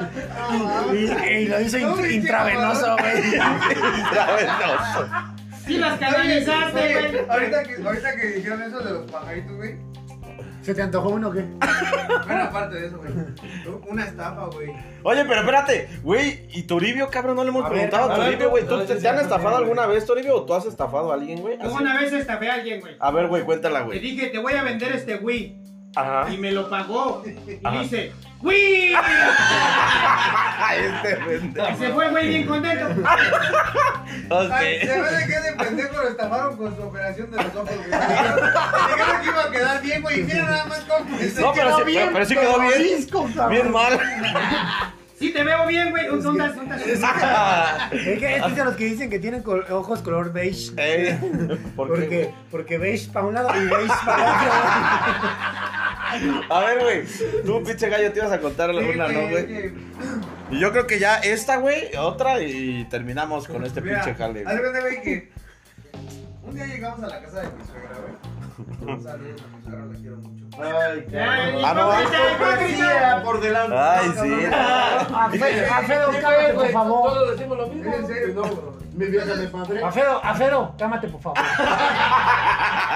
Y, 0.91 0.95
y 1.34 1.47
lo 1.47 1.62
hizo 1.62 1.78
in- 1.78 2.12
intravenoso, 2.12 2.97
güey. 2.97 3.24
Intravenoso. 3.99 5.08
Sí 5.66 5.78
las 5.78 5.99
canalizaste, 5.99 6.93
güey. 6.93 7.26
ahorita 7.30 7.63
que, 7.63 7.76
ahorita 7.84 8.16
que 8.16 8.28
dijeron 8.28 8.61
eso 8.63 8.80
de 8.80 8.93
los 8.93 9.11
pajaritos, 9.11 9.55
güey. 9.57 9.76
¿Se 10.61 10.74
te 10.74 10.82
antojó 10.82 11.09
uno 11.09 11.30
o 11.30 11.32
qué? 11.32 11.41
Bueno, 12.26 12.43
aparte 12.43 12.76
de 12.76 12.88
eso, 12.88 12.97
güey. 12.97 13.11
Una 13.88 14.05
estafa, 14.05 14.45
güey. 14.47 14.72
Oye, 15.03 15.24
pero 15.26 15.41
espérate, 15.41 15.89
güey, 16.01 16.47
¿y 16.53 16.63
Toribio, 16.63 17.07
cabrón? 17.09 17.36
No 17.36 17.43
le 17.43 17.49
hemos 17.49 17.63
A 17.66 17.70
ver, 17.70 17.88
preguntado 17.89 18.11
a 18.11 18.16
Toribio, 18.16 18.49
güey. 18.49 18.63
tú- 18.63 18.70
¿Tú 18.70 18.80
tú 18.82 18.86
te, 18.88 18.95
te 18.95 19.07
han 19.07 19.20
estafado 19.20 19.57
alguna 19.57 19.86
vez, 19.86 20.05
Toribio? 20.05 20.38
¿O 20.38 20.43
tú 20.45 20.55
has 20.55 20.66
estafado 20.66 21.11
a 21.11 21.16
alguien, 21.16 21.39
güey? 21.41 21.55
Así. 21.61 21.72
una 21.80 21.99
vez 21.99 22.11
estafé 22.13 22.49
a 22.49 22.55
alguien, 22.55 22.82
güey. 22.82 22.95
A 22.99 23.11
ver, 23.11 23.28
güey, 23.28 23.43
cuéntala, 23.43 23.82
güey. 23.82 23.99
dije, 23.99 24.28
te 24.28 24.39
voy 24.39 24.53
a 24.53 24.63
vender 24.63 24.91
este 24.93 25.18
Wii. 25.18 25.61
Ajá. 25.95 26.29
Y 26.31 26.37
me 26.37 26.51
lo 26.51 26.69
pagó. 26.69 27.23
Y 27.25 27.59
Ajá. 27.65 27.79
dice, 27.81 28.11
¡Wii! 28.41 28.93
este 30.77 31.15
pendejo. 31.15 31.77
Se 31.77 31.89
fue 31.93 32.05
el 32.05 32.11
güey 32.11 32.27
bien 32.27 32.45
contento. 32.47 32.85
Ok. 34.29 34.51
Ay, 34.51 34.79
se 34.81 35.01
ve 35.01 35.11
de 35.11 35.25
que 35.25 35.39
de 35.39 35.53
pendejo 35.53 35.95
lo 36.01 36.07
estafaron 36.09 36.57
con 36.57 36.75
su 36.75 36.81
operación 36.83 37.31
de 37.31 37.37
los 37.37 37.55
ojos, 37.55 37.69
güey. 37.69 37.89
Dijeron 37.89 39.21
que 39.21 39.27
iba 39.29 39.43
a 39.43 39.51
quedar 39.51 39.81
bien, 39.81 40.01
güey. 40.01 40.19
Y 40.19 40.23
mira 40.23 40.43
nada 40.43 40.65
más 40.65 40.79
cómo. 40.81 41.05
No, 41.09 41.53
pero 41.53 41.77
sí, 41.77 41.83
pero, 41.85 42.11
pero 42.13 42.25
sí 42.25 42.35
quedó 42.35 42.59
bien. 42.59 43.49
Bien 43.49 43.71
mal. 43.71 43.99
Sí, 45.17 45.31
te 45.31 45.43
veo 45.45 45.65
bien, 45.67 45.91
güey. 45.91 46.07
¿Dónde 46.07 46.45
estás? 46.45 46.55
¿Dónde 46.57 46.93
estás? 46.93 47.93
Es 47.93 48.19
que 48.19 48.35
es 48.35 48.55
de 48.55 48.65
los 48.65 48.75
que 48.75 48.83
dicen 48.85 49.09
que 49.09 49.17
tienen 49.19 49.43
col- 49.43 49.65
ojos 49.71 50.01
color 50.01 50.33
beige. 50.33 50.73
Ey, 50.75 51.17
¿por 51.75 51.87
qué, 51.87 51.93
porque, 52.01 52.33
porque 52.51 52.77
beige 52.77 53.09
para 53.13 53.25
un 53.25 53.33
lado 53.33 53.49
y 53.55 53.65
beige 53.65 53.93
para 54.05 54.33
otro. 54.33 55.64
A 56.49 56.59
ver, 56.61 56.80
güey. 56.82 57.03
Tú, 57.45 57.63
pinche 57.63 57.89
gallo, 57.89 58.11
te 58.11 58.20
ibas 58.20 58.32
a 58.32 58.39
contar 58.39 58.72
Sí, 58.72 58.78
una, 58.78 59.07
¿no, 59.07 59.30
güey? 59.30 59.74
Y 60.51 60.59
yo 60.59 60.72
creo 60.72 60.86
que 60.88 60.99
ya 60.99 61.18
esta, 61.18 61.57
güey, 61.57 61.95
otra 61.97 62.39
y 62.41 62.86
terminamos 62.89 63.47
con 63.47 63.63
este 63.66 63.82
Mira, 63.82 64.01
pinche 64.03 64.16
jale. 64.18 64.43
haz 64.45 64.55
de 64.61 64.80
güey. 64.82 65.01
que 65.01 65.32
un 66.43 66.55
día 66.55 66.66
llegamos 66.68 67.03
a 67.03 67.07
la 67.07 67.22
casa 67.22 67.41
de 67.41 67.47
mi 67.47 67.63
suegra, 67.66 67.89
güey. 68.01 69.01
Saludos 69.03 69.41
a 69.41 69.47
mi 69.57 69.63
suegra, 69.63 69.86
la 69.86 69.95
quiero 69.99 70.16
mucho. 70.18 70.45
Ay, 70.57 71.05
Ay, 71.13 71.61
Ah, 71.66 71.74
no, 71.74 71.91
hipócrita. 72.01 73.24
por 73.24 73.41
delante. 73.41 73.76
Ay, 73.78 74.09
sí. 74.22 74.45
Alfredo, 75.74 76.11
cámate, 76.22 76.53
por 76.53 76.70
favor. 76.72 77.13
Todos 77.13 77.32
decimos 77.38 77.57
lo 77.57 77.68
mismo. 77.68 77.93
En 77.93 78.07
serio. 78.07 78.34
No, 78.36 78.76
mi 78.93 79.05
vieja 79.07 79.36
me 79.36 79.47
padre. 79.47 79.84
Alfredo, 79.84 80.24
Alfredo, 80.24 80.76
cámate, 80.78 81.07
por 81.09 81.22
favor. 81.22 81.39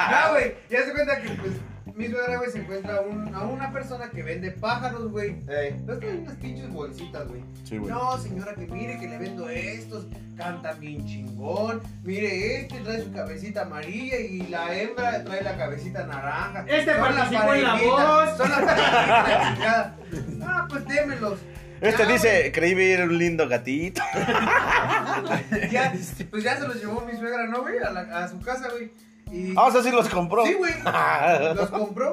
No, 0.09 0.31
güey, 0.31 0.55
ya 0.69 0.83
se 0.83 0.91
cuenta 0.91 1.19
que, 1.21 1.29
pues, 1.29 1.51
mi 1.99 2.07
suegra, 2.07 2.37
güey, 2.37 2.49
se 2.49 2.59
encuentra 2.59 2.95
a, 2.95 3.01
un- 3.01 3.35
a 3.35 3.41
una 3.43 3.71
persona 3.73 4.09
que 4.09 4.23
vende 4.23 4.51
pájaros, 4.51 5.11
güey. 5.11 5.31
Ey. 5.49 5.75
¿Ves 5.85 5.99
que 5.99 6.05
hay 6.09 6.17
unas 6.17 6.35
pinches 6.37 6.69
bolsitas, 6.71 7.27
güey? 7.27 7.41
Sí, 7.65 7.77
güey. 7.77 7.91
No, 7.91 8.17
señora, 8.17 8.55
que 8.55 8.65
mire 8.67 8.97
que 8.99 9.07
le 9.09 9.17
vendo 9.17 9.49
estos, 9.49 10.07
cantan 10.37 10.79
bien 10.79 11.05
chingón. 11.05 11.81
Mire, 12.03 12.61
este 12.61 12.79
trae 12.79 13.03
su 13.03 13.11
cabecita 13.11 13.63
amarilla 13.63 14.17
y 14.17 14.47
la 14.47 14.73
hembra 14.73 15.23
trae 15.25 15.43
la 15.43 15.57
cabecita 15.57 16.05
naranja. 16.07 16.65
Este 16.67 16.93
Son 16.95 17.15
las 17.15 17.29
participó 17.29 17.53
en 17.53 17.63
La 17.63 17.73
Voz. 17.75 18.37
Son 18.37 18.49
las 18.49 18.61
parejitas, 18.61 19.53
chingada. 19.53 19.97
Ah, 20.43 20.67
pues 20.69 20.85
démelos. 20.87 21.39
Este 21.81 22.03
Ya, 22.03 22.09
dice, 22.11 22.51
creí 22.53 22.73
ver 22.75 23.03
un 23.07 23.17
lindo 23.17 23.47
gatito. 23.47 24.01
ya, 25.71 25.93
pues 26.29 26.43
ya 26.43 26.57
se 26.57 26.67
los 26.67 26.75
llevó 26.79 27.01
mi 27.01 27.17
suegra, 27.17 27.45
¿no, 27.47 27.61
güey? 27.61 27.77
A, 27.79 27.89
la- 27.91 28.23
a 28.23 28.27
su 28.27 28.39
casa, 28.41 28.67
güey. 28.69 28.91
Y... 29.31 29.53
Ah, 29.55 29.65
o 29.65 29.71
sea, 29.71 29.83
sí 29.83 29.91
los 29.91 30.07
compró. 30.09 30.45
Sí, 30.45 30.53
güey. 30.53 30.73
Los 31.55 31.69
compró. 31.69 32.11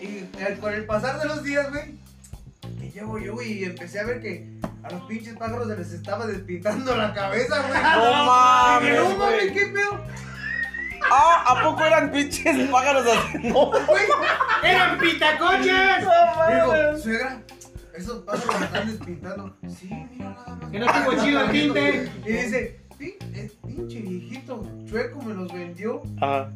Y 0.00 0.04
eh, 0.38 0.58
con 0.60 0.72
el 0.72 0.84
pasar 0.84 1.18
de 1.20 1.26
los 1.26 1.42
días, 1.42 1.68
güey, 1.70 1.94
que 2.78 2.90
llevo 2.90 3.18
yo, 3.18 3.32
güey, 3.34 3.52
y 3.60 3.64
empecé 3.64 4.00
a 4.00 4.04
ver 4.04 4.20
que 4.20 4.46
a 4.82 4.90
los 4.90 5.02
pinches 5.02 5.34
pájaros 5.36 5.66
se 5.68 5.76
les 5.76 5.92
estaba 5.92 6.26
despintando 6.26 6.94
la 6.94 7.12
cabeza, 7.14 7.62
güey. 7.66 7.82
No 7.82 8.24
mames, 8.26 8.90
Dije, 8.90 8.96
no 9.00 9.04
güey. 9.06 9.18
mames, 9.18 9.52
¿qué 9.52 9.66
pedo? 9.66 10.00
Ah, 11.10 11.44
¿a 11.48 11.62
poco 11.62 11.84
eran 11.84 12.10
pinches 12.10 12.68
pájaros 12.70 13.06
así? 13.06 13.38
No, 13.48 13.70
Güey, 13.70 14.04
¡Eran 14.64 14.98
pitacochas! 14.98 16.00
digo, 16.00 16.98
suegra, 17.02 17.40
esos 17.94 18.22
pájaros 18.24 18.56
se 18.58 18.64
están 18.64 18.88
despintando. 18.88 19.56
Sí, 19.68 19.88
mira 20.10 20.30
nada 20.30 20.56
más. 20.56 20.70
Que 20.70 20.78
no 20.78 20.86
estuvo 20.86 21.24
chido 21.24 21.40
el 21.40 21.50
tinte. 21.50 22.12
Y 22.26 22.32
dice, 22.32 22.80
"Pi- 22.98 23.16
es 23.34 23.52
pinche 23.66 24.00
viejito, 24.00 24.66
chueco 24.88 25.22
me 25.22 25.34
los 25.34 25.52
vendió. 25.52 26.02
Ajá. 26.20 26.50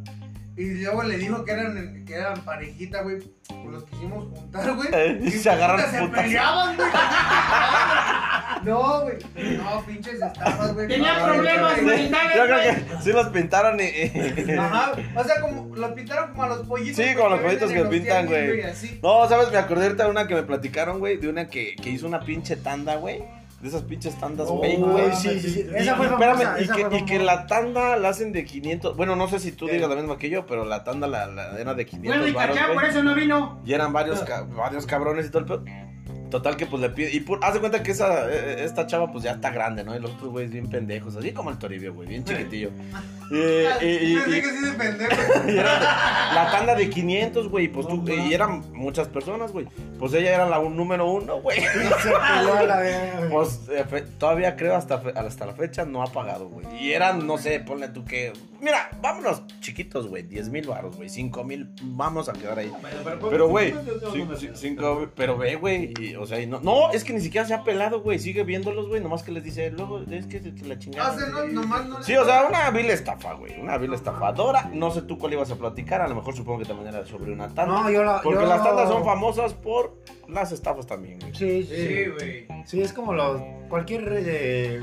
Y 0.56 0.82
luego 0.82 1.02
le 1.04 1.16
dijo 1.16 1.44
que 1.44 1.52
eran, 1.52 2.04
que 2.04 2.14
eran 2.14 2.40
parejita, 2.44 3.02
güey. 3.02 3.18
Pues 3.48 3.64
los 3.72 3.84
quisimos 3.84 4.26
juntar, 4.28 4.74
güey. 4.74 4.88
Eh, 4.92 5.20
y 5.24 5.30
se 5.30 5.48
agarran 5.50 5.90
Se 5.90 6.00
putas. 6.00 6.22
peleaban, 6.22 6.76
güey. 6.76 6.88
No, 8.64 9.02
güey. 9.02 9.16
No, 9.56 9.82
pinches 9.86 10.14
estafas, 10.20 10.74
güey. 10.74 10.86
Tenían 10.86 11.16
Ay, 11.18 11.24
problemas 11.24 11.80
güey. 11.82 12.10
Yo 12.10 12.44
creo 12.44 12.58
que 12.60 13.02
sí 13.02 13.12
los 13.12 13.28
pintaron 13.28 13.78
y. 13.80 14.52
Ajá. 14.58 14.92
O 15.16 15.24
sea, 15.24 15.40
como 15.40 15.74
los 15.76 15.92
pintaron 15.92 16.30
como 16.30 16.42
a 16.42 16.48
los 16.48 16.66
pollitos. 16.66 16.96
Sí, 17.02 17.14
como 17.14 17.30
los 17.30 17.40
pollitos 17.40 17.70
que 17.72 17.78
los 17.78 17.88
pintan, 17.88 18.26
güey. 18.26 18.62
No, 19.02 19.26
¿sabes? 19.28 19.50
Me 19.50 19.56
acordé 19.56 19.84
ahorita 19.86 20.04
de 20.04 20.10
una 20.10 20.26
que 20.26 20.34
me 20.34 20.42
platicaron, 20.42 20.98
güey. 20.98 21.16
De 21.16 21.28
una 21.28 21.46
que, 21.48 21.74
que 21.76 21.88
hizo 21.90 22.06
una 22.06 22.20
pinche 22.20 22.56
tanda, 22.56 22.96
güey. 22.96 23.22
De 23.60 23.68
esas 23.68 23.82
pinches 23.82 24.18
tandas, 24.18 24.46
Oh, 24.48 24.54
güey, 24.56 24.76
güey. 24.76 25.12
sí, 25.14 25.38
sí, 25.38 25.50
sí. 25.50 25.66
Y- 25.70 25.76
Esa 25.76 25.94
fue 25.96 26.06
y 26.06 26.08
famosa, 26.08 26.32
espérame, 26.32 26.60
y 26.60 26.64
esa 26.64 26.76
que, 26.76 26.86
fue 26.86 26.98
y 26.98 27.04
que 27.04 27.16
famosa. 27.18 27.34
la 27.36 27.46
tanda 27.46 27.96
la 27.98 28.08
hacen 28.08 28.32
de 28.32 28.44
500. 28.44 28.96
Bueno, 28.96 29.16
no 29.16 29.28
sé 29.28 29.38
si 29.38 29.52
tú 29.52 29.66
digas 29.68 29.88
la 29.90 29.96
misma 29.96 30.16
que 30.16 30.30
yo, 30.30 30.46
pero 30.46 30.64
la 30.64 30.82
tanda 30.82 31.06
la, 31.06 31.26
la 31.26 31.60
era 31.60 31.74
de 31.74 31.84
500 31.84 32.08
Bueno, 32.16 32.26
y 32.26 32.32
varos, 32.32 32.56
cachá, 32.56 32.72
por 32.72 32.84
eso 32.84 33.02
no 33.02 33.14
vino. 33.14 33.60
Y 33.66 33.74
eran 33.74 33.92
varios, 33.92 34.20
ca- 34.20 34.42
varios 34.44 34.86
cabrones 34.86 35.26
y 35.26 35.28
todo 35.30 35.40
el 35.40 35.44
pedo. 35.46 35.64
Total 36.30 36.56
que 36.56 36.64
pues 36.64 36.80
le 36.80 36.90
pide. 36.90 37.10
Y 37.12 37.20
por, 37.20 37.44
haz 37.44 37.54
de 37.54 37.60
cuenta 37.60 37.82
que 37.82 37.90
esa, 37.90 38.30
eh, 38.30 38.64
esta 38.64 38.86
chava 38.86 39.10
pues 39.12 39.24
ya 39.24 39.32
está 39.32 39.50
grande, 39.50 39.82
¿no? 39.84 39.94
Y 39.94 39.98
los 40.00 40.12
otros 40.12 40.30
güeyes 40.30 40.52
bien 40.52 40.70
pendejos, 40.70 41.16
así 41.16 41.32
como 41.32 41.50
el 41.50 41.58
Toribio, 41.58 41.92
güey, 41.92 42.08
bien 42.08 42.24
chiquitillo. 42.24 42.70
Y, 43.30 43.36
y- 43.36 44.12
y- 44.12 44.16
Pensé 44.16 44.38
y- 44.38 44.42
que 44.42 44.50
sí 44.50 44.64
de 44.64 44.72
pendejo. 44.72 45.22
y 45.48 45.58
era 45.58 46.32
la 46.34 46.48
tanda 46.50 46.74
de 46.74 46.90
500, 46.90 47.48
güey, 47.48 47.68
pues 47.68 47.86
tú, 47.86 48.04
y 48.08 48.34
eran 48.34 48.64
muchas 48.72 49.08
personas, 49.08 49.52
güey. 49.52 49.66
Pues 49.98 50.12
ella 50.14 50.34
era 50.34 50.46
la 50.48 50.58
un- 50.58 50.76
número 50.76 51.08
uno, 51.10 51.40
güey. 51.40 51.60
Se 51.62 51.68
peló 52.38 52.54
a 52.54 52.62
la 52.62 52.76
verga. 52.78 53.28
Pues 53.30 53.60
eh, 53.70 53.84
fe- 53.88 54.02
todavía 54.02 54.56
creo 54.56 54.74
hasta, 54.74 54.98
fe- 54.98 55.12
hasta 55.16 55.46
la 55.46 55.54
fecha 55.54 55.84
no 55.84 56.02
ha 56.02 56.06
pagado, 56.06 56.48
güey. 56.48 56.66
Y 56.80 56.92
eran, 56.92 57.26
no 57.26 57.38
sé, 57.38 57.60
ponle 57.60 57.88
tú 57.88 58.04
que... 58.04 58.32
Mira, 58.60 58.90
vámonos 59.00 59.42
chiquitos, 59.60 60.06
güey, 60.08 60.22
10 60.22 60.50
mil 60.50 60.66
baros, 60.66 60.96
güey, 60.96 61.08
5 61.08 61.44
mil, 61.44 61.70
vamos 61.82 62.28
a 62.28 62.34
quedar 62.34 62.58
ahí. 62.58 62.70
Pero, 63.30 63.48
güey, 63.48 63.74
sí, 64.12 64.26
sí, 64.38 64.50
cinco, 64.54 65.08
pero 65.16 65.38
ve, 65.38 65.56
güey, 65.56 65.94
y, 65.98 66.14
o 66.16 66.26
sea, 66.26 66.40
y 66.40 66.46
no, 66.46 66.60
no, 66.60 66.90
es 66.92 67.02
que 67.04 67.14
ni 67.14 67.20
siquiera 67.22 67.46
se 67.46 67.54
ha 67.54 67.64
pelado, 67.64 68.02
güey, 68.02 68.18
sigue 68.18 68.42
viéndolos, 68.44 68.88
güey, 68.88 69.00
nomás 69.00 69.22
que 69.22 69.32
les 69.32 69.44
dice, 69.44 69.70
luego, 69.70 70.02
es 70.10 70.26
que, 70.26 70.40
la 70.66 70.78
chingada. 70.78 71.08
Ah, 71.08 71.12
o 71.14 71.18
sea, 71.18 71.28
no, 71.28 71.46
nomás 71.46 71.86
no. 71.86 72.02
Sí, 72.02 72.14
o 72.16 72.24
sea, 72.26 72.44
una 72.46 72.70
vil 72.70 72.90
estafa, 72.90 73.19
güey. 73.34 73.60
Una 73.60 73.76
vil 73.78 73.92
estafadora. 73.94 74.70
No 74.72 74.90
sé 74.90 75.02
tú 75.02 75.18
cuál 75.18 75.32
ibas 75.34 75.50
a 75.50 75.56
platicar. 75.56 76.00
A 76.00 76.08
lo 76.08 76.14
mejor 76.14 76.34
supongo 76.34 76.58
que 76.60 76.64
también 76.64 76.88
era 76.94 77.04
sobre 77.06 77.32
una 77.32 77.48
tanda. 77.48 77.66
No, 77.82 77.90
yo 77.90 78.02
la- 78.02 78.20
Porque 78.22 78.40
yo- 78.42 78.46
las 78.46 78.62
tandas 78.62 78.88
son 78.88 79.04
famosas 79.04 79.54
por 79.54 79.96
las 80.28 80.52
estafas 80.52 80.86
también, 80.86 81.18
güey. 81.20 81.34
Sí, 81.34 81.62
sí. 81.64 81.76
Sí, 81.76 82.04
güey. 82.16 82.46
Sí, 82.66 82.80
es 82.82 82.92
como 82.92 83.12
los. 83.12 83.40
Cualquier 83.68 84.12
eh, 84.26 84.82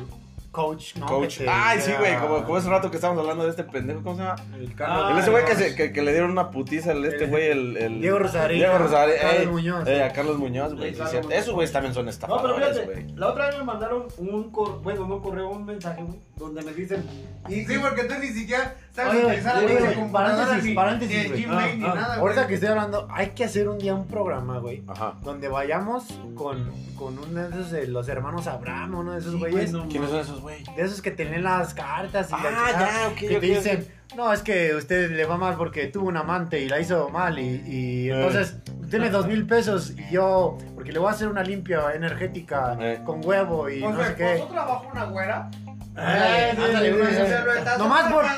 coach, 0.57 0.95
¿no? 0.95 1.05
Coach. 1.05 1.37
Te 1.37 1.47
Ay, 1.47 1.79
sí, 1.79 1.91
güey. 1.99 2.17
Como, 2.17 2.43
como 2.43 2.57
ese 2.57 2.67
rato 2.69 2.89
que 2.89 2.97
estábamos 2.97 3.21
hablando 3.21 3.43
de 3.43 3.51
este 3.51 3.63
pendejo. 3.63 4.01
¿Cómo 4.01 4.15
se 4.17 4.23
llama? 4.23 4.35
El 4.55 4.61
El 4.63 4.75
Carlos. 4.75 5.19
ese 5.21 5.29
güey 5.29 5.45
que, 5.45 5.55
se- 5.55 5.75
que, 5.75 5.93
que 5.93 6.01
le 6.01 6.11
dieron 6.11 6.31
una 6.31 6.49
putiza 6.49 6.91
al 6.91 7.05
este 7.05 7.27
güey, 7.27 7.49
el, 7.51 7.77
el- 7.77 8.01
Diego 8.01 8.17
Rosario. 8.17 8.57
Diego 8.57 8.77
Rosario. 8.79 9.13
Carlos 9.21 9.39
ey, 9.41 9.47
Muñoz. 9.47 9.87
ey, 9.87 10.01
a 10.01 10.11
Carlos 10.13 10.37
Muñoz, 10.39 10.73
güey. 10.75 10.95
Sí. 10.95 11.01
Esos 11.31 11.53
güeyes 11.53 11.71
también 11.71 11.93
son 11.93 12.05
No, 12.07 12.11
pero 12.11 12.25
estafadores, 12.57 12.69
fíjate, 12.79 12.85
güey. 13.03 13.15
la 13.15 13.27
otra 13.29 13.47
vez 13.47 13.57
me 13.59 13.63
mandaron 13.63 14.07
un 14.17 14.51
correo, 14.51 14.79
bueno, 14.79 15.07
no 15.07 15.15
un 15.17 15.21
correo, 15.21 15.49
un 15.49 15.65
mensaje, 15.65 16.01
güey, 16.01 16.19
donde 16.37 16.61
me 16.63 16.73
dicen, 16.73 17.05
Y 17.47 17.63
sí, 17.65 17.77
porque 17.79 18.03
tú 18.05 18.15
ni 18.19 18.27
siquiera 18.29 18.75
sabes 18.93 19.23
utilizar 19.23 19.61
la 19.61 19.93
computadora 19.93 20.47
paréntesis, 20.75 21.31
ni- 21.31 21.45
Ah, 21.45 21.65
ah, 21.71 21.75
nada, 21.95 22.15
Ahorita 22.15 22.47
que 22.47 22.55
estoy 22.55 22.69
hablando, 22.69 23.07
hay 23.11 23.27
que 23.29 23.43
hacer 23.43 23.69
un 23.69 23.77
día 23.77 23.93
un 23.93 24.07
programa, 24.07 24.57
güey. 24.59 24.83
Ajá. 24.87 25.13
Donde 25.21 25.47
vayamos 25.47 26.03
con, 26.35 26.71
con 26.97 27.17
uno 27.19 27.41
de 27.43 27.49
esos 27.49 27.71
de 27.71 27.87
los 27.87 28.07
hermanos 28.09 28.47
Abraham, 28.47 28.95
uno 28.95 29.11
de 29.13 29.19
esos 29.19 29.33
Sí, 29.33 29.39
güeyes. 29.39 29.71
güey, 29.71 29.83
no 29.83 29.89
¿Quiénes 29.89 30.09
son 30.09 30.19
esos, 30.19 30.41
güey? 30.41 30.63
De 30.75 30.81
esos 30.81 31.01
que 31.01 31.11
te 31.11 31.25
leen 31.25 31.43
las 31.43 31.73
cartas 31.73 32.27
y 32.29 32.31
la 32.31 32.37
Ah, 32.39 32.43
chingada, 32.43 32.91
ya, 33.03 33.07
ok, 33.09 33.15
que 33.15 33.27
te 33.27 33.39
dicen, 33.39 33.87
no, 34.15 34.33
es 34.33 34.41
que 34.41 34.73
usted 34.75 35.11
le 35.11 35.25
va 35.25 35.37
mal 35.37 35.55
porque 35.55 35.87
tuvo 35.87 36.07
un 36.07 36.17
amante 36.17 36.59
y 36.61 36.67
la 36.69 36.79
hizo 36.79 37.09
mal 37.09 37.37
y, 37.39 37.61
y 37.67 38.09
entonces 38.09 38.57
tiene 38.89 39.09
dos 39.09 39.27
mil 39.27 39.45
pesos 39.45 39.93
y 39.97 40.11
yo, 40.11 40.57
porque 40.75 40.91
le 40.91 40.99
voy 40.99 41.09
a 41.09 41.11
hacer 41.11 41.27
una 41.27 41.43
limpia 41.43 41.93
energética 41.93 42.77
Eh. 42.79 43.01
con 43.05 43.23
huevo 43.25 43.69
y 43.69 43.83
O 43.83 43.91
no 43.91 43.97
sea, 43.97 44.07
sé 44.09 44.15
qué. 44.15 44.23
¿vosotros 44.33 44.51
trabajo 44.51 44.89
una 44.91 45.03
güera? 45.05 45.49
Estás 45.97 47.79
Nomás 47.79 48.11
por. 48.11 48.23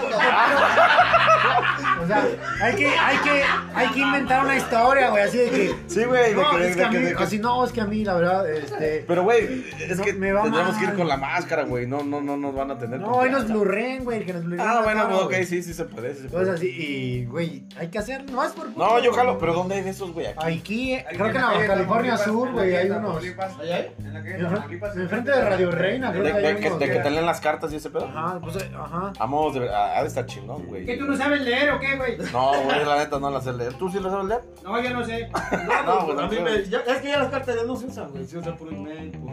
O 2.01 2.07
sea, 2.07 2.25
hay 2.61 2.75
que, 2.75 2.87
hay 2.87 3.17
que, 3.17 3.43
hay 3.75 3.87
que 3.89 3.99
inventar 3.99 4.43
una 4.45 4.55
historia, 4.55 5.09
güey, 5.09 5.23
así 5.23 5.37
de 5.37 5.49
que. 5.49 5.75
Sí, 5.87 6.03
güey. 6.05 6.33
de 6.33 6.41
No, 6.41 6.51
que- 6.57 6.69
es 6.69 6.75
que 6.77 6.83
a 6.83 6.89
que- 6.89 6.99
mí, 6.99 7.13
que- 7.15 7.23
así 7.23 7.39
no, 7.39 7.63
es 7.65 7.71
que 7.71 7.81
a 7.81 7.85
mí, 7.85 8.03
la 8.05 8.13
verdad, 8.15 8.49
este. 8.49 9.03
Pero, 9.07 9.23
güey, 9.23 9.65
es 9.79 9.97
No, 9.97 10.03
que 10.03 10.13
me 10.13 10.31
va 10.31 10.43
tendríamos 10.43 10.77
que 10.77 10.85
ir 10.85 10.93
con 10.93 11.07
la 11.07 11.17
máscara, 11.17 11.63
güey. 11.63 11.85
No, 11.87 12.01
no, 12.03 12.21
no 12.21 12.37
nos 12.37 12.55
van 12.55 12.71
a 12.71 12.77
tener. 12.77 12.99
No, 13.01 13.09
hoy 13.11 13.29
nos 13.29 13.47
blurren, 13.47 14.03
güey, 14.05 14.25
que 14.25 14.33
nos 14.33 14.43
blurren. 14.45 14.65
Ah, 14.65 14.81
bueno, 14.83 15.03
cara, 15.03 15.13
pues, 15.27 15.41
ok, 15.41 15.45
sí, 15.47 15.61
sí 15.61 15.73
se 15.73 15.85
puede. 15.85 16.15
Sí 16.15 16.21
se 16.23 16.27
Cosas 16.29 16.45
puede. 16.47 16.55
así, 16.57 16.67
y, 16.69 17.25
güey, 17.25 17.63
hay 17.77 17.87
que 17.89 17.99
hacer, 17.99 18.23
no 18.31 18.43
es 18.43 18.53
por. 18.53 18.75
No, 18.77 18.99
yo 18.99 19.11
jalo, 19.13 19.37
pero 19.37 19.53
¿dónde 19.53 19.75
hay 19.75 19.81
de 19.83 19.89
esos, 19.91 20.11
güey? 20.13 20.27
Aquí. 20.27 20.41
Aquí, 20.59 20.93
eh, 20.93 21.05
creo 21.09 21.31
que 21.31 21.37
en 21.37 21.43
la 21.43 21.67
California 21.67 22.17
Sur, 22.17 22.51
güey, 22.51 22.75
hay 22.75 22.89
unos. 22.89 23.17
¿allá 23.23 23.75
hay? 23.75 23.91
En 23.99 24.13
la 24.13 24.23
calle 24.23 25.01
Enfrente 25.01 25.31
de 25.31 25.49
Radio 25.49 25.71
Reina, 25.71 26.11
creo 26.11 26.23
De, 26.23 26.31
que 26.31 26.37
hay 26.37 26.53
de 26.55 26.59
que, 26.59 26.67
unos. 26.67 26.79
de 26.79 26.89
que 26.91 26.99
te 26.99 27.09
leen 27.09 27.25
las 27.25 27.41
cartas 27.51 27.73
y 27.73 27.77
ese 27.77 27.89
pedo? 27.89 28.05
Ajá, 28.05 28.39
pues, 28.41 28.55
eh, 28.57 28.71
ajá. 28.77 29.11
Vamos, 29.17 29.53
de 29.55 29.69
ah, 29.69 29.97
ha 29.97 30.01
de 30.01 30.07
estar 30.07 30.25
chingón, 30.25 30.65
güey. 30.67 30.85
¿Que 30.85 30.97
tú 30.97 31.05
no 31.05 31.15
sabes 31.17 31.41
leer 31.41 31.71
o 31.71 31.79
qué, 31.79 31.95
güey? 31.97 32.17
No, 32.31 32.51
güey, 32.63 32.85
la 32.85 32.97
neta 32.97 33.19
no 33.19 33.29
la 33.29 33.41
sé 33.41 33.53
leer. 33.53 33.73
¿Tú 33.73 33.89
sí 33.89 33.99
la 33.99 34.09
sabes 34.09 34.25
leer? 34.27 34.41
No, 34.63 34.81
yo 34.81 34.89
no 34.91 35.03
sé. 35.05 35.29
No, 35.85 36.05
güey, 36.05 36.17
a 36.17 36.21
no 36.21 36.27
mí 36.29 36.35
sé. 36.35 36.41
me, 36.41 36.55
es 36.55 37.01
que 37.01 37.07
ya 37.07 37.19
las 37.19 37.29
cartas 37.29 37.55
ya 37.55 37.63
no 37.63 37.75
se 37.75 37.85
usan, 37.87 38.09
güey. 38.11 38.25
Se 38.25 38.37
usan 38.37 38.55
por 38.57 38.71
email, 38.71 39.11
por... 39.11 39.31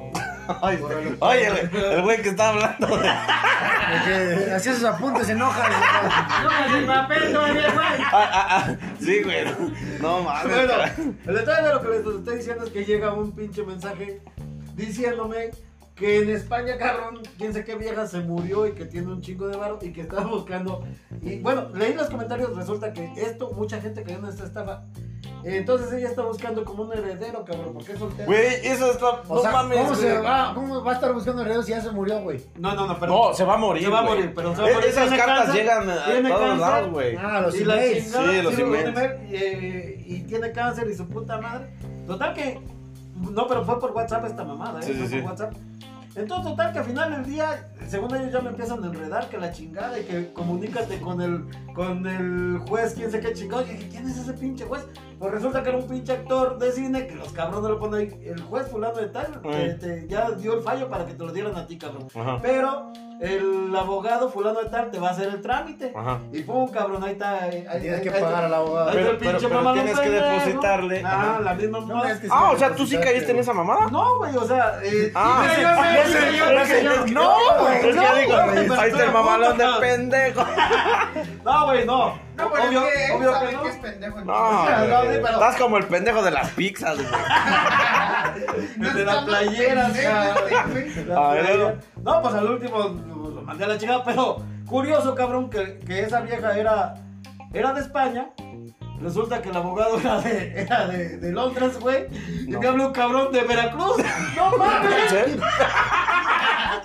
Oye, 0.62 0.80
oye, 1.20 1.46
el- 1.48 1.76
el 1.76 2.02
güey 2.02 2.22
que 2.22 2.28
está 2.30 2.50
hablando 2.50 2.86
de... 2.86 3.10
Porque 3.90 4.50
hacía 4.56 4.74
sus 4.74 4.84
apuntes, 4.84 5.26
se 5.26 5.32
enoja. 5.32 5.68
No, 6.42 6.76
el 6.76 6.86
papel 6.86 7.32
todavía, 7.32 7.70
güey. 7.72 7.86
Ah, 8.12 8.46
ah, 8.50 8.76
sí, 9.00 9.22
güey. 9.22 9.44
No 10.00 10.20
mames. 10.22 10.54
Bueno, 10.54 10.72
el 11.26 11.34
detalle 11.34 11.66
de 11.68 11.74
lo 11.74 11.82
que 11.82 11.88
les 11.88 12.06
estoy 12.06 12.36
diciendo 12.36 12.64
es 12.64 12.70
que 12.70 12.84
llega 12.84 13.12
un 13.12 13.32
pinche 13.32 13.62
mensaje 13.64 14.20
diciéndome 14.74 15.50
que 15.96 16.18
en 16.22 16.30
España, 16.30 16.76
cabrón, 16.78 17.20
quién 17.38 17.52
sé 17.54 17.64
qué 17.64 17.74
vieja 17.74 18.06
se 18.06 18.20
murió 18.20 18.66
y 18.66 18.72
que 18.72 18.84
tiene 18.84 19.08
un 19.08 19.22
chingo 19.22 19.48
de 19.48 19.56
varo 19.56 19.78
y 19.80 19.92
que 19.92 20.02
estaba 20.02 20.24
buscando. 20.26 20.84
Y 21.22 21.38
bueno, 21.40 21.68
leí 21.74 21.94
los 21.94 22.08
comentarios, 22.10 22.54
resulta 22.54 22.92
que 22.92 23.10
esto, 23.16 23.50
mucha 23.56 23.80
gente 23.80 24.02
cayó 24.02 24.18
en 24.18 24.26
esta 24.26 24.44
estafa. 24.44 24.82
Entonces 25.42 25.92
ella 25.92 26.08
está 26.08 26.22
buscando 26.22 26.64
como 26.64 26.82
un 26.82 26.92
heredero, 26.92 27.44
cabrón, 27.44 27.72
porque 27.74 27.92
es 27.92 27.98
soltera. 27.98 28.26
Güey, 28.26 28.66
eso 28.66 28.90
está... 28.90 29.06
O 29.28 29.36
no 29.36 29.40
sea, 29.42 29.52
mames, 29.52 29.78
¿cómo, 29.78 29.94
se 29.94 30.18
va, 30.18 30.52
¿cómo 30.54 30.82
va 30.84 30.90
a 30.92 30.94
estar 30.96 31.12
buscando 31.14 31.42
heredos 31.42 31.66
si 31.66 31.70
ya 31.72 31.80
se 31.80 31.90
murió, 31.92 32.20
güey? 32.20 32.42
No, 32.56 32.74
no, 32.74 32.86
no, 32.86 32.98
pero. 32.98 33.12
No, 33.28 33.34
se 33.34 33.44
va 33.44 33.54
a 33.54 33.56
morir, 33.56 33.84
Se 33.84 33.88
va 33.90 34.00
a 34.00 34.02
morir, 34.02 34.32
pero 34.34 34.54
se 34.54 34.60
va 34.62 34.66
a 34.66 34.70
Es- 34.70 34.76
morir. 34.76 34.90
esas 34.90 35.08
cartas 35.10 35.46
cáncer, 35.46 35.54
llegan 35.54 35.88
a 35.90 36.28
todos 36.36 36.58
lados, 36.58 36.90
güey. 36.90 37.16
Ah, 37.16 37.40
los 37.42 37.54
emails. 37.54 38.04
Sí, 38.10 38.42
los 38.42 38.58
emails. 38.58 38.98
eh, 39.30 40.02
y 40.04 40.20
tiene 40.22 40.50
cáncer 40.52 40.88
y 40.90 40.94
su 40.94 41.06
puta 41.08 41.40
madre. 41.40 41.70
Total 42.06 42.34
que. 42.34 42.60
No, 43.32 43.46
pero 43.46 43.64
fue 43.64 43.80
por 43.80 43.92
WhatsApp 43.92 44.26
esta 44.26 44.44
mamada, 44.44 44.80
¿eh? 44.80 44.82
Sí, 44.82 44.92
sí, 44.92 44.98
Fue 44.98 45.08
sí. 45.08 45.16
por 45.20 45.30
WhatsApp. 45.30 45.54
Entonces, 46.16 46.50
total 46.50 46.72
que 46.72 46.78
al 46.78 46.84
final 46.86 47.10
del 47.12 47.24
día, 47.26 47.68
según 47.88 48.14
ellos 48.16 48.32
ya 48.32 48.40
me 48.40 48.48
empiezan 48.50 48.82
a 48.82 48.86
enredar 48.86 49.28
que 49.28 49.38
la 49.38 49.52
chingada 49.52 49.98
y 49.98 50.04
que 50.04 50.32
comunícate 50.32 51.00
con 51.00 51.20
el, 51.20 51.44
con 51.74 52.06
el 52.06 52.58
juez, 52.68 52.94
quién 52.94 53.10
sé 53.10 53.20
qué 53.20 53.32
chingado. 53.34 53.62
Y 53.62 53.66
dije, 53.70 53.88
¿quién 53.90 54.08
es 54.08 54.16
ese 54.18 54.32
pinche 54.32 54.64
juez? 54.64 54.84
Pues 55.18 55.30
resulta 55.32 55.62
que 55.62 55.68
era 55.70 55.78
un 55.78 55.86
pinche 55.86 56.12
actor 56.12 56.58
de 56.58 56.72
cine 56.72 57.06
que 57.06 57.14
los 57.14 57.32
cabrones 57.32 57.68
lo 57.70 57.78
ponen 57.78 58.00
ahí. 58.00 58.20
El 58.26 58.40
juez 58.42 58.66
fulano 58.68 58.96
de 58.98 59.08
tal, 59.08 59.40
te- 59.78 60.06
ya 60.08 60.30
dio 60.32 60.54
el 60.54 60.62
fallo 60.62 60.88
para 60.88 61.06
que 61.06 61.14
te 61.14 61.24
lo 61.24 61.32
dieran 61.32 61.54
a 61.56 61.66
ti, 61.66 61.76
cabrón. 61.78 62.08
Ajá. 62.14 62.38
Pero 62.42 62.92
el 63.20 63.74
abogado 63.76 64.28
fulano 64.30 64.60
de 64.62 64.68
tal 64.70 64.90
te 64.90 64.98
va 64.98 65.08
a 65.08 65.10
hacer 65.12 65.28
el 65.28 65.40
trámite. 65.40 65.92
Ajá. 65.96 66.18
Y 66.32 66.42
pum, 66.42 66.68
cabrón, 66.70 67.02
ahí 67.04 67.12
está. 67.12 67.44
Ahí, 67.44 67.64
ahí- 67.68 67.80
Tienes 67.80 68.00
que 68.02 68.10
ahí- 68.10 68.20
pagar 68.22 68.44
al 68.44 68.54
abogado. 68.54 68.90
ahí 68.90 68.96
está 68.98 69.10
el 69.10 69.16
Pero- 69.18 69.30
pero- 69.32 69.38
pero 69.48 69.54
mamalón 69.54 69.74
tienes 69.84 69.98
que 70.00 70.10
pendejo. 70.10 70.26
depositarle. 70.26 71.02
Ah, 71.04 71.40
la 71.42 71.54
misma 71.54 71.80
mamada. 71.80 72.12
es 72.12 72.18
que 72.20 72.26
sí 72.26 72.32
Ah, 72.34 72.50
o 72.52 72.58
sea, 72.58 72.70
¿tú 72.74 72.86
sí 72.86 72.98
caíste 72.98 73.32
en 73.32 73.38
esa 73.38 73.52
mamada? 73.52 73.86
No, 73.90 74.18
güey, 74.18 74.36
o 74.36 74.44
sea. 74.46 74.78
Eh, 74.82 75.12
Ah, 75.14 75.46
sí, 75.48 75.62
sí, 75.62 77.12
No, 77.14 77.34
güey. 77.60 77.80
pero 77.80 78.02
pero 78.56 78.80
ahí 78.80 78.90
está 78.90 79.04
el 79.04 79.12
mamalón 79.12 79.56
de 79.58 79.64
puta. 79.64 79.80
pendejo. 79.80 80.44
No, 81.44 81.66
güey, 81.66 81.84
no. 81.86 82.26
No, 82.36 82.50
pero 82.52 82.64
obvio, 82.68 82.86
es 82.86 83.06
que 83.06 83.12
obvio 83.12 83.32
que 83.40 83.52
no. 83.52 83.62
que 83.62 83.68
es 83.70 83.76
pendejo. 83.76 84.20
No, 84.20 84.24
No, 84.24 84.62
güey. 84.64 85.14
sí, 85.14 85.20
pero- 85.22 85.28
Estás 85.28 85.56
como 85.56 85.78
el 85.78 85.86
pendejo 85.86 86.22
de 86.22 86.30
las 86.32 86.50
pizzas, 86.50 86.96
güey. 86.96 87.06
El 88.54 88.94
de 88.94 89.04
las 89.04 89.24
playeras, 89.24 89.98
cabrón. 89.98 91.06
La 91.08 91.16
A 91.16 91.34
ver, 91.34 91.44
playera. 91.44 91.74
No, 92.02 92.22
pues 92.22 92.34
al 92.34 92.50
último 92.50 92.78
lo 92.78 93.30
lo 93.30 93.42
mandé 93.42 93.64
a 93.64 93.68
la 93.68 93.78
chingada, 93.78 94.04
pero 94.04 94.42
curioso, 94.66 95.14
cabrón, 95.14 95.50
que, 95.50 95.78
que 95.80 96.00
esa 96.00 96.20
vieja 96.20 96.56
era, 96.58 96.94
era 97.52 97.72
de 97.72 97.80
España. 97.80 98.30
Resulta 99.00 99.42
que 99.42 99.50
el 99.50 99.56
abogado 99.56 99.98
era 100.00 100.20
de, 100.20 100.60
era 100.62 100.86
de, 100.88 101.16
de 101.18 101.32
Londres, 101.32 101.78
güey. 101.80 102.06
Y 102.46 102.50
No. 102.50 102.60
me 102.60 102.68
habla 102.68 102.86
un 102.86 102.92
cabrón 102.92 103.32
de 103.32 103.42
Veracruz. 103.42 103.96
¡No 104.36 104.56
mames! 104.56 105.36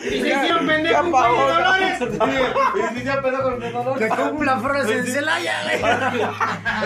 Y 0.03 0.09
se 0.09 0.17
hicieron 0.17 0.65
pendejo 0.65 1.01
con 1.03 1.11
dolores. 1.11 2.01
Y 2.01 2.97
si 2.97 3.03
ya 3.05 3.21
pedo 3.21 3.43
con 3.43 3.61
el 3.61 3.71
dolor. 3.71 3.99
Que 3.99 4.07
compra 4.09 4.57
flores 4.59 4.89
en 4.89 5.05
Celaya, 5.05 5.53
güey. 5.63 5.83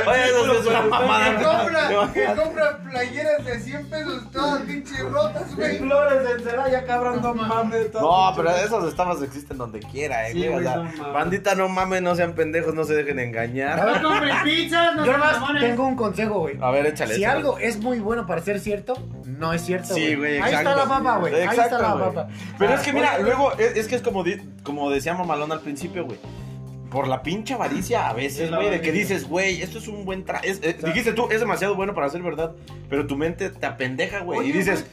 Oye, 0.08 0.26
eso 0.26 0.54
es 0.60 0.66
una 0.68 0.82
Que 0.82 0.90
mamada. 0.90 1.36
compra, 1.36 2.12
que 2.14 2.26
compra 2.36 2.78
playeras 2.80 3.46
de 3.46 3.60
100 3.60 3.90
pesos 3.90 4.32
todas 4.32 4.62
pinches 4.64 5.00
rotas, 5.12 5.56
güey. 5.56 5.78
Flores 5.78 6.30
en 6.30 6.44
Celaya, 6.44 6.86
cabrón, 6.86 7.22
no 7.22 7.34
mames. 7.34 7.92
todo 7.94 8.02
No, 8.30 8.36
pero 8.36 8.50
esas 8.50 8.84
estafas 8.84 9.22
existen 9.22 9.58
donde 9.58 9.80
quiera, 9.80 10.28
eh, 10.28 10.34
Sí, 10.34 10.48
güey. 10.48 10.66
No 10.66 11.14
bandita, 11.14 11.56
no 11.56 11.70
mames, 11.70 12.02
no 12.02 12.16
sean 12.16 12.34
pendejos, 12.34 12.74
no 12.74 12.84
se 12.84 12.96
dejen 12.96 13.20
engañar. 13.20 14.02
No 14.02 14.10
compren 14.10 14.36
pizzas, 14.44 14.94
no 14.96 15.06
Tengo 15.60 15.86
un 15.88 15.96
consejo, 15.96 16.40
güey. 16.40 16.58
A 16.62 16.72
ver, 16.72 16.86
échale. 16.88 17.16
Si 17.16 17.22
échale. 17.22 17.38
algo 17.40 17.58
es 17.58 17.78
muy 17.80 18.00
bueno 18.00 18.26
para 18.26 18.42
ser 18.42 18.60
cierto, 18.60 18.94
no 19.26 19.54
es 19.54 19.62
cierto. 19.64 19.94
Sí, 19.94 20.16
güey, 20.16 20.34
Ahí 20.40 20.50
exacto. 20.54 20.70
está 20.70 20.76
la 20.76 20.90
papa, 20.90 21.18
güey. 21.18 21.34
Ahí 21.36 21.48
está 21.58 21.80
la 21.80 21.92
güey. 21.94 22.06
papa. 22.06 22.28
Pero 22.58 22.72
Ah, 22.72 22.76
es 22.76 22.82
que 22.82 22.94
mira, 22.94 23.14
oye, 23.16 23.24
luego, 23.24 23.52
es, 23.54 23.78
es 23.78 23.88
que 23.88 23.96
es 23.96 24.02
como, 24.02 24.24
di- 24.24 24.42
como 24.64 24.90
decía 24.90 25.14
Mamalón 25.14 25.52
al 25.52 25.62
principio, 25.62 26.06
güey. 26.06 26.18
Por 26.90 27.08
la 27.08 27.22
pinche 27.24 27.54
avaricia 27.54 28.08
a 28.10 28.14
veces, 28.14 28.50
güey, 28.54 28.70
de 28.70 28.80
que 28.82 28.92
dices, 28.92 29.28
güey, 29.28 29.62
esto 29.62 29.80
es 29.80 29.88
un 29.88 30.06
buen 30.06 30.24
tra... 30.24 30.40
es- 30.40 30.60
eh, 30.64 30.78
dijiste 30.86 31.12
tú, 31.14 31.28
es 31.30 31.40
demasiado 31.40 31.76
bueno 31.76 31.94
para 31.94 32.10
ser 32.10 32.22
verdad, 32.22 32.54
pero 32.90 33.06
tu 33.06 33.18
mente 33.18 33.50
te 33.50 33.66
apendeja, 33.66 34.20
güey, 34.22 34.48
y 34.48 34.52
dices, 34.54 34.86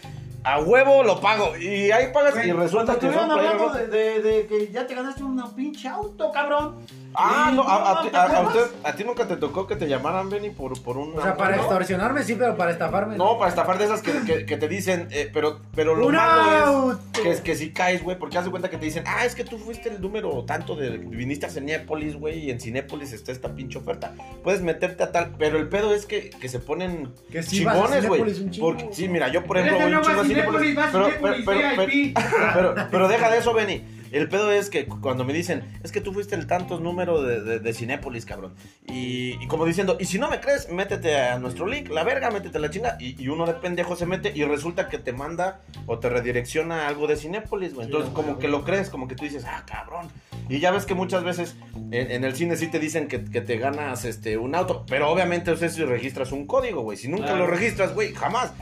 a 0.42 0.58
huevo 0.60 1.04
lo 1.04 1.20
pago, 1.20 1.56
y 1.56 1.92
ahí 1.92 2.06
pagas 2.12 2.34
Güey, 2.34 2.48
y 2.48 2.52
resulta 2.52 2.94
que 2.96 3.02
son 3.02 3.10
estuvieron 3.10 3.30
hablando 3.38 3.72
de, 3.74 3.86
de, 3.86 4.20
de 4.22 4.46
que 4.48 4.72
ya 4.72 4.84
te 4.86 4.94
ganaste 4.96 5.22
un 5.22 5.40
pinche 5.54 5.86
auto, 5.86 6.32
cabrón. 6.32 6.78
Ah, 7.14 7.52
no, 7.54 7.62
a, 7.62 8.00
a 8.00 8.02
ti- 8.02 8.08
¿te 8.10 8.16
a- 8.16 8.40
usted, 8.42 8.60
a 8.84 8.92
ti 8.94 9.04
nunca 9.04 9.26
te 9.28 9.36
tocó 9.36 9.66
que 9.66 9.76
te 9.76 9.86
llamaran, 9.88 10.30
Benny, 10.30 10.50
por, 10.50 10.80
por 10.82 10.96
un... 10.96 11.18
O 11.18 11.22
sea, 11.22 11.36
para 11.36 11.56
extorsionarme 11.56 12.22
sí, 12.24 12.34
pero 12.38 12.56
para 12.56 12.70
estafarme. 12.70 13.16
No, 13.16 13.38
para 13.38 13.50
estafar 13.50 13.78
de 13.78 13.84
esas 13.84 14.02
que, 14.02 14.12
que- 14.26 14.46
que 14.46 14.56
te 14.56 14.68
dicen, 14.68 15.08
eh, 15.10 15.30
pero, 15.32 15.60
pero 15.74 15.94
lo 15.94 16.06
¡Un 16.06 16.14
malo 16.14 16.90
auto! 16.92 17.00
es 17.14 17.20
que, 17.20 17.30
es 17.30 17.40
que 17.40 17.54
si 17.56 17.70
caes, 17.72 18.02
güey, 18.02 18.18
porque 18.18 18.38
haz 18.38 18.44
de 18.44 18.50
cuenta 18.50 18.70
que 18.70 18.78
te 18.78 18.84
dicen, 18.84 19.04
ah, 19.06 19.24
es 19.24 19.34
que 19.34 19.44
tú 19.44 19.58
fuiste 19.58 19.88
el 19.90 20.00
número 20.00 20.44
tanto 20.44 20.74
de, 20.76 20.98
viniste 20.98 21.46
a 21.46 21.50
Cinépolis, 21.50 22.16
güey, 22.16 22.38
y 22.46 22.50
en 22.50 22.60
Cinépolis 22.60 23.12
está 23.12 23.32
esta 23.32 23.48
pinche 23.54 23.78
oferta. 23.78 24.12
Puedes 24.42 24.62
meterte 24.62 25.02
a 25.02 25.12
tal, 25.12 25.32
pero 25.38 25.58
el 25.58 25.68
pedo 25.68 25.94
es 25.94 26.06
que, 26.06 26.30
que 26.30 26.48
se 26.48 26.58
ponen 26.60 27.12
Que 27.30 27.42
sí 27.42 27.64
vas 27.64 27.76
a 27.76 27.78
chingones, 27.80 28.06
güey. 28.08 28.20
Cinépolis 28.20 28.40
un 28.40 28.50
chingo. 28.50 28.66
Porque, 28.68 28.88
sí, 28.92 29.08
mira, 29.08 29.28
yo 29.28 29.44
por 29.44 29.58
ejemplo 29.58 29.78
Vete 29.78 29.90
voy 29.90 29.94
un 29.98 30.02
chingo 30.04 30.20
a 30.20 30.22
a 30.22 30.26
Cinépolis, 30.26 30.60
Cinépolis, 30.60 30.76
vas 30.76 30.88
a 30.88 30.92
pero, 30.92 31.04
Cinépolis, 31.06 31.44
pero, 31.44 31.60
pero, 31.76 31.86
VIP. 31.86 32.18
pero, 32.54 32.74
pero 32.90 33.08
deja 33.08 33.30
de 33.30 33.38
eso, 33.38 33.52
Benny. 33.52 33.82
El 34.12 34.28
pedo 34.28 34.52
es 34.52 34.70
que 34.70 34.86
cuando 34.86 35.24
me 35.24 35.32
dicen, 35.32 35.64
es 35.82 35.90
que 35.90 36.00
tú 36.00 36.12
fuiste 36.12 36.34
el 36.34 36.46
tantos 36.46 36.80
número 36.80 37.22
de, 37.22 37.40
de, 37.40 37.58
de 37.60 37.72
Cinépolis, 37.74 38.24
cabrón. 38.26 38.54
Y, 38.86 39.42
y 39.42 39.46
como 39.48 39.64
diciendo, 39.64 39.96
y 39.98 40.04
si 40.04 40.18
no 40.18 40.28
me 40.30 40.40
crees, 40.40 40.68
métete 40.70 41.16
a 41.18 41.38
nuestro 41.38 41.66
link, 41.66 41.88
la 41.88 42.04
verga, 42.04 42.30
métete 42.30 42.58
a 42.58 42.60
la 42.60 42.70
chinga. 42.70 42.96
Y, 43.00 43.20
y 43.22 43.28
uno 43.28 43.46
de 43.46 43.54
pendejo 43.54 43.96
se 43.96 44.06
mete 44.06 44.32
y 44.34 44.44
resulta 44.44 44.88
que 44.88 44.98
te 44.98 45.12
manda 45.12 45.60
o 45.86 45.98
te 45.98 46.08
redirecciona 46.08 46.82
a 46.84 46.88
algo 46.88 47.06
de 47.06 47.16
Cinépolis, 47.16 47.74
güey. 47.74 47.86
Entonces, 47.86 48.10
como 48.12 48.38
que 48.38 48.48
lo 48.48 48.64
crees, 48.64 48.90
como 48.90 49.08
que 49.08 49.14
tú 49.14 49.24
dices, 49.24 49.44
ah, 49.46 49.64
cabrón. 49.66 50.08
Y 50.48 50.58
ya 50.58 50.70
ves 50.70 50.84
que 50.84 50.94
muchas 50.94 51.24
veces 51.24 51.56
en, 51.90 52.10
en 52.10 52.24
el 52.24 52.34
cine 52.36 52.56
sí 52.56 52.66
te 52.68 52.78
dicen 52.78 53.08
que, 53.08 53.24
que 53.24 53.40
te 53.40 53.56
ganas 53.56 54.04
este 54.04 54.36
un 54.36 54.54
auto. 54.54 54.84
Pero 54.88 55.10
obviamente, 55.10 55.50
o 55.50 55.56
sea, 55.56 55.68
si 55.68 55.82
registras 55.84 56.32
un 56.32 56.46
código, 56.46 56.82
güey. 56.82 56.98
Si 56.98 57.08
nunca 57.08 57.22
Claro. 57.28 57.38
lo 57.38 57.46
registras, 57.46 57.94
güey, 57.94 58.12
jamás. 58.12 58.52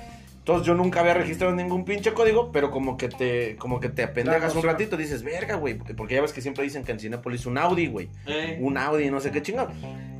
Entonces 0.40 0.66
yo 0.66 0.74
nunca 0.74 1.00
había 1.00 1.14
registrado 1.14 1.54
ningún 1.54 1.84
pinche 1.84 2.12
código, 2.12 2.50
pero 2.50 2.70
como 2.70 2.96
que 2.96 3.08
te, 3.08 3.56
como 3.56 3.78
que 3.78 3.88
te 3.90 4.02
apendejas 4.02 4.54
un 4.56 4.62
ratito, 4.62 4.96
dices, 4.96 5.22
verga, 5.22 5.54
güey, 5.56 5.74
porque 5.78 6.14
ya 6.14 6.22
ves 6.22 6.32
que 6.32 6.40
siempre 6.40 6.64
dicen 6.64 6.82
que 6.82 6.92
en 6.92 6.98
Cinépolis 6.98 7.46
un 7.46 7.58
Audi, 7.58 7.86
güey, 7.86 8.08
Eh, 8.26 8.58
un 8.60 8.76
Audi, 8.78 9.10
no 9.10 9.20
sé 9.20 9.30
qué 9.30 9.42
chingado. 9.42 9.70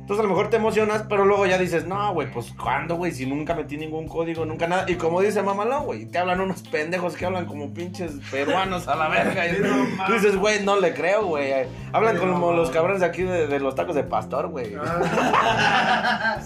Entonces 0.01 0.25
a 0.25 0.27
lo 0.27 0.29
mejor 0.29 0.49
te 0.49 0.57
emocionas, 0.57 1.03
pero 1.07 1.25
luego 1.25 1.45
ya 1.45 1.57
dices, 1.57 1.85
no, 1.85 2.13
güey, 2.13 2.29
pues 2.31 2.51
¿cuándo, 2.61 2.95
güey? 2.97 3.11
Si 3.13 3.25
nunca 3.25 3.53
metí 3.55 3.77
ningún 3.77 4.07
código, 4.07 4.45
nunca 4.45 4.67
nada. 4.67 4.85
Y 4.89 4.95
como 4.95 5.21
dice 5.21 5.41
Mamalón, 5.41 5.85
güey, 5.85 6.05
te 6.05 6.17
hablan 6.17 6.41
unos 6.41 6.63
pendejos 6.63 7.15
que 7.15 7.25
hablan 7.25 7.45
como 7.45 7.73
pinches 7.73 8.13
peruanos 8.29 8.87
a 8.87 8.95
la 8.95 9.07
verga. 9.09 9.47
Y 9.47 9.59
no 9.61 10.13
dices, 10.13 10.35
güey, 10.35 10.63
no 10.65 10.79
le 10.79 10.93
creo, 10.93 11.25
güey. 11.27 11.53
Hablan 11.93 12.17
como 12.17 12.37
no 12.39 12.53
los 12.53 12.71
cabrones 12.71 12.99
de 13.01 13.05
aquí 13.05 13.23
de, 13.23 13.47
de 13.47 13.59
los 13.59 13.75
tacos 13.75 13.95
de 13.95 14.03
pastor, 14.03 14.47
güey. 14.49 14.71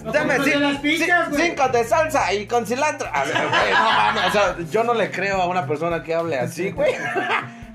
Los 0.04 0.12
Dame 0.12 0.38
las 0.38 0.80
cinco 1.34 1.68
de 1.68 1.84
salsa 1.84 2.32
y 2.34 2.46
con 2.46 2.66
cilantro. 2.66 3.08
A 3.12 3.24
ver, 3.24 3.34
güey, 3.48 3.65
no. 3.70 4.26
O 4.26 4.30
sea, 4.30 4.56
yo 4.70 4.84
no 4.84 4.94
le 4.94 5.10
creo 5.10 5.40
a 5.40 5.46
una 5.46 5.66
persona 5.66 6.02
que 6.02 6.14
hable 6.14 6.38
así, 6.38 6.70
güey. 6.70 6.94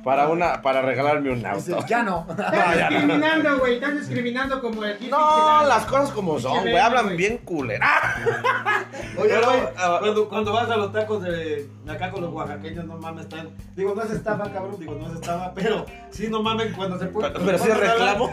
Para 0.04 0.28
una, 0.30 0.62
para 0.62 0.82
regalarme 0.82 1.30
un 1.32 1.44
Dices, 1.44 1.74
auto. 1.74 1.86
ya 1.88 2.02
no. 2.04 2.26
Estás 2.30 2.90
discriminando, 2.90 3.60
güey. 3.60 3.76
Estás 3.76 3.94
discriminando 4.00 4.62
como 4.62 4.84
el 4.84 5.10
No, 5.10 5.64
las 5.66 5.86
cosas 5.86 6.10
como 6.12 6.40
son, 6.40 6.62
güey. 6.62 6.78
Hablan 6.78 7.16
bien 7.16 7.38
culera. 7.40 7.88
Oye, 9.18 9.36
güey, 9.44 9.60
ah, 9.78 9.98
cuando, 10.00 10.30
cuando 10.30 10.54
vas 10.54 10.70
a 10.70 10.78
los 10.78 10.92
tacos 10.92 11.24
de 11.24 11.70
acá 11.88 12.10
con 12.12 12.22
los 12.22 12.34
oaxaqueños, 12.34 12.86
no 12.86 12.98
mames, 12.98 13.24
están. 13.24 13.50
Digo, 13.76 13.94
no 13.96 14.04
es 14.04 14.12
estafa, 14.12 14.52
cabrón, 14.52 14.76
digo, 14.80 14.96
no 14.96 15.08
es 15.08 15.14
estafa, 15.16 15.54
pero 15.54 15.86
sí, 16.10 16.28
no 16.30 16.42
mames, 16.42 16.74
cuando 16.76 16.98
se 16.98 17.06
ponen. 17.08 17.34
Pero- 17.34 17.46
pero 17.46 17.58
sí 17.58 17.70
es 17.70 17.78
reclamo. 17.78 18.30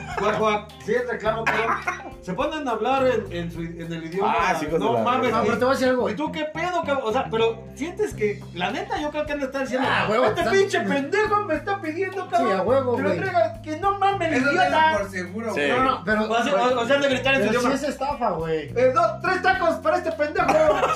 Sí 0.85 0.95
es 0.95 1.09
reclamo, 1.09 1.45
cabrón. 1.45 1.77
Se 2.23 2.33
ponen 2.35 2.67
a 2.69 2.71
hablar 2.73 3.07
en, 3.07 3.33
en, 3.33 3.51
su- 3.53 3.61
en 3.61 3.93
el 3.93 4.05
idioma. 4.05 4.35
Ah, 4.39 4.57
sí, 4.59 4.67
con 4.67 4.81
no 4.81 4.93
la- 4.95 5.03
mames. 5.03 5.31
No, 5.33 5.43
pero 5.43 5.59
te 5.59 5.65
voy 5.65 5.73
a 5.73 5.75
decir 5.77 5.89
algo, 5.89 6.09
¿Y 6.11 6.15
tú 6.15 6.31
qué 6.33 6.45
pedo, 6.47 6.83
cabrón? 6.85 7.01
O 7.05 7.13
sea, 7.13 7.27
pero 7.31 7.65
sientes 7.75 8.15
que, 8.15 8.43
la 8.55 8.71
neta, 8.71 9.01
yo 9.01 9.11
creo 9.11 9.27
que 9.27 9.33
han 9.33 9.41
de 9.41 9.47
estar 9.47 9.63
diciendo, 9.63 9.87
Ah, 9.91 10.07
huevo, 10.11 10.25
este 10.27 10.43
pinche 10.51 10.81
pendejo 10.81 11.45
me 11.45 11.58
está 11.59 11.81
pidiendo, 11.81 12.29
cabrón. 12.29 12.49
Sí, 12.53 12.57
a 12.59 12.63
huevo, 12.63 12.97
que 12.97 13.03
lo 13.03 13.09
güey. 13.09 13.21
traiga, 13.21 13.63
que 13.63 13.77
no 13.79 13.99
mames, 13.99 14.33
Es 14.33 14.39
Eso 14.43 14.51
idiota. 14.53 14.99
por 14.99 15.11
seguro, 15.11 15.49
Sí. 15.55 15.61
güey. 15.61 15.71
No, 15.71 15.85
no, 15.85 16.03
pero. 16.05 16.23
O 16.31 16.43
sea, 16.43 16.55
o- 16.55 16.81
o 16.81 16.87
sea, 16.87 16.99
de 16.99 17.09
gritar 17.09 17.35
en 17.35 17.41
su 17.43 17.47
Pero 17.49 17.61
sí 17.61 17.67
idioma. 17.67 17.75
es 17.75 17.83
estafa, 17.83 18.31
güey. 18.31 18.59
Eh, 18.77 18.93
no, 18.95 19.03
tres 19.21 19.43
tacos 19.43 19.75
para 19.77 19.97
este 19.99 20.13
pendejo. 20.13 20.49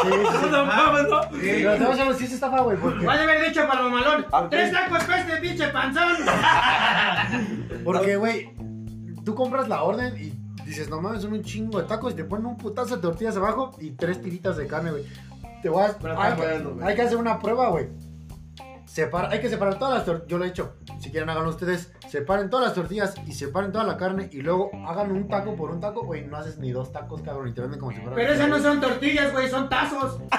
Sí, 0.02 0.08
sí, 0.08 0.26
sí. 0.40 0.46
No 0.50 0.64
mames, 0.66 1.08
¿no? 1.08 1.20
Pero 1.30 1.72
te 1.76 1.84
voy 1.84 2.00
a 2.00 2.04
decir, 2.04 2.14
sí 2.16 2.24
es 2.24 2.32
estafa, 2.32 2.60
güey, 2.62 2.76
porque. 2.78 3.04
Vas 3.06 3.18
a 3.18 3.22
haber 3.22 3.48
dicho 3.48 3.66
para 3.68 3.82
mamalón. 3.82 4.26
Ah, 4.32 4.46
Tres 4.50 4.72
tacos 4.72 5.04
para 5.04 5.20
este 5.20 5.36
pinche 5.38 5.68
panzón. 5.68 6.16
Porque, 7.84 8.16
güey, 8.16 8.50
tú 9.24 9.34
compras 9.34 9.68
la 9.68 9.82
orden 9.82 10.14
y 10.16 10.32
dices, 10.64 10.88
no 10.88 11.00
mames, 11.00 11.22
son 11.22 11.32
un 11.32 11.42
chingo 11.42 11.80
de 11.80 11.86
tacos 11.88 12.12
y 12.12 12.16
te 12.16 12.24
ponen 12.24 12.46
un 12.46 12.56
putazo 12.56 12.96
de 12.96 13.02
tortillas 13.02 13.36
abajo 13.36 13.72
y 13.80 13.90
tres 13.90 14.20
tiritas 14.22 14.56
de 14.56 14.66
carne, 14.66 14.90
güey. 14.92 15.04
Te 15.62 15.68
voy 15.68 15.84
a... 15.84 15.96
Pero 15.98 16.20
Hay, 16.20 16.34
que- 16.34 16.42
bueno, 16.42 16.70
güey. 16.74 16.88
hay 16.88 16.94
que 16.96 17.02
hacer 17.02 17.16
una 17.16 17.38
prueba, 17.38 17.68
güey. 17.70 17.88
Separa, 18.92 19.30
hay 19.30 19.40
que 19.40 19.48
separar 19.48 19.78
todas 19.78 19.94
las 19.94 20.04
tortillas. 20.04 20.28
Yo 20.28 20.36
lo 20.36 20.44
he 20.44 20.48
hecho. 20.48 20.74
Si 21.00 21.10
quieren, 21.10 21.30
háganlo 21.30 21.48
ustedes. 21.48 21.90
Separen 22.10 22.50
todas 22.50 22.66
las 22.66 22.74
tortillas 22.74 23.14
y 23.26 23.32
separen 23.32 23.72
toda 23.72 23.84
la 23.84 23.96
carne 23.96 24.28
y 24.30 24.42
luego 24.42 24.70
hagan 24.86 25.10
un 25.12 25.28
taco 25.28 25.56
por 25.56 25.70
un 25.70 25.80
taco, 25.80 26.04
güey. 26.04 26.26
No 26.26 26.36
haces 26.36 26.58
ni 26.58 26.72
dos 26.72 26.92
tacos, 26.92 27.22
cabrón, 27.22 27.48
y 27.48 27.52
te 27.54 27.62
venden 27.62 27.80
como 27.80 27.90
si 27.92 27.96
fueran. 27.98 28.16
Pero 28.16 28.34
esas 28.34 28.50
no 28.50 28.58
son 28.58 28.82
tortillas, 28.82 29.32
güey, 29.32 29.48
son 29.48 29.70
tazos. 29.70 30.20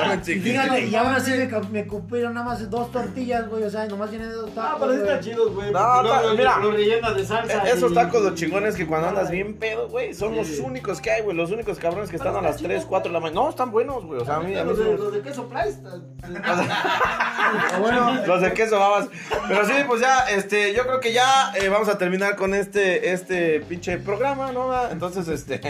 Y 0.00 0.22
chiquitos. 0.22 0.42
fíjate, 0.44 0.86
y 0.86 0.94
aún 0.94 1.08
así 1.12 1.30
me, 1.32 1.46
me 1.70 1.86
cupieron 1.86 2.34
nada 2.34 2.46
más 2.46 2.70
dos 2.70 2.90
tortillas, 2.92 3.48
güey. 3.48 3.64
O 3.64 3.70
sea, 3.70 3.86
nomás 3.86 4.10
tienen 4.10 4.30
dos 4.32 4.54
tacos. 4.54 4.70
Ah, 4.72 4.76
pero 4.78 4.92
sí 4.92 4.98
están 5.00 5.20
chidos, 5.20 5.52
güey. 5.54 5.72
No, 5.72 6.02
lo- 6.02 6.34
mira. 6.36 6.58
Lo 6.58 6.70
rellenas 6.70 7.16
de 7.16 7.24
salsa. 7.26 7.64
E- 7.66 7.72
Esos 7.72 7.90
y- 7.90 7.94
tacos 7.94 8.22
los 8.22 8.34
chingones 8.34 8.76
que 8.76 8.86
cuando 8.86 9.08
andas 9.08 9.30
bien 9.30 9.58
pedo, 9.58 9.88
güey, 9.88 10.14
son 10.14 10.36
los 10.36 10.46
Sí. 10.46 10.60
únicos 10.64 11.00
que 11.00 11.10
hay, 11.10 11.22
güey. 11.22 11.36
Los 11.36 11.50
únicos 11.50 11.78
cabrones 11.78 12.08
que 12.10 12.16
están 12.16 12.36
a 12.36 12.40
las 12.40 12.56
está 12.56 12.68
3, 12.68 12.78
chido, 12.80 12.88
4 12.88 13.08
de 13.10 13.14
la 13.14 13.20
mañana. 13.20 13.40
No, 13.40 13.50
están 13.50 13.70
buenos, 13.72 14.04
güey. 14.06 14.20
O 14.20 14.24
sea, 14.24 14.36
a 14.36 14.40
mí, 14.40 14.54
Los 14.54 14.78
sí 14.78 14.84
de, 14.84 14.90
me- 14.92 14.96
los 14.98 15.12
de 15.12 15.20
queso 15.22 15.48
Price. 15.48 15.80
Ah, 17.02 17.78
bueno, 17.80 18.26
Los 18.26 18.42
de 18.42 18.52
queso 18.52 18.78
babas. 18.78 19.08
Pero 19.48 19.66
sí, 19.66 19.72
pues 19.86 20.00
ya, 20.00 20.20
este, 20.30 20.72
yo 20.74 20.84
creo 20.86 21.00
que 21.00 21.12
ya 21.12 21.52
eh, 21.54 21.68
vamos 21.68 21.88
a 21.88 21.98
terminar 21.98 22.36
con 22.36 22.54
este, 22.54 23.12
este 23.12 23.60
pinche 23.60 23.98
programa, 23.98 24.52
¿no? 24.52 24.70
Entonces, 24.88 25.26
este. 25.28 25.60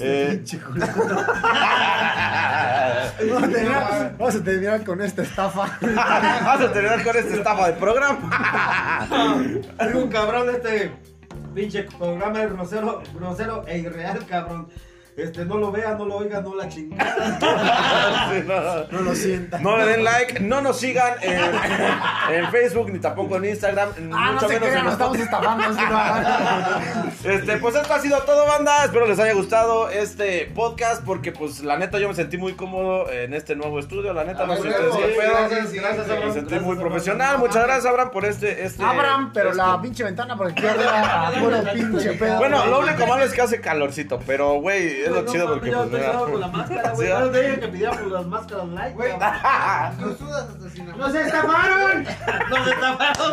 eh, 0.00 0.42
vamos 3.28 3.42
a 3.42 3.48
terminar- 3.48 4.14
vamos 4.18 4.34
a 4.34 4.42
terminar 4.44 4.84
con 4.84 5.00
esta 5.00 5.22
estafa. 5.22 5.78
vamos 5.80 6.60
a 6.66 6.72
terminar 6.72 7.02
con 7.04 7.16
esta 7.16 7.34
estafa 7.34 7.66
de 7.68 7.72
programa. 7.74 9.08
Un 9.94 10.08
cabrón 10.08 10.46
de 10.46 10.52
este 10.54 10.92
pinche 11.54 11.84
programa 11.84 12.40
grosero, 12.46 13.02
grosero 13.14 13.64
e 13.66 13.78
irreal, 13.78 14.24
cabrón. 14.26 14.68
Este, 15.14 15.44
no 15.44 15.58
lo 15.58 15.70
vea, 15.70 15.94
no 15.94 16.06
lo 16.06 16.16
oiga, 16.16 16.40
no 16.40 16.54
la 16.54 16.68
chingada. 16.70 17.38
Sí, 18.32 18.42
no. 18.46 18.98
No 18.98 19.00
lo 19.04 19.14
sientan. 19.14 19.62
No 19.62 19.76
le 19.76 19.84
den 19.84 20.04
like, 20.04 20.40
no 20.40 20.62
nos 20.62 20.78
sigan 20.80 21.14
en, 21.20 21.38
en 22.34 22.50
Facebook 22.50 22.90
ni 22.90 22.98
tampoco 22.98 23.36
en 23.36 23.44
Instagram, 23.46 23.90
Ah, 24.12 24.32
no 24.34 24.40
se 24.40 24.46
menos 24.48 24.60
crean, 24.62 24.78
en 24.78 24.84
nos 24.84 24.92
estamos 24.94 25.18
estafando. 25.18 25.64
así 25.64 25.82
no. 25.90 27.12
Este, 27.32 27.56
pues 27.58 27.74
esto 27.74 27.92
ha 27.92 27.98
sido 28.00 28.18
todo, 28.22 28.46
banda. 28.46 28.84
Espero 28.84 29.06
les 29.06 29.18
haya 29.18 29.34
gustado 29.34 29.90
este 29.90 30.50
podcast 30.54 31.04
porque, 31.04 31.30
pues, 31.30 31.62
la 31.62 31.76
neta, 31.76 31.98
yo 31.98 32.08
me 32.08 32.14
sentí 32.14 32.38
muy 32.38 32.54
cómodo 32.54 33.10
en 33.12 33.34
este 33.34 33.54
nuevo 33.54 33.78
estudio. 33.78 34.12
La 34.14 34.24
neta, 34.24 34.46
no 34.46 34.54
sé 34.56 34.68
ustedes 34.68 34.96
qué 34.96 35.02
sí, 35.12 35.18
pedo. 35.18 35.30
gracias, 35.30 35.72
gracias, 35.72 36.06
Me 36.06 36.12
Abraham. 36.14 36.32
sentí 36.34 36.50
Gracias, 36.50 36.62
muy 36.62 36.76
profesional. 36.76 37.38
Muchas 37.38 37.64
gracias, 37.64 37.86
Abraham, 37.86 38.10
por 38.12 38.24
este. 38.24 38.64
este 38.64 38.82
Abraham, 38.82 39.30
pero 39.34 39.50
este- 39.50 39.62
la 39.62 39.80
pinche 39.80 40.04
ventana 40.04 40.36
por 40.36 40.48
aquí 40.50 40.66
arriba, 40.66 41.28
a 41.28 41.32
puro 41.32 41.56
pinche 41.74 42.12
pedo. 42.14 42.38
Bueno, 42.38 42.64
lo 42.66 42.80
único 42.80 43.06
malo 43.06 43.24
es 43.24 43.32
que 43.32 43.42
hace 43.42 43.60
calorcito, 43.60 44.18
pero, 44.26 44.54
güey, 44.54 45.01
es 45.04 45.10
lo 45.10 45.22
No, 45.22 45.32
chido 45.32 45.48
porque, 45.48 45.70
yo 45.70 45.76
pues, 45.76 45.86
estoy 45.86 46.00
mira. 46.00 46.18
con 46.18 46.40
la 46.40 46.48
máscara, 46.48 46.90
güey. 46.92 47.08
Sí, 47.08 47.14
No 47.18 47.30
te 47.30 47.42
dije 47.42 47.60
que 47.60 47.68
pidiéramos 47.68 48.12
las 48.12 48.26
máscaras 48.26 48.68
light, 48.68 48.94
Güey, 48.94 49.12
tú 49.98 50.16
sudas 50.24 50.48
hasta 50.50 50.70
sin 50.70 50.88
la 50.88 50.96
¡Nos 50.96 51.14
estafaron! 51.14 52.04
Nos 52.04 52.66
estafaron. 52.68 53.32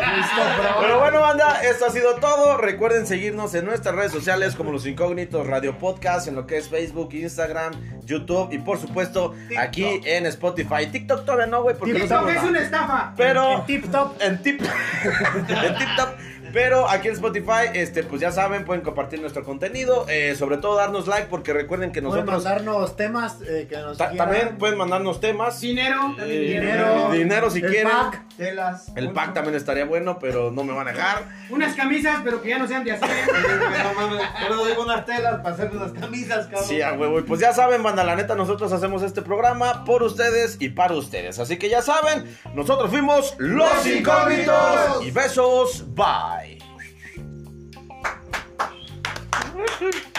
Pero 0.80 1.00
bueno, 1.00 1.20
banda, 1.20 1.60
esto 1.62 1.86
ha 1.86 1.90
sido 1.90 2.14
todo. 2.16 2.56
Recuerden 2.58 3.06
seguirnos 3.06 3.54
en 3.54 3.64
nuestras 3.64 3.94
redes 3.94 4.12
sociales 4.12 4.54
como 4.56 4.72
Los 4.72 4.86
Incógnitos 4.86 5.46
Radio 5.46 5.78
Podcast, 5.78 6.28
en 6.28 6.34
lo 6.36 6.46
que 6.46 6.58
es 6.58 6.68
Facebook, 6.68 7.10
Instagram, 7.12 7.72
YouTube 8.04 8.52
y 8.52 8.58
por 8.58 8.78
supuesto 8.78 9.34
aquí 9.58 10.00
en 10.04 10.26
Spotify. 10.26 10.86
TikTok 10.90 11.24
todavía 11.24 11.46
no, 11.46 11.62
güey, 11.62 11.76
porque 11.76 11.94
TikTok 11.94 12.28
es 12.28 12.42
una 12.42 12.60
estafa. 12.60 13.12
Pero 13.16 13.52
En 13.60 13.66
tip 13.66 13.90
top. 13.90 14.12
en 14.20 14.42
tip 14.42 14.60
en 15.48 15.76
TikTok. 15.78 16.08
Pero 16.52 16.88
aquí 16.88 17.08
en 17.08 17.14
Spotify, 17.14 17.70
este, 17.74 18.02
pues 18.02 18.20
ya 18.20 18.32
saben, 18.32 18.64
pueden 18.64 18.82
compartir 18.82 19.20
nuestro 19.20 19.44
contenido. 19.44 20.06
eh, 20.08 20.34
sobre 20.36 20.56
todo 20.56 20.76
darnos 20.76 21.06
like, 21.06 21.26
porque 21.28 21.52
recuerden 21.52 21.92
que 21.92 22.00
Pueden 22.02 22.24
nosotros 22.26 22.44
mandarnos 22.44 22.96
temas 22.96 23.36
eh, 23.46 23.66
que 23.68 23.76
nos 23.76 23.96
ta- 23.98 24.10
quieran. 24.10 24.28
también 24.28 24.58
pueden 24.58 24.78
mandarnos 24.78 25.20
temas. 25.20 25.60
Dinero. 25.60 26.14
eh, 26.20 26.24
dinero, 26.24 27.10
dinero 27.12 27.50
si 27.50 27.60
el 27.60 27.70
quieren. 27.70 27.90
pack. 27.92 28.22
telas. 28.36 28.92
El 28.96 29.10
pack 29.12 29.34
también 29.34 29.54
estaría 29.56 29.84
bueno, 29.84 30.18
pero 30.18 30.50
no 30.50 30.64
me 30.64 30.72
van 30.72 30.88
a 30.88 30.92
dejar. 30.92 31.24
Unas 31.50 31.74
camisas, 31.74 32.20
pero 32.24 32.40
que 32.42 32.48
ya 32.50 32.58
no 32.58 32.66
sean 32.66 32.84
de 32.84 32.92
hacer. 32.92 33.08
No 33.80 33.94
mames, 34.00 34.22
pero 34.40 34.64
digo 34.66 34.82
unas 34.82 35.04
telas 35.06 35.40
para 35.42 35.54
hacerme 35.54 35.76
unas 35.78 35.92
camisas, 35.92 36.46
cabrón. 36.46 36.64
Sí, 36.68 36.82
a 36.82 36.92
huevo. 36.92 37.18
Y 37.18 37.22
pues 37.22 37.40
ya 37.40 37.52
saben, 37.52 37.82
banda, 37.82 38.04
la 38.04 38.14
neta, 38.16 38.34
nosotros 38.34 38.72
hacemos 38.72 39.02
este 39.02 39.22
programa 39.22 39.84
por 39.84 40.02
ustedes 40.02 40.56
y 40.60 40.68
para 40.70 40.94
ustedes. 40.94 41.38
Así 41.38 41.56
que 41.58 41.68
ya 41.68 41.82
saben, 41.82 42.36
nosotros 42.54 42.90
fuimos 42.90 43.34
Los 43.38 43.86
Incógnitos. 43.86 45.04
Y 45.04 45.10
besos, 45.10 45.84
bye. 45.94 46.39
Uhum. 49.60 50.09